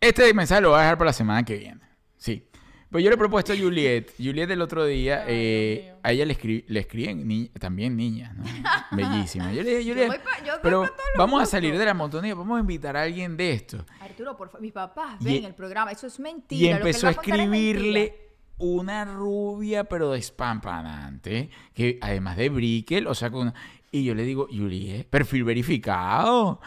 Este 0.00 0.32
mensaje 0.34 0.60
lo 0.60 0.70
voy 0.70 0.78
a 0.78 0.82
dejar 0.82 0.98
para 0.98 1.08
la 1.10 1.12
semana 1.12 1.42
que 1.44 1.56
viene. 1.56 1.80
Sí. 2.16 2.48
Pues 2.90 3.02
yo 3.02 3.10
le 3.10 3.14
he 3.14 3.18
propuesto 3.18 3.52
a 3.52 3.56
Juliet. 3.56 4.12
Juliet 4.16 4.48
el 4.50 4.62
otro 4.62 4.84
día, 4.84 5.22
Ay, 5.22 5.24
eh, 5.28 5.94
a 6.02 6.12
ella 6.12 6.24
le, 6.24 6.38
escri- 6.38 6.64
le 6.68 6.80
escriben 6.80 7.26
ni- 7.26 7.48
también 7.48 7.96
niñas, 7.96 8.34
¿no? 8.36 8.44
Bellísimas. 8.92 9.54
Yo 9.54 9.62
le 9.62 9.78
dije, 9.78 9.90
Juliet, 9.90 10.20
pero 10.62 10.88
vamos 11.18 11.42
a 11.42 11.46
salir 11.46 11.76
de 11.76 11.84
la 11.84 11.94
monotonía, 11.94 12.34
vamos 12.34 12.56
a 12.56 12.60
invitar 12.60 12.96
a 12.96 13.02
alguien 13.02 13.36
de 13.36 13.52
esto. 13.52 13.84
Arturo, 14.00 14.36
por 14.36 14.48
favor, 14.48 14.60
mis 14.62 14.72
papás 14.72 15.16
Y- 15.20 15.24
ven 15.24 15.44
el 15.46 15.54
programa. 15.54 15.90
Eso 15.90 16.06
es 16.06 16.20
mentira. 16.20 16.60
Y 16.60 16.64
lo 16.64 16.68
que 16.68 16.74
él 16.82 16.86
empezó 16.86 17.08
a 17.08 17.10
escribirle. 17.10 18.25
Una 18.58 19.04
rubia, 19.04 19.84
pero 19.84 20.12
despampanante, 20.12 21.50
que 21.74 21.98
además 22.00 22.36
de 22.36 22.48
Brickel, 22.48 23.06
o 23.06 23.14
sea, 23.14 23.30
con... 23.30 23.52
Y 23.90 24.04
yo 24.04 24.14
le 24.14 24.24
digo, 24.24 24.48
Juliet, 24.50 25.06
perfil 25.08 25.44
verificado. 25.44 26.60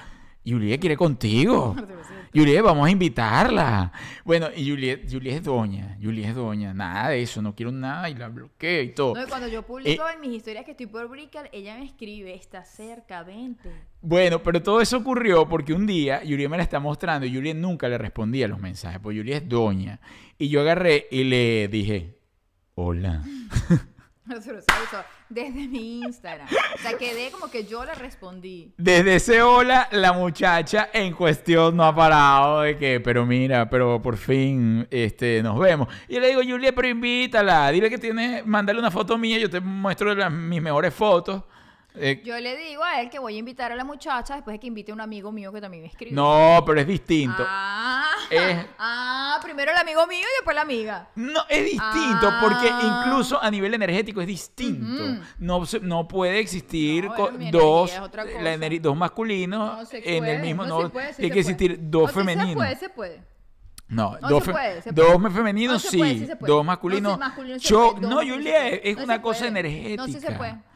Juliet 0.49 0.79
quiere 0.79 0.97
contigo. 0.97 1.75
Juliet, 2.33 2.61
vamos 2.61 2.87
a 2.87 2.91
invitarla. 2.91 3.91
Bueno, 4.23 4.47
y 4.55 4.69
Juliet, 4.69 5.11
Juliet 5.11 5.37
es 5.37 5.43
doña. 5.43 5.97
Juliet 6.01 6.29
es 6.29 6.35
doña. 6.35 6.73
Nada 6.73 7.09
de 7.09 7.21
eso, 7.21 7.41
no 7.41 7.55
quiero 7.55 7.71
nada 7.71 8.09
y 8.09 8.15
la 8.15 8.27
bloqueo 8.27 8.83
y 8.83 8.89
todo. 8.89 9.15
No, 9.15 9.23
y 9.23 9.27
cuando 9.27 9.47
yo 9.47 9.63
publico 9.63 10.03
en 10.13 10.21
mis 10.21 10.37
historias 10.37 10.65
que 10.65 10.71
estoy 10.71 10.85
por 10.85 11.07
Brickell, 11.07 11.49
ella 11.51 11.77
me 11.77 11.85
escribe, 11.85 12.33
está 12.35 12.63
cerca, 12.63 13.23
vente. 13.23 13.71
Bueno, 14.01 14.43
pero 14.43 14.61
todo 14.61 14.79
eso 14.79 14.97
ocurrió 14.97 15.47
porque 15.49 15.73
un 15.73 15.87
día 15.87 16.21
Juliet 16.23 16.49
me 16.49 16.57
la 16.57 16.63
está 16.63 16.79
mostrando 16.79 17.25
y 17.25 17.33
Juliet 17.33 17.55
nunca 17.55 17.89
le 17.89 17.97
respondía 17.97 18.45
a 18.45 18.49
los 18.49 18.59
mensajes, 18.59 18.99
porque 18.99 19.17
Juliet 19.17 19.43
es 19.43 19.49
doña. 19.49 19.99
Y 20.37 20.49
yo 20.49 20.61
agarré 20.61 21.07
y 21.11 21.23
le 21.23 21.67
dije, 21.67 22.19
hola. 22.75 23.23
desde 25.29 25.67
mi 25.67 26.01
Instagram. 26.01 26.47
O 26.47 26.77
sea, 26.81 26.97
quedé 26.97 27.31
como 27.31 27.49
que 27.49 27.65
yo 27.65 27.83
le 27.85 27.93
respondí. 27.95 28.73
Desde 28.77 29.15
ese 29.15 29.41
hola, 29.41 29.87
la 29.91 30.13
muchacha 30.13 30.89
en 30.93 31.13
cuestión 31.13 31.75
no 31.75 31.83
ha 31.83 31.95
parado 31.95 32.61
de 32.61 32.77
que, 32.77 32.99
pero 32.99 33.25
mira, 33.25 33.69
pero 33.69 34.01
por 34.01 34.17
fin 34.17 34.87
este, 34.91 35.41
nos 35.41 35.59
vemos. 35.59 35.87
Y 36.07 36.19
le 36.19 36.29
digo, 36.29 36.41
Julia, 36.47 36.73
pero 36.73 36.87
invítala, 36.87 37.71
dile 37.71 37.89
que 37.89 37.97
tiene, 37.97 38.43
mándale 38.45 38.79
una 38.79 38.91
foto 38.91 39.17
mía, 39.17 39.37
yo 39.37 39.49
te 39.49 39.59
muestro 39.59 40.13
las, 40.13 40.31
mis 40.31 40.61
mejores 40.61 40.93
fotos. 40.93 41.43
Eh, 41.95 42.21
yo 42.23 42.39
le 42.39 42.55
digo 42.55 42.83
a 42.83 43.01
él 43.01 43.09
que 43.09 43.17
voy 43.17 43.35
a 43.35 43.39
invitar 43.39 43.71
a 43.71 43.75
la 43.75 43.83
muchacha 43.83 44.35
después 44.35 44.53
de 44.53 44.59
que 44.59 44.67
invite 44.67 44.91
a 44.91 44.93
un 44.93 45.01
amigo 45.01 45.31
mío 45.31 45.51
que 45.51 45.59
también 45.59 45.83
me 45.83 45.89
escribe. 45.89 46.15
No, 46.15 46.61
pero 46.65 46.79
es 46.79 46.87
distinto. 46.87 47.43
Ah, 47.45 48.11
ah, 48.77 49.39
primero 49.41 49.71
el 49.71 49.77
amigo 49.77 50.05
mío 50.05 50.19
y 50.19 50.37
después 50.37 50.55
la 50.55 50.61
amiga. 50.61 51.09
No, 51.15 51.41
es 51.49 51.63
distinto 51.63 52.31
porque 52.41 52.69
ah. 52.71 53.03
incluso 53.05 53.41
a 53.41 53.49
nivel 53.49 53.73
energético 53.73 54.21
es 54.21 54.27
distinto. 54.27 55.23
no, 55.39 55.63
no 55.81 56.07
puede 56.07 56.39
existir 56.39 57.09
dos, 57.51 57.91
dos 58.81 58.97
masculinos 58.97 59.89
en 59.93 60.25
el 60.25 60.41
mismo. 60.41 60.65
No, 60.65 60.91
hay 60.93 61.31
que 61.31 61.39
existir 61.39 61.79
dos 61.81 62.11
femeninos. 62.11 62.49
Se 62.49 62.55
puede, 62.55 62.75
se 62.75 62.89
puede. 62.89 63.29
No, 63.89 64.15
dos, 64.21 64.43
dos 64.91 65.33
femeninos 65.33 65.81
sí, 65.81 66.29
dos 66.41 66.63
masculinos. 66.63 67.19
Yo, 67.61 67.95
no, 67.99 68.17
Julia, 68.17 68.69
es 68.69 68.95
una 68.97 69.19
cosa 69.19 69.47
energética. 69.47 70.05
No, 70.05 70.07
sí 70.07 70.19
se 70.19 70.31
puede. 70.33 70.68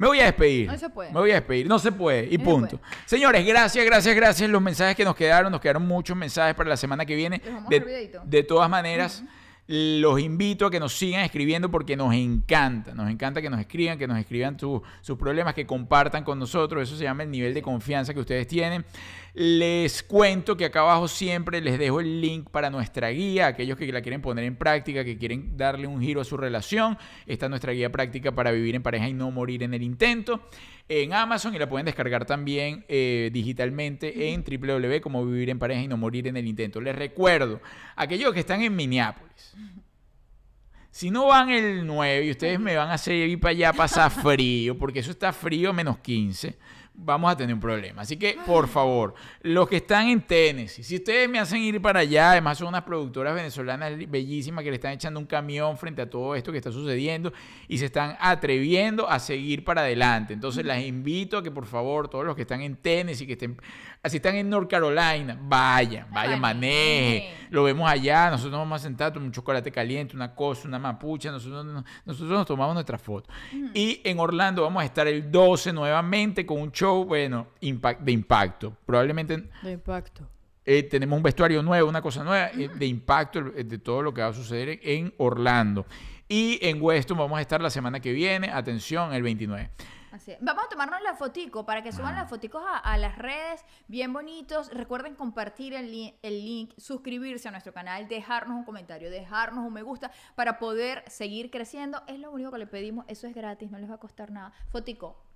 Me 0.00 0.06
voy 0.06 0.20
a 0.20 0.24
despedir. 0.24 0.66
No 0.66 0.78
se 0.78 0.88
puede. 0.88 1.12
Me 1.12 1.20
voy 1.20 1.30
a 1.30 1.34
despedir. 1.34 1.68
No 1.68 1.78
se 1.78 1.92
puede. 1.92 2.26
Y 2.30 2.38
punto. 2.38 2.80
Señores, 3.04 3.44
gracias, 3.44 3.84
gracias, 3.84 4.16
gracias. 4.16 4.48
Los 4.48 4.62
mensajes 4.62 4.96
que 4.96 5.04
nos 5.04 5.14
quedaron, 5.14 5.52
nos 5.52 5.60
quedaron 5.60 5.86
muchos 5.86 6.16
mensajes 6.16 6.54
para 6.54 6.70
la 6.70 6.78
semana 6.78 7.04
que 7.04 7.14
viene. 7.14 7.42
De, 7.68 8.10
de, 8.24 8.42
todas 8.42 8.70
maneras, 8.70 9.22
los 9.66 10.18
invito 10.18 10.64
a 10.64 10.70
que 10.70 10.80
nos 10.80 10.94
sigan 10.94 11.22
escribiendo 11.22 11.70
porque 11.70 11.98
nos 11.98 12.14
encanta. 12.14 12.94
Nos 12.94 13.10
encanta 13.10 13.42
que 13.42 13.50
nos 13.50 13.60
escriban, 13.60 13.98
que 13.98 14.06
nos 14.06 14.16
escriban 14.16 14.58
sus 14.58 15.18
problemas, 15.18 15.52
que 15.52 15.66
compartan 15.66 16.24
con 16.24 16.38
nosotros. 16.38 16.82
Eso 16.82 16.96
se 16.96 17.04
llama 17.04 17.24
el 17.24 17.30
nivel 17.30 17.52
de 17.52 17.60
confianza 17.60 18.14
que 18.14 18.20
ustedes 18.20 18.46
tienen. 18.46 18.86
Les 19.32 20.02
cuento 20.02 20.56
que 20.56 20.64
acá 20.64 20.80
abajo 20.80 21.06
siempre 21.06 21.60
les 21.60 21.78
dejo 21.78 22.00
el 22.00 22.20
link 22.20 22.50
para 22.50 22.70
nuestra 22.70 23.10
guía, 23.10 23.48
aquellos 23.48 23.78
que 23.78 23.90
la 23.92 24.02
quieren 24.02 24.22
poner 24.22 24.44
en 24.44 24.56
práctica, 24.56 25.04
que 25.04 25.16
quieren 25.16 25.56
darle 25.56 25.86
un 25.86 26.00
giro 26.00 26.20
a 26.20 26.24
su 26.24 26.36
relación. 26.36 26.98
Esta 27.26 27.46
es 27.46 27.50
nuestra 27.50 27.72
guía 27.72 27.90
práctica 27.90 28.32
para 28.32 28.50
vivir 28.50 28.74
en 28.74 28.82
pareja 28.82 29.08
y 29.08 29.12
no 29.12 29.30
morir 29.30 29.62
en 29.62 29.74
el 29.74 29.82
intento 29.82 30.42
en 30.90 31.14
Amazon 31.14 31.54
y 31.54 31.58
la 31.58 31.68
pueden 31.68 31.86
descargar 31.86 32.24
también 32.24 32.84
eh, 32.88 33.30
digitalmente 33.32 34.32
en 34.32 34.42
www 34.42 35.00
como 35.00 35.24
vivir 35.24 35.48
en 35.48 35.58
pareja 35.60 35.82
y 35.82 35.88
no 35.88 35.96
morir 35.96 36.26
en 36.26 36.36
el 36.36 36.46
intento. 36.48 36.80
Les 36.80 36.96
recuerdo, 36.96 37.60
aquellos 37.94 38.34
que 38.34 38.40
están 38.40 38.60
en 38.62 38.74
Minneapolis, 38.74 39.54
si 40.90 41.12
no 41.12 41.28
van 41.28 41.50
el 41.50 41.86
9 41.86 42.26
y 42.26 42.30
ustedes 42.32 42.58
me 42.58 42.74
van 42.74 42.88
a 42.88 42.94
hacer 42.94 43.14
ir 43.14 43.38
para 43.38 43.52
allá 43.52 43.68
a 43.68 43.72
pasar 43.72 44.10
frío, 44.10 44.76
porque 44.76 44.98
eso 44.98 45.12
está 45.12 45.32
frío 45.32 45.72
menos 45.72 45.98
15 45.98 46.58
vamos 46.94 47.32
a 47.32 47.36
tener 47.36 47.54
un 47.54 47.60
problema. 47.60 48.02
Así 48.02 48.16
que, 48.16 48.38
por 48.46 48.68
favor, 48.68 49.14
los 49.42 49.68
que 49.68 49.76
están 49.76 50.08
en 50.08 50.20
Tennessee, 50.20 50.82
si 50.82 50.96
ustedes 50.96 51.28
me 51.28 51.38
hacen 51.38 51.62
ir 51.62 51.80
para 51.80 52.00
allá, 52.00 52.32
además 52.32 52.58
son 52.58 52.68
unas 52.68 52.82
productoras 52.82 53.34
venezolanas 53.34 53.92
bellísimas 54.08 54.64
que 54.64 54.70
le 54.70 54.76
están 54.76 54.92
echando 54.92 55.18
un 55.18 55.26
camión 55.26 55.76
frente 55.78 56.02
a 56.02 56.10
todo 56.10 56.34
esto 56.34 56.52
que 56.52 56.58
está 56.58 56.72
sucediendo 56.72 57.32
y 57.68 57.78
se 57.78 57.86
están 57.86 58.16
atreviendo 58.20 59.08
a 59.08 59.18
seguir 59.18 59.64
para 59.64 59.82
adelante. 59.82 60.34
Entonces, 60.34 60.64
las 60.64 60.82
invito 60.82 61.38
a 61.38 61.42
que, 61.42 61.50
por 61.50 61.66
favor, 61.66 62.08
todos 62.08 62.24
los 62.24 62.36
que 62.36 62.42
están 62.42 62.62
en 62.62 62.76
Tennessee, 62.76 63.26
que 63.26 63.32
estén 63.32 63.56
Así 64.02 64.16
están 64.16 64.34
en 64.36 64.48
North 64.48 64.70
Carolina, 64.70 65.38
vayan, 65.38 66.06
vayan, 66.10 66.40
maneje. 66.40 67.34
Lo 67.50 67.64
vemos 67.64 67.90
allá, 67.90 68.30
nosotros 68.30 68.52
nos 68.52 68.60
vamos 68.60 68.80
a 68.80 68.82
sentar, 68.82 69.16
un 69.18 69.30
chocolate 69.30 69.70
caliente, 69.70 70.16
una 70.16 70.34
cosa, 70.34 70.66
una 70.68 70.78
mapucha, 70.78 71.30
nosotros, 71.30 71.84
nosotros 72.06 72.30
nos 72.30 72.46
tomamos 72.46 72.72
nuestra 72.72 72.96
foto. 72.96 73.28
Y 73.74 74.00
en 74.02 74.18
Orlando 74.18 74.62
vamos 74.62 74.82
a 74.82 74.86
estar 74.86 75.06
el 75.06 75.30
12 75.30 75.74
nuevamente 75.74 76.46
con 76.46 76.62
un 76.62 76.72
show, 76.72 77.04
bueno, 77.04 77.48
de 77.60 78.12
impacto. 78.12 78.74
Probablemente... 78.86 79.50
De 79.62 79.72
impacto. 79.72 80.26
Eh, 80.64 80.84
tenemos 80.84 81.16
un 81.18 81.22
vestuario 81.22 81.62
nuevo, 81.62 81.86
una 81.86 82.00
cosa 82.00 82.24
nueva, 82.24 82.50
eh, 82.52 82.70
de 82.74 82.86
impacto 82.86 83.42
de 83.42 83.78
todo 83.78 84.00
lo 84.00 84.14
que 84.14 84.22
va 84.22 84.28
a 84.28 84.32
suceder 84.32 84.80
en 84.82 85.12
Orlando. 85.18 85.84
Y 86.26 86.58
en 86.62 86.80
Weston 86.80 87.18
vamos 87.18 87.38
a 87.38 87.42
estar 87.42 87.60
la 87.60 87.70
semana 87.70 88.00
que 88.00 88.12
viene, 88.12 88.50
atención, 88.50 89.12
el 89.12 89.22
29. 89.22 89.68
Vamos 90.40 90.64
a 90.64 90.68
tomarnos 90.68 91.00
la 91.02 91.14
fotico 91.14 91.64
para 91.64 91.82
que 91.82 91.92
suban 91.92 92.14
las 92.14 92.28
foticos 92.28 92.62
a, 92.66 92.96
las 92.98 93.16
redes, 93.16 93.64
bien 93.86 94.12
bonitos. 94.12 94.70
Recuerden 94.72 95.14
compartir 95.14 95.74
el, 95.74 96.14
el, 96.22 96.44
link, 96.44 96.72
suscribirse 96.76 97.48
a 97.48 97.50
nuestro 97.50 97.72
canal, 97.72 98.08
dejarnos 98.08 98.56
un 98.56 98.64
comentario, 98.64 99.10
dejarnos 99.10 99.64
un 99.64 99.72
me 99.72 99.82
gusta 99.82 100.10
para 100.34 100.58
poder 100.58 101.04
seguir 101.06 101.50
creciendo. 101.50 102.02
Es 102.06 102.18
lo 102.18 102.30
único 102.30 102.50
que 102.50 102.58
le 102.58 102.66
pedimos, 102.66 103.04
eso 103.08 103.26
es 103.26 103.34
gratis, 103.34 103.70
no 103.70 103.78
les 103.78 103.90
va 103.90 103.94
a 103.94 103.98
costar 103.98 104.30
nada. 104.30 104.52
Fotico. 104.70 105.30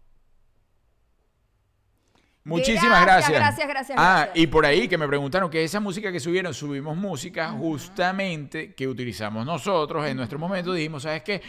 Muchísimas 2.44 3.02
gracias. 3.02 3.32
Gracias, 3.32 3.66
gracias, 3.66 3.98
Ah, 3.98 4.28
y 4.34 4.46
por 4.46 4.66
ahí 4.66 4.86
que 4.86 4.98
me 4.98 5.08
preguntaron 5.08 5.48
que 5.48 5.64
esa 5.64 5.80
música 5.80 6.12
que 6.12 6.20
subieron, 6.20 6.52
subimos 6.52 6.94
música 6.94 7.50
justamente 7.52 8.74
que 8.74 8.86
utilizamos 8.86 9.46
nosotros 9.46 10.06
en 10.06 10.16
nuestro 10.16 10.38
momento. 10.38 10.74
Dijimos, 10.74 11.04
¿sabes 11.04 11.22
qué? 11.22 11.40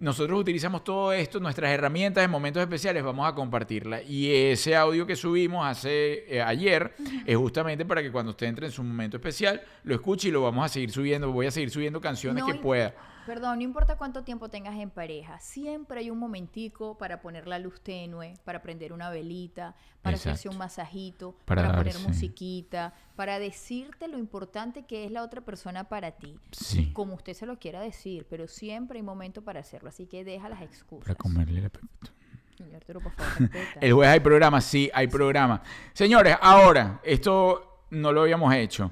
Nosotros 0.00 0.40
utilizamos 0.40 0.82
todo 0.82 1.12
esto, 1.12 1.38
nuestras 1.40 1.70
herramientas 1.70 2.24
en 2.24 2.30
momentos 2.30 2.62
especiales, 2.62 3.04
vamos 3.04 3.28
a 3.28 3.34
compartirla. 3.34 4.02
Y 4.02 4.32
ese 4.32 4.74
audio 4.74 5.06
que 5.06 5.14
subimos 5.14 5.66
hace 5.66 6.24
eh, 6.34 6.42
ayer 6.42 6.94
es 7.26 7.36
justamente 7.36 7.84
para 7.84 8.02
que 8.02 8.10
cuando 8.10 8.30
usted 8.30 8.46
entre 8.46 8.66
en 8.66 8.72
su 8.72 8.82
momento 8.82 9.18
especial, 9.18 9.60
lo 9.84 9.94
escuche 9.94 10.28
y 10.28 10.30
lo 10.30 10.42
vamos 10.42 10.64
a 10.64 10.68
seguir 10.68 10.90
subiendo. 10.90 11.30
Voy 11.30 11.46
a 11.46 11.50
seguir 11.50 11.70
subiendo 11.70 12.00
canciones 12.00 12.44
que 12.44 12.54
pueda. 12.54 12.94
Perdón, 13.30 13.58
no 13.58 13.62
importa 13.62 13.94
cuánto 13.94 14.24
tiempo 14.24 14.48
tengas 14.48 14.76
en 14.76 14.90
pareja, 14.90 15.38
siempre 15.38 16.00
hay 16.00 16.10
un 16.10 16.18
momentico 16.18 16.98
para 16.98 17.20
poner 17.20 17.46
la 17.46 17.60
luz 17.60 17.80
tenue, 17.80 18.34
para 18.42 18.60
prender 18.60 18.92
una 18.92 19.08
velita, 19.08 19.76
para 20.02 20.16
hacerse 20.16 20.48
un 20.48 20.58
masajito, 20.58 21.36
para, 21.44 21.76
poner 21.76 21.96
musiquita, 22.00 22.92
para 23.14 23.38
decirte 23.38 24.08
lo 24.08 24.18
importante 24.18 24.84
que 24.84 25.04
es 25.04 25.12
la 25.12 25.22
otra 25.22 25.42
persona 25.42 25.84
para 25.84 26.10
ti. 26.10 26.40
Sí. 26.50 26.92
Como 26.92 27.14
usted 27.14 27.34
se 27.34 27.46
lo 27.46 27.56
quiera 27.60 27.80
decir, 27.80 28.26
pero 28.28 28.48
siempre 28.48 28.98
hay 28.98 29.04
momento 29.04 29.42
para 29.42 29.60
hacerlo, 29.60 29.90
así 29.90 30.06
que 30.06 30.24
deja 30.24 30.48
las 30.48 30.62
excusas. 30.62 31.04
Para 31.04 31.14
comerle 31.14 31.60
la 31.60 31.70
El 33.80 33.92
jueves 33.92 34.12
hay 34.12 34.18
programa, 34.18 34.60
sí, 34.60 34.90
hay 34.92 35.06
programa. 35.06 35.62
Señores, 35.92 36.36
ahora, 36.40 37.00
esto 37.04 37.84
no 37.90 38.12
lo 38.12 38.22
habíamos 38.22 38.54
hecho. 38.54 38.90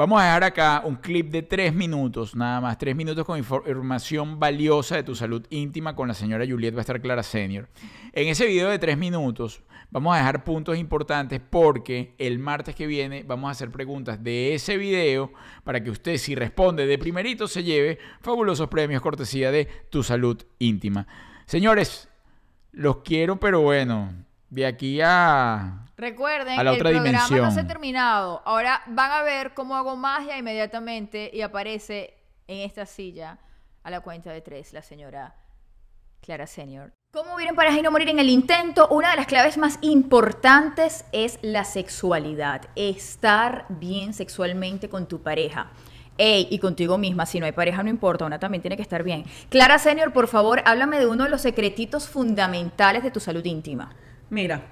Vamos 0.00 0.18
a 0.18 0.24
dejar 0.24 0.44
acá 0.44 0.82
un 0.82 0.96
clip 0.96 1.30
de 1.30 1.42
tres 1.42 1.74
minutos, 1.74 2.34
nada 2.34 2.58
más, 2.62 2.78
tres 2.78 2.96
minutos 2.96 3.22
con 3.26 3.36
información 3.36 4.40
valiosa 4.40 4.96
de 4.96 5.02
tu 5.02 5.14
salud 5.14 5.46
íntima 5.50 5.94
con 5.94 6.08
la 6.08 6.14
señora 6.14 6.46
Juliet 6.48 6.74
va 6.74 6.78
a 6.78 6.80
estar 6.80 7.02
Clara 7.02 7.22
Senior. 7.22 7.68
En 8.14 8.28
ese 8.28 8.46
video 8.46 8.70
de 8.70 8.78
tres 8.78 8.96
minutos 8.96 9.62
vamos 9.90 10.14
a 10.14 10.16
dejar 10.16 10.42
puntos 10.42 10.78
importantes 10.78 11.38
porque 11.50 12.14
el 12.16 12.38
martes 12.38 12.74
que 12.74 12.86
viene 12.86 13.24
vamos 13.24 13.48
a 13.48 13.50
hacer 13.50 13.70
preguntas 13.70 14.24
de 14.24 14.54
ese 14.54 14.78
video 14.78 15.34
para 15.64 15.84
que 15.84 15.90
usted 15.90 16.16
si 16.16 16.34
responde 16.34 16.86
de 16.86 16.96
primerito 16.96 17.46
se 17.46 17.62
lleve 17.62 17.98
fabulosos 18.22 18.68
premios 18.68 19.02
cortesía 19.02 19.50
de 19.50 19.66
tu 19.90 20.02
salud 20.02 20.42
íntima. 20.58 21.06
Señores, 21.44 22.08
los 22.72 23.02
quiero, 23.02 23.38
pero 23.38 23.60
bueno, 23.60 24.14
de 24.50 24.66
aquí 24.66 25.00
a 25.02 25.86
Recuerden, 25.96 26.58
el 26.58 26.78
programa 26.78 27.28
no 27.28 27.50
se 27.50 27.60
ha 27.60 27.66
terminado. 27.66 28.42
Ahora 28.46 28.82
van 28.86 29.12
a 29.12 29.22
ver 29.22 29.52
cómo 29.52 29.76
hago 29.76 29.96
magia 29.96 30.38
inmediatamente 30.38 31.30
y 31.32 31.42
aparece 31.42 32.14
en 32.48 32.60
esta 32.60 32.86
silla 32.86 33.38
a 33.82 33.90
la 33.90 34.00
cuenta 34.00 34.32
de 34.32 34.40
tres 34.40 34.72
la 34.72 34.80
señora 34.82 35.34
Clara 36.22 36.46
Senior. 36.46 36.92
¿Cómo 37.12 37.36
vivir 37.36 37.50
en 37.50 37.56
pareja 37.56 37.78
y 37.78 37.82
no 37.82 37.90
morir 37.90 38.08
en 38.08 38.18
el 38.18 38.30
intento? 38.30 38.88
Una 38.88 39.10
de 39.10 39.16
las 39.16 39.26
claves 39.26 39.58
más 39.58 39.78
importantes 39.82 41.04
es 41.12 41.38
la 41.42 41.64
sexualidad. 41.64 42.62
Estar 42.76 43.66
bien 43.68 44.14
sexualmente 44.14 44.88
con 44.88 45.06
tu 45.06 45.20
pareja. 45.20 45.70
Ey, 46.16 46.48
y 46.50 46.58
contigo 46.58 46.98
misma, 46.98 47.26
si 47.26 47.40
no 47.40 47.46
hay 47.46 47.52
pareja 47.52 47.82
no 47.82 47.90
importa, 47.90 48.24
una 48.24 48.38
también 48.38 48.62
tiene 48.62 48.76
que 48.76 48.82
estar 48.82 49.02
bien. 49.02 49.24
Clara 49.48 49.78
Senior, 49.78 50.12
por 50.12 50.28
favor, 50.28 50.62
háblame 50.64 50.98
de 50.98 51.06
uno 51.06 51.24
de 51.24 51.30
los 51.30 51.42
secretitos 51.42 52.08
fundamentales 52.08 53.02
de 53.02 53.10
tu 53.10 53.20
salud 53.20 53.44
íntima. 53.44 53.94
Mira, 54.30 54.62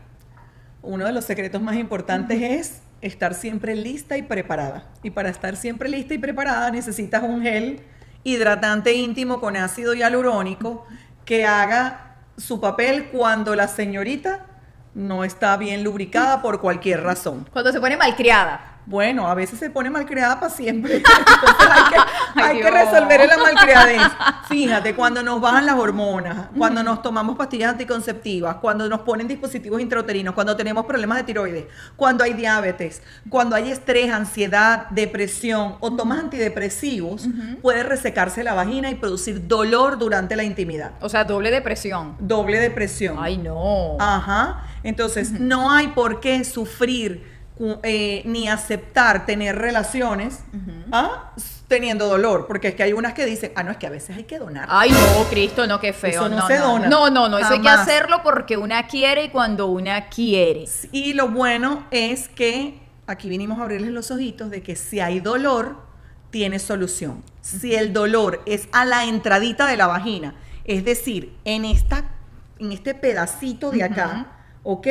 uno 0.83 1.05
de 1.05 1.13
los 1.13 1.25
secretos 1.25 1.61
más 1.61 1.77
importantes 1.77 2.41
es 2.41 2.83
estar 3.01 3.35
siempre 3.35 3.75
lista 3.75 4.17
y 4.17 4.23
preparada. 4.23 4.87
Y 5.03 5.11
para 5.11 5.29
estar 5.29 5.57
siempre 5.57 5.89
lista 5.89 6.15
y 6.15 6.19
preparada 6.19 6.71
necesitas 6.71 7.23
un 7.25 7.43
gel 7.43 7.81
hidratante 8.25 8.93
íntimo 8.93 9.41
con 9.41 9.57
ácido 9.57 9.95
hialurónico 9.95 10.87
que 11.25 11.45
haga 11.45 12.17
su 12.37 12.61
papel 12.61 13.09
cuando 13.11 13.55
la 13.55 13.69
señorita 13.69 14.47
no 14.95 15.25
está 15.25 15.57
bien 15.57 15.83
lubricada 15.85 16.41
por 16.41 16.61
cualquier 16.61 17.03
razón. 17.03 17.49
Cuando 17.53 17.73
se 17.73 17.81
pone 17.81 17.97
malcriada. 17.97 18.78
Bueno, 18.89 19.29
a 19.29 19.35
veces 19.35 19.59
se 19.59 19.69
pone 19.69 19.91
malcriada 19.91 20.41
para 20.41 20.51
siempre. 20.51 20.97
Entonces 21.19 21.69
hay 21.71 21.83
que, 21.91 22.41
hay 22.41 22.63
resolver 22.63 23.29
la 23.29 23.37
malcriadez. 23.37 24.01
Fíjate, 24.49 24.95
cuando 24.95 25.23
nos 25.23 25.43
bajan 25.43 25.67
las 25.67 25.77
hormonas, 25.77 26.47
cuando 26.57 26.83
nos 26.83 27.03
tomamos 27.03 27.37
pastillas 27.37 27.73
anticonceptivas, 27.73 28.57
cuando 28.57 28.89
nos 28.89 29.01
ponen 29.01 29.29
dispositivos 29.29 29.83
intrauterinos, 29.83 30.33
cuando 30.33 30.57
tenemos 30.57 30.87
problemas 30.87 31.19
de 31.19 31.25
tiroides, 31.25 31.67
cuando 31.97 32.25
hay 32.25 32.33
diabetes, 32.33 33.03
cuando 33.29 33.57
hay 33.57 33.71
estrés, 33.71 34.11
ansiedad, 34.11 34.89
depresión 34.89 35.77
o 35.81 35.95
tomas 35.95 36.21
antidepresivos, 36.21 37.29
puede 37.61 37.83
resecarse 37.83 38.43
la 38.43 38.55
vagina 38.55 38.89
y 38.91 38.95
producir 38.95 39.47
dolor 39.47 39.99
durante 39.99 40.35
la 40.35 40.45
intimidad. 40.45 40.93
O 41.03 41.11
sea, 41.11 41.25
doble 41.25 41.51
depresión. 41.51 42.17
Doble 42.21 42.59
depresión. 42.59 43.17
Ay, 43.21 43.37
no. 43.37 43.99
Ajá. 44.01 44.65
Entonces, 44.83 45.33
no 45.33 45.71
hay 45.71 45.89
por 45.89 46.21
qué 46.21 46.43
sufrir 46.45 47.38
eh, 47.83 48.23
ni 48.25 48.49
aceptar 48.49 49.27
tener 49.27 49.57
relaciones 49.57 50.41
¿ah? 50.93 51.33
teniendo 51.67 52.07
dolor. 52.07 52.47
Porque 52.47 52.69
es 52.69 52.75
que 52.75 52.83
hay 52.83 52.93
unas 52.93 53.15
que 53.15 53.25
dicen, 53.25 53.53
ah, 53.57 53.63
no, 53.63 53.71
es 53.71 53.77
que 53.77 53.87
a 53.87 53.91
veces 53.91 54.17
hay 54.17 54.25
que 54.25 54.39
donar. 54.39 54.69
Ay, 54.71 54.91
no, 54.91 55.25
Cristo, 55.31 55.67
no, 55.67 55.81
qué 55.81 55.93
feo. 55.93 56.11
Eso 56.11 56.29
no 56.29 56.37
no, 56.37 56.47
se 56.47 56.59
no. 56.59 56.67
dona. 56.67 56.89
No, 56.89 57.11
no, 57.11 57.29
no, 57.29 57.39
eso 57.39 57.53
hay 57.53 57.61
que 57.61 57.69
hacerlo 57.69 58.21
porque 58.23 58.57
una 58.57 58.87
quiere 58.87 59.25
y 59.25 59.29
cuando 59.31 59.67
una 59.67 60.09
quiere. 60.09 60.67
Y 60.93 61.15
lo 61.15 61.29
bueno 61.29 61.87
es 61.91 62.29
que 62.29 62.81
aquí 63.07 63.29
vinimos 63.29 63.59
a 63.59 63.63
abrirles 63.63 63.91
los 63.91 64.11
ojitos 64.11 64.51
de 64.51 64.63
que 64.63 64.77
si 64.77 65.01
hay 65.01 65.21
dolor, 65.21 65.77
tiene 66.31 66.59
solución. 66.59 67.25
Si 67.41 67.75
el 67.75 67.93
dolor 67.93 68.43
es 68.47 68.69
a 68.73 68.85
la 68.85 69.05
entradita 69.05 69.67
de 69.67 69.77
la 69.77 69.87
vagina, 69.87 70.35
es 70.65 70.85
decir, 70.85 71.35
en, 71.45 71.65
esta, 71.65 72.05
en 72.59 72.73
este 72.73 72.95
pedacito 72.95 73.71
de 73.71 73.83
acá, 73.83 74.27
¿ok? 74.63 74.87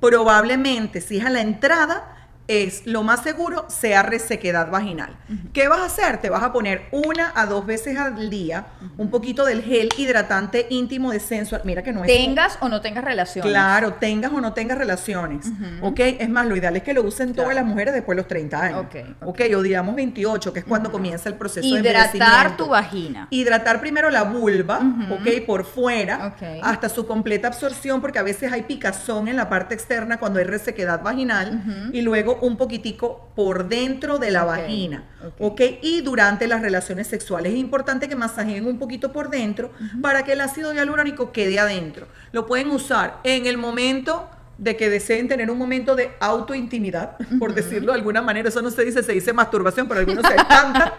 Probablemente 0.00 1.00
si 1.00 1.18
es 1.18 1.24
a 1.24 1.30
la 1.30 1.40
entrada, 1.40 2.15
es 2.48 2.86
lo 2.86 3.02
más 3.02 3.22
seguro 3.22 3.66
sea 3.68 4.02
resequedad 4.02 4.70
vaginal. 4.70 5.16
¿Qué 5.52 5.68
vas 5.68 5.80
a 5.80 5.84
hacer? 5.86 6.18
Te 6.18 6.30
vas 6.30 6.42
a 6.42 6.52
poner 6.52 6.82
una 6.92 7.32
a 7.34 7.46
dos 7.46 7.66
veces 7.66 7.98
al 7.98 8.30
día 8.30 8.66
un 8.96 9.10
poquito 9.10 9.44
del 9.44 9.62
gel 9.62 9.88
hidratante 9.96 10.66
íntimo 10.70 11.10
de 11.10 11.20
sensual. 11.20 11.62
Mira 11.64 11.82
que 11.82 11.92
no 11.92 12.04
es 12.04 12.06
Tengas 12.06 12.58
o 12.60 12.68
no 12.68 12.80
tengas 12.80 13.04
relaciones. 13.04 13.50
Claro, 13.50 13.94
tengas 13.94 14.32
o 14.32 14.40
no 14.40 14.52
tengas 14.52 14.78
relaciones. 14.78 15.46
¿Ok? 15.82 16.00
Es 16.00 16.28
más, 16.28 16.46
lo 16.46 16.56
ideal 16.56 16.76
es 16.76 16.82
que 16.82 16.94
lo 16.94 17.02
usen 17.02 17.34
todas 17.34 17.54
las 17.54 17.64
mujeres 17.64 17.94
después 17.94 18.16
de 18.16 18.22
los 18.22 18.28
30 18.28 18.60
años. 18.62 18.86
Ok, 18.86 18.96
Ok, 19.22 19.40
o 19.56 19.62
digamos 19.62 19.94
28, 19.94 20.52
que 20.52 20.60
es 20.60 20.64
cuando 20.64 20.90
comienza 20.90 21.28
el 21.28 21.34
proceso 21.34 21.68
de 21.74 21.80
Hidratar 21.80 22.56
tu 22.56 22.68
vagina. 22.68 23.28
Hidratar 23.30 23.80
primero 23.80 24.10
la 24.10 24.22
vulva, 24.22 24.80
ok, 25.10 25.44
por 25.46 25.64
fuera, 25.64 26.34
hasta 26.62 26.88
su 26.88 27.06
completa 27.06 27.48
absorción, 27.48 28.00
porque 28.00 28.18
a 28.18 28.22
veces 28.22 28.52
hay 28.52 28.62
picazón 28.62 29.28
en 29.28 29.36
la 29.36 29.48
parte 29.48 29.74
externa 29.74 30.18
cuando 30.18 30.38
hay 30.38 30.44
resequedad 30.44 31.02
vaginal, 31.02 31.90
y 31.92 32.02
luego 32.02 32.35
un 32.40 32.56
poquitico 32.56 33.28
por 33.34 33.68
dentro 33.68 34.18
de 34.18 34.30
la 34.30 34.44
vagina, 34.44 35.04
ok. 35.24 35.34
ok, 35.40 35.60
y 35.82 36.00
durante 36.02 36.46
las 36.46 36.62
relaciones 36.62 37.06
sexuales. 37.06 37.52
Es 37.52 37.58
importante 37.58 38.08
que 38.08 38.16
masajeen 38.16 38.66
un 38.66 38.78
poquito 38.78 39.12
por 39.12 39.30
dentro 39.30 39.70
para 40.02 40.24
que 40.24 40.32
el 40.32 40.40
ácido 40.40 40.72
hialurónico 40.72 41.32
quede 41.32 41.58
adentro. 41.58 42.06
Lo 42.32 42.46
pueden 42.46 42.70
usar 42.70 43.20
en 43.24 43.46
el 43.46 43.58
momento 43.58 44.28
de 44.58 44.76
que 44.76 44.88
deseen 44.90 45.28
tener 45.28 45.50
un 45.50 45.58
momento 45.58 45.94
de 45.94 46.10
autointimidad, 46.20 47.16
por 47.38 47.54
decirlo 47.54 47.92
de 47.92 47.98
alguna 47.98 48.22
manera. 48.22 48.48
Eso 48.48 48.62
no 48.62 48.70
se 48.70 48.84
dice, 48.84 49.02
se 49.02 49.12
dice 49.12 49.32
masturbación, 49.32 49.86
pero 49.88 50.00
algunos 50.00 50.24
se 50.26 50.34
espantan. 50.36 50.92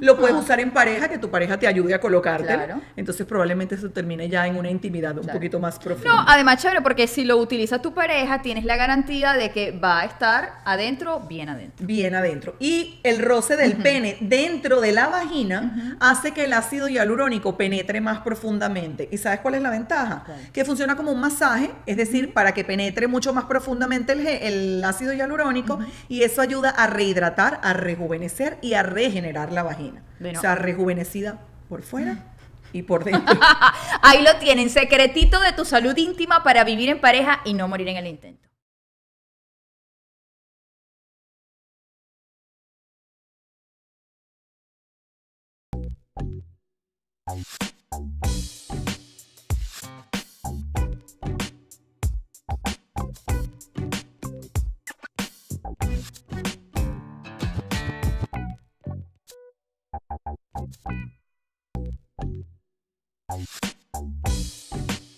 Lo 0.00 0.18
puedes 0.18 0.34
usar 0.36 0.58
en 0.60 0.70
pareja, 0.72 1.08
que 1.08 1.18
tu 1.18 1.30
pareja 1.30 1.58
te 1.58 1.66
ayude 1.66 1.94
a 1.94 2.00
colocarte. 2.00 2.46
Claro. 2.52 2.80
Entonces 2.96 3.24
probablemente 3.26 3.74
eso 3.76 3.90
termine 3.90 4.28
ya 4.28 4.46
en 4.46 4.56
una 4.56 4.68
intimidad 4.68 5.16
un 5.16 5.22
Claro. 5.24 5.38
poquito 5.38 5.60
más 5.60 5.78
profunda. 5.78 6.14
No, 6.14 6.24
además 6.26 6.60
chévere, 6.60 6.80
porque 6.82 7.06
si 7.06 7.24
lo 7.24 7.36
utiliza 7.36 7.80
tu 7.80 7.94
pareja, 7.94 8.42
tienes 8.42 8.64
la 8.64 8.76
garantía 8.76 9.34
de 9.34 9.50
que 9.50 9.70
va 9.72 10.00
a 10.00 10.04
estar 10.04 10.54
adentro, 10.64 11.20
bien 11.20 11.48
adentro. 11.48 11.86
bien 11.86 12.14
adentro. 12.14 12.56
Y 12.58 12.98
el 13.02 13.20
roce 13.20 13.56
del 13.56 13.74
pene 13.76 14.16
dentro 14.20 14.80
de 14.80 14.92
la 14.92 15.06
vagina 15.08 15.96
hace 16.00 16.32
que 16.32 16.44
el 16.44 16.52
ácido 16.52 16.88
hialurónico 16.88 17.56
penetre 17.56 18.00
más 18.00 18.18
profundamente. 18.20 19.08
¿Y 19.12 19.18
sabes 19.18 19.40
cuál 19.40 19.54
es 19.54 19.62
la 19.62 19.70
ventaja? 19.70 20.24
Que 20.52 20.64
funciona 20.64 20.96
como 20.96 21.12
un 21.12 21.20
masaje, 21.20 21.70
es 21.86 21.96
decir, 21.96 22.32
para 22.32 22.52
que 22.52 22.64
penetre 22.64 22.93
penetre 22.94 23.08
mucho 23.08 23.34
más 23.34 23.44
profundamente 23.44 24.12
el, 24.46 24.82
ácido 24.84 25.12
hialurónico 25.12 25.78
y 26.08 26.22
eso 26.22 26.40
ayuda 26.40 26.70
a 26.70 26.86
rehidratar, 26.86 27.60
a 27.62 27.72
rejuvenecer 27.72 28.58
y 28.62 28.74
a 28.74 28.82
regenerar 28.82 29.52
la 29.52 29.62
vagina. 29.62 30.02
O 30.36 30.40
sea, 30.40 30.54
rejuvenecida 30.54 31.40
por 31.68 31.82
fuera. 31.82 32.30
Y 32.72 32.82
por 32.82 33.04
dentro. 33.04 33.38
Ahí 34.02 34.22
lo 34.24 34.36
tienen, 34.38 34.68
secretito 34.68 35.38
de 35.40 35.52
tu 35.52 35.64
salud 35.64 35.96
íntima 35.96 36.42
para 36.42 36.64
vivir 36.64 36.88
en 36.88 37.00
pareja 37.00 37.40
y 37.44 37.54
no 37.54 37.68
morir 37.68 37.86
en 37.88 37.96
el 37.98 38.08
intento. 38.08 38.48